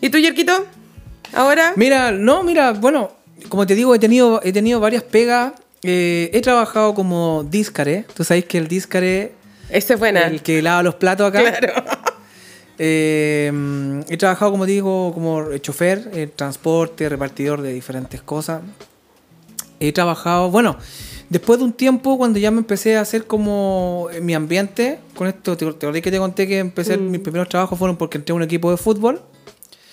¿Y 0.00 0.08
tú, 0.08 0.18
Yerquito? 0.18 0.66
Ahora. 1.34 1.74
Mira, 1.76 2.12
no, 2.12 2.42
mira, 2.44 2.72
bueno, 2.72 3.12
como 3.50 3.66
te 3.66 3.74
digo, 3.74 3.94
he 3.94 3.98
tenido, 3.98 4.40
he 4.42 4.52
tenido 4.52 4.80
varias 4.80 5.02
pegas. 5.02 5.52
Eh, 5.82 6.30
he 6.32 6.40
trabajado 6.40 6.94
como 6.94 7.44
díscare. 7.44 8.04
Tú 8.14 8.24
sabes 8.24 8.46
que 8.46 8.56
el 8.58 8.66
díscare, 8.66 9.32
Esa 9.68 9.94
es 9.94 10.00
buena. 10.00 10.22
el 10.22 10.40
que 10.42 10.62
lava 10.62 10.82
los 10.82 10.94
platos 10.94 11.28
acá. 11.28 11.40
Claro. 11.42 11.74
Eh, 12.78 14.02
he 14.08 14.16
trabajado, 14.16 14.52
como 14.52 14.66
digo, 14.66 15.12
como 15.12 15.56
chofer, 15.58 16.10
eh, 16.14 16.28
transporte, 16.34 17.08
repartidor 17.08 17.60
de 17.62 17.72
diferentes 17.72 18.22
cosas. 18.22 18.62
He 19.80 19.92
trabajado, 19.92 20.50
bueno, 20.50 20.76
después 21.28 21.58
de 21.58 21.64
un 21.64 21.72
tiempo, 21.72 22.18
cuando 22.18 22.38
ya 22.38 22.50
me 22.50 22.58
empecé 22.58 22.96
a 22.96 23.00
hacer 23.00 23.26
como 23.26 24.08
en 24.12 24.24
mi 24.26 24.34
ambiente, 24.34 24.98
con 25.14 25.28
esto, 25.28 25.56
te, 25.56 25.72
te 25.72 26.02
que 26.02 26.10
te 26.10 26.18
conté 26.18 26.46
que 26.46 26.58
empecé, 26.58 26.96
Mm. 26.96 27.10
mis 27.10 27.20
primeros 27.20 27.48
trabajos 27.48 27.78
fueron 27.78 27.96
porque 27.96 28.18
entré 28.18 28.32
a 28.32 28.36
un 28.36 28.42
equipo 28.42 28.70
de 28.70 28.76
fútbol. 28.76 29.20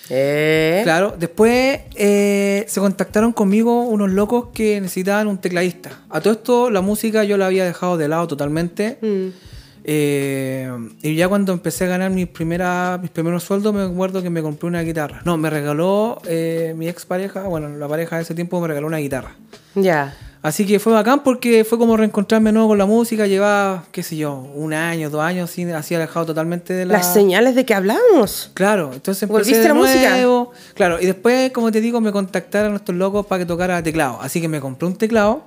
Eh. 0.08 0.82
Claro, 0.84 1.16
después 1.18 1.80
eh, 1.96 2.64
se 2.68 2.80
contactaron 2.80 3.32
conmigo 3.32 3.82
unos 3.82 4.10
locos 4.10 4.48
que 4.54 4.80
necesitaban 4.80 5.26
un 5.26 5.38
tecladista. 5.38 5.90
A 6.10 6.20
todo 6.20 6.32
esto, 6.32 6.70
la 6.70 6.80
música 6.80 7.24
yo 7.24 7.36
la 7.36 7.46
había 7.46 7.64
dejado 7.64 7.96
de 7.96 8.06
lado 8.06 8.28
totalmente. 8.28 8.98
Mm. 9.02 9.28
Eh, 9.88 10.68
y 11.00 11.14
ya 11.14 11.28
cuando 11.28 11.52
empecé 11.52 11.84
a 11.84 11.86
ganar 11.86 12.10
mis, 12.10 12.26
primeras, 12.26 13.00
mis 13.00 13.10
primeros 13.12 13.44
sueldos, 13.44 13.72
me 13.72 13.82
acuerdo 13.82 14.20
que 14.20 14.30
me 14.30 14.42
compré 14.42 14.66
una 14.66 14.82
guitarra. 14.82 15.22
No, 15.24 15.36
me 15.36 15.48
regaló 15.48 16.20
eh, 16.26 16.74
mi 16.76 16.88
expareja, 16.88 17.44
bueno, 17.44 17.68
la 17.68 17.86
pareja 17.86 18.16
de 18.16 18.22
ese 18.22 18.34
tiempo 18.34 18.60
me 18.60 18.66
regaló 18.66 18.88
una 18.88 18.96
guitarra. 18.96 19.36
Ya. 19.76 20.16
Así 20.42 20.66
que 20.66 20.80
fue 20.80 20.92
bacán 20.92 21.22
porque 21.22 21.64
fue 21.64 21.78
como 21.78 21.96
reencontrarme 21.96 22.50
nuevo 22.50 22.68
con 22.68 22.78
la 22.78 22.86
música. 22.86 23.28
Llevaba, 23.28 23.84
qué 23.92 24.02
sé 24.02 24.16
yo, 24.16 24.34
un 24.54 24.74
año, 24.74 25.08
dos 25.08 25.20
años, 25.20 25.50
así, 25.50 25.62
así 25.64 25.94
alejado 25.94 26.26
totalmente 26.26 26.72
de 26.72 26.84
la... 26.84 26.94
Las 26.94 27.12
señales 27.12 27.54
de 27.54 27.64
que 27.64 27.74
hablamos. 27.74 28.50
Claro, 28.54 28.90
entonces 28.92 29.22
empecé 29.22 29.50
¿Volviste 29.50 29.58
de 29.60 29.66
a 29.66 29.68
la 29.68 29.74
música? 29.74 30.10
nuevo. 30.10 30.50
Claro, 30.74 31.00
y 31.00 31.06
después, 31.06 31.52
como 31.52 31.70
te 31.70 31.80
digo, 31.80 32.00
me 32.00 32.10
contactaron 32.10 32.74
estos 32.74 32.94
locos 32.94 33.24
para 33.26 33.40
que 33.40 33.46
tocara 33.46 33.80
teclado. 33.82 34.18
Así 34.20 34.40
que 34.40 34.48
me 34.48 34.60
compré 34.60 34.88
un 34.88 34.96
teclado 34.96 35.44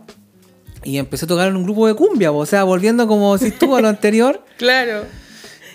y 0.84 0.98
empecé 0.98 1.26
a 1.26 1.28
tocar 1.28 1.48
en 1.50 1.56
un 1.56 1.64
grupo 1.64 1.88
de 1.88 1.94
cumbia, 1.94 2.32
o 2.32 2.46
sea, 2.46 2.64
volviendo 2.64 3.08
como 3.08 3.38
si 3.38 3.48
estuvo 3.48 3.76
a 3.76 3.82
lo 3.82 3.88
anterior. 3.90 4.44
Claro. 4.58 5.04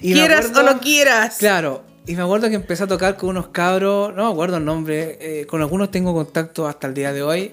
Y 0.01 0.13
quieras 0.13 0.47
acuerdo- 0.47 0.61
o 0.71 0.75
no 0.75 0.81
quieras. 0.81 1.37
Claro, 1.39 1.83
y 2.07 2.15
me 2.15 2.23
acuerdo 2.23 2.49
que 2.49 2.55
empecé 2.57 2.85
a 2.85 2.87
tocar 2.87 3.17
con 3.17 3.31
unos 3.31 3.49
cabros, 3.49 4.15
no 4.15 4.27
me 4.27 4.33
acuerdo 4.33 4.57
el 4.59 4.65
nombre, 4.65 5.19
eh, 5.21 5.47
con 5.47 5.61
algunos 5.63 5.91
tengo 5.91 6.13
contacto 6.13 6.67
hasta 6.67 6.87
el 6.87 6.95
día 6.95 7.13
de 7.13 7.23
hoy. 7.23 7.53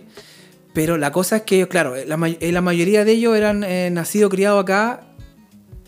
Pero 0.74 0.97
la 0.97 1.12
cosa 1.12 1.38
es 1.38 1.41
que, 1.43 1.68
claro, 1.68 1.95
la, 2.06 2.16
may- 2.18 2.38
eh, 2.39 2.52
la 2.54 2.62
mayoría 2.62 3.04
de 3.04 3.12
ellos 3.12 3.36
eran 3.36 3.64
eh, 3.66 3.89
nacidos, 3.91 4.30
criados 4.32 4.62
acá, 4.64 5.02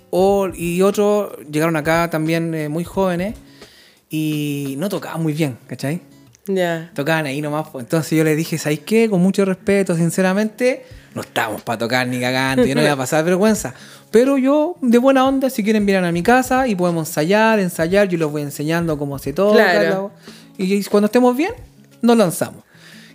o, 0.09 0.49
y 0.53 0.82
otros 0.82 1.32
llegaron 1.49 1.76
acá 1.76 2.09
también 2.09 2.53
eh, 2.53 2.70
muy 2.70 2.84
jóvenes 2.84 3.36
y 4.09 4.76
no 4.78 4.89
tocaban 4.89 5.24
muy 5.24 5.34
bien, 5.34 5.57
¿cachai? 5.68 6.01
Ya. 6.47 6.91
Tocaban 6.93 7.26
ahí 7.26 7.41
nomás. 7.41 7.68
Entonces 7.76 8.18
yo 8.18 8.24
les 8.24 8.36
dije, 8.38 8.57
¿sabes 8.57 8.80
qué? 8.82 9.09
Con 9.09 9.22
mucho 9.22 9.45
respeto, 9.45 9.95
sinceramente, 9.95 10.86
no 11.16 11.22
estamos 11.22 11.61
para 11.61 11.78
tocar 11.78 12.07
ni 12.07 12.20
cagando, 12.20 12.66
yo 12.66 12.76
no 12.76 12.82
voy 12.82 12.89
a 12.89 12.95
pasar 12.95 13.24
vergüenza. 13.24 13.74
Pero 14.11 14.38
yo, 14.38 14.78
de 14.82 14.97
buena 14.97 15.26
onda, 15.26 15.49
si 15.49 15.64
quieren 15.64 15.86
vienen 15.86 16.05
a 16.05 16.11
mi 16.11 16.22
casa 16.24 16.68
y 16.68 16.76
podemos 16.76 17.07
ensayar, 17.07 17.59
ensayar, 17.59 18.07
yo 18.07 18.18
les 18.18 18.28
voy 18.30 18.41
enseñando 18.43 18.97
cómo 18.97 19.18
se 19.20 19.34
toca. 19.34 19.55
Claro. 19.55 20.11
la- 20.57 20.64
Y 20.66 20.84
cuando 20.86 21.05
estemos 21.07 21.36
bien, 21.36 21.51
nos 22.01 22.18
lanzamos. 22.18 22.64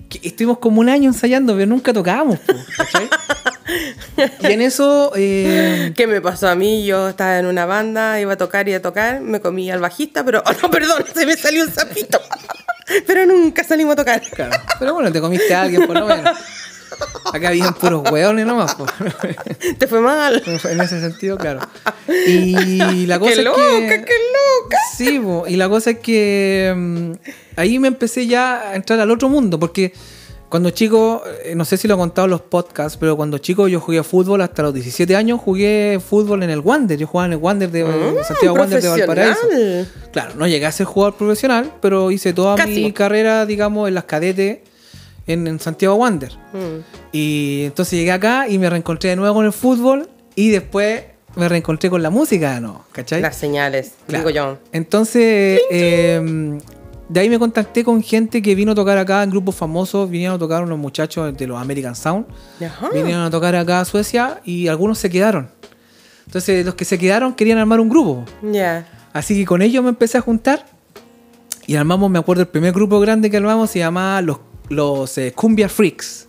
Que 0.09 0.21
estuvimos 0.27 0.59
como 0.59 0.81
un 0.81 0.89
año 0.89 1.09
ensayando, 1.11 1.53
pero 1.55 1.67
nunca 1.67 1.93
tocábamos, 1.93 2.39
y 4.41 4.47
en 4.53 4.63
eso, 4.63 5.13
eh, 5.17 5.93
¿Qué 5.95 6.07
me 6.07 6.21
pasó 6.23 6.49
a 6.49 6.55
mí? 6.55 6.87
Yo 6.87 7.11
estaba 7.11 7.39
en 7.39 7.47
una 7.47 7.67
banda, 7.67 8.19
iba 8.21 8.33
a 8.33 8.37
tocar 8.37 8.67
y 8.69 8.75
a 8.75 8.81
tocar, 8.81 9.21
me 9.21 9.41
comí 9.41 9.71
al 9.71 9.81
bajista, 9.81 10.25
pero, 10.25 10.43
oh 10.47 10.53
no, 10.63 10.71
perdón, 10.71 11.05
se 11.15 11.27
me 11.27 11.37
salió 11.37 11.63
un 11.65 11.71
sapito. 11.73 12.19
pero 13.07 13.27
nunca 13.27 13.63
salimos 13.65 13.93
a 13.93 13.97
tocar. 13.97 14.23
claro. 14.35 14.57
Pero 14.79 14.95
bueno, 14.95 15.13
te 15.13 15.21
comiste 15.21 15.55
a 15.55 15.63
alguien 15.63 15.87
por 15.87 15.99
lo 15.99 16.07
menos. 16.07 16.37
Acá 17.33 17.49
habían 17.49 17.75
puros 17.75 18.11
hueones 18.11 18.47
nomás, 18.47 18.75
po. 18.75 18.87
Te 19.79 19.87
fue 19.87 20.01
mal. 20.01 20.43
en 20.47 20.81
ese 20.81 21.01
sentido, 21.01 21.37
claro. 21.37 21.61
Y 22.27 23.07
la 23.07 23.19
cosa 23.19 23.33
¡Qué 23.35 23.39
es 23.41 23.45
loca, 23.45 23.57
que, 23.79 24.05
qué 24.07 24.15
loca! 24.63 24.77
Sí, 24.97 25.19
po, 25.21 25.45
y 25.47 25.57
la 25.57 25.69
cosa 25.69 25.91
es 25.91 25.99
que 25.99 26.73
mm, 26.77 27.13
ahí 27.57 27.79
me 27.79 27.89
empecé 27.89 28.27
ya 28.27 28.71
a 28.71 28.75
entrar 28.77 28.99
al 29.01 29.11
otro 29.11 29.29
mundo, 29.29 29.59
porque 29.59 29.93
cuando 30.49 30.71
chico, 30.71 31.23
eh, 31.45 31.55
no 31.55 31.67
sé 31.67 31.77
si 31.77 31.87
lo 31.87 31.95
he 31.95 31.97
contado 31.99 32.25
en 32.25 32.31
los 32.31 32.41
podcasts, 32.41 32.97
pero 32.99 33.15
cuando 33.19 33.37
chico 33.37 33.69
yo 33.69 33.81
jugué 33.81 34.03
fútbol 34.03 34.41
hasta 34.41 34.63
los 34.63 34.73
17 34.73 35.15
años, 35.15 35.39
jugué 35.39 36.01
fútbol 36.05 36.43
en 36.43 36.49
el 36.49 36.61
Wander, 36.61 36.97
yo 36.99 37.07
jugaba 37.07 37.27
en 37.27 37.33
el 37.33 37.39
Wander 37.39 37.71
de 37.71 37.83
Ah, 37.83 38.25
Santiago 38.27 38.57
Wander 38.57 38.81
de. 38.81 38.89
Valparaíso. 38.89 39.41
Claro, 40.11 40.33
no 40.37 40.47
llegué 40.47 40.65
a 40.65 40.73
ser 40.73 40.87
jugador 40.87 41.17
profesional, 41.19 41.75
pero 41.83 42.11
hice 42.11 42.33
toda 42.33 42.57
Casi. 42.57 42.83
mi 42.83 42.93
carrera, 42.93 43.45
digamos, 43.45 43.87
en 43.89 43.95
las 43.95 44.05
cadetes 44.05 44.61
en, 45.29 45.47
en 45.47 45.61
Santiago 45.61 45.95
Wander. 45.95 46.33
Mm. 46.53 46.81
Y 47.13 47.63
entonces 47.67 47.97
llegué 47.99 48.11
acá 48.13 48.49
y 48.49 48.59
me 48.59 48.69
reencontré 48.69 49.11
de 49.11 49.17
nuevo 49.17 49.35
con 49.37 49.47
el 49.47 49.53
fútbol 49.53 50.09
y 50.35 50.49
después 50.51 51.03
me 51.37 51.49
reencontré 51.49 51.89
con 51.91 52.03
la 52.03 52.11
música, 52.11 52.59
¿no? 52.59 52.85
¿Cachai? 52.91 53.21
Las 53.21 53.37
señales, 53.37 53.93
Claro. 54.09 54.25
digo 54.29 54.31
yo. 54.37 54.59
Entonces, 54.73 55.61
eh, 55.71 56.59
de 57.09 57.21
ahí 57.21 57.29
me 57.31 57.39
contacté 57.39 57.85
con 57.85 58.03
gente 58.03 58.43
que 58.43 58.55
vino 58.55 58.73
a 58.73 58.75
tocar 58.75 58.99
acá 58.99 59.23
en 59.23 59.31
grupos 59.31 59.55
famosos, 59.55 60.11
vinieron 60.11 60.37
a 60.37 60.39
tocar 60.39 60.63
unos 60.65 60.79
muchachos 60.79 61.37
de 61.37 61.47
los 61.47 61.61
American 61.61 61.95
Sound, 61.95 62.27
Ajá. 62.65 62.89
vinieron 62.93 63.23
a 63.23 63.31
tocar 63.31 63.55
acá 63.55 63.81
a 63.81 63.85
Suecia 63.85 64.41
y 64.45 64.67
algunos 64.69 64.99
se 64.99 65.09
quedaron. 65.11 65.51
Entonces, 66.27 66.67
los 66.67 66.75
que 66.75 66.85
se 66.85 66.99
quedaron 66.99 67.35
querían 67.35 67.59
armar 67.59 67.81
un 67.81 67.89
grupo. 67.89 68.25
Ya. 68.43 68.87
Así 69.13 69.35
que 69.35 69.47
con 69.47 69.63
ellos 69.63 69.83
me 69.83 69.89
empecé 69.91 70.19
a 70.19 70.21
juntar 70.21 70.67
y 71.67 71.77
armamos, 71.77 72.11
me 72.11 72.19
acuerdo, 72.19 72.43
el 72.43 72.49
primer 72.49 72.73
grupo 72.73 73.01
grande 73.01 73.31
que 73.31 73.37
armamos 73.39 73.71
se 73.71 73.79
llamaba 73.79 74.21
Los, 74.23 74.39
los 74.69 75.17
eh, 75.19 75.33
Cumbia 75.35 75.69
Freaks. 75.69 76.27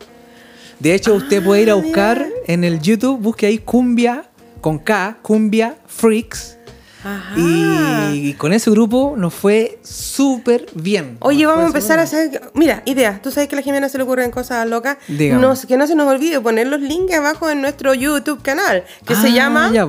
De 0.79 0.93
hecho, 0.93 1.13
usted 1.15 1.43
puede 1.43 1.63
ir 1.63 1.71
a 1.71 1.75
buscar 1.75 2.25
en 2.47 2.63
el 2.63 2.79
YouTube, 2.81 3.19
busque 3.19 3.45
ahí 3.47 3.57
Cumbia 3.57 4.29
con 4.61 4.79
K, 4.79 5.17
Cumbia 5.21 5.75
Freaks. 5.87 6.57
Ajá. 7.03 7.33
Y, 7.37 8.33
con 8.33 8.51
ese 8.51 8.69
grupo 8.71 9.13
nos 9.17 9.33
fue 9.33 9.79
súper 9.83 10.65
bien. 10.73 11.15
Oye, 11.21 11.43
Nos 11.43 11.51
vamos 11.51 11.63
a 11.63 11.67
empezar 11.67 11.99
a 11.99 12.01
hacer. 12.03 12.51
Mira, 12.53 12.81
idea. 12.85 13.21
Tú 13.23 13.31
sabes 13.31 13.47
que 13.47 13.55
a 13.55 13.57
la 13.57 13.61
Jimena 13.61 13.87
se 13.87 13.97
le 13.97 14.03
ocurren 14.03 14.31
cosas 14.31 14.67
locas. 14.67 14.97
Dígame. 15.07 15.41
No, 15.41 15.53
que 15.67 15.77
no 15.77 15.87
se 15.87 15.95
nos 15.95 16.07
olvide 16.07 16.41
poner 16.41 16.67
los 16.67 16.81
links 16.81 17.13
abajo 17.15 17.49
en 17.49 17.61
nuestro 17.61 17.93
YouTube 17.93 18.41
canal. 18.41 18.83
Que 19.05 19.15
se 19.15 19.27
Ah, 19.27 19.29
llama. 19.29 19.71
ya. 19.73 19.87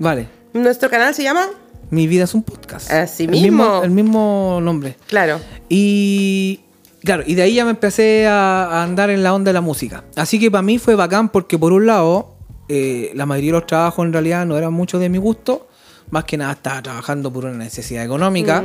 Vale. 0.00 0.28
Nuestro 0.52 0.90
canal 0.90 1.14
se 1.14 1.22
llama. 1.22 1.46
Mi 1.90 2.08
vida 2.08 2.24
es 2.24 2.34
un 2.34 2.42
podcast. 2.42 2.90
Así 2.90 3.24
El 3.24 3.30
mismo. 3.30 3.82
El 3.84 3.90
mismo 3.90 4.58
nombre. 4.60 4.96
Claro. 5.06 5.40
Y 5.68 6.60
claro, 7.02 7.22
y 7.26 7.34
de 7.34 7.42
ahí 7.42 7.54
ya 7.54 7.64
me 7.64 7.70
empecé 7.70 8.26
a, 8.26 8.64
a 8.64 8.82
andar 8.82 9.10
en 9.10 9.22
la 9.22 9.34
onda 9.34 9.50
de 9.50 9.54
la 9.54 9.60
música. 9.60 10.04
Así 10.16 10.38
que 10.38 10.50
para 10.50 10.62
mí 10.62 10.78
fue 10.78 10.94
bacán 10.94 11.28
porque 11.28 11.58
por 11.58 11.72
un 11.72 11.86
lado, 11.86 12.34
eh, 12.68 13.10
la 13.14 13.26
mayoría 13.26 13.52
de 13.52 13.58
los 13.58 13.66
trabajos 13.66 14.06
en 14.06 14.12
realidad 14.12 14.46
no 14.46 14.56
eran 14.56 14.72
mucho 14.72 14.98
de 14.98 15.08
mi 15.08 15.18
gusto. 15.18 15.66
Más 16.10 16.24
que 16.24 16.36
nada 16.36 16.52
estaba 16.52 16.82
trabajando 16.82 17.32
por 17.32 17.44
una 17.44 17.56
necesidad 17.56 18.04
económica. 18.04 18.64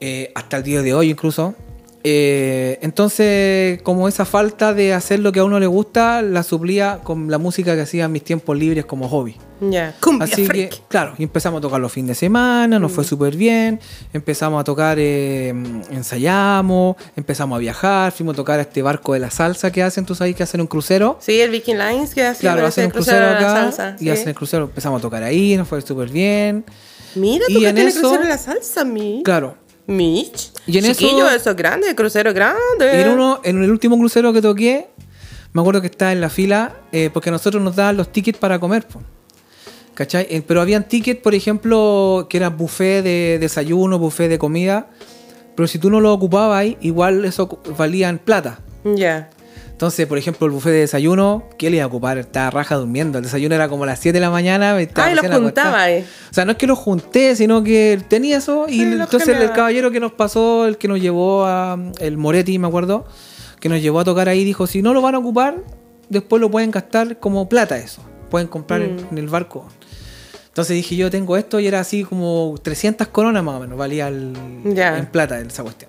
eh, 0.00 0.30
hasta 0.34 0.58
el 0.58 0.62
día 0.62 0.82
de 0.82 0.94
hoy 0.94 1.10
incluso. 1.10 1.54
Eh, 2.10 2.78
entonces, 2.80 3.82
como 3.82 4.08
esa 4.08 4.24
falta 4.24 4.72
de 4.72 4.94
hacer 4.94 5.20
lo 5.20 5.30
que 5.30 5.40
a 5.40 5.44
uno 5.44 5.60
le 5.60 5.66
gusta, 5.66 6.22
la 6.22 6.42
suplía 6.42 7.00
con 7.04 7.30
la 7.30 7.36
música 7.36 7.74
que 7.74 7.82
hacía 7.82 8.06
en 8.06 8.12
mis 8.12 8.24
tiempos 8.24 8.56
libres 8.56 8.86
como 8.86 9.08
hobby. 9.10 9.36
Ya. 9.60 9.94
Cumbia 10.00 10.24
Así 10.24 10.46
freak. 10.46 10.70
que, 10.70 10.78
claro, 10.88 11.14
y 11.18 11.24
empezamos 11.24 11.58
a 11.58 11.60
tocar 11.62 11.80
los 11.80 11.92
fines 11.92 12.08
de 12.10 12.14
semana, 12.14 12.78
nos 12.78 12.92
fue 12.92 13.04
súper 13.04 13.36
bien, 13.36 13.78
empezamos 14.12 14.60
a 14.60 14.64
tocar, 14.64 14.96
eh, 15.00 15.48
ensayamos, 15.90 16.96
empezamos 17.16 17.56
a 17.56 17.58
viajar, 17.58 18.12
fuimos 18.12 18.34
a 18.34 18.36
tocar 18.36 18.58
a 18.58 18.62
este 18.62 18.80
barco 18.82 19.12
de 19.12 19.18
la 19.18 19.30
salsa 19.30 19.70
que 19.70 19.82
hacen, 19.82 20.06
tú 20.06 20.14
sabes 20.14 20.34
que 20.34 20.42
hacen 20.44 20.60
un 20.60 20.66
crucero. 20.66 21.18
Sí, 21.20 21.40
el 21.40 21.50
Viking 21.50 21.76
Lines 21.76 22.14
que 22.14 22.24
hace 22.24 22.40
Claro, 22.40 22.64
hacen 22.66 22.86
un 22.86 22.90
crucero 22.92 23.26
la 23.26 23.36
acá 23.36 23.54
salsa. 23.72 23.96
y 23.98 24.04
sí. 24.04 24.10
hacen 24.10 24.28
el 24.30 24.34
crucero, 24.34 24.64
empezamos 24.64 25.00
a 25.00 25.02
tocar 25.02 25.22
ahí, 25.24 25.56
nos 25.56 25.68
fue 25.68 25.80
súper 25.82 26.08
bien. 26.08 26.64
Mira, 27.16 27.44
y 27.48 27.54
tú 27.54 27.60
que 27.60 27.68
en 27.68 27.74
tienes 27.74 27.94
eso- 27.94 28.02
crucero 28.02 28.22
de 28.22 28.28
la 28.28 28.38
salsa, 28.38 28.84
mi. 28.84 29.22
Claro, 29.24 29.56
Mitch. 29.88 30.52
Y 30.66 30.78
en 30.78 30.84
eso- 30.84 31.00
Chiquillo, 31.00 31.28
eso 31.28 31.50
es 31.50 31.56
grande, 31.56 31.94
crucero 31.96 32.32
grande. 32.32 33.02
en, 33.02 33.08
uno, 33.10 33.40
en 33.42 33.62
el 33.64 33.70
último 33.70 33.98
crucero 33.98 34.32
que 34.32 34.40
toqué, 34.40 34.88
me 35.52 35.60
acuerdo 35.62 35.80
que 35.80 35.88
estaba 35.88 36.12
en 36.12 36.20
la 36.20 36.30
fila, 36.30 36.76
eh, 36.92 37.10
porque 37.12 37.30
nosotros 37.30 37.62
nos 37.62 37.74
daban 37.74 37.96
los 37.96 38.12
tickets 38.12 38.38
para 38.38 38.60
comer, 38.60 38.86
po. 38.86 39.00
¿cachai? 39.94 40.26
Eh, 40.30 40.42
Pero 40.46 40.60
habían 40.60 40.86
tickets, 40.86 41.20
por 41.20 41.34
ejemplo, 41.34 42.26
que 42.30 42.36
era 42.36 42.50
buffet 42.50 43.02
de 43.02 43.38
desayuno, 43.40 43.98
buffet 43.98 44.28
de 44.28 44.38
comida, 44.38 44.86
pero 45.56 45.66
si 45.66 45.78
tú 45.80 45.90
no 45.90 46.00
lo 46.00 46.12
ocupabas 46.12 46.56
ahí, 46.60 46.76
igual 46.82 47.24
eso 47.24 47.60
valía 47.76 48.08
en 48.08 48.18
plata. 48.18 48.60
Ya. 48.84 49.30
Entonces, 49.78 50.08
por 50.08 50.18
ejemplo, 50.18 50.44
el 50.44 50.52
buffet 50.52 50.72
de 50.72 50.80
desayuno, 50.80 51.44
¿qué 51.56 51.70
le 51.70 51.76
iba 51.76 51.84
a 51.84 51.86
ocupar? 51.86 52.18
Estaba 52.18 52.50
raja 52.50 52.74
durmiendo. 52.74 53.18
El 53.18 53.24
desayuno 53.24 53.54
era 53.54 53.68
como 53.68 53.84
a 53.84 53.86
las 53.86 54.00
7 54.00 54.12
de 54.16 54.20
la 54.20 54.28
mañana. 54.28 54.74
me 54.74 54.82
estaba 54.82 55.06
Ah, 55.06 55.10
y 55.10 55.12
acostado. 55.18 55.40
juntaba 55.40 55.82
ahí. 55.82 56.04
O 56.32 56.34
sea, 56.34 56.44
no 56.44 56.50
es 56.50 56.58
que 56.58 56.66
los 56.66 56.76
junté, 56.80 57.36
sino 57.36 57.62
que 57.62 58.00
tenía 58.08 58.38
eso. 58.38 58.66
Y 58.68 58.72
Sí, 58.72 58.82
entonces 58.82 59.28
el 59.38 59.52
caballero 59.52 59.92
que 59.92 60.00
nos 60.00 60.10
pasó, 60.10 60.66
el 60.66 60.78
que 60.78 60.88
nos 60.88 61.00
llevó 61.00 61.44
a. 61.46 61.78
El 62.00 62.16
Moretti, 62.16 62.58
me 62.58 62.66
acuerdo, 62.66 63.06
que 63.60 63.68
nos 63.68 63.80
llevó 63.80 64.00
a 64.00 64.04
tocar 64.04 64.28
ahí, 64.28 64.42
dijo: 64.42 64.66
si 64.66 64.82
no 64.82 64.92
lo 64.94 65.00
van 65.00 65.14
a 65.14 65.18
ocupar, 65.18 65.62
después 66.08 66.40
lo 66.40 66.50
pueden 66.50 66.72
gastar 66.72 67.20
como 67.20 67.48
plata 67.48 67.78
eso. 67.78 68.02
Pueden 68.32 68.48
comprar 68.48 68.82
en, 68.82 68.96
Mm. 68.96 69.06
en 69.12 69.18
el 69.18 69.28
barco. 69.28 69.68
Entonces 70.48 70.74
dije: 70.74 70.96
Yo 70.96 71.08
tengo 71.08 71.36
esto 71.36 71.60
y 71.60 71.68
era 71.68 71.78
así 71.78 72.02
como 72.02 72.56
300 72.60 73.06
coronas 73.06 73.44
más 73.44 73.54
o 73.54 73.60
menos, 73.60 73.78
valía 73.78 74.08
el- 74.08 74.32
en 74.64 75.06
plata 75.06 75.38
esa 75.40 75.62
cuestión. 75.62 75.88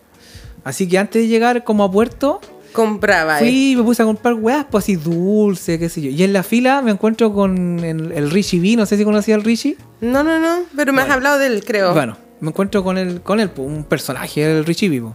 Así 0.64 0.88
que 0.88 1.00
antes 1.00 1.24
de 1.24 1.28
llegar 1.28 1.64
como 1.64 1.84
a 1.84 1.92
puerto, 1.92 2.40
Compraba. 2.74 3.38
Fui 3.40 3.72
y 3.72 3.76
me 3.76 3.84
puse 3.84 4.02
a 4.02 4.06
comprar 4.06 4.34
weas, 4.36 4.66
pues 4.70 4.86
así 4.86 4.96
dulce, 4.96 5.80
qué 5.80 5.90
sé 5.90 6.02
yo. 6.02 6.10
Y 6.12 6.24
en 6.24 6.34
la 6.34 6.44
fila 6.44 6.82
me 6.82 6.92
encuentro 6.92 7.34
con 7.34 7.80
el, 7.84 8.12
el 8.12 8.32
Richie 8.32 8.60
B, 8.60 8.76
no 8.76 8.86
sé 8.86 8.98
si 8.98 9.04
conocía 9.04 9.36
al 9.36 9.44
Richie. 9.44 9.76
No, 10.02 10.24
no, 10.24 10.40
no, 10.40 10.64
pero 10.76 10.94
me 10.94 11.02
has 11.02 11.10
hablado 11.10 11.40
de 11.40 11.48
él, 11.48 11.64
creo. 11.66 11.94
Bueno, 11.94 12.18
me 12.40 12.50
encuentro 12.50 12.84
con 12.84 12.98
él, 12.98 13.22
con 13.22 13.40
él, 13.40 13.50
pues, 13.50 13.68
un 13.68 13.84
personaje, 13.84 14.44
el 14.44 14.66
Richie 14.66 14.90
Vivo. 14.90 15.14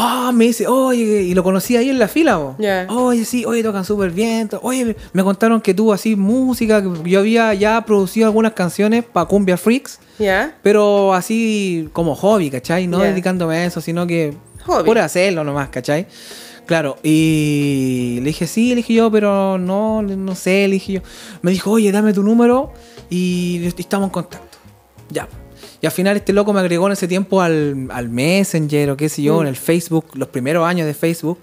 Ah, 0.00 0.30
me 0.32 0.44
dice, 0.44 0.68
oye, 0.68 1.22
y 1.22 1.34
lo 1.34 1.42
conocí 1.42 1.76
ahí 1.76 1.90
en 1.90 1.98
la 1.98 2.06
fila, 2.06 2.38
po. 2.38 2.54
Ya. 2.60 2.86
Oye, 2.88 3.24
sí, 3.24 3.44
oye, 3.44 3.64
tocan 3.64 3.84
súper 3.84 4.12
bien. 4.12 4.48
Oye, 4.62 4.94
me- 5.12 5.24
contaron 5.24 5.60
que 5.60 5.74
tuvo 5.74 5.92
así 5.92 6.14
música, 6.14 6.80
que 6.80 7.10
yo 7.10 7.18
había 7.18 7.52
ya 7.54 7.84
producido 7.84 8.26
algunas 8.26 8.52
canciones 8.52 9.02
para 9.04 9.26
Cumbia 9.26 9.56
Freaks, 9.56 9.98
¿Ya? 10.20 10.56
pero 10.62 11.14
así 11.14 11.88
como 11.92 12.14
hobby, 12.14 12.48
¿cachai? 12.48 12.86
No 12.86 13.00
dedicándome 13.00 13.56
a 13.56 13.64
eso, 13.64 13.80
sino 13.80 14.06
que 14.06 14.34
Hobby. 14.68 14.84
por 14.84 14.98
hacerlo 14.98 15.42
nomás, 15.42 15.68
¿cachai? 15.70 16.06
Claro, 16.66 16.98
y 17.02 18.18
le 18.18 18.26
dije, 18.26 18.46
sí, 18.46 18.70
le 18.70 18.76
dije 18.76 18.92
yo, 18.92 19.10
pero 19.10 19.56
no, 19.56 20.02
no 20.02 20.34
sé, 20.34 20.68
le 20.68 20.74
dije 20.74 20.92
yo. 20.94 21.00
Me 21.40 21.50
dijo, 21.50 21.70
oye, 21.70 21.90
dame 21.90 22.12
tu 22.12 22.22
número 22.22 22.72
y 23.08 23.66
estamos 23.78 24.08
en 24.08 24.10
contacto. 24.10 24.58
Ya. 25.08 25.26
Y 25.80 25.86
al 25.86 25.92
final 25.92 26.16
este 26.16 26.32
loco 26.32 26.52
me 26.52 26.60
agregó 26.60 26.86
en 26.86 26.92
ese 26.92 27.08
tiempo 27.08 27.40
al, 27.40 27.88
al 27.90 28.08
Messenger 28.10 28.90
o 28.90 28.96
qué 28.96 29.08
sé 29.08 29.22
yo, 29.22 29.40
en 29.40 29.48
el 29.48 29.56
Facebook, 29.56 30.06
los 30.14 30.28
primeros 30.28 30.66
años 30.66 30.86
de 30.86 30.92
Facebook. 30.92 31.38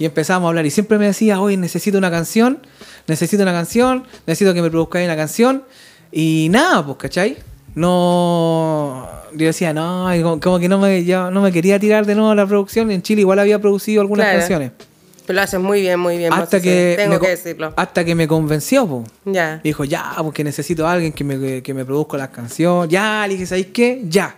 Y 0.00 0.06
empezamos 0.06 0.46
a 0.46 0.48
hablar 0.48 0.66
y 0.66 0.70
siempre 0.70 0.98
me 0.98 1.06
decía, 1.06 1.40
oye, 1.40 1.56
necesito 1.56 1.98
una 1.98 2.10
canción, 2.10 2.66
necesito 3.06 3.42
una 3.42 3.52
canción, 3.52 4.04
necesito 4.26 4.54
que 4.54 4.62
me 4.62 4.70
produzcáis 4.70 5.04
una 5.04 5.16
canción. 5.16 5.62
Y 6.10 6.48
nada, 6.50 6.84
pues, 6.84 6.96
¿cachai? 6.96 7.36
No, 7.74 9.06
yo 9.34 9.46
decía, 9.46 9.72
no, 9.72 10.08
como, 10.40 10.58
que 10.58 10.68
no 10.68 10.78
me, 10.78 11.04
ya 11.04 11.30
no 11.30 11.40
me 11.42 11.52
quería 11.52 11.78
tirar 11.78 12.06
de 12.06 12.14
nuevo 12.14 12.30
a 12.30 12.34
la 12.34 12.46
producción. 12.46 12.90
En 12.90 13.02
Chile 13.02 13.20
igual 13.22 13.38
había 13.38 13.58
producido 13.58 14.00
algunas 14.02 14.24
Claro. 14.26 14.38
canciones. 14.40 14.72
Pero 15.26 15.36
lo 15.36 15.42
haces 15.42 15.60
muy 15.60 15.80
bien, 15.80 16.00
muy 16.00 16.18
bien. 16.18 16.32
Hasta 16.32 16.60
que, 16.60 16.94
Tengo 16.96 17.14
me, 17.14 17.20
que 17.20 17.28
decirlo. 17.28 17.72
hasta 17.76 18.04
que 18.04 18.14
me 18.16 18.26
convenció, 18.26 18.86
pues. 18.86 19.08
Ya. 19.26 19.60
Dijo, 19.62 19.84
ya, 19.84 20.14
porque 20.18 20.42
necesito 20.42 20.86
a 20.88 20.92
alguien 20.92 21.12
que 21.12 21.22
me, 21.22 21.62
que 21.62 21.72
me 21.74 21.84
produzca 21.84 22.16
las 22.16 22.30
canciones. 22.30 22.90
Ya, 22.90 23.24
le 23.28 23.34
dije, 23.34 23.46
¿sabéis 23.46 23.68
qué? 23.72 24.02
Ya. 24.08 24.34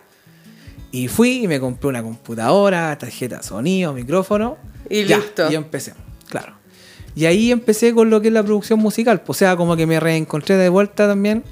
Y 0.91 1.09
fui 1.09 1.45
y 1.45 1.49
me 1.49 1.59
compré 1.59 1.89
una 1.89 2.03
computadora, 2.03 2.97
tarjeta 2.99 3.43
sonido, 3.43 3.95
micrófono. 3.95 4.59
Y 4.91 5.05
ya, 5.05 5.17
listo. 5.19 5.51
Y 5.51 5.55
empecé, 5.55 5.95
claro. 6.29 6.53
Y 7.15 7.25
ahí 7.25 7.51
empecé 7.53 7.95
con 7.95 8.11
lo 8.11 8.21
que 8.21 8.29
es 8.29 8.35
la 8.35 8.43
producción 8.43 8.79
musical. 8.79 9.23
O 9.27 9.33
sea, 9.35 9.57
como 9.57 9.77
que 9.77 9.87
me 9.87 9.99
reencontré 9.99 10.57
de 10.57 10.69
vuelta 10.69 11.09
también 11.09 11.43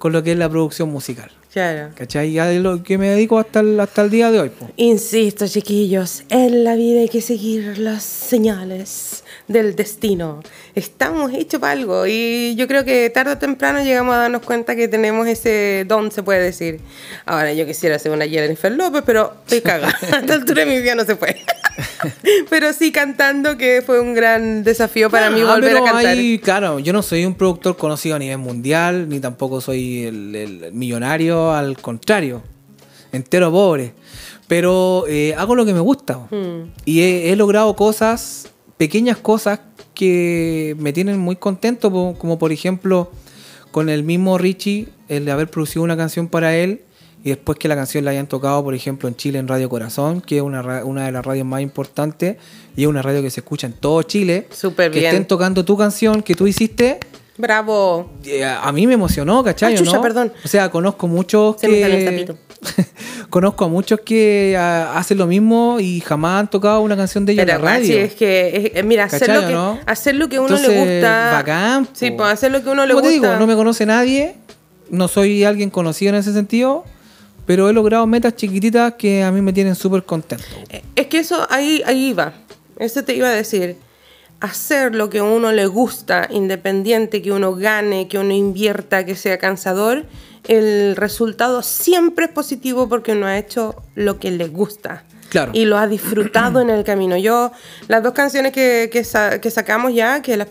con 0.00 0.12
lo 0.12 0.22
que 0.22 0.32
es 0.32 0.38
la 0.38 0.48
producción 0.48 0.88
musical. 0.88 1.30
Claro. 1.52 1.90
¿Cachai? 1.94 2.32
Ya 2.32 2.50
es 2.50 2.62
lo 2.62 2.82
que 2.82 2.96
me 2.96 3.10
dedico 3.10 3.38
hasta 3.38 3.60
el, 3.60 3.78
hasta 3.78 4.00
el 4.02 4.10
día 4.10 4.30
de 4.30 4.40
hoy. 4.40 4.48
po. 4.48 4.70
Insisto, 4.76 5.46
chiquillos, 5.46 6.22
en 6.30 6.64
la 6.64 6.74
vida 6.74 7.00
hay 7.00 7.08
que 7.10 7.20
seguir 7.20 7.76
las 7.76 8.02
señales 8.02 9.24
del 9.46 9.76
destino. 9.76 10.42
Estamos 10.74 11.32
hechos 11.34 11.60
para 11.60 11.72
algo 11.72 12.06
y 12.06 12.54
yo 12.56 12.66
creo 12.66 12.84
que 12.86 13.10
tarde 13.10 13.32
o 13.32 13.38
temprano 13.38 13.82
llegamos 13.84 14.14
a 14.14 14.18
darnos 14.18 14.40
cuenta 14.40 14.74
que 14.74 14.88
tenemos 14.88 15.28
ese 15.28 15.84
don, 15.86 16.10
se 16.10 16.22
puede 16.22 16.40
decir. 16.40 16.80
Ahora, 17.26 17.52
yo 17.52 17.66
quisiera 17.66 17.98
ser 17.98 18.12
una 18.12 18.26
Jennifer 18.26 18.72
López, 18.72 19.02
pero 19.04 19.34
estoy 19.42 19.60
cagada. 19.60 19.94
A 20.14 20.20
esta 20.20 20.32
altura 20.34 20.64
de 20.64 20.70
mi 20.70 20.80
vida 20.80 20.94
no 20.94 21.04
se 21.04 21.14
puede. 21.14 21.44
pero 22.50 22.72
sí 22.72 22.92
cantando, 22.92 23.56
que 23.56 23.82
fue 23.84 24.00
un 24.00 24.14
gran 24.14 24.62
desafío 24.64 25.10
para 25.10 25.30
mí 25.30 25.40
Ah, 25.42 25.54
volver 25.54 25.76
a 25.76 25.84
cantar. 25.84 26.16
claro, 26.42 26.78
yo 26.78 26.92
no 26.92 27.02
soy 27.02 27.24
un 27.24 27.34
productor 27.34 27.76
conocido 27.76 28.16
a 28.16 28.18
nivel 28.18 28.38
mundial, 28.38 29.08
ni 29.08 29.20
tampoco 29.20 29.60
soy 29.60 30.04
el, 30.04 30.34
el 30.34 30.72
millonario, 30.72 31.52
al 31.52 31.78
contrario, 31.78 32.42
entero 33.12 33.50
pobre. 33.50 33.94
Pero 34.48 35.04
eh, 35.08 35.34
hago 35.38 35.54
lo 35.54 35.64
que 35.64 35.72
me 35.72 35.80
gusta. 35.80 36.18
Mm. 36.30 36.72
Y 36.84 37.00
he, 37.02 37.32
he 37.32 37.36
logrado 37.36 37.76
cosas, 37.76 38.48
pequeñas 38.76 39.16
cosas 39.16 39.60
que 39.94 40.74
me 40.78 40.92
tienen 40.92 41.18
muy 41.18 41.36
contento, 41.36 41.90
como 41.90 42.38
por 42.38 42.52
ejemplo 42.52 43.10
con 43.70 43.88
el 43.88 44.02
mismo 44.02 44.38
Richie, 44.38 44.88
el 45.08 45.24
de 45.24 45.30
haber 45.30 45.48
producido 45.50 45.82
una 45.82 45.96
canción 45.96 46.26
para 46.28 46.56
él 46.56 46.82
y 47.22 47.28
después 47.30 47.58
que 47.58 47.68
la 47.68 47.76
canción 47.76 48.04
la 48.04 48.12
hayan 48.12 48.26
tocado, 48.26 48.62
por 48.64 48.74
ejemplo, 48.74 49.08
en 49.08 49.14
Chile 49.16 49.38
en 49.38 49.46
Radio 49.48 49.68
Corazón, 49.68 50.20
que 50.22 50.36
es 50.38 50.42
una, 50.42 50.84
una 50.84 51.04
de 51.06 51.12
las 51.12 51.24
radios 51.24 51.46
más 51.46 51.60
importantes 51.60 52.36
y 52.76 52.82
es 52.82 52.88
una 52.88 53.02
radio 53.02 53.20
que 53.22 53.30
se 53.30 53.40
escucha 53.40 53.66
en 53.66 53.74
todo 53.74 54.02
Chile. 54.02 54.46
Súper 54.50 54.90
que 54.90 55.00
bien. 55.00 55.10
estén 55.12 55.26
tocando 55.26 55.64
tu 55.64 55.76
canción 55.76 56.22
que 56.22 56.34
tú 56.34 56.46
hiciste, 56.46 56.98
Bravo. 57.36 58.10
eh, 58.24 58.44
a 58.44 58.70
mí 58.72 58.86
me 58.86 58.94
emocionó, 58.94 59.42
¿cachai? 59.44 59.74
Ah, 59.74 59.76
chucha, 59.78 59.92
¿no? 59.96 60.02
perdón. 60.02 60.32
O 60.44 60.48
sea, 60.48 60.70
conozco 60.70 61.08
muchos 61.08 61.56
Se 61.60 61.68
me 61.68 61.80
salió 61.80 61.96
el 61.98 62.26
que... 62.26 62.34
conozco 63.30 63.64
a 63.64 63.68
muchos 63.68 64.00
que 64.00 64.56
ah, 64.58 64.92
hacen 64.96 65.16
lo 65.18 65.26
mismo 65.26 65.78
y 65.80 66.00
jamás 66.00 66.40
han 66.40 66.50
tocado 66.50 66.80
una 66.82 66.96
canción 66.96 67.24
de 67.26 67.32
ellos 67.32 67.44
Pero 67.46 67.58
en 67.58 67.64
la 67.64 67.70
radio. 67.70 67.86
sí, 67.86 67.96
es 67.96 68.14
que, 68.14 68.48
es- 68.56 68.72
es- 68.76 68.84
mira, 68.84 69.04
hacer 69.04 69.20
¿Cachai 69.20 69.40
lo, 69.42 69.48
que, 69.48 69.54
no? 69.54 69.78
hacer 69.86 70.14
lo 70.16 70.28
que 70.28 70.38
uno 70.38 70.56
le 70.58 70.68
gusta. 70.68 71.30
bacán. 71.32 71.88
Sí, 71.92 72.10
pues 72.10 72.30
hacer 72.32 72.52
lo 72.52 72.62
que 72.62 72.68
uno 72.70 72.84
le 72.86 72.92
Como 72.94 73.02
gusta. 73.06 73.20
te 73.20 73.26
digo, 73.28 73.38
no 73.38 73.46
me 73.46 73.54
conoce 73.56 73.86
nadie, 73.86 74.34
no 74.90 75.08
soy 75.08 75.44
alguien 75.44 75.70
conocido 75.70 76.10
en 76.10 76.16
ese 76.16 76.32
sentido, 76.32 76.84
pero 77.50 77.68
he 77.68 77.72
logrado 77.72 78.06
metas 78.06 78.36
chiquititas 78.36 78.94
que 78.94 79.24
a 79.24 79.32
mí 79.32 79.40
me 79.42 79.52
tienen 79.52 79.74
súper 79.74 80.04
contento. 80.04 80.44
Es 80.94 81.06
que 81.08 81.18
eso 81.18 81.44
ahí, 81.50 81.82
ahí 81.84 82.10
iba. 82.10 82.32
Eso 82.78 83.02
te 83.02 83.12
iba 83.16 83.26
a 83.26 83.32
decir. 83.32 83.74
Hacer 84.38 84.94
lo 84.94 85.10
que 85.10 85.18
a 85.18 85.24
uno 85.24 85.50
le 85.50 85.66
gusta, 85.66 86.28
independiente 86.30 87.20
que 87.22 87.32
uno 87.32 87.56
gane, 87.56 88.06
que 88.06 88.18
uno 88.20 88.32
invierta, 88.32 89.04
que 89.04 89.16
sea 89.16 89.36
cansador, 89.38 90.04
el 90.46 90.94
resultado 90.94 91.62
siempre 91.62 92.26
es 92.26 92.30
positivo 92.30 92.88
porque 92.88 93.12
uno 93.14 93.26
ha 93.26 93.36
hecho 93.36 93.74
lo 93.96 94.20
que 94.20 94.30
le 94.30 94.46
gusta. 94.46 95.02
Claro. 95.28 95.50
Y 95.52 95.64
lo 95.64 95.76
has 95.76 95.90
disfrutado 95.90 96.60
en 96.60 96.70
el 96.70 96.84
camino. 96.84 97.16
Yo, 97.16 97.50
las 97.88 98.00
dos 98.04 98.12
canciones 98.12 98.52
que, 98.52 98.90
que, 98.92 99.02
sa- 99.02 99.40
que 99.40 99.50
sacamos 99.50 99.92
ya, 99.92 100.22
que 100.22 100.36
las 100.36 100.46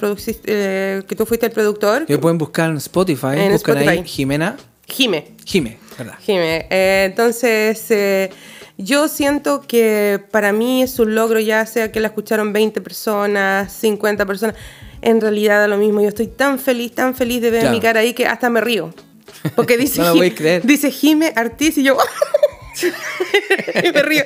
eh, 0.46 1.02
que 1.08 1.16
tú 1.16 1.26
fuiste 1.26 1.46
el 1.46 1.54
productor, 1.54 2.06
Que 2.06 2.18
pueden 2.18 2.38
buscar 2.38 2.70
en 2.70 2.76
Spotify, 2.78 3.28
En 3.38 3.54
buscan 3.54 3.78
ahí 3.78 3.86
Spotify. 3.88 4.08
Jimena. 4.10 4.58
Jime. 4.90 5.28
Jime, 5.46 5.78
¿verdad? 5.98 6.16
Jime. 6.22 6.68
Eh, 6.70 7.06
entonces, 7.10 7.86
eh, 7.92 8.30
yo 8.78 9.08
siento 9.08 9.62
que 9.62 10.20
para 10.32 10.52
mí 10.54 10.84
es 10.84 11.00
un 11.00 11.16
logro, 11.16 11.40
ya 11.40 11.66
sea 11.66 11.92
que 11.92 12.00
la 12.00 12.08
escucharon 12.08 12.54
20 12.54 12.82
personas, 12.82 13.72
50 13.74 14.26
personas. 14.26 14.56
En 15.02 15.22
realidad 15.22 15.60
da 15.60 15.68
lo 15.68 15.78
mismo. 15.78 16.02
Yo 16.02 16.10
estoy 16.10 16.28
tan 16.28 16.60
feliz, 16.60 16.94
tan 16.94 17.16
feliz 17.16 17.42
de 17.42 17.52
ver 17.52 17.62
Claro. 17.62 17.76
mi 17.76 17.82
cara 17.82 18.00
ahí 18.02 18.14
que 18.14 18.26
hasta 18.28 18.50
me 18.50 18.60
río. 18.62 18.94
Porque 19.56 19.78
dice, 19.78 20.02
No 20.02 20.08
lo 20.08 20.14
Jim- 20.14 20.20
voy 20.20 20.28
a 20.30 20.36
creer. 20.36 20.66
dice 20.66 20.92
Jime, 20.92 21.32
Artis, 21.36 21.78
y 21.78 21.84
yo. 21.84 21.98
y 23.84 23.92
me 23.92 24.02
río. 24.04 24.24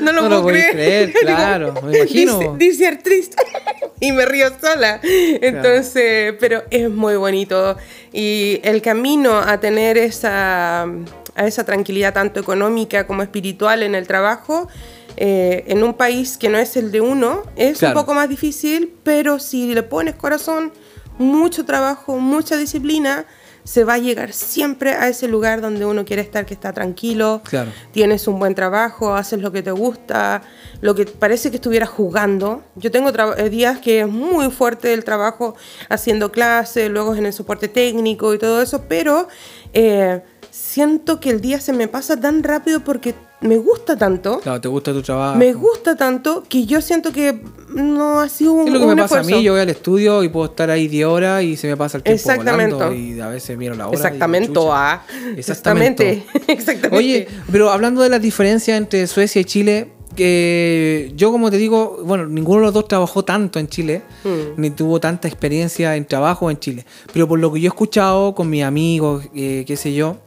No 0.00 0.12
lo 0.12 0.22
No 0.22 0.28
puedo 0.28 0.40
lo 0.42 0.46
creer. 0.48 0.72
creer, 0.72 1.12
claro, 1.20 1.74
me 1.82 1.96
imagino. 1.98 2.56
Dice, 2.56 2.86
Artis. 2.88 3.30
y 4.00 4.12
me 4.12 4.24
río 4.26 4.50
sola. 4.60 5.00
Entonces, 5.02 6.34
pero 6.40 6.64
es 6.70 6.90
muy 6.90 7.16
bonito. 7.16 7.76
Y 8.12 8.60
el 8.64 8.82
camino 8.82 9.38
a 9.38 9.60
tener 9.60 9.96
esa, 9.96 10.82
a 10.82 11.46
esa 11.46 11.64
tranquilidad 11.64 12.12
tanto 12.12 12.40
económica 12.40 13.06
como 13.06 13.22
espiritual 13.22 13.82
en 13.82 13.94
el 13.94 14.06
trabajo, 14.06 14.68
eh, 15.16 15.64
en 15.68 15.82
un 15.84 15.94
país 15.94 16.36
que 16.36 16.48
no 16.48 16.58
es 16.58 16.76
el 16.76 16.90
de 16.90 17.00
uno, 17.00 17.42
es 17.56 17.78
Claro. 17.78 17.96
un 17.98 18.02
poco 18.04 18.14
más 18.14 18.28
difícil, 18.28 18.92
pero 19.04 19.38
si 19.38 19.72
le 19.74 19.82
pones 19.82 20.14
corazón, 20.14 20.72
mucho 21.18 21.64
trabajo, 21.64 22.16
mucha 22.16 22.56
disciplina, 22.56 23.26
se 23.70 23.84
va 23.84 23.94
a 23.94 23.98
llegar 23.98 24.32
siempre 24.32 24.94
a 24.94 25.06
ese 25.08 25.28
lugar 25.28 25.60
donde 25.60 25.86
uno 25.86 26.04
quiere 26.04 26.22
estar, 26.22 26.44
que 26.44 26.54
está 26.54 26.72
tranquilo, 26.72 27.40
Claro. 27.44 27.70
tienes 27.92 28.26
un 28.26 28.40
buen 28.40 28.56
trabajo, 28.56 29.14
haces 29.14 29.40
lo 29.40 29.52
que 29.52 29.62
te 29.62 29.70
gusta, 29.70 30.42
lo 30.80 30.96
que 30.96 31.06
parece 31.06 31.50
que 31.50 31.56
estuvieras 31.58 31.88
jugando. 31.88 32.64
Yo 32.74 32.90
tengo 32.90 33.10
eh, 33.36 33.48
días 33.48 33.78
que 33.78 34.00
es 34.00 34.08
muy 34.08 34.50
fuerte 34.50 34.92
el 34.92 35.04
trabajo 35.04 35.54
haciendo 35.88 36.32
clases, 36.32 36.90
luego 36.90 37.14
en 37.14 37.26
el 37.26 37.32
soporte 37.32 37.68
técnico 37.68 38.34
y 38.34 38.38
todo 38.38 38.60
eso, 38.60 38.86
pero 38.88 39.28
eh, 39.72 40.20
siento 40.70 41.18
que 41.20 41.30
el 41.30 41.40
día 41.40 41.60
se 41.60 41.72
me 41.72 41.88
pasa 41.88 42.18
tan 42.20 42.42
rápido 42.42 42.80
porque 42.80 43.14
me 43.40 43.56
gusta 43.56 43.96
tanto. 43.96 44.38
Claro, 44.40 44.60
te 44.60 44.68
gusta 44.68 44.92
tu 44.92 45.02
trabajo. 45.02 45.36
Me 45.38 45.52
gusta 45.54 45.96
tanto 45.96 46.42
que 46.48 46.66
yo 46.66 46.80
siento 46.80 47.10
que 47.12 47.40
no 47.74 48.20
ha 48.20 48.28
sido 48.28 48.52
un, 48.52 48.68
Es 48.68 48.74
lo 48.74 48.80
que 48.80 48.86
me 48.86 48.96
pasa 48.96 49.20
a 49.20 49.22
mí, 49.22 49.42
yo 49.42 49.52
voy 49.52 49.62
al 49.62 49.70
estudio 49.70 50.22
y 50.22 50.28
puedo 50.28 50.46
estar 50.46 50.70
ahí 50.70 50.88
10 50.88 51.06
horas 51.06 51.42
y 51.42 51.56
se 51.56 51.66
me 51.68 51.76
pasa 51.76 51.96
el 51.96 52.02
tiempo 52.02 52.16
Exactamente. 52.20 52.74
volando 52.74 52.94
y 52.96 53.18
a 53.20 53.28
veces 53.28 53.56
miro 53.56 53.74
la 53.74 53.88
hora. 53.88 53.96
ah. 53.96 53.96
Exactamente. 53.96 54.52
Exactamente. 55.36 56.24
Exactamente. 56.52 56.96
Oye, 56.96 57.28
pero 57.50 57.70
hablando 57.70 58.02
de 58.02 58.08
las 58.10 58.20
diferencias 58.22 58.76
entre 58.78 59.06
Suecia 59.06 59.40
y 59.40 59.44
Chile, 59.44 59.92
que 60.14 61.12
yo 61.16 61.32
como 61.32 61.50
te 61.50 61.56
digo, 61.56 62.00
bueno, 62.04 62.26
ninguno 62.26 62.60
de 62.60 62.64
los 62.66 62.74
dos 62.74 62.88
trabajó 62.88 63.24
tanto 63.24 63.58
en 63.58 63.68
Chile, 63.68 64.02
Mm. 64.24 64.60
ni 64.60 64.70
tuvo 64.70 65.00
tanta 65.00 65.28
experiencia 65.28 65.96
en 65.96 66.04
trabajo 66.04 66.50
en 66.50 66.58
Chile, 66.58 66.84
pero 67.12 67.26
por 67.26 67.38
lo 67.38 67.50
que 67.52 67.60
yo 67.60 67.66
he 67.66 67.68
escuchado 67.68 68.34
con 68.34 68.50
mis 68.50 68.62
amigos, 68.64 69.24
eh, 69.34 69.64
qué 69.66 69.76
sé 69.76 69.94
yo, 69.94 70.18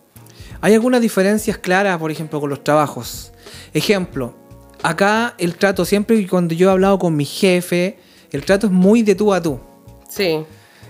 hay 0.63 0.73
algunas 0.73 1.01
diferencias 1.01 1.57
claras, 1.57 1.97
por 1.97 2.09
ejemplo, 2.09 2.39
con 2.39 2.49
los 2.49 2.63
trabajos. 2.63 3.33
Ejemplo, 3.73 4.33
acá 4.81 5.35
el 5.37 5.55
trato, 5.55 5.83
siempre 5.83 6.17
que 6.19 6.27
cuando 6.27 6.53
yo 6.55 6.69
he 6.69 6.71
hablado 6.71 6.97
con 6.99 7.15
mi 7.15 7.25
jefe, 7.25 7.97
el 8.31 8.43
trato 8.45 8.67
es 8.67 8.71
muy 8.73 9.03
de 9.03 9.13
tú 9.13 9.33
a 9.33 9.41
tú. 9.41 9.59
Sí. 10.07 10.39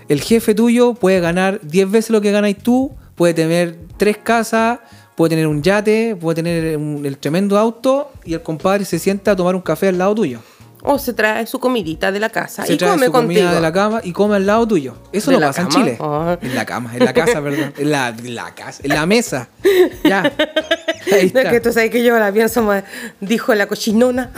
El 0.08 0.20
jefe 0.20 0.54
tuyo 0.54 0.94
puede 0.94 1.18
ganar 1.18 1.60
10 1.62 1.90
veces 1.90 2.10
lo 2.10 2.20
que 2.20 2.30
ganáis 2.30 2.58
tú, 2.58 2.92
puede 3.16 3.34
tener 3.34 3.76
tres 3.96 4.16
casas, 4.18 4.78
puede 5.16 5.30
tener 5.30 5.46
un 5.48 5.60
yate, 5.62 6.14
puede 6.14 6.36
tener 6.36 6.76
un- 6.76 7.04
el 7.04 7.18
tremendo 7.18 7.58
auto 7.58 8.12
y 8.24 8.34
el 8.34 8.42
compadre 8.42 8.84
se 8.84 8.98
sienta 8.98 9.32
a 9.32 9.36
tomar 9.36 9.54
un 9.56 9.62
café 9.62 9.88
al 9.88 9.98
lado 9.98 10.14
tuyo. 10.14 10.40
O 10.86 10.98
se 10.98 11.14
trae 11.14 11.46
su 11.46 11.58
comidita 11.58 12.12
de 12.12 12.20
la 12.20 12.28
casa 12.28 12.66
Se 12.66 12.74
y 12.74 12.76
trae 12.76 12.90
come 12.92 13.06
su 13.06 13.12
contigo. 13.12 13.40
comida 13.40 13.54
de 13.54 13.60
la 13.62 13.72
cama 13.72 14.00
y 14.04 14.12
come 14.12 14.36
al 14.36 14.44
lado 14.44 14.68
tuyo. 14.68 14.94
Eso 15.12 15.30
¿De 15.30 15.38
no 15.38 15.46
pasa 15.46 15.62
en 15.62 15.68
cama? 15.68 15.84
Chile. 15.84 15.96
Ah. 15.98 16.38
En 16.42 16.54
la 16.54 16.66
cama, 16.66 16.90
en 16.94 17.04
la 17.04 17.12
casa, 17.14 17.40
perdón. 17.42 17.72
En 17.78 17.90
la, 17.90 18.08
en 18.08 18.34
la 18.34 18.54
casa, 18.54 18.82
en 18.84 18.90
la 18.90 19.06
mesa. 19.06 19.48
Ya. 20.04 20.20
Ahí 21.12 21.30
No, 21.34 21.40
está. 21.40 21.50
que 21.50 21.60
tú 21.60 21.72
sabes 21.72 21.90
que 21.90 22.02
yo 22.04 22.18
la 22.18 22.30
pienso 22.32 22.62
más, 22.62 22.84
dijo 23.20 23.54
la 23.54 23.66
cochinona. 23.66 24.30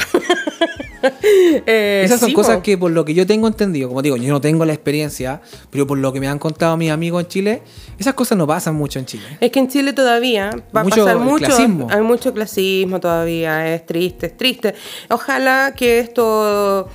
Eh, 1.69 2.03
Esas 2.05 2.20
son 2.20 2.28
sí, 2.28 2.35
cosas 2.35 2.57
po. 2.57 2.62
que 2.62 2.78
por 2.78 2.91
lo 2.91 3.05
que 3.05 3.15
yo 3.15 3.27
tengo 3.27 3.47
entendido, 3.49 3.89
como 3.89 4.03
digo, 4.03 4.16
yo 4.16 4.31
no 4.33 4.41
tengo 4.41 4.65
la 4.65 4.73
experiencia, 4.73 5.41
pero 5.70 5.87
por 5.87 5.99
lo 5.99 6.12
que 6.12 6.20
me 6.20 6.28
han 6.28 6.39
contado 6.39 6.77
mis 6.77 6.91
amigos 6.91 7.23
en 7.24 7.28
Chile, 7.28 7.62
esas 7.99 8.15
cosas 8.15 8.39
no 8.39 8.47
pasan 8.47 8.74
mucho 8.74 8.99
en 8.99 9.07
Chile. 9.07 9.24
Es 9.41 9.51
que 9.51 9.59
en 9.59 9.69
Chile 9.69 9.93
todavía 9.93 10.51
va 10.77 10.85
Mucho 10.85 11.03
a 11.03 11.05
pasar 11.07 11.19
mucho. 11.19 11.45
clasismo. 11.47 11.89
Hay 11.91 12.03
mucho 12.03 12.33
clasismo 12.33 13.01
todavía. 13.01 13.74
Es 13.74 13.87
triste, 13.87 14.27
es 14.27 14.37
triste. 14.37 14.74
Ojalá 15.11 15.74
que 15.77 15.99
esto. 16.01 16.89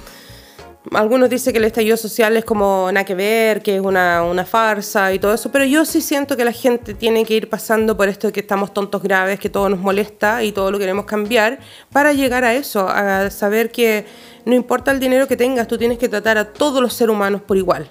Algunos 0.94 1.30
dicen 1.30 1.54
que 1.54 1.60
el 1.60 1.66
estallido 1.66 1.96
social 1.96 2.36
es 2.38 2.44
como 2.44 2.90
nada 2.92 3.06
que 3.06 3.14
ver, 3.14 3.62
que 3.62 3.76
es 3.76 3.82
una, 3.82 4.24
una 4.24 4.46
farsa 4.46 5.14
y 5.14 5.20
todo 5.20 5.34
eso, 5.34 5.52
pero 5.52 5.64
yo 5.64 5.86
sí 5.86 6.02
siento 6.02 6.36
que 6.36 6.44
la 6.44 6.52
gente 6.52 6.96
tiene 6.96 7.24
que 7.24 7.36
ir 7.36 7.50
pasando 7.50 7.96
por 7.96 8.10
esto 8.10 8.28
de 8.28 8.34
que 8.34 8.40
estamos 8.40 8.74
tontos 8.74 9.04
graves, 9.04 9.40
que 9.40 9.50
todo 9.50 9.70
nos 9.70 9.80
molesta 9.80 10.44
y 10.44 10.52
todo 10.52 10.72
lo 10.72 10.80
queremos 10.80 11.06
cambiar, 11.06 11.60
para 11.92 12.14
llegar 12.14 12.44
a 12.44 12.56
eso, 12.56 12.88
a 12.90 13.30
saber 13.30 13.70
que 13.70 14.06
no 14.46 14.56
importa 14.56 14.92
el 14.92 15.00
dinero 15.00 15.28
que 15.28 15.38
tengas, 15.38 15.68
tú 15.68 15.78
tienes 15.78 16.00
que 16.00 16.10
tratar 16.10 16.40
a 16.40 16.52
todos 16.52 16.82
los 16.82 16.94
seres 16.94 17.14
humanos 17.14 17.44
por 17.44 17.58
igual. 17.58 17.88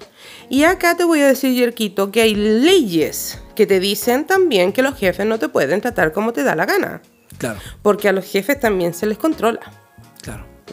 Y 0.49 0.65
acá 0.65 0.97
te 0.97 1.05
voy 1.05 1.21
a 1.21 1.27
decir, 1.27 1.55
Yerquito, 1.55 2.11
que 2.11 2.21
hay 2.21 2.35
leyes 2.35 3.39
que 3.55 3.65
te 3.65 3.79
dicen 3.79 4.27
también 4.27 4.73
que 4.73 4.81
los 4.81 4.97
jefes 4.97 5.25
no 5.25 5.39
te 5.39 5.47
pueden 5.47 5.79
tratar 5.79 6.11
como 6.11 6.33
te 6.33 6.43
da 6.43 6.55
la 6.55 6.65
gana, 6.65 7.01
Claro, 7.37 7.59
porque 7.81 8.09
a 8.09 8.11
los 8.11 8.29
jefes 8.29 8.59
también 8.59 8.93
se 8.93 9.05
les 9.05 9.17
controla. 9.17 9.61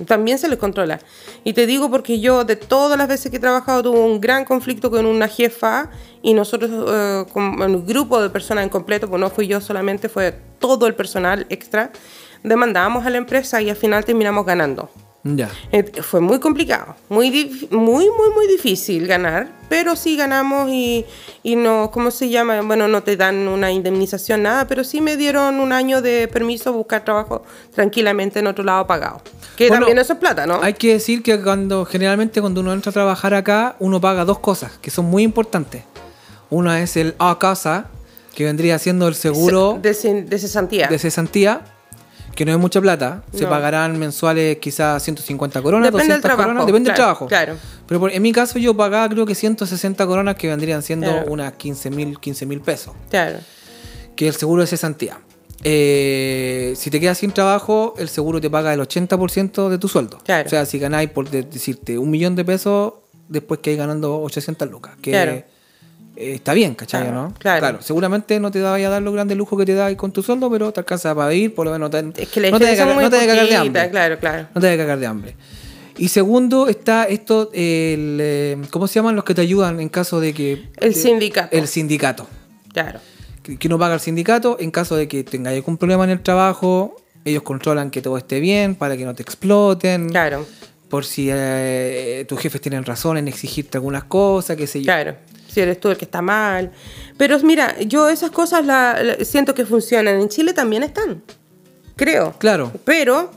También 0.07 0.39
se 0.39 0.49
les 0.49 0.59
controla. 0.59 1.01
Y 1.45 1.53
te 1.53 1.66
digo 1.66 1.91
porque 1.91 2.20
yo 2.20 2.45
de 2.45 2.57
todas 2.57 2.99
las 2.99 3.09
veces 3.09 3.31
que 3.31 3.39
he 3.39 3.41
trabajado 3.41 3.83
tuve 3.83 3.99
un 3.99 4.20
gran 4.20 4.45
conflicto 4.45 4.91
con 4.91 5.07
una 5.07 5.29
jefa 5.29 5.91
y 6.23 6.35
nosotros, 6.35 6.70
eh, 6.89 7.25
como 7.33 7.65
un 7.65 7.87
grupo 7.87 8.20
de 8.20 8.31
personas 8.31 8.65
en 8.65 8.70
completo, 8.70 9.09
pues 9.09 9.20
no 9.20 9.31
fui 9.31 9.47
yo 9.47 9.61
solamente, 9.61 10.09
fue 10.09 10.35
todo 10.59 10.87
el 10.87 10.95
personal 10.95 11.47
extra, 11.49 11.91
demandábamos 12.43 13.07
a 13.07 13.11
la 13.11 13.19
empresa 13.19 13.61
y 13.62 13.70
al 13.70 13.77
final 13.77 14.05
terminamos 14.05 14.45
ganando. 14.45 14.91
Ya. 15.24 15.51
Eh, 15.73 15.85
Fue 16.03 16.20
muy 16.20 16.39
complicado, 16.39 16.95
muy, 17.09 17.31
muy, 17.70 18.07
muy, 18.07 18.31
muy 18.35 18.47
difícil 18.47 19.07
ganar, 19.07 19.49
pero 19.69 19.97
sí 19.97 20.16
ganamos 20.16 20.70
y, 20.70 21.05
y 21.43 21.57
no, 21.57 21.90
¿cómo 21.93 22.11
se 22.11 22.28
llama? 22.28 22.62
Bueno, 22.62 22.86
no 22.86 23.03
te 23.03 23.16
dan 23.16 23.49
una 23.49 23.73
indemnización, 23.73 24.45
nada, 24.45 24.66
pero 24.69 24.85
sí 24.85 25.01
me 25.01 25.16
dieron 25.16 25.59
un 25.59 25.73
año 25.73 26.01
de 26.03 26.28
permiso 26.28 26.70
a 26.70 26.73
buscar 26.73 27.05
trabajo 27.05 27.43
tranquilamente 27.74 28.39
en 28.39 28.47
otro 28.47 28.62
lado 28.65 28.86
pagado. 28.86 29.20
Que 29.57 29.69
Bueno, 29.69 29.86
también 29.86 29.99
eso 29.99 30.12
es 30.12 30.19
plata, 30.20 30.47
¿no? 30.47 30.62
Hay 30.62 30.74
que 30.74 30.93
decir 30.93 31.23
que 31.23 31.40
cuando 31.43 31.85
generalmente 31.85 32.40
cuando 32.40 32.61
uno 32.61 32.73
entra 32.73 32.90
a 32.90 32.93
trabajar 32.93 33.35
acá, 33.35 33.74
uno 33.81 34.01
paga 34.01 34.24
dos 34.24 34.39
cosas 34.39 34.78
que 34.81 34.90
son 34.90 35.07
muy 35.07 35.24
importantes. 35.24 35.82
Una 36.49 36.81
es 36.81 36.97
el 36.97 37.16
A 37.19 37.39
casa, 37.39 37.89
que 38.35 38.45
vendría 38.45 38.78
siendo 38.78 39.09
el 39.09 39.16
seguro 39.16 39.78
de, 39.82 39.90
de 40.23 40.39
cesantía. 40.39 40.86
de 40.86 40.99
cesantía, 40.99 41.61
que 42.39 42.44
no 42.44 42.52
es 42.52 42.59
mucha 42.59 42.81
plata. 42.81 43.24
Se 43.35 43.47
pagarán 43.48 43.98
mensuales 43.98 44.59
quizás 44.59 45.02
150 45.02 45.60
coronas, 45.60 45.86
Depende 45.89 46.12
del 46.15 46.23
200 46.23 46.23
trabajo, 46.23 46.43
coronas, 46.47 46.66
depende 46.66 46.86
claro, 46.94 46.97
del 46.97 47.05
trabajo. 47.05 47.27
claro. 47.27 47.56
Pero 47.89 47.98
por- 47.98 48.12
en 48.12 48.23
mi 48.23 48.31
caso 48.31 48.60
yo 48.60 48.77
pagaba 48.77 49.09
creo 49.09 49.27
que 49.27 49.35
160 49.35 50.06
coronas 50.06 50.36
que 50.36 50.47
vendrían 50.47 50.85
siendo 50.85 51.10
Claro. 51.10 51.32
unas 51.32 51.55
15 51.55 51.90
mil 51.90 52.20
15 52.20 52.47
mil 52.47 52.60
pesos, 52.60 52.94
Claro. 53.10 53.39
que 54.15 54.28
es 54.28 54.36
el 54.36 54.39
seguro 54.39 54.62
de 54.62 54.69
cesantía. 54.69 55.19
Eh, 55.65 56.74
si 56.77 56.90
te 56.90 57.01
quedas 57.01 57.19
sin 57.19 57.32
trabajo, 57.32 57.94
el 57.98 58.09
seguro 58.09 58.40
te 58.40 58.48
paga 58.48 58.73
el 58.73 58.81
80% 58.81 59.69
de 59.69 59.78
tu 59.78 59.89
sueldo. 59.89 60.19
Claro. 60.24 60.47
O 60.47 60.48
sea, 60.51 60.65
si 60.65 60.78
ganáis, 60.78 61.10
por 61.10 61.28
de- 61.31 61.43
decirte, 61.43 61.98
un 61.98 62.09
millón 62.10 62.36
de 62.36 62.44
pesos, 62.44 62.93
después 63.28 63.59
que 63.60 63.70
hay 63.70 63.77
ganando 63.77 64.20
800 64.23 64.70
lucas. 64.70 64.93
Que 65.02 65.10
Claro. 65.10 65.43
Eh, 66.19 66.35
está 66.35 66.53
bien, 66.55 66.74
¿cachai? 66.74 67.03
Claro, 67.03 67.23
¿no? 67.23 67.35
claro. 67.39 67.78
seguramente 67.81 68.39
no 68.40 68.51
te 68.51 68.61
vaya 68.61 68.89
a 68.89 68.90
dar 68.90 69.03
los 69.03 69.15
grandes 69.15 69.36
lujos 69.39 69.59
que 69.59 69.65
te 69.66 69.74
da 69.74 69.95
con 69.97 70.12
tu 70.12 70.23
sueldo, 70.23 70.51
pero 70.51 70.73
te 70.73 70.81
alcanza 70.81 71.15
para 71.15 71.28
vivir, 71.31 71.55
por 71.55 71.66
lo 71.66 71.73
menos 71.73 71.90
no 71.90 72.12
te, 72.12 72.23
Es 72.23 72.28
que 72.28 72.51
no 72.51 72.59
te 72.59 72.65
cagar- 72.77 72.95
no 73.01 73.11
te 73.11 73.27
cagar 73.27 73.47
de 73.49 73.57
hambre. 73.57 73.90
claro, 73.90 74.19
claro. 74.19 74.49
No 74.55 74.61
te 74.61 74.66
debe 74.66 74.78
cagar 74.82 74.99
de 74.99 75.07
hambre. 75.07 75.36
Y 75.97 76.09
segundo 76.09 76.69
está 76.69 77.05
esto, 77.05 77.51
el, 77.53 78.19
eh, 78.20 78.57
¿cómo 78.70 78.86
se 78.86 78.95
llaman 78.97 79.16
los 79.16 79.24
que 79.24 79.35
te 79.35 79.40
ayudan 79.40 79.81
en 79.81 79.89
caso 79.89 80.20
de 80.20 80.32
que... 80.32 80.69
El 80.77 80.93
de- 80.93 81.01
sindicato. 81.01 81.57
El 81.57 81.66
sindicato. 81.66 82.27
Claro. 82.73 83.01
Que, 83.43 83.57
que 83.57 83.69
no 83.69 83.78
paga 83.78 83.95
el 83.95 84.01
sindicato 84.01 84.57
en 84.61 84.70
caso 84.70 84.95
de 84.95 85.09
que 85.09 85.24
tengáis 85.24 85.57
algún 85.57 85.77
problema 85.77 86.05
en 86.05 86.11
el 86.11 86.20
trabajo. 86.20 86.95
Ellos 87.24 87.43
controlan 87.43 87.90
que 87.90 88.01
todo 88.01 88.16
esté 88.16 88.39
bien 88.39 88.77
para 88.77 88.97
que 88.97 89.05
no 89.05 89.15
te 89.15 89.23
exploten. 89.23 90.09
Claro. 90.11 90.47
Por 90.89 91.05
si 91.05 91.28
eh, 91.32 92.24
tus 92.28 92.39
jefes 92.40 92.61
tienen 92.61 92.85
razón 92.85 93.19
en 93.19 93.27
exigirte 93.28 93.77
algunas 93.77 94.05
cosas, 94.05 94.57
qué 94.57 94.66
sé 94.69 94.78
yo. 94.81 94.85
Claro, 94.85 95.16
si 95.59 95.63
eres 95.63 95.81
tú 95.81 95.89
el 95.91 95.97
que 95.97 96.05
está 96.05 96.23
mal. 96.23 96.71
Pero 97.17 97.37
mira, 97.41 97.77
yo 97.81 98.09
esas 98.09 98.31
cosas 98.31 98.65
la, 98.65 99.03
la- 99.03 99.25
siento 99.25 99.55
que 99.55 99.67
funcionan. 99.67 100.21
En 100.21 100.29
Chile 100.29 100.53
también 100.53 100.85
están, 100.85 101.21
creo. 101.97 102.33
Claro. 102.39 102.71
Pero, 102.85 103.33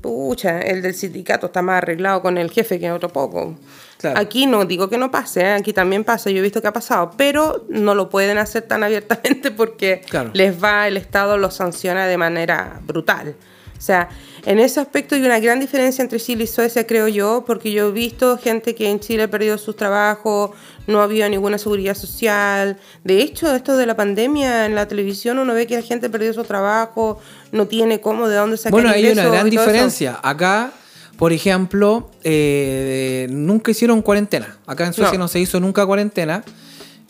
pucha, 0.00 0.60
el 0.60 0.80
del 0.80 0.94
sindicato 0.94 1.46
está 1.46 1.60
más 1.60 1.78
arreglado 1.78 2.22
con 2.22 2.38
el 2.38 2.50
jefe 2.52 2.78
que 2.78 2.92
otro 2.92 3.08
poco. 3.08 3.56
Claro. 3.98 4.20
Aquí 4.20 4.46
no 4.46 4.64
digo 4.64 4.88
que 4.88 4.98
no 4.98 5.10
pase, 5.10 5.40
¿eh? 5.40 5.52
aquí 5.54 5.72
también 5.72 6.04
pasa, 6.04 6.30
yo 6.30 6.38
he 6.38 6.42
visto 6.42 6.60
que 6.62 6.68
ha 6.68 6.72
pasado, 6.72 7.12
pero 7.16 7.64
no 7.68 7.94
lo 7.94 8.10
pueden 8.10 8.36
hacer 8.38 8.62
tan 8.62 8.84
abiertamente 8.84 9.50
porque 9.56 10.02
Claro. 10.08 10.30
les 10.34 10.62
va, 10.62 10.86
el 10.86 10.96
Estado 10.96 11.36
los 11.38 11.54
sanciona 11.54 12.06
de 12.06 12.16
manera 12.18 12.80
brutal. 12.86 13.34
sea, 13.78 14.08
en 14.46 14.58
ese 14.58 14.80
aspecto 14.80 15.14
hay 15.14 15.22
una 15.22 15.38
gran 15.40 15.58
diferencia 15.60 16.02
entre 16.02 16.20
Chile 16.20 16.44
y 16.44 16.46
Suecia, 16.46 16.86
creo 16.86 17.08
yo, 17.08 17.44
porque 17.46 17.72
yo 17.72 17.88
he 17.88 17.92
visto 17.92 18.36
gente 18.38 18.74
que 18.74 18.88
en 18.90 19.00
Chile 19.00 19.24
ha 19.24 19.28
perdido 19.28 19.56
sus 19.58 19.76
trabajos, 19.76 20.50
no 20.86 21.00
ha 21.00 21.04
habido 21.04 21.28
ninguna 21.28 21.56
seguridad 21.58 21.94
social. 21.94 22.76
De 23.04 23.22
hecho, 23.22 23.54
esto 23.54 23.76
de 23.76 23.86
la 23.86 23.96
pandemia 23.96 24.66
en 24.66 24.74
la 24.74 24.86
televisión 24.86 25.38
uno 25.38 25.54
ve 25.54 25.66
que 25.66 25.76
la 25.76 25.82
gente 25.82 26.10
perdió 26.10 26.32
su 26.34 26.44
trabajo, 26.44 27.18
no 27.52 27.66
tiene 27.66 28.00
cómo, 28.00 28.28
de 28.28 28.36
dónde 28.36 28.56
sacar 28.56 28.72
Bueno, 28.72 28.90
hay 28.90 29.06
una 29.10 29.24
gran 29.24 29.46
eso. 29.46 29.60
diferencia. 29.60 30.18
Acá, 30.22 30.72
por 31.16 31.32
ejemplo, 31.32 32.10
eh, 32.22 33.26
nunca 33.30 33.70
hicieron 33.70 34.02
cuarentena. 34.02 34.58
Acá 34.66 34.86
en 34.86 34.92
Suecia 34.92 35.16
no, 35.18 35.24
No. 35.24 35.28
se 35.28 35.40
hizo 35.40 35.58
nunca 35.60 35.86
cuarentena. 35.86 36.44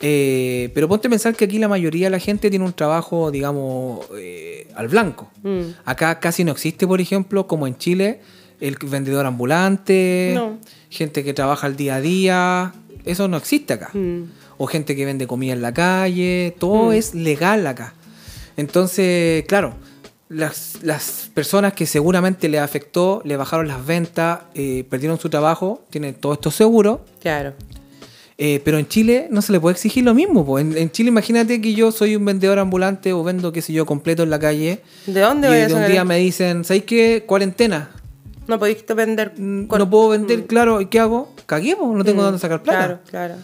Eh, 0.06 0.70
pero 0.74 0.86
ponte 0.86 1.06
a 1.08 1.10
pensar 1.10 1.34
que 1.34 1.46
aquí 1.46 1.58
la 1.58 1.66
mayoría 1.66 2.06
de 2.06 2.10
la 2.10 2.18
gente 2.18 2.50
tiene 2.50 2.62
un 2.66 2.74
trabajo, 2.74 3.30
digamos, 3.30 4.06
eh, 4.18 4.68
al 4.76 4.88
blanco. 4.88 5.30
Mm. 5.42 5.60
Acá 5.86 6.20
casi 6.20 6.44
no 6.44 6.52
existe, 6.52 6.86
por 6.86 7.00
ejemplo, 7.00 7.46
como 7.46 7.66
en 7.66 7.78
Chile, 7.78 8.20
el 8.60 8.76
vendedor 8.82 9.24
ambulante, 9.24 10.32
No. 10.34 10.58
gente 10.90 11.24
que 11.24 11.32
trabaja 11.32 11.66
al 11.66 11.76
día 11.76 11.94
a 11.96 12.00
día. 12.02 12.74
Eso 13.06 13.28
no 13.28 13.38
existe 13.38 13.72
acá. 13.72 13.90
Mm. 13.94 14.24
O 14.58 14.66
gente 14.66 14.94
que 14.94 15.06
vende 15.06 15.26
comida 15.26 15.54
en 15.54 15.62
la 15.62 15.72
calle. 15.72 16.54
Todo 16.58 16.90
Mm. 16.90 16.92
es 16.92 17.14
legal 17.14 17.66
acá. 17.66 17.94
Entonces, 18.58 19.44
claro, 19.46 19.74
las, 20.28 20.78
las 20.82 21.30
personas 21.34 21.72
que 21.72 21.86
seguramente 21.86 22.48
le 22.48 22.58
afectó, 22.58 23.20
le 23.24 23.36
bajaron 23.36 23.68
las 23.68 23.84
ventas, 23.84 24.40
eh, 24.54 24.84
perdieron 24.88 25.18
su 25.18 25.28
trabajo, 25.30 25.82
tienen 25.90 26.14
todo 26.14 26.34
esto 26.34 26.50
seguro. 26.50 27.04
Claro. 27.20 27.54
Eh, 28.36 28.60
pero 28.64 28.78
en 28.78 28.88
Chile 28.88 29.28
no 29.30 29.42
se 29.42 29.52
le 29.52 29.60
puede 29.60 29.74
exigir 29.74 30.02
lo 30.04 30.12
mismo. 30.12 30.44
po. 30.44 30.58
En, 30.58 30.76
en 30.76 30.90
Chile, 30.90 31.08
imagínate 31.10 31.60
que 31.60 31.74
yo 31.74 31.92
soy 31.92 32.16
un 32.16 32.24
vendedor 32.24 32.58
ambulante 32.58 33.12
o 33.12 33.22
vendo, 33.22 33.52
qué 33.52 33.62
sé 33.62 33.72
yo, 33.72 33.86
completo 33.86 34.24
en 34.24 34.30
la 34.30 34.38
calle. 34.40 34.80
¿De 35.06 35.20
dónde 35.20 35.46
y 35.46 35.50
voy 35.50 35.60
a 35.60 35.68
de 35.68 35.74
un 35.74 35.86
día 35.86 36.00
el- 36.02 36.08
me 36.08 36.18
dicen, 36.18 36.64
¿sabes 36.64 36.82
qué? 36.84 37.22
Cuarentena. 37.26 37.90
No 38.48 38.58
podéis 38.58 38.84
vender. 38.94 39.32
No 39.38 39.88
puedo 39.88 40.08
vender, 40.10 40.40
Mm. 40.40 40.42
claro. 40.42 40.80
¿Y 40.80 40.86
qué 40.86 40.98
hago? 41.00 41.32
Cagué, 41.46 41.76
po, 41.76 41.94
no 41.94 42.04
tengo 42.04 42.22
Mm. 42.22 42.24
dónde 42.24 42.38
sacar 42.40 42.62
plata. 42.62 42.78
Claro, 42.86 43.00
claro. 43.08 43.34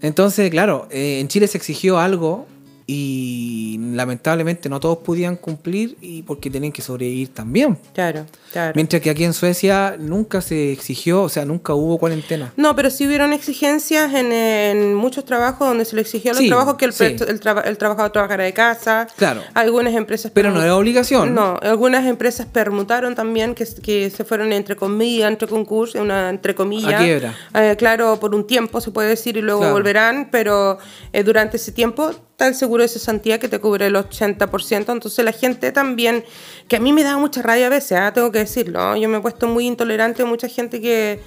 Entonces, 0.00 0.50
claro, 0.50 0.88
eh, 0.90 1.20
en 1.20 1.28
Chile 1.28 1.46
se 1.46 1.58
exigió 1.58 1.98
algo 1.98 2.46
y 2.90 3.76
lamentablemente 3.92 4.70
no 4.70 4.80
todos 4.80 4.98
podían 4.98 5.36
cumplir 5.36 5.98
y 6.00 6.22
porque 6.22 6.48
tenían 6.48 6.72
que 6.72 6.80
sobrevivir 6.80 7.28
también. 7.34 7.76
Claro, 7.92 8.24
claro. 8.50 8.72
Mientras 8.74 9.02
que 9.02 9.10
aquí 9.10 9.24
en 9.24 9.34
Suecia 9.34 9.96
nunca 9.98 10.40
se 10.40 10.72
exigió, 10.72 11.22
o 11.22 11.28
sea, 11.28 11.44
nunca 11.44 11.74
hubo 11.74 11.98
cuarentena. 11.98 12.50
No, 12.56 12.74
pero 12.74 12.88
sí 12.88 13.06
hubieron 13.06 13.34
exigencias 13.34 14.14
en, 14.14 14.32
en 14.32 14.94
muchos 14.94 15.26
trabajos 15.26 15.68
donde 15.68 15.84
se 15.84 15.96
le 15.96 16.02
exigió 16.02 16.30
a 16.30 16.34
los 16.34 16.42
Sí, 16.42 16.48
trabajos 16.48 16.76
que 16.76 16.86
el, 16.86 16.94
sí. 16.94 17.04
el, 17.04 17.20
el 17.28 17.76
trabajador 17.78 18.10
trabajara 18.10 18.44
de 18.44 18.54
casa. 18.54 19.06
Claro. 19.16 19.42
Algunas 19.52 19.92
empresas... 19.94 20.32
Pero 20.34 20.50
no 20.50 20.62
era 20.62 20.74
obligación. 20.74 21.34
No, 21.34 21.58
algunas 21.60 22.06
empresas 22.06 22.46
permutaron 22.46 23.14
también 23.14 23.54
que, 23.54 23.66
que 23.82 24.08
se 24.08 24.24
fueron 24.24 24.50
entre 24.54 24.76
comillas, 24.76 25.30
entre 25.30 25.46
concursos, 25.46 26.00
una 26.00 26.30
entre 26.30 26.54
comillas. 26.54 26.94
A 26.94 27.04
quiebra. 27.04 27.34
Eh, 27.54 27.74
claro, 27.78 28.18
por 28.18 28.34
un 28.34 28.46
tiempo 28.46 28.80
se 28.80 28.90
puede 28.92 29.10
decir 29.10 29.36
y 29.36 29.42
luego 29.42 29.60
Claro. 29.60 29.74
volverán, 29.74 30.28
pero 30.32 30.78
eh, 31.12 31.22
durante 31.22 31.58
ese 31.58 31.70
tiempo 31.72 32.12
está 32.38 32.46
el 32.46 32.54
seguro 32.54 32.84
de 32.84 32.88
cesantía 32.88 33.40
que 33.40 33.48
te 33.48 33.58
cubre 33.58 33.86
el 33.86 33.96
80%. 33.96 34.92
Entonces 34.92 35.24
la 35.24 35.32
gente 35.32 35.72
también, 35.72 36.24
que 36.68 36.76
a 36.76 36.78
mí 36.80 36.92
me 36.92 37.02
da 37.02 37.16
mucha 37.16 37.42
rabia 37.42 37.66
a 37.66 37.70
veces, 37.70 37.98
ah, 37.98 38.12
tengo 38.12 38.30
que 38.30 38.38
decirlo, 38.38 38.94
yo 38.94 39.08
me 39.08 39.18
he 39.18 39.20
puesto 39.20 39.48
muy 39.48 39.66
intolerante 39.66 40.22
a 40.22 40.24
mucha 40.24 40.46
gente 40.46 40.80
que, 40.80 41.18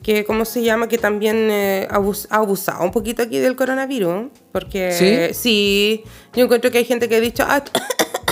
que 0.00 0.24
¿cómo 0.24 0.44
se 0.44 0.62
llama? 0.62 0.86
Que 0.86 0.96
también 0.96 1.48
eh, 1.50 1.88
abus- 1.90 2.28
ha 2.30 2.36
abusado 2.36 2.84
un 2.84 2.92
poquito 2.92 3.20
aquí 3.20 3.38
del 3.40 3.56
coronavirus. 3.56 4.26
Porque 4.52 4.92
¿Sí? 5.32 5.34
sí, 5.34 6.04
yo 6.36 6.44
encuentro 6.44 6.70
que 6.70 6.78
hay 6.78 6.84
gente 6.84 7.08
que 7.08 7.16
ha 7.16 7.20
dicho, 7.20 7.44
ah, 7.48 7.64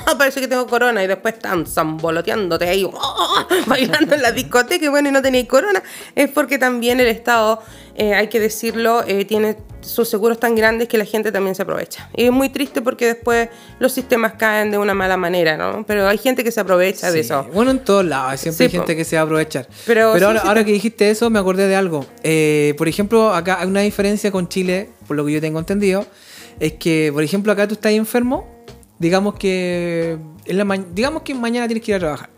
parece 0.18 0.40
que 0.40 0.48
tengo 0.48 0.66
corona 0.66 1.02
y 1.02 1.06
después 1.06 1.34
están 1.34 1.66
zamboloteándote 1.66 2.68
ahí, 2.68 2.88
bailando 3.66 4.14
en 4.14 4.22
la 4.22 4.32
discoteca 4.32 4.84
y 4.84 4.88
bueno, 4.88 5.08
y 5.08 5.12
no 5.12 5.22
tenéis 5.22 5.46
corona. 5.48 5.82
Es 6.14 6.30
porque 6.30 6.58
también 6.58 7.00
el 7.00 7.08
Estado, 7.08 7.60
eh, 7.94 8.14
hay 8.14 8.28
que 8.28 8.40
decirlo, 8.40 9.04
eh, 9.06 9.24
tiene 9.24 9.56
sus 9.80 10.08
seguros 10.08 10.40
tan 10.40 10.54
grandes 10.54 10.88
que 10.88 10.98
la 10.98 11.04
gente 11.04 11.32
también 11.32 11.54
se 11.54 11.62
aprovecha. 11.62 12.08
Y 12.14 12.24
es 12.24 12.32
muy 12.32 12.48
triste 12.48 12.82
porque 12.82 13.06
después 13.06 13.48
los 13.78 13.92
sistemas 13.92 14.34
caen 14.34 14.70
de 14.70 14.78
una 14.78 14.94
mala 14.94 15.16
manera, 15.16 15.56
¿no? 15.56 15.84
Pero 15.86 16.08
hay 16.08 16.18
gente 16.18 16.44
que 16.44 16.50
se 16.50 16.60
aprovecha 16.60 17.10
de 17.10 17.20
eso. 17.20 17.46
Bueno, 17.52 17.70
en 17.70 17.78
todos 17.80 18.04
lados, 18.04 18.40
siempre 18.40 18.66
hay 18.66 18.70
gente 18.72 18.96
que 18.96 19.04
se 19.04 19.16
va 19.16 19.22
a 19.22 19.24
aprovechar. 19.24 19.68
Pero 19.86 20.16
sí, 20.16 20.24
ahora, 20.24 20.64
que 20.64 20.72
dijiste 20.72 21.10
eso, 21.10 21.30
me 21.30 21.38
acordé 21.38 21.68
de 21.68 21.76
algo. 21.76 22.04
Eh, 22.22 22.74
por 22.76 22.88
ejemplo, 22.88 23.32
acá 23.34 23.60
hay 23.60 23.68
una 23.68 23.80
diferencia 23.80 24.30
con 24.30 24.48
Chile, 24.48 24.90
por 25.06 25.16
lo 25.16 25.24
que 25.24 25.32
yo 25.32 25.40
tengo 25.40 25.58
entendido, 25.58 26.06
es 26.60 26.74
que, 26.74 27.10
por 27.12 27.22
ejemplo, 27.22 27.52
acá 27.52 27.68
tú 27.68 27.74
estás 27.74 27.92
enfermo, 27.92 28.57
digamos 28.98 29.34
que, 29.34 30.18
en 30.44 30.56
la 30.58 30.64
ma- 30.64 30.76
digamos 30.76 31.22
que 31.22 31.34
mañana 31.34 31.66
tienes 31.66 31.84
que 31.84 31.92
ir 31.92 31.96
a 31.96 32.00
trabajar. 32.00 32.30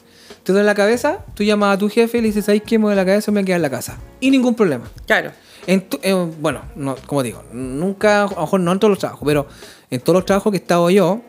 Te 0.42 0.52
duele 0.52 0.66
la 0.66 0.74
cabeza, 0.74 1.24
tú 1.34 1.42
llamas 1.44 1.74
a 1.74 1.78
tu 1.78 1.88
jefe 1.90 2.18
y 2.18 2.20
le 2.22 2.28
dices, 2.28 2.44
¿sabes 2.46 2.62
qué? 2.64 2.78
Me 2.78 2.84
duele 2.84 2.96
la 2.96 3.04
cabeza, 3.04 3.30
me 3.30 3.40
voy 3.40 3.42
a 3.42 3.46
quedar 3.46 3.56
en 3.58 3.62
la 3.62 3.70
casa. 3.70 3.98
Y 4.20 4.30
ningún 4.30 4.54
problema. 4.54 4.90
Claro. 5.06 5.32
En 5.66 5.82
tu- 5.88 5.98
eh, 6.02 6.14
bueno, 6.40 6.62
no, 6.76 6.96
como 7.06 7.22
digo, 7.22 7.42
nunca, 7.52 8.22
a 8.24 8.30
lo 8.34 8.40
mejor 8.40 8.60
no 8.60 8.72
en 8.72 8.78
todos 8.78 8.90
los 8.90 8.98
trabajos, 8.98 9.22
pero 9.26 9.46
en 9.90 10.00
todos 10.00 10.14
los 10.16 10.24
trabajos 10.24 10.50
que 10.50 10.56
he 10.56 10.60
estado 10.60 10.88
yo, 10.90 11.20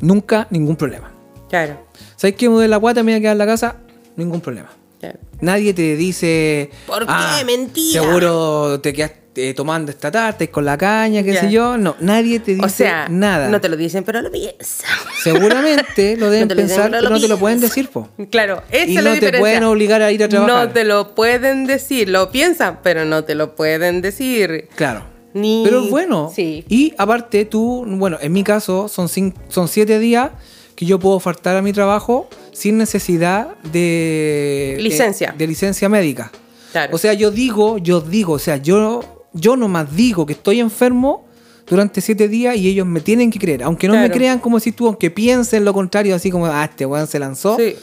nunca 0.00 0.46
ningún 0.50 0.76
problema. 0.76 1.10
Claro. 1.48 1.78
¿Sabes 2.16 2.36
qué? 2.36 2.48
Me 2.48 2.54
duele 2.56 2.68
la 2.68 2.76
guata, 2.76 3.02
me 3.02 3.12
voy 3.12 3.18
a 3.18 3.20
quedar 3.20 3.32
en 3.32 3.38
la 3.38 3.46
casa, 3.46 3.76
ningún 4.16 4.40
problema. 4.40 4.70
claro. 5.00 5.18
Nadie 5.40 5.74
te 5.74 5.96
dice. 5.96 6.70
¿Por 6.86 7.00
qué? 7.00 7.06
"Ah, 7.08 7.42
Mentira". 7.44 8.00
Seguro 8.02 8.80
te 8.80 8.92
quedaste 8.92 9.18
eh, 9.36 9.52
tomando 9.54 9.90
esta 9.90 10.10
tarde 10.10 10.48
con 10.50 10.64
la 10.64 10.76
caña, 10.78 11.22
qué 11.22 11.36
sé 11.36 11.50
yo. 11.50 11.76
No, 11.76 11.96
nadie 12.00 12.38
te 12.40 12.52
dice 12.54 12.64
O 12.66 12.68
sea, 12.68 13.08
nada. 13.08 13.48
no 13.48 13.60
te 13.60 13.68
lo 13.68 13.76
dicen, 13.76 14.04
pero 14.04 14.20
lo 14.22 14.30
piensan. 14.30 14.86
Seguramente 15.22 16.16
lo 16.18 16.30
deben 16.30 16.48
No 16.48 16.48
te 16.48 16.54
lo 16.54 16.62
dicen, 16.62 16.76
pensar, 16.76 16.90
pero 16.90 17.02
pero 17.02 17.14
no 17.14 17.20
te 17.20 17.28
lo 17.28 17.38
pueden 17.38 17.60
decir, 17.60 17.88
po. 17.88 18.08
Claro, 18.30 18.62
esa 18.70 18.84
Y 18.90 18.96
es 18.96 19.02
la 19.02 19.02
no 19.02 19.08
te 19.10 19.14
diferencia. 19.14 19.40
pueden 19.40 19.64
obligar 19.64 20.02
a 20.02 20.12
ir 20.12 20.22
a 20.22 20.28
trabajar. 20.28 20.66
No 20.68 20.72
te 20.72 20.84
lo 20.84 21.14
pueden 21.14 21.66
decir, 21.66 22.08
lo 22.08 22.30
piensan, 22.30 22.80
pero 22.82 23.04
no 23.04 23.24
te 23.24 23.34
lo 23.34 23.54
pueden 23.56 24.02
decir. 24.02 24.68
Claro. 24.76 25.04
Ni- 25.32 25.62
Pero 25.64 25.82
es 25.84 25.90
bueno. 25.90 26.30
Sí. 26.34 26.64
Y 26.68 26.94
aparte, 26.96 27.44
tú, 27.44 27.84
bueno, 27.88 28.18
en 28.20 28.32
mi 28.32 28.44
caso, 28.44 28.86
son, 28.88 29.08
cin- 29.08 29.34
son 29.48 29.66
siete 29.66 29.98
días 29.98 30.30
que 30.76 30.86
yo 30.86 30.98
puedo 31.00 31.18
faltar 31.18 31.56
a 31.56 31.62
mi 31.62 31.72
trabajo 31.72 32.28
sin 32.52 32.78
necesidad 32.78 33.48
de 33.72 34.76
Licencia. 34.80 35.30
eh, 35.30 35.38
de 35.38 35.46
licencia 35.46 35.88
médica. 35.88 36.30
Claro. 36.72 36.94
O 36.94 36.98
sea, 36.98 37.12
yo 37.14 37.30
digo, 37.30 37.78
yo 37.78 38.00
digo, 38.00 38.34
o 38.34 38.38
sea, 38.38 38.56
yo, 38.58 39.23
yo 39.34 39.56
nomás 39.56 39.94
digo 39.94 40.24
que 40.26 40.32
estoy 40.32 40.60
enfermo 40.60 41.26
durante 41.66 42.00
siete 42.00 42.28
días 42.28 42.56
y 42.56 42.68
ellos 42.68 42.86
me 42.86 43.00
tienen 43.00 43.30
que 43.30 43.38
creer. 43.38 43.62
Aunque 43.62 43.88
no 43.88 43.94
me 43.94 44.10
crean 44.10 44.38
como 44.38 44.60
si 44.60 44.72
tú, 44.72 44.86
aunque 44.86 45.10
piensen 45.10 45.64
lo 45.64 45.72
contrario, 45.72 46.14
así 46.14 46.30
como, 46.30 46.46
ah, 46.46 46.64
este 46.64 46.86
weón 46.86 47.06
se 47.06 47.18
lanzó. 47.18 47.56
Sí. 47.56 47.74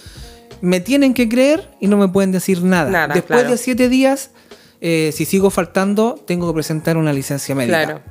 Me 0.62 0.80
tienen 0.80 1.14
que 1.14 1.28
creer 1.28 1.72
y 1.80 1.88
no 1.88 1.98
me 1.98 2.08
pueden 2.08 2.32
decir 2.32 2.64
nada. 2.64 2.90
Nada, 2.90 3.14
Después 3.14 3.40
claro. 3.42 3.52
de 3.52 3.58
siete 3.58 3.90
días, 3.90 4.30
eh, 4.80 5.12
si 5.14 5.26
sigo 5.26 5.50
faltando, 5.50 6.16
tengo 6.28 6.48
que 6.48 6.54
presentar 6.54 6.98
una 6.98 7.12
licencia 7.14 7.56
médica. 7.56 7.84
Claro. 7.84 8.02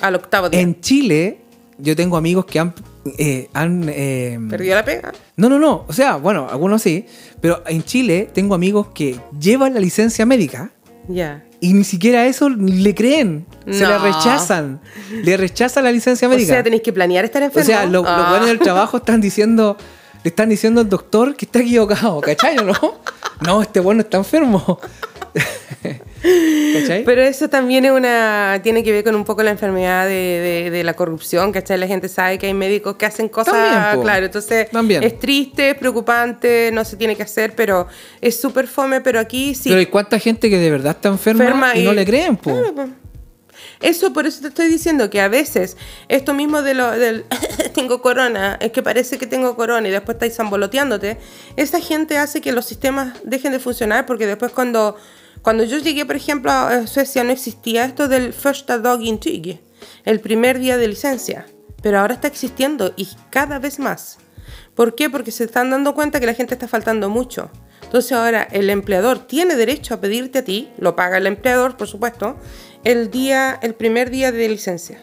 Al 0.00 0.14
octavo 0.16 0.48
día. 0.50 0.60
En 0.60 0.80
Chile, 0.80 1.38
yo 1.78 1.94
tengo 1.94 2.16
amigos 2.16 2.44
que 2.46 2.58
han. 2.58 2.74
eh, 3.16 3.48
han 3.52 3.84
eh, 3.88 4.38
¿Perdió 4.50 4.74
la 4.74 4.84
pega? 4.84 5.12
no, 5.36 5.48
no, 5.48 5.58
no. 5.60 5.84
O 5.86 5.92
sea, 5.92 6.16
bueno, 6.16 6.48
algunos 6.50 6.82
sí. 6.82 7.06
Pero 7.40 7.62
en 7.66 7.84
Chile 7.84 8.28
tengo 8.32 8.56
amigos 8.56 8.88
que 8.92 9.16
llevan 9.38 9.74
la 9.74 9.80
licencia 9.80 10.26
médica 10.26 10.72
Ya. 11.06 11.44
Y 11.64 11.72
ni 11.72 11.84
siquiera 11.84 12.26
eso 12.26 12.48
le 12.48 12.94
creen. 12.94 13.46
Se 13.70 13.84
No. 13.84 13.98
rechazan. 13.98 14.80
Le 15.22 15.36
rechazan 15.36 15.84
la 15.84 15.92
licencia 15.92 16.28
O 16.28 16.30
médica. 16.30 16.52
sea, 16.54 16.62
tenéis 16.62 16.82
que 16.82 16.92
planear 16.92 17.24
estar 17.24 17.42
O 17.42 17.46
enfermo. 17.46 17.66
sea, 17.66 17.86
lo- 17.86 18.02
los 18.02 18.06
Ah. 18.06 18.26
buenos 18.30 18.48
del 18.48 18.58
trabajo 18.70 18.98
están 18.98 19.20
diciendo. 19.20 19.76
Le 20.22 20.28
están 20.30 20.48
diciendo 20.48 20.80
al 20.80 20.88
doctor 20.88 21.36
que 21.36 21.44
está 21.44 21.60
equivocado, 21.60 22.20
¿cachai? 22.20 22.56
o 22.58 22.62
¿No? 22.62 22.74
No, 23.40 23.62
este 23.62 23.80
bueno 23.80 24.00
está 24.00 24.16
enfermo. 24.18 24.78
¿Cachai? 26.22 27.04
Pero 27.04 27.22
eso 27.22 27.48
también 27.48 27.84
es 27.84 27.90
una 27.92 28.60
tiene 28.62 28.82
que 28.82 28.92
ver 28.92 29.04
con 29.04 29.14
un 29.14 29.24
poco 29.24 29.42
la 29.42 29.50
enfermedad 29.50 30.06
de, 30.06 30.12
de- 30.64 30.70
de 30.70 30.84
la 30.84 30.94
corrupción, 30.94 31.52
¿cachai? 31.52 31.78
La 31.78 31.86
gente 31.86 32.08
sabe 32.08 32.38
que 32.38 32.46
hay 32.46 32.54
médicos 32.54 32.96
que 32.96 33.04
hacen 33.06 33.28
cosas, 33.28 33.52
También, 33.54 34.02
claro, 34.02 34.26
entonces 34.26 34.70
También. 34.70 35.02
es 35.02 35.18
triste, 35.18 35.70
es 35.70 35.76
preocupante, 35.76 36.70
no 36.72 36.84
se 36.84 36.96
tiene 36.96 37.16
que 37.16 37.22
hacer, 37.24 37.54
pero 37.54 37.86
es 38.20 38.40
súper 38.40 38.66
fome, 38.66 39.00
pero 39.00 39.20
aquí 39.20 39.54
sí. 39.54 39.68
Pero 39.68 39.80
hay 39.80 39.86
cuánta 39.86 40.18
gente 40.18 40.48
que 40.48 40.58
de 40.58 40.70
verdad 40.70 40.92
está 40.96 41.08
enferma, 41.10 41.44
enferma 41.44 41.76
y, 41.76 41.84
no 41.84 41.92
le 41.92 42.04
creen, 42.06 42.36
po. 42.36 42.50
Claro, 42.52 42.74
po. 42.74 42.88
Eso, 43.80 44.12
por 44.14 44.26
eso 44.26 44.40
te 44.40 44.48
estoy 44.48 44.68
diciendo 44.68 45.10
que 45.10 45.20
a 45.20 45.28
veces 45.28 45.76
esto 46.08 46.32
mismo 46.32 46.62
de 46.62 46.72
lo, 46.74 46.90
del 46.92 47.24
tengo 47.74 48.00
corona, 48.00 48.56
es 48.62 48.72
que 48.72 48.82
parece 48.82 49.18
que 49.18 49.26
tengo 49.26 49.56
corona 49.56 49.86
y 49.86 49.90
después 49.90 50.14
estáis 50.16 50.34
zamboloteándote, 50.36 51.18
esa 51.56 51.80
gente 51.80 52.16
hace 52.16 52.40
que 52.40 52.52
los 52.52 52.64
sistemas 52.64 53.12
dejen 53.24 53.52
de 53.52 53.58
funcionar 53.58 54.06
porque 54.06 54.26
después 54.26 54.52
cuando, 54.52 54.96
cuando 55.44 55.64
yo 55.64 55.76
llegué, 55.76 56.06
por 56.06 56.16
ejemplo, 56.16 56.50
a 56.50 56.86
Suecia 56.86 57.22
no 57.22 57.30
existía 57.30 57.84
esto 57.84 58.08
del 58.08 58.32
Första 58.32 58.78
Dag 58.78 59.02
Intyg, 59.02 59.60
el 60.06 60.20
primer 60.20 60.58
día 60.58 60.78
de 60.78 60.88
licencia, 60.88 61.44
pero 61.82 61.98
ahora 61.98 62.14
está 62.14 62.28
existiendo 62.28 62.94
y 62.96 63.06
cada 63.28 63.58
vez 63.58 63.78
más. 63.78 64.16
¿Por 64.74 64.94
qué? 64.94 65.10
Porque 65.10 65.32
se 65.32 65.44
están 65.44 65.68
dando 65.68 65.94
cuenta 65.94 66.18
que 66.18 66.24
la 66.24 66.32
gente 66.32 66.54
está 66.54 66.66
faltando 66.66 67.10
mucho. 67.10 67.50
Entonces 67.82 68.12
ahora 68.12 68.48
el 68.52 68.70
empleador 68.70 69.18
tiene 69.18 69.54
derecho 69.54 69.92
a 69.92 70.00
pedirte 70.00 70.38
a 70.38 70.44
ti, 70.44 70.70
lo 70.78 70.96
paga 70.96 71.18
el 71.18 71.26
empleador, 71.26 71.76
por 71.76 71.88
supuesto, 71.88 72.38
el 72.82 73.10
día, 73.10 73.58
el 73.60 73.74
primer 73.74 74.08
día 74.08 74.32
de 74.32 74.48
licencia, 74.48 75.02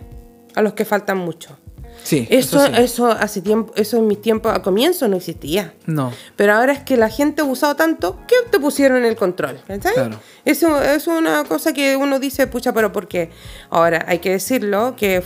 a 0.55 0.63
los 0.63 0.73
que 0.73 0.85
faltan 0.85 1.19
mucho. 1.19 1.60
Sí, 2.03 2.27
eso, 2.29 2.63
eso 2.63 2.75
sí. 2.75 2.81
eso 2.81 3.07
hace 3.07 3.41
tiempo, 3.41 3.73
eso 3.75 3.97
en 3.97 4.07
mis 4.07 4.21
tiempos, 4.21 4.53
a 4.53 4.61
comienzo 4.61 5.07
no 5.07 5.17
existía. 5.17 5.73
No. 5.85 6.11
Pero 6.35 6.53
ahora 6.53 6.73
es 6.73 6.83
que 6.83 6.97
la 6.97 7.09
gente 7.09 7.41
ha 7.41 7.45
usado 7.45 7.75
tanto 7.75 8.17
que 8.27 8.35
te 8.49 8.59
pusieron 8.59 9.05
el 9.05 9.15
control. 9.15 9.59
Claro. 9.93 10.19
Eso 10.43 10.81
es 10.81 11.07
una 11.07 11.43
cosa 11.43 11.73
que 11.73 11.95
uno 11.95 12.19
dice, 12.19 12.47
pucha, 12.47 12.73
pero 12.73 12.91
¿por 12.91 13.07
qué? 13.07 13.29
Ahora, 13.69 14.05
hay 14.07 14.19
que 14.19 14.31
decirlo 14.31 14.95
que 14.95 15.21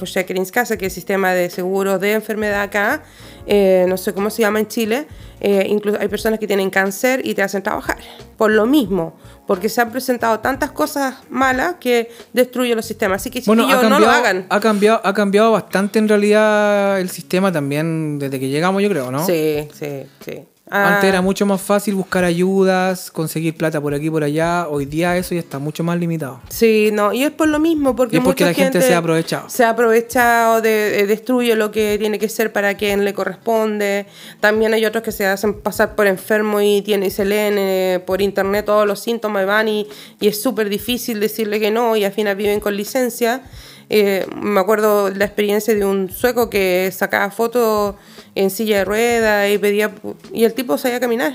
Casa, 0.52 0.78
que 0.78 0.86
es 0.86 0.92
el 0.92 0.96
sistema 0.96 1.34
de 1.34 1.50
seguros 1.50 2.00
de 2.02 2.14
enfermedad 2.14 2.62
acá, 2.62 3.04
eh, 3.46 3.86
no 3.88 3.98
sé 3.98 4.14
cómo 4.14 4.30
se 4.30 4.42
llama 4.42 4.60
en 4.60 4.68
Chile, 4.68 5.08
eh, 5.40 5.66
incluso 5.70 6.00
hay 6.00 6.08
personas 6.08 6.40
que 6.40 6.48
tienen 6.48 6.70
cáncer 6.70 7.22
y 7.26 7.34
te 7.36 7.42
hacen 7.44 7.62
trabajar. 7.64 7.98
Por 8.38 8.52
lo 8.52 8.66
mismo, 8.66 9.16
porque 9.48 9.70
se 9.70 9.82
han 9.82 9.92
presentado 9.92 10.40
tantas 10.40 10.72
cosas 10.72 11.16
malas 11.30 11.76
que 11.80 12.10
destruye 12.34 12.76
los 12.76 12.86
sistemas. 12.86 13.22
Así 13.22 13.30
que 13.30 13.42
Bueno, 13.46 13.64
chiquillos, 13.68 13.90
no 13.90 14.00
lo 14.00 14.10
hagan. 14.10 14.46
ha 14.50 14.60
cambiado, 14.60 15.02
ha 15.04 15.14
cambiado 15.14 15.52
bastante 15.52 16.00
en 16.00 16.08
realidad 16.08 17.00
el 17.00 17.10
sistema 17.10 17.52
también 17.52 18.20
desde 18.20 18.40
que 18.40 18.50
llegamos, 18.50 18.82
yo 18.82 18.90
creo, 18.90 19.12
¿no? 19.12 19.26
Sí, 19.26 19.68
sí, 19.74 20.04
sí. 20.24 20.44
Ah, 20.78 20.96
Antes 20.96 21.08
era 21.08 21.22
mucho 21.22 21.46
más 21.46 21.62
fácil 21.62 21.96
buscar 21.96 22.26
ayudas, 22.26 23.10
conseguir 23.10 23.56
plata 23.56 23.80
por 23.80 23.94
aquí 23.94 24.08
y 24.08 24.10
por 24.10 24.26
allá. 24.26 24.68
Hoy 24.68 24.86
día 24.86 25.16
eso 25.16 25.34
ya 25.34 25.40
está 25.40 25.58
mucho 25.58 25.86
más 25.86 25.98
limitado. 25.98 26.42
Sí, 26.50 26.90
no, 26.92 27.14
y 27.14 27.24
es 27.24 27.32
por 27.32 27.48
lo 27.48 27.60
mismo, 27.60 27.96
porque, 27.96 28.18
Y 28.18 28.20
es 28.20 28.26
porque 28.26 28.44
mucha 28.44 28.60
la 28.60 28.66
gente 28.66 28.82
se 28.82 28.94
ha 28.94 28.98
aprovechado. 28.98 29.50
Se 29.50 29.64
ha 29.64 29.70
aprovechado, 29.70 30.60
de, 30.60 31.00
eh, 31.00 31.08
destruye 31.08 31.56
lo 31.56 31.72
que 31.72 31.98
tiene 31.98 32.20
que 32.20 32.28
ser 32.28 32.52
para 32.52 32.74
quien 32.76 33.06
le 33.06 33.14
corresponde. 33.14 34.06
También 34.42 34.74
hay 34.74 34.86
otros 34.86 35.02
que 35.02 35.14
se 35.14 35.26
hacen 35.26 35.62
pasar 35.62 35.96
por 35.96 36.08
enfermo 36.08 36.60
y, 36.60 36.82
tienen, 36.82 37.08
y 37.08 37.12
se 37.12 37.24
leen 37.24 37.56
eh, 37.58 38.04
por 38.06 38.22
internet 38.22 38.66
todos 38.66 38.86
los 38.86 39.00
síntomas 39.00 39.44
y 39.44 39.46
van 39.46 39.70
y, 39.70 39.88
y 40.20 40.28
es 40.28 40.42
súper 40.42 40.68
difícil 40.68 41.22
decirle 41.22 41.62
que 41.62 41.72
no 41.72 41.96
y 41.96 42.04
al 42.04 42.12
final 42.12 42.36
viven 42.36 42.60
con 42.60 42.76
licencia. 42.76 43.44
Eh, 43.90 44.26
me 44.42 44.60
acuerdo 44.60 45.10
la 45.12 45.26
experiencia 45.26 45.74
de 45.74 45.86
un 45.86 46.10
sueco 46.10 46.50
que 46.50 46.92
sacaba 46.92 47.30
fotos 47.30 47.96
en 48.36 48.49
silla 48.49 48.80
de 48.80 48.86
ruedas 48.86 49.49
y 49.49 49.57
pedía 49.57 49.91
y 50.34 50.44
el 50.44 50.53
tipo 50.53 50.78
sabía 50.78 50.99
caminar. 50.99 51.34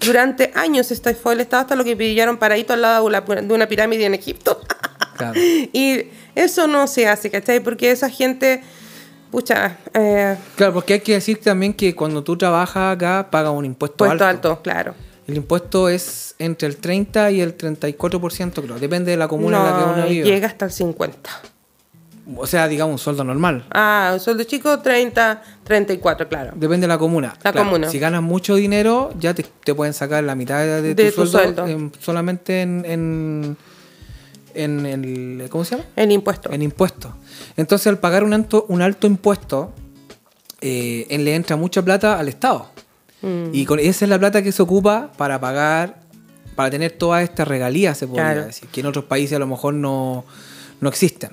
Durante 0.00 0.50
años 0.54 0.90
esta 0.90 1.12
fue 1.14 1.34
el 1.34 1.40
estado 1.40 1.62
hasta 1.62 1.76
lo 1.76 1.84
que 1.84 1.96
pillaron 1.96 2.38
paradito 2.38 2.72
al 2.72 2.82
lado 2.82 3.00
de 3.00 3.06
una- 3.06 3.20
de 3.42 3.54
una 3.54 3.66
pirámide 3.66 4.04
en 4.06 4.14
Egipto. 4.14 4.60
Claro. 5.16 5.34
y 5.72 6.04
eso 6.34 6.66
no 6.66 6.86
se 6.86 7.06
hace, 7.08 7.30
¿cachai? 7.30 7.60
Porque 7.60 7.90
esa 7.90 8.08
gente, 8.08 8.62
pucha, 9.30 9.76
eh, 9.92 10.36
Claro, 10.56 10.72
porque 10.74 10.94
hay 10.94 11.00
que 11.00 11.12
decir 11.14 11.38
también 11.40 11.74
que 11.74 11.94
cuando 11.94 12.22
tú 12.24 12.36
trabajas 12.38 12.96
acá 12.96 13.28
pagas 13.30 13.52
un 13.52 13.64
impuesto 13.66 13.96
puesto 13.98 14.12
alto. 14.24 14.48
alto, 14.48 14.62
claro. 14.62 14.94
El 15.26 15.36
impuesto 15.36 15.88
es 15.90 16.34
entre 16.38 16.66
el 16.66 16.76
30 16.78 17.30
y 17.30 17.40
el 17.40 17.56
34%, 17.56 18.62
creo. 18.62 18.78
Depende 18.78 19.10
de 19.12 19.16
la 19.16 19.28
comuna 19.28 19.58
en 19.58 19.64
la 19.64 19.70
que 19.78 19.86
No, 19.86 19.92
uno 19.92 20.06
vive. 20.08 20.24
llega 20.28 20.46
hasta 20.48 20.64
el 20.64 20.72
50. 20.72 21.30
O 22.36 22.46
sea, 22.46 22.68
digamos, 22.68 22.92
un 22.92 22.98
sueldo 22.98 23.24
normal. 23.24 23.64
Ah, 23.72 24.10
un 24.14 24.20
sueldo 24.20 24.44
chico, 24.44 24.78
30, 24.78 25.42
34, 25.64 26.28
claro. 26.28 26.52
Depende 26.54 26.84
de 26.84 26.88
la 26.88 26.98
comuna. 26.98 27.34
La 27.42 27.52
comuna. 27.52 27.88
Si 27.90 27.98
ganas 27.98 28.22
mucho 28.22 28.54
dinero, 28.54 29.10
ya 29.18 29.34
te, 29.34 29.44
te 29.64 29.74
pueden 29.74 29.94
sacar 29.94 30.22
la 30.22 30.34
mitad 30.34 30.58
de, 30.60 30.94
de 30.94 31.10
tu, 31.10 31.22
tu 31.22 31.26
sueldo, 31.26 31.64
sueldo. 31.64 31.66
en- 31.66 31.92
solamente 32.00 32.62
en, 32.62 32.84
en, 32.86 33.56
en 34.54 34.86
el... 34.86 35.48
¿Cómo 35.50 35.64
se 35.64 35.76
llama? 35.76 35.88
El 35.96 36.12
impuesto. 36.12 36.52
En 36.52 36.62
impuestos. 36.62 37.12
Entonces, 37.56 37.86
al 37.88 37.98
pagar 37.98 38.22
un 38.22 38.32
alto, 38.32 38.64
un 38.68 38.82
alto 38.82 39.06
impuesto, 39.06 39.72
eh, 40.60 41.06
le 41.18 41.34
entra 41.34 41.56
mucha 41.56 41.82
plata 41.82 42.18
al 42.18 42.28
Estado. 42.28 42.68
Mm. 43.22 43.46
Y 43.52 43.64
con, 43.64 43.78
esa 43.80 44.04
es 44.04 44.08
la 44.08 44.18
plata 44.18 44.42
que 44.42 44.52
se 44.52 44.62
ocupa 44.62 45.10
para 45.16 45.40
pagar, 45.40 46.00
para 46.54 46.70
tener 46.70 46.92
todas 46.92 47.22
estas 47.24 47.48
regalías, 47.48 47.98
se 47.98 48.06
podría 48.06 48.32
Claro. 48.32 48.46
decir, 48.46 48.68
que 48.68 48.80
en 48.80 48.86
otros 48.86 49.06
países 49.06 49.34
a 49.36 49.38
lo 49.40 49.46
mejor 49.46 49.74
no, 49.74 50.24
no 50.80 50.88
existen. 50.88 51.30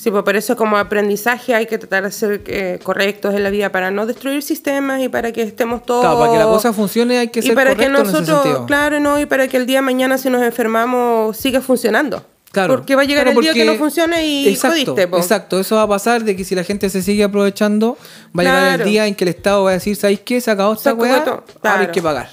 Sí, 0.00 0.10
pues 0.10 0.22
por 0.22 0.34
eso 0.34 0.56
como 0.56 0.78
aprendizaje 0.78 1.54
hay 1.54 1.66
que 1.66 1.76
tratar 1.76 2.04
de 2.04 2.10
ser 2.10 2.40
eh, 2.46 2.78
correctos 2.82 3.34
en 3.34 3.42
la 3.42 3.50
vida 3.50 3.70
para 3.70 3.90
no 3.90 4.06
destruir 4.06 4.42
sistemas 4.42 5.02
y 5.02 5.10
para 5.10 5.30
que 5.30 5.42
estemos 5.42 5.84
todos... 5.84 6.00
Claro, 6.00 6.18
para 6.18 6.32
que 6.32 6.38
la 6.38 6.44
cosa 6.46 6.72
funcione 6.72 7.18
hay 7.18 7.28
que 7.28 7.40
y 7.40 7.42
ser 7.42 7.54
para 7.54 7.74
que 7.74 7.84
correcto 7.84 8.00
en 8.00 8.06
ese 8.08 8.32
nosotros, 8.32 8.66
claro, 8.66 8.98
no, 8.98 9.20
y 9.20 9.26
para 9.26 9.46
que 9.46 9.58
el 9.58 9.66
día 9.66 9.80
de 9.80 9.82
mañana 9.82 10.16
si 10.16 10.30
nos 10.30 10.40
enfermamos 10.40 11.36
siga 11.36 11.60
funcionando. 11.60 12.24
Claro. 12.50 12.76
Porque 12.76 12.96
va 12.96 13.02
a 13.02 13.04
llegar 13.04 13.24
Claro, 13.24 13.38
el 13.40 13.44
día 13.44 13.52
que 13.52 13.66
no 13.66 13.74
funcione 13.74 14.26
y 14.26 14.48
exacto, 14.48 14.86
jodiste, 14.86 15.06
po. 15.06 15.18
Exacto, 15.18 15.60
eso 15.60 15.76
va 15.76 15.82
a 15.82 15.88
pasar 15.88 16.24
de 16.24 16.34
que 16.34 16.44
si 16.44 16.54
la 16.54 16.64
gente 16.64 16.88
se 16.88 17.02
sigue 17.02 17.22
aprovechando, 17.22 17.98
va 18.36 18.42
a 18.42 18.44
llegar 18.46 18.80
el 18.80 18.86
día 18.86 19.06
en 19.06 19.14
que 19.14 19.24
el 19.24 19.28
Estado 19.28 19.64
va 19.64 19.70
a 19.70 19.74
decir, 19.74 19.96
¿sabéis 19.96 20.20
qué? 20.20 20.40
Se 20.40 20.50
acabó 20.50 20.72
esta 20.72 20.94
weá, 20.94 21.16
hay 21.16 21.42
Claro. 21.60 21.92
que 21.92 22.00
pagar. 22.00 22.30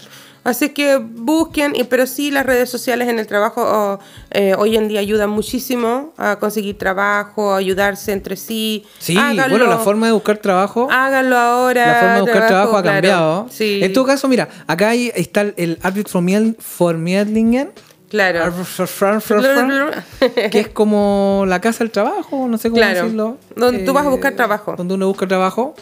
Así 0.48 0.70
que 0.70 0.96
busquen, 0.98 1.76
y, 1.76 1.84
pero 1.84 2.08
sí 2.08 2.32
las 2.32 2.46
redes 2.46 2.70
sociales 2.70 3.10
en 3.10 3.20
el 3.20 3.28
trabajo 3.28 3.62
oh, 3.66 4.00
eh, 4.32 4.56
hoy 4.58 4.78
en 4.78 4.88
día 4.88 5.02
ayudan 5.02 5.30
muchísimo 5.30 6.14
a 6.16 6.38
conseguir 6.40 6.78
trabajo, 6.78 7.52
a 7.54 7.58
ayudarse 7.58 8.14
entre 8.14 8.38
sí. 8.38 8.86
Sí, 8.98 9.18
Háganlo. 9.18 9.58
bueno, 9.58 9.68
la 9.70 9.78
forma 9.80 10.06
de 10.06 10.14
buscar 10.14 10.38
trabajo, 10.38 10.88
Háganlo 10.90 11.38
ahora. 11.38 11.86
la 11.86 12.00
forma 12.00 12.16
de 12.16 12.22
buscar 12.22 12.48
trabajo, 12.48 12.78
ha 12.78 12.82
claro. 12.82 12.96
cambiado. 12.96 13.48
Sí. 13.52 13.82
En 13.84 13.92
todo 13.92 14.06
caso, 14.06 14.30
mira, 14.30 14.48
acá 14.68 14.92
hay- 14.92 15.12
está 15.16 15.42
el, 15.42 15.80
Arbit 15.84 16.08
for, 16.08 16.22
Miel, 16.22 16.56
for 16.60 16.98
Mieldingen, 16.98 17.72
Claro. 18.10 18.54
Que 20.50 20.60
es 20.62 20.70
como 20.70 21.44
la 21.46 21.60
casa 21.60 21.80
del 21.80 21.92
trabajo, 21.92 22.48
no 22.48 22.58
sé 22.58 22.70
cómo 22.70 22.80
Claro, 22.82 23.02
decirlo. 23.04 23.38
Eh, 23.50 23.54
donde 23.58 23.80
tú 23.84 23.92
vas 23.92 24.06
a 24.06 24.10
buscar 24.10 24.34
trabajo. 24.34 24.76
Donde 24.78 24.94
uno 24.94 25.08
busca 25.08 25.28
trabajo. 25.28 25.76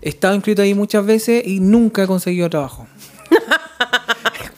He 0.00 0.08
estado 0.08 0.34
inscrito 0.34 0.62
ahí 0.62 0.74
muchas 0.74 1.04
veces 1.04 1.46
y 1.46 1.60
nunca 1.60 2.04
he 2.04 2.06
conseguido 2.06 2.48
trabajo. 2.48 2.86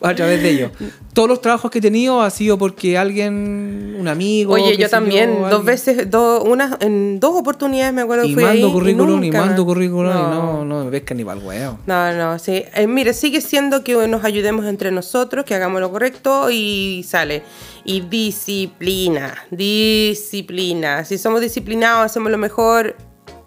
a 0.09 0.15
través 0.15 0.43
de 0.43 0.51
ellos. 0.51 0.71
Todos 1.13 1.29
los 1.29 1.41
trabajos 1.41 1.71
que 1.71 1.79
he 1.79 1.83
tenido 1.83 2.23
ha 2.23 2.31
sido 2.31 2.57
porque 2.57 2.97
alguien, 2.97 3.97
un 3.99 4.09
amigo. 4.09 4.55
Oye, 4.55 4.77
yo 4.77 4.89
también, 4.89 5.35
dos 5.35 5.45
alguien- 5.47 5.65
veces, 5.65 6.11
dos, 6.11 6.43
unas, 6.47 6.77
en 6.81 7.21
dos 7.21 7.35
oportunidades 7.35 7.93
me 7.93 8.03
acuerdo 8.03 8.23
que 8.25 8.31
Y 8.31 8.35
fui 8.35 8.45
mando 8.45 8.67
ahí 8.69 8.73
currículum, 8.73 9.23
y, 9.25 9.27
nunca 9.27 9.41
mando 9.41 9.63
me- 9.63 9.67
currículum, 9.67 10.11
y 10.11 10.15
No. 10.15 10.31
no, 10.31 10.65
no 10.65 10.85
me 10.85 10.91
pescan 10.91 11.17
ni 11.17 11.25
para 11.25 11.41
el 11.41 11.47
huevo. 11.47 11.79
No, 11.87 12.13
no, 12.15 12.39
sí. 12.39 12.63
Eh, 12.75 12.87
mire, 12.87 13.13
sigue 13.13 13.41
siendo 13.41 13.83
que 13.85 14.07
nos 14.09 14.25
ayudemos 14.25 14.67
entre 14.67 14.91
nosotros, 14.91 15.45
que 15.45 15.55
hagamos 15.55 15.81
lo 15.81 15.91
correcto 15.91 16.49
y 16.51 17.05
sale. 17.07 17.43
Y 17.85 18.01
disciplina, 18.03 19.35
disciplina. 19.51 21.05
Si 21.05 21.19
somos 21.19 21.41
disciplinados, 21.41 22.05
hacemos 22.07 22.31
lo 22.31 22.39
mejor, 22.39 22.97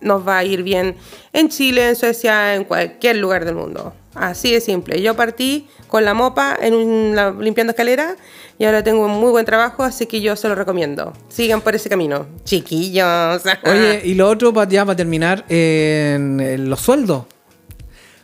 nos 0.02 0.28
va 0.28 0.40
a 0.40 0.44
ir 0.44 0.64
bien 0.64 0.96
en 1.32 1.50
Chile, 1.50 1.90
en 1.90 1.96
Suecia, 1.96 2.56
en 2.56 2.66
cualquier 2.66 3.18
lugar 3.18 3.46
del 3.46 3.56
mundo. 3.56 3.94
Así 4.16 4.52
de 4.52 4.62
simple. 4.62 5.02
Yo 5.02 5.16
partí 5.16 5.68
con 5.88 6.06
la 6.06 6.14
mopa 6.14 6.56
en 6.62 6.74
un- 6.76 7.16
la- 7.16 7.32
limpiando 7.32 7.72
escaleras 7.72 8.16
y 8.60 8.66
ahora 8.66 8.84
tengo 8.84 9.06
un 9.06 9.12
muy 9.20 9.32
buen 9.32 9.46
trabajo, 9.46 9.84
así 9.84 10.06
que 10.06 10.22
yo 10.22 10.36
se 10.36 10.48
lo 10.48 10.56
recomiendo. 10.56 11.14
Sigan 11.30 11.62
por 11.62 11.74
ese 11.76 11.90
camino. 11.90 12.28
Chiquillos. 12.44 13.42
Oye, 13.66 14.02
y 14.06 14.14
lo 14.14 14.30
otro, 14.30 14.54
pa- 14.54 14.68
ya 14.68 14.86
para 14.86 14.96
terminar, 14.96 15.46
en, 15.50 16.40
en 16.40 16.70
los 16.70 16.80
sueldos. 16.82 17.24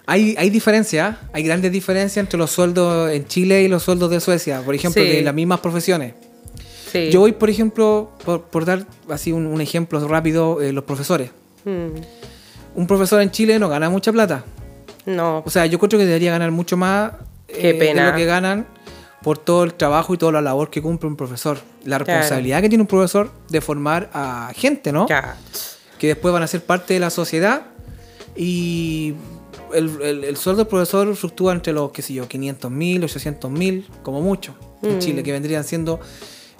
Hay, 0.05 0.35
hay 0.39 0.49
diferencias, 0.49 1.17
hay 1.33 1.43
grandes 1.43 1.71
diferencias 1.71 2.17
entre 2.17 2.37
los 2.39 2.49
sueldos 2.51 3.11
en 3.11 3.25
Chile 3.27 3.61
y 3.63 3.67
los 3.67 3.83
sueldos 3.83 4.09
de 4.09 4.19
Suecia, 4.19 4.61
por 4.61 4.73
ejemplo, 4.73 5.01
Sí. 5.03 5.07
de 5.07 5.21
las 5.21 5.33
mismas 5.35 5.59
profesiones. 5.59 6.13
Sí. 6.91 7.09
Yo 7.11 7.19
voy, 7.19 7.33
por 7.33 7.49
ejemplo, 7.51 8.11
por, 8.25 8.41
por 8.45 8.65
dar 8.65 8.85
así 9.09 9.31
un, 9.31 9.45
un 9.45 9.61
ejemplo 9.61 10.07
rápido, 10.07 10.61
eh, 10.61 10.71
los 10.73 10.83
profesores. 10.83 11.29
Mm, 11.65 11.89
Un 12.75 12.87
profesor 12.87 13.21
en 13.21 13.29
Chile 13.31 13.59
no 13.59 13.69
gana 13.69 13.89
mucha 13.89 14.11
plata. 14.11 14.43
No, 15.10 15.44
O 15.45 15.49
sea, 15.49 15.65
yo 15.65 15.77
creo 15.80 15.90
que 15.99 16.06
debería 16.06 16.31
ganar 16.31 16.52
mucho 16.52 16.77
más 16.77 17.14
eh, 17.48 17.57
Qué 17.61 17.73
pena. 17.73 18.06
de 18.06 18.11
lo 18.11 18.18
que 18.18 18.26
ganan 18.26 18.65
por 19.22 19.38
todo 19.38 19.64
el 19.64 19.73
trabajo 19.73 20.14
y 20.14 20.18
toda 20.18 20.31
la 20.31 20.41
labor 20.41 20.69
que 20.69 20.81
cumple 20.81 21.10
un 21.10 21.15
profesor. 21.15 21.57
La 21.84 21.98
Claro. 21.98 22.06
responsabilidad 22.06 22.61
que 22.61 22.69
tiene 22.69 22.81
un 22.84 22.88
profesor 22.88 23.31
de 23.49 23.60
formar 23.61 24.10
a 24.14 24.52
gente, 24.56 24.91
¿no? 24.91 25.06
que 25.98 26.07
después 26.07 26.34
van 26.34 26.44
a 26.44 26.48
ser 26.48 26.64
parte 26.64 26.94
de 26.94 26.99
la 27.02 27.10
sociedad 27.10 27.64
y 28.36 29.15
el, 29.73 30.02
el- 30.02 30.23
el 30.23 30.38
sueldo 30.38 30.60
del 30.64 30.68
profesor 30.68 31.14
fluctúa 31.15 31.52
entre 31.53 31.73
los, 31.73 31.91
qué 31.91 32.02
sé 32.02 32.14
yo, 32.14 32.27
500 32.27 32.72
mil, 32.72 33.03
800 33.03 33.52
mil, 33.52 33.86
como 34.03 34.22
mucho, 34.22 34.56
en 34.81 34.95
Mm. 34.95 34.99
Chile, 34.99 35.23
que 35.23 35.31
vendrían 35.34 35.64
siendo 35.64 35.99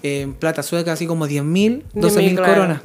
eh, 0.04 0.22
en 0.22 0.34
plata 0.34 0.64
sueca 0.64 0.94
así 0.94 1.06
como 1.08 1.28
10 1.28 1.44
mil, 1.44 1.86
12 1.94 2.20
mil 2.22 2.36
claro. 2.36 2.80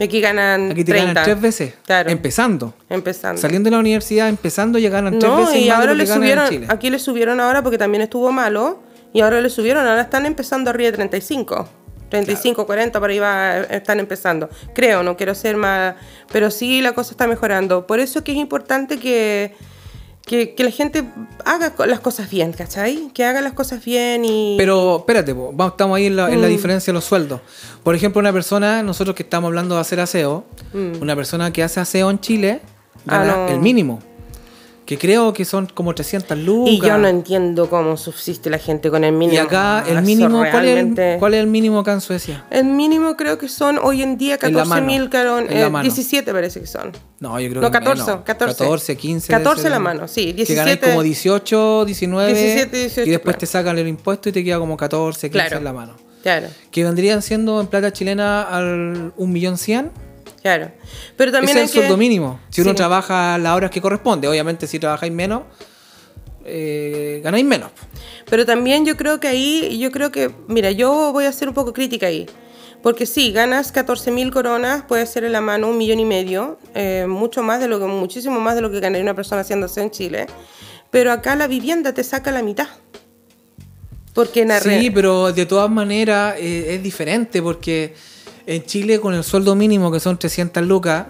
Aquí 0.00 0.20
ganan 0.20 0.70
Aquí 0.72 0.84
te 0.84 0.92
30. 0.92 1.08
ganan 1.08 1.24
tres 1.24 1.40
veces, 1.40 1.74
Claro. 1.86 2.10
empezando. 2.10 2.74
Empezando. 2.90 3.40
Saliendo 3.40 3.68
de 3.68 3.70
la 3.76 3.80
universidad, 3.80 4.28
empezando, 4.28 4.78
ya 4.78 4.90
ganan 4.90 5.18
tres 5.18 5.34
veces 5.36 5.56
y 5.56 5.68
más 5.68 5.78
ahora 5.78 5.92
de 5.92 5.94
lo 5.94 5.98
le 5.98 6.04
que 6.04 6.08
ganan 6.10 6.22
subieron, 6.22 6.44
en 6.44 6.50
Chile. 6.50 6.66
aquí 6.68 6.90
le 6.90 6.98
subieron 6.98 7.40
ahora 7.40 7.62
porque 7.62 7.78
también 7.78 8.02
estuvo 8.02 8.30
malo, 8.32 8.82
y 9.12 9.20
ahora 9.22 9.40
le 9.40 9.48
subieron, 9.48 9.86
ahora 9.86 10.02
están 10.02 10.26
empezando 10.26 10.68
arriba 10.70 10.90
de 10.90 10.96
35. 10.96 11.68
35, 12.10 12.66
40, 12.66 13.00
por 13.00 13.10
ahí 13.10 13.18
va, 13.18 13.56
están 13.58 13.98
empezando. 13.98 14.48
Creo, 14.74 15.02
no 15.02 15.16
quiero 15.16 15.34
ser 15.34 15.56
más, 15.56 15.94
pero 16.30 16.50
sí 16.52 16.80
la 16.82 16.92
cosa 16.92 17.10
está 17.12 17.26
mejorando. 17.26 17.86
Por 17.86 17.98
eso 17.98 18.20
es 18.20 18.24
que 18.24 18.32
es 18.32 18.38
importante 18.38 18.98
que, 18.98 19.54
que, 20.26 20.54
que 20.54 20.64
la 20.64 20.70
gente 20.70 21.04
haga 21.44 21.72
las 21.86 22.00
cosas 22.00 22.28
bien, 22.28 22.52
¿cachai? 22.52 23.10
Que 23.14 23.24
haga 23.24 23.40
las 23.40 23.52
cosas 23.54 23.82
bien 23.84 24.24
y... 24.24 24.56
Pero 24.58 24.98
espérate, 24.98 25.34
po, 25.34 25.52
vamos, 25.54 25.72
estamos 25.74 25.96
ahí 25.96 26.06
en 26.06 26.16
la, 26.16 26.28
en 26.30 26.38
Mm. 26.38 26.42
la 26.42 26.48
diferencia 26.48 26.90
de 26.92 26.94
los 26.94 27.04
sueldos. 27.04 27.40
Por 27.84 27.94
ejemplo, 27.94 28.18
una 28.20 28.32
persona, 28.32 28.82
nosotros 28.82 29.14
que 29.16 29.22
estamos 29.22 29.46
hablando 29.48 29.76
de 29.76 29.80
hacer 29.80 30.00
aseo, 30.00 30.44
Mm. 30.74 31.00
una 31.00 31.14
persona 31.16 31.52
que 31.52 31.62
hace 31.62 31.78
aseo 31.80 32.10
en 32.10 32.18
Chile 32.20 32.60
Ah, 33.06 33.18
gana 33.18 33.36
no. 33.36 33.48
el 33.48 33.60
mínimo. 33.60 34.00
Que 34.86 34.96
creo 34.98 35.32
que 35.32 35.44
son 35.44 35.66
como 35.66 35.94
300 35.94 36.38
lucas. 36.38 36.72
Y 36.72 36.80
yo 36.80 36.96
no 36.96 37.08
entiendo 37.08 37.68
cómo 37.68 37.96
subsiste 37.96 38.48
la 38.50 38.58
gente 38.58 38.88
con 38.88 39.02
el 39.02 39.12
mínimo. 39.12 39.34
Y 39.34 39.38
acá 39.38 39.84
el 39.86 40.00
mínimo, 40.02 40.38
¿cuál, 40.50 40.64
es 40.68 40.78
el, 40.78 41.18
cuál 41.18 41.34
es 41.34 41.40
el 41.40 41.48
mínimo 41.48 41.80
acá 41.80 41.92
en 41.92 42.00
Suecia? 42.00 42.44
El 42.50 42.66
mínimo 42.66 43.16
creo 43.16 43.36
que 43.36 43.48
son 43.48 43.78
hoy 43.82 44.02
en 44.02 44.16
día 44.16 44.38
En 44.40 44.54
la 44.54 44.64
mano. 44.64 44.86
14.000 44.86 45.08
carón, 45.08 45.46
eh, 45.50 45.68
mano. 45.68 45.82
17 45.82 46.32
parece 46.32 46.60
que 46.60 46.66
son. 46.66 46.92
No, 47.18 47.38
yo 47.40 47.50
creo 47.50 47.62
No, 47.62 47.68
que 47.70 47.78
14, 47.78 48.02
menos. 48.04 48.20
14. 48.24 48.58
14, 48.58 48.96
15. 48.96 49.32
14 49.32 49.56
debe 49.62 49.70
la 49.70 49.76
ser. 49.76 49.82
mano, 49.82 50.06
sí, 50.08 50.32
Que 50.34 50.54
ganáis 50.54 50.76
17. 50.80 50.86
como 50.88 51.02
18, 51.02 51.84
19. 51.84 52.32
17, 52.34 52.76
18, 52.76 53.08
y 53.08 53.10
después 53.10 53.24
claro. 53.34 53.38
te 53.40 53.46
sacan 53.46 53.78
el 53.78 53.88
impuesto 53.88 54.28
y 54.28 54.32
te 54.32 54.44
queda 54.44 54.58
como 54.60 54.76
14, 54.76 55.28
15 55.30 55.30
Claro. 55.48 55.58
en 55.58 55.64
la 55.64 55.72
mano. 55.72 55.96
Claro, 56.22 56.46
Que 56.70 56.84
vendrían 56.84 57.22
siendo 57.22 57.60
en 57.60 57.66
plata 57.66 57.92
chilena 57.92 58.42
al 58.42 59.12
1.100.000. 59.16 59.90
claro. 60.46 60.70
Pero 61.16 61.32
también 61.32 61.56
Ese 61.56 61.64
es 61.64 61.70
el 61.72 61.78
sueldo 61.80 61.96
mínimo. 61.96 62.38
Si 62.50 62.60
uno 62.60 62.70
Sí. 62.70 62.76
trabaja 62.76 63.36
las 63.38 63.56
horas 63.56 63.70
que 63.72 63.80
corresponde, 63.80 64.28
obviamente 64.28 64.66
si 64.68 64.78
trabajáis 64.78 65.12
menos, 65.12 65.42
eh, 66.44 67.20
ganáis 67.24 67.44
menos. 67.44 67.70
Pero 68.30 68.46
también 68.46 68.84
yo 68.86 68.96
creo 68.96 69.18
que 69.18 69.26
ahí, 69.26 69.78
yo 69.78 69.90
creo 69.90 70.12
que, 70.12 70.30
mira, 70.46 70.70
yo 70.70 71.12
voy 71.12 71.24
a 71.24 71.30
hacer 71.30 71.48
un 71.48 71.54
poco 71.54 71.72
crítica 71.72 72.06
ahí. 72.06 72.26
Porque 72.82 73.06
sí, 73.06 73.32
ganas 73.32 73.72
14.000 73.72 74.30
coronas, 74.30 74.84
puede 74.86 75.04
ser 75.06 75.24
en 75.24 75.32
la 75.32 75.40
mano 75.40 75.68
un 75.68 75.76
millón 75.78 75.98
y 75.98 76.04
medio, 76.04 76.58
eh, 76.74 77.06
mucho 77.08 77.42
más 77.42 77.58
de 77.58 77.66
lo 77.66 77.80
que, 77.80 77.86
muchísimo 77.86 78.38
más 78.38 78.54
de 78.54 78.60
lo 78.60 78.70
que 78.70 78.78
ganaría 78.78 79.02
una 79.02 79.14
persona 79.14 79.40
haciéndose 79.40 79.82
en 79.82 79.90
Chile. 79.90 80.26
Pero 80.92 81.10
acá 81.10 81.34
la 81.34 81.48
vivienda 81.48 81.92
te 81.92 82.04
saca 82.04 82.30
la 82.30 82.42
mitad. 82.42 82.68
Porque 84.14 84.42
en 84.42 84.48
la 84.48 84.60
Sí, 84.60 84.90
pero 84.90 85.32
de 85.32 85.44
todas 85.46 85.68
maneras 85.68 86.36
eh, 86.38 86.74
es 86.76 86.82
diferente 86.82 87.42
porque 87.42 87.94
en 88.46 88.64
Chile 88.64 89.00
con 89.00 89.14
el 89.14 89.24
sueldo 89.24 89.54
mínimo 89.54 89.90
que 89.90 90.00
son 90.00 90.18
300 90.18 90.64
lucas... 90.64 91.06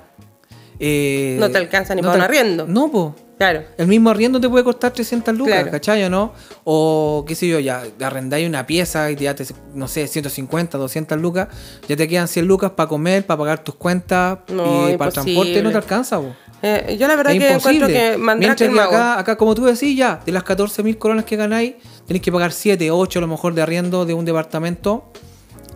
eh, 0.78 1.36
No 1.38 1.50
te 1.50 1.58
alcanza 1.58 1.94
ni 1.94 2.02
no 2.02 2.08
para 2.08 2.18
un 2.18 2.24
arriendo. 2.24 2.66
No, 2.66 2.90
pues. 2.90 3.12
Claro, 3.38 3.64
El 3.76 3.86
mismo 3.86 4.08
arriendo 4.08 4.40
te 4.40 4.48
puede 4.48 4.64
costar 4.64 4.92
300 4.94 5.36
lucas, 5.36 5.52
Claro. 5.56 5.70
¿cachai 5.70 6.02
o 6.04 6.08
no? 6.08 6.32
O 6.64 7.22
qué 7.28 7.34
sé 7.34 7.46
yo, 7.46 7.58
ya 7.60 7.82
arrendáis 8.00 8.48
una 8.48 8.66
pieza 8.66 9.10
y 9.10 9.16
ya 9.16 9.34
te, 9.34 9.44
no 9.74 9.88
sé, 9.88 10.06
150, 10.06 10.78
200 10.78 11.20
lucas, 11.20 11.48
ya 11.86 11.96
te 11.96 12.08
quedan 12.08 12.28
100 12.28 12.46
lucas 12.46 12.70
para 12.70 12.88
comer, 12.88 13.26
para 13.26 13.36
pagar 13.36 13.62
tus 13.62 13.74
cuentas 13.74 14.38
No, 14.48 14.88
y 14.88 14.96
para 14.96 15.08
el 15.08 15.12
transporte 15.12 15.62
no 15.62 15.70
te 15.70 15.76
alcanza, 15.76 16.18
po. 16.18 16.34
Eh, 16.62 16.96
yo 16.98 17.06
la 17.06 17.16
verdad 17.16 17.34
Es 17.34 17.38
que 17.40 17.46
encuentro 17.52 17.72
imposible. 17.90 17.92
que 18.12 18.16
Mandrake 18.16 18.38
Mientras 18.46 18.60
el 18.62 18.68
que 18.74 18.74
mago. 18.80 18.96
acá, 18.96 19.18
acá, 19.18 19.36
como 19.36 19.54
tú 19.54 19.66
decís, 19.66 19.94
ya, 19.94 20.18
de 20.24 20.32
las 20.32 20.42
14 20.42 20.82
mil 20.82 20.96
coronas 20.96 21.26
que 21.26 21.36
ganáis, 21.36 21.74
tenéis 22.06 22.22
que 22.22 22.32
pagar 22.32 22.52
7, 22.52 22.90
8 22.90 23.18
a 23.18 23.20
lo 23.20 23.28
mejor 23.28 23.52
de 23.52 23.60
arriendo 23.60 24.06
de 24.06 24.14
un 24.14 24.24
departamento. 24.24 25.12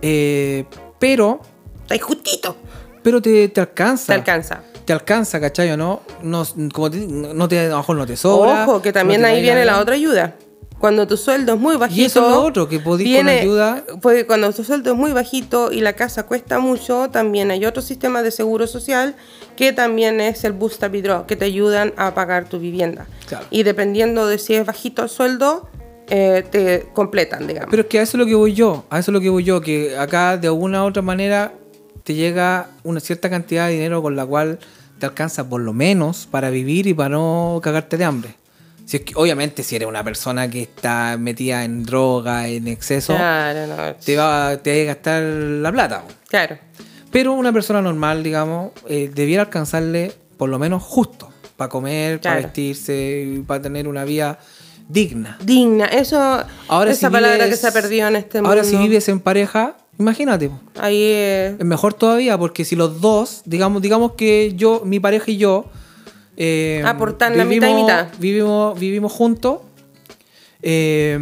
eh, 0.00 0.64
pero, 0.98 1.40
Está 1.90 1.94
ahí 1.94 1.98
justito. 2.00 2.56
pero 3.02 3.20
te, 3.20 3.48
te 3.48 3.60
alcanza. 3.60 4.06
Te 4.06 4.12
alcanza. 4.20 4.60
Te 4.84 4.92
alcanza, 4.92 5.40
¿cachai 5.40 5.70
o 5.72 5.76
no? 5.76 6.02
No, 6.22 6.44
como 6.72 6.88
te- 6.90 6.98
no 7.06 7.48
te, 7.48 7.58
a 7.58 7.68
lo 7.70 7.76
mejor 7.78 7.96
no 7.96 8.06
te 8.06 8.16
sobra. 8.16 8.64
Ojo, 8.64 8.80
que 8.80 8.92
también 8.92 9.20
no 9.22 9.26
ahí 9.26 9.40
viene 9.42 9.64
la 9.64 9.80
otra 9.80 9.94
ayuda. 9.96 10.36
Cuando 10.78 11.06
tu 11.06 11.16
sueldo 11.16 11.54
es 11.54 11.60
muy 11.60 11.76
bajito. 11.76 12.00
Y 12.00 12.04
eso 12.04 12.24
es 12.24 12.30
lo 12.30 12.42
otro, 12.44 12.68
que 12.68 12.78
podís 12.78 13.16
con 13.18 13.28
ayuda- 13.28 13.84
pues, 14.00 14.24
cuando 14.24 14.52
tu 14.52 14.62
sueldo 14.64 14.92
es 14.92 14.96
muy 14.96 15.12
bajito 15.12 15.72
y 15.72 15.80
la 15.80 15.94
casa 15.94 16.26
cuesta 16.26 16.58
mucho, 16.60 17.08
también 17.10 17.50
hay 17.50 17.66
otro 17.66 17.82
sistema 17.82 18.22
de 18.22 18.30
seguro 18.30 18.66
social 18.68 19.14
que 19.56 19.72
también 19.72 20.20
es 20.20 20.44
el 20.44 20.52
Boost 20.52 20.82
Draw, 20.82 21.26
que 21.26 21.34
te 21.36 21.44
ayudan 21.44 21.92
a 21.96 22.14
pagar 22.14 22.48
tu 22.48 22.58
vivienda. 22.60 23.06
Claro. 23.28 23.46
Y 23.50 23.62
dependiendo 23.64 24.26
de 24.26 24.38
si 24.38 24.54
es 24.54 24.64
bajito 24.64 25.02
el 25.02 25.08
sueldo, 25.10 25.68
eh, 26.08 26.44
te 26.50 26.88
completan, 26.94 27.46
digamos. 27.46 27.68
Pero 27.70 27.82
es 27.82 27.88
que 27.88 27.98
a 27.98 28.02
eso 28.02 28.16
es 28.16 28.20
lo 28.20 28.26
que 28.26 28.34
voy 28.34 28.54
yo, 28.54 28.84
a 28.90 28.98
eso 28.98 29.10
es 29.10 29.12
lo 29.12 29.20
que 29.20 29.28
voy 29.28 29.44
yo, 29.44 29.60
que 29.60 29.96
acá 29.98 30.36
de 30.38 30.46
alguna 30.48 30.82
u 30.84 30.86
otra 30.88 31.02
manera 31.02 31.52
te 32.04 32.14
llega 32.14 32.68
una 32.84 33.00
cierta 33.00 33.28
cantidad 33.30 33.66
de 33.66 33.74
dinero 33.74 34.02
con 34.02 34.16
la 34.16 34.24
cual 34.26 34.58
te 34.98 35.06
alcanza 35.06 35.48
por 35.48 35.60
lo 35.60 35.72
menos 35.72 36.26
para 36.30 36.50
vivir 36.50 36.86
y 36.86 36.94
para 36.94 37.10
no 37.10 37.60
cagarte 37.62 37.96
de 37.96 38.04
hambre. 38.04 38.34
Si 38.86 38.96
es 38.96 39.02
que, 39.04 39.12
obviamente, 39.14 39.62
si 39.62 39.76
eres 39.76 39.86
una 39.88 40.02
persona 40.02 40.50
que 40.50 40.62
está 40.62 41.16
metida 41.18 41.64
en 41.64 41.84
droga, 41.84 42.48
en 42.48 42.66
exceso, 42.66 43.14
claro, 43.14 43.66
no, 43.68 43.94
te 43.94 44.16
va, 44.16 44.56
te 44.56 44.76
va 44.76 44.82
a 44.82 44.94
gastar 44.94 45.22
la 45.22 45.70
plata. 45.72 46.04
claro. 46.28 46.58
Pero 47.12 47.32
una 47.32 47.52
persona 47.52 47.82
normal, 47.82 48.22
digamos, 48.22 48.70
eh, 48.88 49.10
debiera 49.12 49.42
alcanzarle 49.42 50.12
por 50.36 50.48
lo 50.48 50.58
menos 50.60 50.80
justo 50.82 51.28
para 51.56 51.68
comer, 51.68 52.20
para 52.20 52.36
vestirse, 52.36 53.42
para 53.48 53.60
tener 53.62 53.88
una 53.88 54.04
vida 54.04 54.38
digna. 54.88 55.36
Digna, 55.42 55.86
eso, 55.86 56.18
Ahora 56.68 56.90
esa 56.92 57.08
si 57.08 57.12
palabra 57.12 57.36
vives- 57.46 57.50
que 57.50 57.56
se 57.56 57.66
ha 57.66 57.72
perdido 57.72 58.08
en 58.08 58.16
este 58.16 58.38
mundo. 58.38 58.48
Ahora 58.50 58.64
si 58.64 58.76
vives 58.76 59.08
en 59.08 59.18
pareja, 59.20 59.76
imagínate. 60.00 60.50
Ahí 60.78 60.98
eh, 61.02 61.56
Es 61.58 61.64
mejor 61.66 61.94
todavía 61.94 62.36
porque 62.38 62.64
si 62.64 62.74
los 62.76 63.00
dos, 63.00 63.42
digamos, 63.44 63.80
digamos 63.82 64.12
que 64.12 64.54
yo, 64.56 64.82
mi 64.84 64.98
pareja 65.00 65.30
y 65.30 65.36
yo 65.36 65.66
eh, 66.36 66.82
Aportan 66.86 67.36
la 67.36 67.44
mitad 67.44 67.68
y 67.68 67.74
mitad. 67.74 68.08
Vivimos, 68.18 68.78
vivimos 68.80 69.12
juntos. 69.12 69.58
eh, 70.62 71.18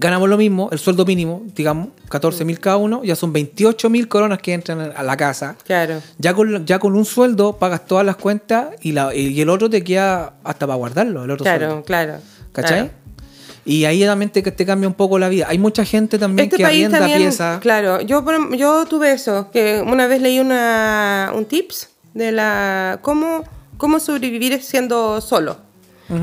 ganamos 0.00 0.28
lo 0.28 0.36
mismo, 0.36 0.68
el 0.70 0.78
sueldo 0.78 1.04
mínimo, 1.04 1.42
digamos, 1.56 1.88
14 2.08 2.44
mil 2.44 2.60
cada 2.60 2.76
uno, 2.76 3.02
ya 3.02 3.16
son 3.16 3.32
28 3.32 3.90
mil 3.90 4.06
coronas 4.06 4.38
que 4.38 4.52
entran 4.54 4.92
a 4.94 5.02
la 5.02 5.16
casa. 5.16 5.56
claro. 5.66 6.00
Ya 6.18 6.34
con, 6.34 6.64
ya 6.66 6.78
con 6.78 6.94
un 6.94 7.04
sueldo 7.04 7.54
pagas 7.58 7.84
todas 7.86 8.06
las 8.06 8.14
cuentas 8.16 8.68
y, 8.80 8.92
la, 8.92 9.12
y 9.14 9.40
el 9.40 9.48
otro 9.50 9.68
te 9.68 9.82
queda 9.82 10.34
hasta 10.44 10.66
para 10.68 10.76
guardarlo, 10.76 11.24
el 11.24 11.30
otro 11.32 11.42
Claro, 11.44 11.66
sueldo. 11.66 11.84
claro. 11.84 12.12
¿Cachai? 12.52 12.78
claro. 12.78 12.97
Y 13.68 13.84
ahí 13.84 14.02
también 14.04 14.30
te, 14.30 14.40
te 14.42 14.64
cambia 14.66 14.88
un 14.88 14.94
poco 14.94 15.18
la 15.18 15.28
vida. 15.28 15.46
Hay 15.48 15.58
mucha 15.58 15.84
gente 15.84 16.18
también 16.18 16.46
Este 16.46 16.56
que 16.56 16.64
arrienda 16.64 17.04
piezas. 17.04 17.60
claro, 17.60 18.00
yo, 18.00 18.24
por- 18.24 18.56
yo 18.56 18.86
tuve 18.86 19.12
eso, 19.12 19.50
que 19.52 19.82
una 19.86 20.06
vez 20.06 20.22
leí 20.22 20.40
una, 20.40 21.30
un 21.36 21.44
tips 21.44 21.90
de 22.14 22.32
la 22.32 22.98
cómo, 23.02 23.44
cómo 23.76 24.00
sobrevivir 24.00 24.60
siendo 24.62 25.20
solo. 25.20 25.58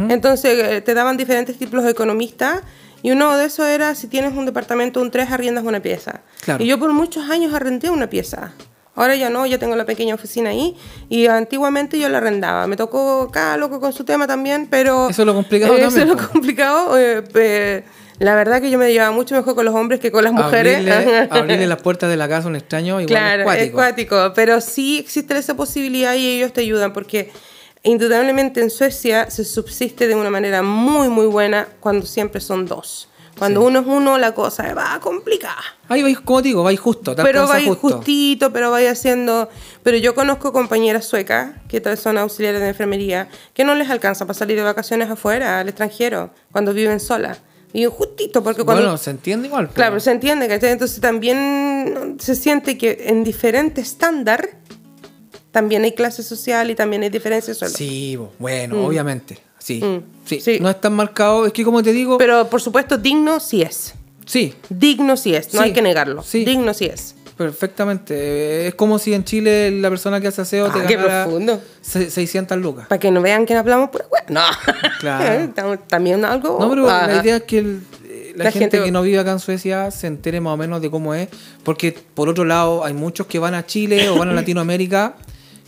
Entonces 0.10 0.58
eh, 0.58 0.82
te 0.82 0.96
daban 0.96 1.16
diferentes 1.16 1.58
tipos 1.60 1.84
de 1.84 1.92
economistas 1.92 2.62
y 3.04 3.12
uno 3.12 3.38
de 3.38 3.46
esos 3.46 3.68
era 3.68 3.94
si 3.94 4.08
tienes 4.08 4.34
un 4.36 4.48
departamento, 4.48 5.00
un 5.00 5.12
3, 5.12 5.30
arriendas 5.30 5.64
una 5.64 5.80
pieza. 5.80 6.22
Claro. 6.44 6.64
Y 6.64 6.68
yo 6.68 6.80
por 6.80 6.92
muchos 6.92 7.30
años 7.30 7.54
arrendé 7.54 7.92
una 7.92 8.10
pieza. 8.10 8.54
Ahora 8.96 9.16
ya 9.16 9.30
no, 9.30 9.46
ya 9.46 9.58
tengo 9.58 9.76
la 9.76 9.86
pequeña 9.86 10.16
oficina 10.16 10.52
ahí 10.52 10.76
y 11.10 11.28
antiguamente 11.28 12.00
yo 12.00 12.08
la 12.10 12.20
arrendaba. 12.20 12.66
Me 12.68 12.78
tocó 12.78 13.24
acá, 13.24 13.58
loco, 13.58 13.80
con 13.80 13.92
su 13.92 14.06
tema 14.06 14.26
también, 14.26 14.68
pero... 14.70 15.10
Eso 15.10 15.22
es 15.24 15.26
lo 15.26 15.34
complicado 15.34 15.74
Eh, 15.76 15.82
también, 15.82 16.02
Eso 16.02 16.14
es 16.14 16.22
lo 16.22 16.32
complicado. 16.32 16.98
eh, 16.98 17.24
eh, 17.36 17.84
la 18.20 18.36
verdad 18.36 18.62
que 18.62 18.72
yo 18.72 18.78
me 18.78 18.92
llevaba 18.94 19.12
mucho 19.12 19.36
mejor 19.36 19.56
con 19.56 19.66
los 19.66 19.76
hombres 19.76 20.00
que 20.00 20.12
con 20.12 20.24
las 20.24 20.32
mujeres. 20.32 20.78
Abrirle, 20.78 21.28
abrirle 21.32 21.68
las 21.68 21.82
puertas 21.82 22.10
de 22.10 22.16
la 22.16 22.30
casa 22.30 22.48
a 22.48 22.50
un 22.50 22.56
extraño 22.56 23.02
igual 23.02 23.08
claro, 23.08 23.42
es 23.42 23.46
cuático. 23.46 23.66
es 23.66 23.72
cuático. 23.72 24.34
Pero 24.34 24.62
sí 24.62 25.00
existe 25.00 25.38
esa 25.38 25.56
posibilidad 25.56 26.16
y 26.16 26.38
ellos 26.38 26.54
te 26.54 26.62
ayudan 26.62 26.94
porque 26.94 27.32
indudablemente 27.84 28.62
en 28.62 28.70
Suecia 28.70 29.30
se 29.30 29.44
subsiste 29.44 30.08
de 30.08 30.16
una 30.16 30.30
manera 30.30 30.62
muy, 30.62 31.10
muy 31.10 31.26
buena 31.26 31.68
cuando 31.82 32.06
siempre 32.06 32.40
son 32.40 32.66
dos. 32.66 33.10
Cuando 33.38 33.62
uno 33.62 33.80
es 33.80 33.86
uno, 33.86 34.18
la 34.18 34.34
cosa 34.34 34.74
va 34.74 35.00
complicada. 35.02 35.62
Ahí 35.90 36.02
vais, 36.02 36.20
como 36.20 36.42
te 36.42 36.48
digo, 36.48 36.64
vais 36.64 36.80
justo, 36.80 37.16
te 37.16 37.22
Pero 37.22 37.48
vais 37.48 37.68
justo. 37.68 37.98
justito, 37.98 38.52
pero 38.54 38.72
vais 38.72 38.90
haciendo... 38.90 39.50
Pero 39.84 39.98
yo 39.98 40.16
conozco 40.16 40.54
compañeras 40.54 41.06
suecas 41.06 41.52
que 41.68 41.82
son 41.98 42.18
auxiliares 42.18 42.62
de 42.62 42.70
enfermería 42.70 43.28
que 43.54 43.64
no 43.64 43.76
les 43.76 43.90
alcanza 43.90 44.26
para 44.26 44.40
salir 44.40 44.58
de 44.58 44.64
vacaciones 44.64 45.10
afuera, 45.10 45.60
al 45.60 45.68
extranjero, 45.68 46.32
cuando 46.52 46.74
viven 46.74 47.00
solas. 47.00 47.40
Viven 47.74 47.92
justito, 47.92 48.42
porque 48.42 48.64
cuando... 48.64 48.84
Bueno, 48.84 48.98
se 48.98 49.12
entiende 49.12 49.48
igual. 49.48 49.66
pues. 49.66 49.76
Claro, 49.76 50.00
se 50.00 50.12
entiende, 50.12 50.48
¿cachai? 50.48 50.72
Entonces 50.72 51.02
también 51.02 52.16
se 52.20 52.36
siente 52.36 52.78
que 52.78 53.06
en 53.08 53.24
diferente 53.26 53.82
estándar 53.82 54.50
también 55.52 55.84
hay 55.84 55.94
clase 55.94 56.24
social 56.24 56.70
y 56.72 56.76
también 56.76 57.04
hay 57.04 57.10
diferencia 57.10 57.54
de 57.54 57.60
sueldo. 57.60 57.78
Sí, 57.78 58.18
bueno, 58.40 58.86
obviamente. 58.86 59.40
Sí, 59.66 59.82
Mm. 59.84 60.04
sí. 60.26 60.40
Sí. 60.42 60.60
No 60.62 60.70
es 60.70 60.80
tan 60.80 60.94
marcado. 60.94 61.48
Es 61.48 61.54
que 61.54 61.64
como 61.64 61.82
te 61.82 61.92
digo, 61.92 62.20
Pero 62.20 62.48
por 62.52 62.62
supuesto, 62.62 63.00
digno 63.00 63.40
sí 63.40 63.64
es. 63.64 63.96
sí, 64.28 64.54
Digno 64.70 65.18
sí 65.18 65.34
es, 65.34 65.52
no 65.56 65.62
Sí, 65.62 65.66
hay 65.66 65.74
que 65.74 65.82
negarlo. 65.82 66.22
sí. 66.22 66.46
Digno 66.46 66.72
sí 66.76 66.86
es. 66.86 67.16
perfectamente. 67.36 68.68
Es 68.68 68.76
como 68.76 68.98
si 69.00 69.14
en 69.14 69.24
Chile 69.24 69.70
la 69.72 69.90
persona 69.90 70.22
que 70.22 70.28
hace 70.28 70.42
aseo 70.42 70.70
te 70.70 70.80
Ah, 70.80 70.86
qué 70.88 70.96
ganara 70.96 71.24
profundo. 71.26 71.62
se- 71.82 72.10
600 72.10 72.58
lucas. 72.60 72.88
Para 72.88 73.00
que 73.00 73.12
no 73.12 73.22
vean 73.22 73.46
que 73.46 73.56
hablamos 73.56 73.90
pura 73.90 74.06
hueá. 74.12 74.24
No. 74.30 74.42
Claro. 75.00 75.50
También 75.88 76.24
algo. 76.26 76.58
No, 76.60 76.70
pero 76.70 76.90
ah, 76.90 77.08
la 77.08 77.22
idea 77.24 77.38
es 77.38 77.44
que 77.44 77.58
el- 77.60 77.82
la, 78.36 78.46
La 78.46 78.52
gente, 78.52 78.78
gente- 78.78 78.84
que 78.86 78.92
no 78.92 79.02
vive 79.02 79.18
acá 79.20 79.32
en 79.32 79.40
Suecia 79.40 79.92
se 79.92 80.08
entere 80.08 80.40
más 80.42 80.54
o 80.54 80.58
menos 80.58 80.82
de 80.82 80.90
cómo 80.92 81.14
es. 81.14 81.28
Porque 81.64 81.92
por 82.14 82.30
otro 82.30 82.46
lado, 82.46 82.86
hay 82.86 82.94
muchos 82.94 83.28
que 83.28 83.40
van 83.40 83.54
a 83.54 83.66
Chile 83.66 84.10
o 84.10 84.18
van 84.18 84.30
a 84.30 84.34
Latinoamérica 84.42 85.16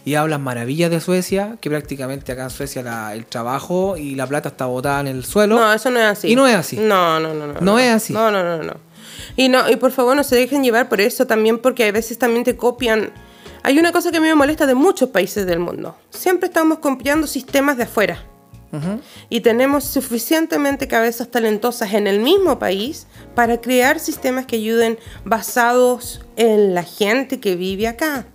y 0.08 0.16
hablan 0.16 0.42
maravillas 0.42 0.90
de 0.90 1.02
Suecia, 1.02 1.58
que 1.60 1.70
prácticamente 1.70 2.32
acá 2.32 2.44
en 2.44 2.50
Suecia 2.50 2.82
la- 2.82 3.14
el 3.14 3.26
trabajo 3.26 3.98
y 3.98 4.16
la 4.16 4.26
plata 4.26 4.48
está 4.48 4.66
botada 4.66 5.02
en 5.02 5.08
el 5.08 5.26
suelo. 5.26 5.56
No, 5.60 5.74
eso 5.74 5.92
no 5.92 6.00
es 6.00 6.06
así. 6.06 6.30
Y 6.32 6.36
no 6.38 6.48
es 6.48 6.56
así. 6.56 6.78
No, 6.78 7.20
no, 7.20 7.34
no. 7.34 7.48
No, 7.48 7.60
No 7.60 7.78
es 7.78 7.92
así. 7.94 8.14
No, 8.14 8.32
no, 8.32 8.42
no, 8.42 8.64
no. 8.64 8.74
Y, 9.36 9.50
no, 9.50 9.70
y 9.70 9.76
por 9.76 9.92
favor 9.92 10.16
no 10.16 10.24
se 10.24 10.38
dejen 10.38 10.64
llevar 10.64 10.88
por 10.88 11.02
eso 11.02 11.28
también, 11.28 11.60
porque 11.60 11.84
a 11.86 11.92
veces 11.92 12.18
también 12.18 12.46
te 12.46 12.56
copian. 12.56 13.12
Hay 13.64 13.78
una 13.80 13.92
cosa 13.92 14.10
que 14.12 14.18
a 14.18 14.22
mí 14.22 14.28
me 14.30 14.36
molesta 14.36 14.66
de 14.66 14.76
muchos 14.76 15.10
países 15.10 15.46
del 15.46 15.60
mundo. 15.60 15.98
Siempre 16.10 16.48
estamos 16.48 16.80
copiando 16.80 17.28
sistemas 17.28 17.76
de 17.76 17.84
afuera. 17.84 18.24
Ujú. 18.72 19.02
Y 19.28 19.42
tenemos 19.42 19.84
suficientemente 19.84 20.88
cabezas 20.88 21.28
talentosas 21.30 21.94
en 21.94 22.08
el 22.08 22.22
mismo 22.22 22.60
país 22.60 23.08
para 23.36 23.60
crear 23.60 24.00
sistemas 24.00 24.46
que 24.46 24.56
ayuden 24.56 24.98
basados 25.26 26.22
en 26.38 26.74
la 26.74 26.84
gente 26.84 27.42
que 27.42 27.58
vive 27.58 27.88
acá. 27.90 28.26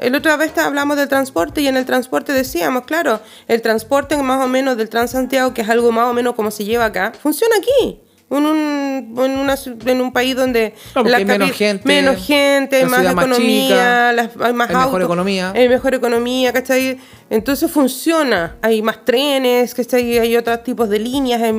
El 0.00 0.14
otra 0.14 0.36
vez 0.36 0.56
hablamos 0.58 0.96
del 0.96 1.08
transporte 1.08 1.60
y 1.62 1.68
en 1.68 1.76
el 1.76 1.84
transporte 1.86 2.32
decíamos, 2.32 2.84
claro, 2.84 3.20
el 3.48 3.62
transporte 3.62 4.16
más 4.16 4.44
o 4.44 4.48
menos 4.48 4.76
del 4.76 4.88
Transantiago, 4.88 5.54
que 5.54 5.62
es 5.62 5.68
algo 5.68 5.92
más 5.92 6.06
o 6.08 6.12
menos 6.12 6.34
como 6.34 6.50
se 6.50 6.64
lleva 6.64 6.84
acá, 6.86 7.12
funciona 7.20 7.56
aquí. 7.56 8.00
En 8.28 8.44
un, 8.44 9.14
en, 9.24 9.38
una, 9.38 9.54
en 9.86 10.00
un 10.00 10.12
país 10.12 10.34
donde 10.34 10.74
Claro, 10.92 11.16
hay 11.16 11.24
menos 11.24 11.52
gente, 11.52 11.86
menos 11.86 12.26
gente, 12.26 12.80
la 12.82 12.88
más 12.88 12.98
ciudad 13.00 13.14
más 13.14 13.24
economía, 13.26 13.66
chica, 13.68 14.12
las- 14.14 14.30
hay 14.40 14.52
más 14.52 14.68
hay 14.70 14.76
mejor 14.76 15.02
economía. 15.02 15.52
hay 15.54 15.68
mejor 15.68 15.94
economía, 15.94 16.52
¿cachai? 16.52 16.98
Entonces 17.30 17.70
funciona, 17.70 18.56
hay 18.62 18.82
más 18.82 19.04
trenes, 19.04 19.76
¿cachai? 19.76 20.18
Hay 20.18 20.36
otros 20.36 20.64
tipos 20.64 20.88
de 20.88 20.98
líneas, 20.98 21.40
hay- 21.40 21.54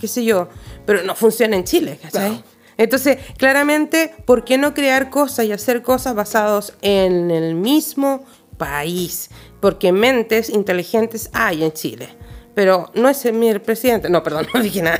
qué 0.00 0.08
sé 0.08 0.24
yo, 0.24 0.48
pero 0.84 1.04
no 1.04 1.14
funciona 1.14 1.54
en 1.54 1.62
Chile, 1.62 2.00
¿cachai? 2.02 2.28
Claro. 2.30 2.42
Entonces, 2.80 3.18
claramente, 3.36 4.10
¿por 4.24 4.42
qué 4.42 4.56
no 4.56 4.72
crear 4.72 5.10
cosas 5.10 5.44
y 5.44 5.52
hacer 5.52 5.82
cosas 5.82 6.14
basadas 6.14 6.72
en 6.80 7.30
el 7.30 7.54
mismo 7.54 8.24
país? 8.56 9.28
Porque 9.60 9.92
mentes 9.92 10.48
inteligentes 10.48 11.28
hay 11.34 11.62
en 11.62 11.72
Chile. 11.72 12.08
Pero 12.54 12.90
no 12.94 13.10
es 13.10 13.30
mi 13.34 13.52
presidente. 13.58 14.08
No, 14.08 14.22
perdón, 14.22 14.46
no 14.54 14.62
dije 14.62 14.80
nada. 14.80 14.98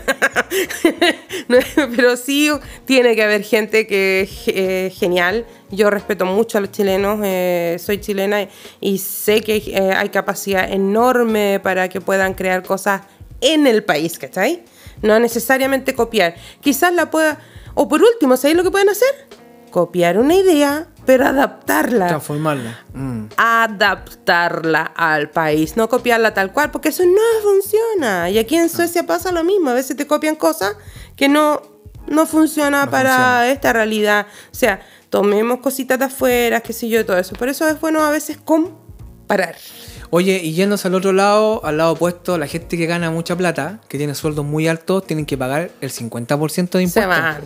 Pero 1.96 2.18
sí 2.18 2.50
tiene 2.84 3.16
que 3.16 3.22
haber 3.22 3.44
gente 3.44 3.86
que 3.86 4.20
es 4.20 4.48
eh, 4.48 4.92
genial. 4.94 5.46
Yo 5.70 5.88
respeto 5.88 6.26
mucho 6.26 6.58
a 6.58 6.60
los 6.60 6.72
chilenos. 6.72 7.18
eh, 7.24 7.78
soy 7.80 7.98
chilena 7.98 8.46
y 8.82 8.98
sé 8.98 9.40
que 9.40 9.56
eh, 9.56 9.94
hay 9.96 10.10
capacidad 10.10 10.70
enorme 10.70 11.60
para 11.62 11.88
que 11.88 12.02
puedan 12.02 12.34
crear 12.34 12.62
cosas 12.62 13.04
en 13.40 13.66
el 13.66 13.84
país, 13.84 14.18
¿cachai? 14.18 14.64
No 15.00 15.18
necesariamente 15.18 15.94
copiar. 15.94 16.34
Quizás 16.60 16.92
la 16.92 17.10
pueda... 17.10 17.40
O 17.74 17.88
por 17.88 18.02
último, 18.02 18.36
¿sabéis 18.36 18.56
lo 18.56 18.62
que 18.62 18.70
pueden 18.70 18.88
hacer? 18.88 19.08
Copiar 19.70 20.18
una 20.18 20.34
idea, 20.34 20.88
pero 21.06 21.26
adaptarla 21.26 22.08
Transformarla. 22.08 22.80
Mm. 22.92 23.26
adaptarla 23.36 24.82
al 24.82 25.30
país, 25.30 25.76
no 25.76 25.88
copiarla 25.88 26.34
tal 26.34 26.52
cual, 26.52 26.70
porque 26.70 26.88
eso 26.88 27.04
no 27.04 27.20
funciona. 27.42 28.30
Y 28.30 28.38
aquí 28.38 28.56
en 28.56 28.68
Suecia 28.68 29.06
pasa 29.06 29.32
lo 29.32 29.44
mismo, 29.44 29.70
a 29.70 29.74
veces 29.74 29.96
te 29.96 30.06
copian 30.06 30.34
cosas 30.36 30.74
que 31.16 31.28
no, 31.28 31.62
no 32.08 32.26
funciona 32.26 32.84
No 32.86 32.90
para 32.90 33.10
funciona. 33.10 33.48
esta 33.50 33.72
realidad. 33.72 34.26
O 34.50 34.54
sea, 34.54 34.80
tomemos 35.08 35.60
cositas 35.60 35.98
de 35.98 36.06
afuera, 36.06 36.60
qué 36.60 36.72
sé 36.72 36.88
yo, 36.88 37.04
todo 37.06 37.18
eso. 37.18 37.34
Por 37.36 37.48
eso 37.48 37.66
es 37.68 37.80
bueno 37.80 38.00
a 38.02 38.10
veces 38.10 38.36
comparar. 38.44 39.54
Oye, 40.12 40.40
y 40.42 40.54
yéndose 40.54 40.88
al 40.88 40.94
otro 40.96 41.12
lado, 41.12 41.64
al 41.64 41.76
lado 41.76 41.92
opuesto, 41.92 42.36
la 42.36 42.48
gente 42.48 42.76
que 42.76 42.86
gana 42.86 43.10
mucha 43.12 43.36
plata, 43.36 43.80
que 43.86 43.96
tiene 43.96 44.16
sueldos 44.16 44.44
muy 44.44 44.66
altos, 44.66 45.06
tienen 45.06 45.24
que 45.24 45.38
pagar 45.38 45.70
el 45.80 45.92
50% 45.92 46.70
de 46.70 46.82
impuestos. 46.82 47.06
van. 47.06 47.42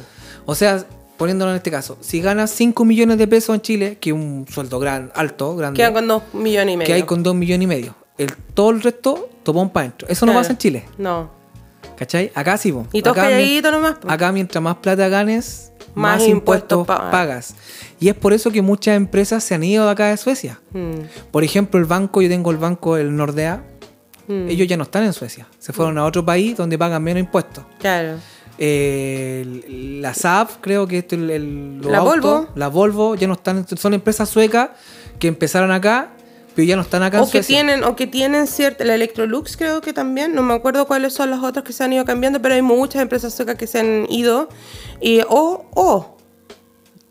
O 0.46 0.54
sea, 0.54 0.84
poniéndolo 1.16 1.50
en 1.52 1.56
este 1.56 1.70
caso, 1.70 1.96
si 2.00 2.20
ganas 2.20 2.50
5 2.50 2.84
millones 2.84 3.18
de 3.18 3.26
pesos 3.26 3.54
en 3.54 3.60
Chile, 3.62 3.98
que 4.00 4.10
es 4.10 4.14
un 4.16 4.46
sueldo 4.48 4.78
gran, 4.78 5.10
alto, 5.14 5.56
grande, 5.56 5.76
Quedan 5.78 5.94
con 5.94 6.08
dos 6.08 6.22
millones 6.32 6.74
y 6.74 6.76
medio. 6.76 6.86
que 6.86 6.92
hay 6.94 7.02
con 7.04 7.22
2 7.22 7.34
millones 7.34 7.64
y 7.64 7.66
medio, 7.66 7.94
el, 8.18 8.34
todo 8.54 8.70
el 8.70 8.82
resto 8.82 9.28
topón 9.42 9.70
para 9.70 9.86
adentro. 9.86 10.08
Eso 10.08 10.26
no 10.26 10.32
pasa 10.34 10.50
en 10.52 10.58
Chile, 10.58 10.84
No. 10.98 11.30
¿cachai? 11.96 12.32
Acá 12.34 12.56
sí, 12.58 12.72
po. 12.72 12.86
Y 12.92 13.02
todos 13.02 13.16
calladitos 13.16 13.70
nomás. 13.72 13.94
po. 13.96 14.10
acá 14.10 14.32
mientras 14.32 14.62
más 14.62 14.76
plata 14.76 15.08
ganes, 15.08 15.72
Más 15.94 16.18
más, 16.20 16.28
impuestos 16.28 16.80
impuestos 16.80 17.10
pagas. 17.10 17.54
Y 18.00 18.08
es 18.08 18.14
por 18.14 18.32
eso 18.32 18.50
que 18.50 18.60
muchas 18.62 18.96
empresas 18.96 19.44
se 19.44 19.54
han 19.54 19.62
ido 19.62 19.84
de 19.86 19.90
acá 19.92 20.08
de 20.08 20.16
Suecia. 20.16 20.60
Mm, 20.72 21.30
Por 21.30 21.44
ejemplo, 21.44 21.78
el 21.78 21.86
banco, 21.86 22.20
yo 22.20 22.28
tengo 22.28 22.50
el 22.50 22.56
banco, 22.58 22.96
el 22.96 23.14
Nordea, 23.14 23.62
mm, 24.26 24.48
ellos 24.48 24.66
ya 24.66 24.76
no 24.76 24.82
están 24.82 25.04
en 25.04 25.12
Suecia. 25.12 25.46
Se 25.60 25.72
fueron 25.72 25.96
a 25.98 26.04
otro 26.04 26.24
país 26.24 26.56
donde 26.56 26.76
pagan 26.76 27.02
menos 27.02 27.20
impuestos. 27.20 27.64
Claro. 27.78 28.16
Eh, 28.58 29.96
la 30.00 30.14
Saab, 30.14 30.60
creo 30.60 30.86
que 30.86 30.98
esto 30.98 31.14
el, 31.16 31.30
el- 31.30 31.78
los 31.78 31.90
La 31.90 31.98
autos, 31.98 32.14
Volvo. 32.20 32.48
La 32.54 32.68
Volvo 32.68 33.14
ya 33.14 33.26
no 33.26 33.34
están, 33.34 33.66
son 33.76 33.94
empresas 33.94 34.28
suecas 34.28 34.70
que 35.18 35.26
empezaron 35.28 35.70
acá, 35.72 36.10
pero 36.54 36.66
ya 36.66 36.76
no 36.76 36.82
están 36.82 37.02
acá 37.02 37.16
en 37.18 37.22
O 37.24 37.26
que 37.26 37.32
Suecia. 37.42 37.56
tienen, 37.56 37.82
o 37.84 37.96
que 37.96 38.06
tienen 38.06 38.46
cierta, 38.46 38.84
la 38.84 38.94
Electrolux 38.94 39.56
creo 39.56 39.80
que 39.80 39.92
también, 39.92 40.34
no 40.34 40.42
me 40.42 40.54
acuerdo 40.54 40.86
cuáles 40.86 41.12
son 41.12 41.30
los 41.30 41.42
otros 41.42 41.64
que 41.64 41.72
se 41.72 41.82
han 41.82 41.92
ido 41.92 42.04
cambiando, 42.04 42.40
pero 42.40 42.54
hay 42.54 42.62
muchas 42.62 43.02
empresas 43.02 43.34
suecas 43.34 43.56
que 43.56 43.66
se 43.66 43.80
han 43.80 44.06
ido, 44.08 44.48
y, 45.00 45.20
o, 45.28 45.66
o 45.74 46.16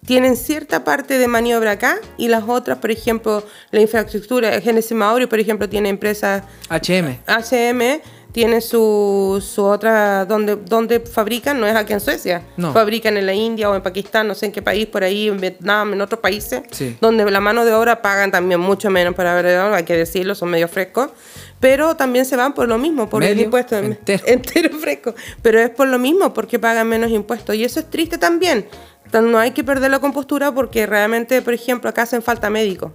tienen 0.06 0.36
cierta 0.38 0.84
parte 0.84 1.18
de 1.18 1.28
maniobra 1.30 1.72
acá 1.72 1.98
y 2.18 2.28
las 2.28 2.44
otras, 2.48 2.78
por 2.80 2.92
ejemplo, 2.92 3.44
la 3.72 3.80
infraestructura, 3.82 4.60
Genesis 4.62 4.92
Mauri, 4.96 5.28
por 5.28 5.40
ejemplo, 5.40 5.68
tiene 5.70 5.90
empresas 5.90 6.44
HM. 6.70 7.20
HM, 7.28 8.02
tiene 8.34 8.62
su, 8.62 9.42
su 9.48 9.64
otra, 9.64 10.26
donde, 10.26 10.56
donde 10.58 11.00
fabrican, 11.00 11.60
no 11.62 11.68
es 11.68 11.76
aquí 11.76 11.94
en 11.94 12.00
Suecia, 12.02 12.42
No. 12.58 12.74
fabrican 12.74 13.16
en 13.16 13.26
la 13.28 13.34
India 13.34 13.70
o 13.70 13.76
en 13.76 13.82
Pakistán, 13.84 14.28
no 14.28 14.34
sé 14.36 14.48
en 14.48 14.52
qué 14.52 14.62
país, 14.62 14.88
por 14.88 15.04
ahí, 15.04 15.28
en 15.30 15.40
Vietnam, 15.40 15.94
en 15.94 16.02
otros 16.02 16.20
países, 16.20 16.64
Sí. 16.72 16.98
donde 17.00 17.30
la 17.30 17.40
mano 17.40 17.64
de 17.64 17.74
obra 17.74 18.02
pagan 18.02 18.32
también 18.32 18.60
mucho 18.60 18.90
menos 18.90 19.14
para 19.14 19.36
ver, 19.36 19.46
hay 19.58 19.84
que 19.84 19.96
decirlo, 19.96 20.34
son 20.34 20.50
medio 20.50 20.68
frescos, 20.68 21.12
pero 21.60 21.96
también 21.96 22.26
se 22.26 22.36
van 22.36 22.54
por 22.54 22.68
lo 22.68 22.78
mismo, 22.80 23.08
por 23.08 23.24
el 23.24 23.30
Medio, 23.30 23.46
impuesto 23.46 23.78
entero. 23.78 24.24
entero 24.28 24.78
fresco, 24.80 25.14
pero 25.44 25.60
es 25.60 25.70
por 25.70 25.88
lo 25.88 26.00
mismo, 26.00 26.34
porque 26.34 26.58
pagan 26.60 26.90
menos 26.90 27.12
impuestos, 27.12 27.56
y 27.56 27.64
eso 27.64 27.80
es 27.80 27.90
triste 27.90 28.18
también. 28.18 28.68
Entonces, 29.06 29.32
no 29.32 29.38
hay 29.38 29.52
que 29.52 29.64
perder 29.64 29.92
la 29.92 30.00
compostura 30.00 30.52
porque 30.52 30.88
realmente, 30.88 31.40
por 31.44 31.54
ejemplo, 31.54 31.88
acá 31.88 32.02
hacen 32.02 32.24
falta 32.24 32.50
médicos. 32.50 32.92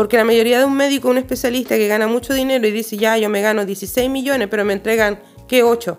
Porque 0.00 0.16
la 0.16 0.24
mayoría 0.24 0.58
de 0.58 0.64
un 0.64 0.74
médico, 0.78 1.10
un 1.10 1.18
especialista 1.18 1.76
que 1.76 1.86
gana 1.86 2.06
mucho 2.06 2.32
dinero 2.32 2.66
y 2.66 2.70
dice, 2.70 2.96
ya, 2.96 3.18
yo 3.18 3.28
me 3.28 3.42
gano 3.42 3.66
16 3.66 4.08
millones, 4.08 4.48
pero 4.50 4.64
me 4.64 4.72
entregan, 4.72 5.20
¿qué? 5.46 5.62
8. 5.62 5.98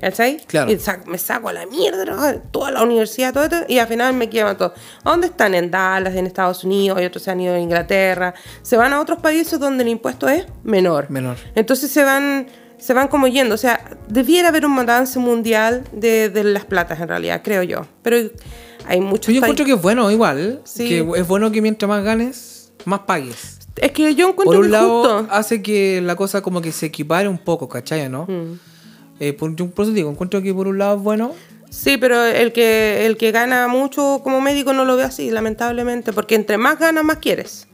¿Cachai? 0.00 0.38
Claro. 0.48 0.72
Y 0.72 0.76
me 1.06 1.16
saco 1.16 1.48
a 1.48 1.52
la 1.52 1.64
mierda, 1.64 2.40
toda 2.50 2.72
la 2.72 2.82
universidad, 2.82 3.32
todo 3.32 3.44
esto, 3.44 3.58
y 3.68 3.78
al 3.78 3.86
final 3.86 4.14
me 4.14 4.28
quedan 4.28 4.58
todos. 4.58 4.72
¿A 5.04 5.10
dónde 5.10 5.28
están? 5.28 5.54
En 5.54 5.70
Dallas, 5.70 6.16
en 6.16 6.26
Estados 6.26 6.64
Unidos, 6.64 7.00
y 7.00 7.04
otros 7.04 7.22
se 7.22 7.30
han 7.30 7.40
ido 7.40 7.54
a 7.54 7.58
Inglaterra. 7.60 8.34
Se 8.62 8.76
van 8.76 8.92
a 8.92 9.00
otros 9.00 9.20
países 9.20 9.60
donde 9.60 9.84
el 9.84 9.90
impuesto 9.90 10.28
es 10.28 10.46
menor. 10.64 11.08
Menor. 11.08 11.36
Entonces 11.54 11.92
se 11.92 12.02
van, 12.02 12.48
se 12.78 12.94
van 12.94 13.06
como 13.06 13.28
yendo. 13.28 13.54
O 13.54 13.58
sea, 13.58 13.96
debiera 14.08 14.48
haber 14.48 14.66
un 14.66 14.74
balance 14.74 15.20
mundial 15.20 15.84
de, 15.92 16.30
de 16.30 16.42
las 16.42 16.64
platas, 16.64 16.98
en 16.98 17.06
realidad, 17.06 17.42
creo 17.44 17.62
yo. 17.62 17.86
Pero 18.02 18.28
hay 18.88 19.00
muchos 19.00 19.32
Yo 19.32 19.38
encuentro 19.38 19.64
que 19.64 19.74
es 19.74 19.80
bueno 19.80 20.10
igual, 20.10 20.62
Sí. 20.64 20.88
que 20.88 21.20
es 21.20 21.28
bueno 21.28 21.52
que 21.52 21.62
mientras 21.62 21.88
más 21.88 22.02
ganes, 22.02 22.63
más 22.86 23.00
pagues. 23.00 23.58
Es 23.76 23.90
que 23.92 24.14
yo 24.14 24.28
encuentro 24.28 24.44
Por 24.44 24.56
un 24.58 24.62
que 24.66 24.68
lado, 24.70 25.02
justo. 25.18 25.34
hace 25.34 25.62
que 25.62 26.00
la 26.00 26.14
cosa 26.16 26.40
como 26.42 26.60
que 26.60 26.70
se 26.72 26.86
equipare 26.86 27.28
un 27.28 27.38
poco, 27.38 27.68
¿cachai? 27.68 28.08
¿no? 28.08 28.24
Mm. 28.28 28.58
Eh, 29.20 29.32
por, 29.32 29.54
por 29.72 29.84
eso 29.84 29.92
digo, 29.92 30.10
encuentro 30.10 30.40
que 30.42 30.52
por 30.54 30.66
un 30.68 30.78
lado 30.78 30.96
es 30.96 31.02
bueno, 31.02 31.32
Sí, 31.70 31.96
pero 31.96 32.24
el 32.24 32.52
que, 32.52 33.04
el 33.04 33.16
que 33.16 33.32
gana 33.32 33.66
mucho 33.66 34.20
como 34.22 34.40
médico 34.40 34.72
no 34.72 34.84
lo 34.84 34.96
ve 34.96 35.02
así, 35.02 35.32
lamentablemente, 35.32 36.12
porque 36.12 36.36
entre 36.36 36.56
más 36.56 36.78
ganas, 36.78 37.02
más 37.02 37.16
quieres. 37.16 37.66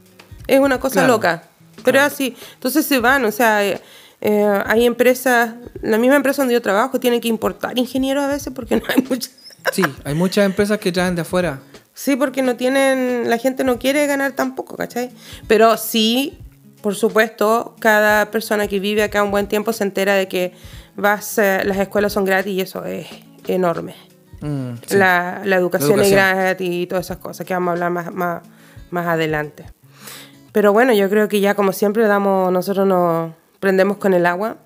Es 0.47 0.59
una 0.59 0.79
cosa 0.79 1.01
Claro. 1.01 1.13
loca, 1.13 1.43
pero 1.83 1.99
es 1.99 2.05
así. 2.05 2.35
Entonces 2.55 2.83
se 2.87 2.99
van, 2.99 3.23
o 3.25 3.31
sea, 3.31 3.63
eh, 3.63 3.79
eh, 4.21 4.61
hay 4.65 4.87
empresas, 4.87 5.53
la 5.83 5.99
misma 5.99 6.15
empresa 6.15 6.41
donde 6.41 6.55
yo 6.55 6.63
trabajo 6.63 6.99
tiene 6.99 7.21
que 7.21 7.27
importar 7.27 7.77
ingenieros 7.77 8.23
a 8.23 8.27
veces 8.27 8.51
porque 8.55 8.75
no 8.77 8.81
hay 8.89 9.03
muchos. 9.07 9.29
sí, 9.71 9.83
hay 10.03 10.15
muchas 10.15 10.47
empresas 10.47 10.79
que 10.79 10.91
traen 10.91 11.13
de 11.13 11.21
afuera. 11.21 11.59
Sí, 11.93 12.15
porque 12.15 12.41
no 12.41 12.55
tienen, 12.55 13.29
la 13.29 13.37
gente 13.37 13.63
no 13.63 13.77
quiere 13.77 14.07
ganar 14.07 14.31
tampoco, 14.31 14.77
¿cachai? 14.77 15.11
Pero 15.47 15.77
sí, 15.77 16.39
por 16.81 16.95
supuesto, 16.95 17.75
cada 17.79 18.31
persona 18.31 18.67
que 18.67 18.79
vive 18.79 19.03
acá 19.03 19.23
un 19.23 19.31
buen 19.31 19.47
tiempo 19.47 19.73
se 19.73 19.83
entera 19.83 20.15
de 20.15 20.27
que 20.27 20.53
vas, 20.95 21.37
eh, 21.37 21.61
las 21.63 21.77
escuelas 21.77 22.13
son 22.13 22.25
gratis 22.25 22.53
y 22.53 22.61
eso 22.61 22.85
es 22.85 23.07
enorme. 23.47 23.95
Mm, 24.41 24.73
sí. 24.87 24.97
La, 24.97 25.41
la 25.45 25.55
educación 25.57 25.99
La 25.99 26.05
es 26.05 26.11
gratis 26.11 26.69
y 26.69 26.87
todas 26.87 27.05
esas 27.05 27.17
cosas 27.17 27.45
que 27.45 27.53
vamos 27.53 27.69
a 27.69 27.71
hablar 27.73 27.91
más, 27.91 28.13
más, 28.13 28.41
más 28.89 29.07
adelante. 29.07 29.65
Pero 30.51 30.73
bueno, 30.73 30.93
yo 30.93 31.09
creo 31.09 31.27
que 31.27 31.39
ya 31.39 31.55
como 31.55 31.71
siempre 31.71 32.07
damos, 32.07 32.51
nosotros 32.51 32.87
nos 32.87 33.31
prendemos 33.61 33.95
con 33.97 34.13
el 34.13 34.25
agua. 34.25 34.57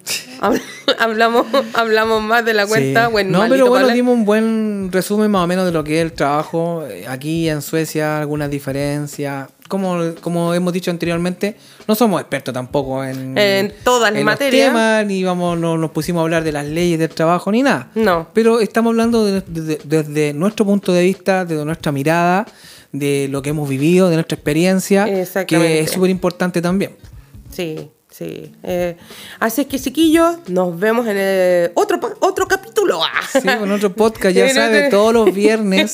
Habl- 0.41 0.61
hablamos, 0.99 1.45
hablamos 1.73 2.23
más 2.23 2.43
de 2.43 2.53
la 2.55 2.65
cuenta. 2.65 3.05
Sí. 3.05 3.11
Buen, 3.11 3.31
no, 3.31 3.45
pero 3.47 3.67
bueno, 3.67 3.89
dimos 3.89 4.15
un 4.15 4.25
buen 4.25 4.89
resumen 4.91 5.29
más 5.29 5.43
o 5.43 5.47
menos 5.47 5.65
de 5.67 5.71
lo 5.71 5.83
que 5.83 5.97
es 5.99 6.01
el 6.05 6.13
trabajo 6.13 6.83
eh, 6.89 7.05
aquí 7.07 7.47
en 7.47 7.61
Suecia, 7.61 8.17
algunas 8.19 8.49
diferencias. 8.49 9.49
Como, 9.67 10.13
como 10.21 10.53
hemos 10.53 10.71
dicho 10.73 10.91
anteriormente, 10.91 11.55
no 11.87 11.95
somos 11.95 12.21
expertos 12.21 12.53
tampoco 12.53 13.03
en, 13.03 13.35
En 13.35 13.73
todas 13.83 14.11
las 14.11 14.19
en 14.19 14.25
los 14.25 14.33
materias. 14.33 14.67
temas, 14.69 15.05
ni 15.07 15.23
vamos, 15.23 15.57
no 15.57 15.75
nos 15.77 15.89
pusimos 15.91 16.19
a 16.19 16.23
hablar 16.23 16.43
de 16.43 16.51
las 16.51 16.65
leyes 16.65 16.99
del 16.99 17.09
trabajo, 17.09 17.51
ni 17.51 17.63
nada. 17.63 17.89
No. 17.95 18.27
Pero 18.33 18.59
estamos 18.59 18.91
hablando 18.91 19.25
de- 19.25 19.41
de- 19.41 19.61
de- 19.77 19.79
desde 19.83 20.33
nuestro 20.33 20.65
punto 20.65 20.93
de 20.93 21.01
vista, 21.03 21.45
desde 21.45 21.65
nuestra 21.65 21.91
mirada, 21.91 22.45
de 22.91 23.27
lo 23.29 23.41
que 23.41 23.49
hemos 23.49 23.67
vivido, 23.67 24.07
de 24.09 24.15
nuestra 24.17 24.35
experiencia, 24.35 25.05
que 25.47 25.79
es 25.79 25.91
súper 25.91 26.11
importante 26.11 26.61
también. 26.61 26.95
Sí, 27.51 27.89
sí. 28.17 28.51
Eh, 28.63 28.95
así 29.39 29.61
es 29.61 29.67
que, 29.67 29.79
chiquillos, 29.79 30.37
nos 30.47 30.77
vemos 30.79 31.07
en 31.07 31.17
el 31.17 31.71
otro, 31.75 31.99
otro 32.19 32.47
capítulo. 32.47 33.01
Sí, 33.31 33.39
con 33.59 33.71
otro 33.71 33.93
podcast, 33.93 34.35
ya 34.35 34.47
En 34.47 34.55
sabes, 34.55 34.87
otro- 34.87 34.97
todos 34.99 35.13
los 35.13 35.33
viernes 35.35 35.93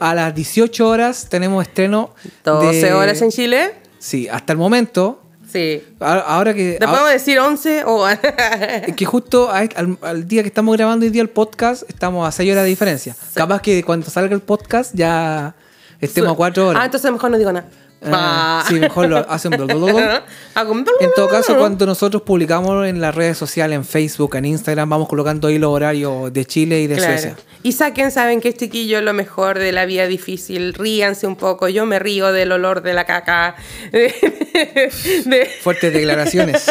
a 0.00 0.14
las 0.14 0.34
18 0.34 0.88
horas 0.88 1.26
tenemos 1.28 1.66
estreno. 1.66 2.14
12 2.44 2.86
de- 2.86 2.92
horas 2.92 3.20
en 3.22 3.30
Chile. 3.30 3.74
Sí, 3.98 4.28
hasta 4.28 4.52
el 4.52 4.58
momento. 4.58 5.22
Sí. 5.50 5.82
Ahora 6.00 6.52
que. 6.52 6.76
¿Te 6.78 6.86
podemos 6.86 7.10
decir 7.10 7.38
11 7.38 7.84
o...? 7.86 8.06
que 8.96 9.04
justo 9.06 9.50
a- 9.50 9.60
al, 9.60 9.98
al 10.02 10.28
día 10.28 10.42
que 10.42 10.48
estamos 10.48 10.76
grabando 10.76 11.04
hoy 11.06 11.10
día 11.10 11.22
el 11.22 11.30
podcast, 11.30 11.84
estamos 11.88 12.28
a 12.28 12.32
6 12.32 12.52
horas 12.52 12.64
de 12.64 12.68
diferencia. 12.70 13.16
Capaz 13.34 13.62
que 13.62 13.82
cuando 13.82 14.08
salga 14.10 14.34
el 14.34 14.42
podcast 14.42 14.94
ya 14.94 15.54
estemos 16.00 16.32
a 16.32 16.36
4 16.36 16.68
horas. 16.68 16.82
Ah, 16.82 16.84
entonces 16.84 17.10
mejor 17.10 17.30
no 17.30 17.38
digo 17.38 17.50
nada. 17.52 17.66
Ah, 18.04 18.62
Ah. 18.62 18.64
sí, 18.68 18.74
mejor 18.76 19.08
lo 19.08 19.18
hacen. 19.30 19.60
Un- 19.60 19.68
En 21.00 21.10
todo 21.16 21.28
caso, 21.28 21.56
cuando 21.56 21.84
nosotros 21.84 22.22
publicamos 22.22 22.86
en 22.86 23.00
las 23.00 23.14
redes 23.14 23.36
sociales, 23.36 23.74
en 23.76 23.84
Facebook, 23.84 24.36
en 24.36 24.44
Instagram, 24.44 24.88
vamos 24.88 25.08
colocando 25.08 25.48
ahí 25.48 25.58
los 25.58 25.70
horarios 25.72 26.32
de 26.32 26.44
Chile 26.44 26.80
y 26.80 26.86
de 26.86 26.96
Claro. 26.96 27.12
Suecia. 27.12 27.36
Y 27.64 27.72
saquen, 27.72 28.12
saben 28.12 28.40
que 28.40 28.54
chiquillo 28.54 28.98
es 28.98 29.04
lo 29.04 29.12
mejor 29.14 29.58
de 29.58 29.72
la 29.72 29.84
vida 29.84 30.06
difícil. 30.06 30.74
Ríanse 30.74 31.26
un 31.26 31.34
poco. 31.36 31.68
Yo 31.68 31.86
me 31.86 31.98
río 31.98 32.30
del 32.32 32.52
olor 32.52 32.82
de 32.82 32.94
la 32.94 33.04
caca. 33.04 33.56
De- 33.90 35.50
Fuertes 35.62 35.92
declaraciones. 35.92 36.64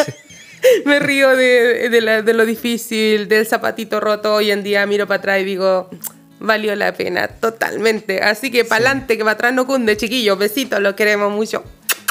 me 0.86 0.98
río 0.98 1.36
de, 1.36 1.88
de 1.90 2.00
la- 2.00 2.22
de 2.22 2.32
lo 2.34 2.46
difícil, 2.46 3.28
del 3.28 3.46
zapatito 3.46 4.00
roto. 4.00 4.34
Hoy 4.34 4.50
en 4.50 4.62
día 4.62 4.86
miro 4.86 5.06
para 5.06 5.18
atrás 5.18 5.40
y 5.40 5.44
digo, 5.44 5.90
valió 6.40 6.74
la 6.76 6.92
pena, 6.92 7.28
totalmente. 7.28 8.22
Así 8.22 8.50
que 8.50 8.64
para 8.64 8.86
adelante, 8.86 9.16
que 9.16 9.24
para 9.24 9.34
atrás 9.34 9.54
no 9.54 9.66
cunde, 9.66 9.96
chiquillos. 9.96 10.38
Besitos, 10.38 10.80
los 10.80 10.94
queremos 10.94 11.32
mucho. 11.32 11.64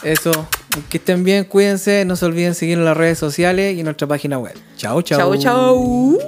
Eso. 0.04 0.48
Que 0.90 0.98
estén 0.98 1.24
bien, 1.24 1.44
cuídense. 1.44 2.06
No 2.06 2.16
se 2.16 2.26
olviden 2.26 2.54
seguir 2.54 2.78
en 2.78 2.86
las 2.86 2.96
redes 2.96 3.18
sociales 3.18 3.76
y 3.76 3.80
en 3.80 3.86
nuestra 3.86 4.08
página 4.08 4.38
web. 4.38 4.54
Chao, 4.76 5.02
chao. 5.02 5.20
Chau, 5.20 5.38
chau. 5.38 6.20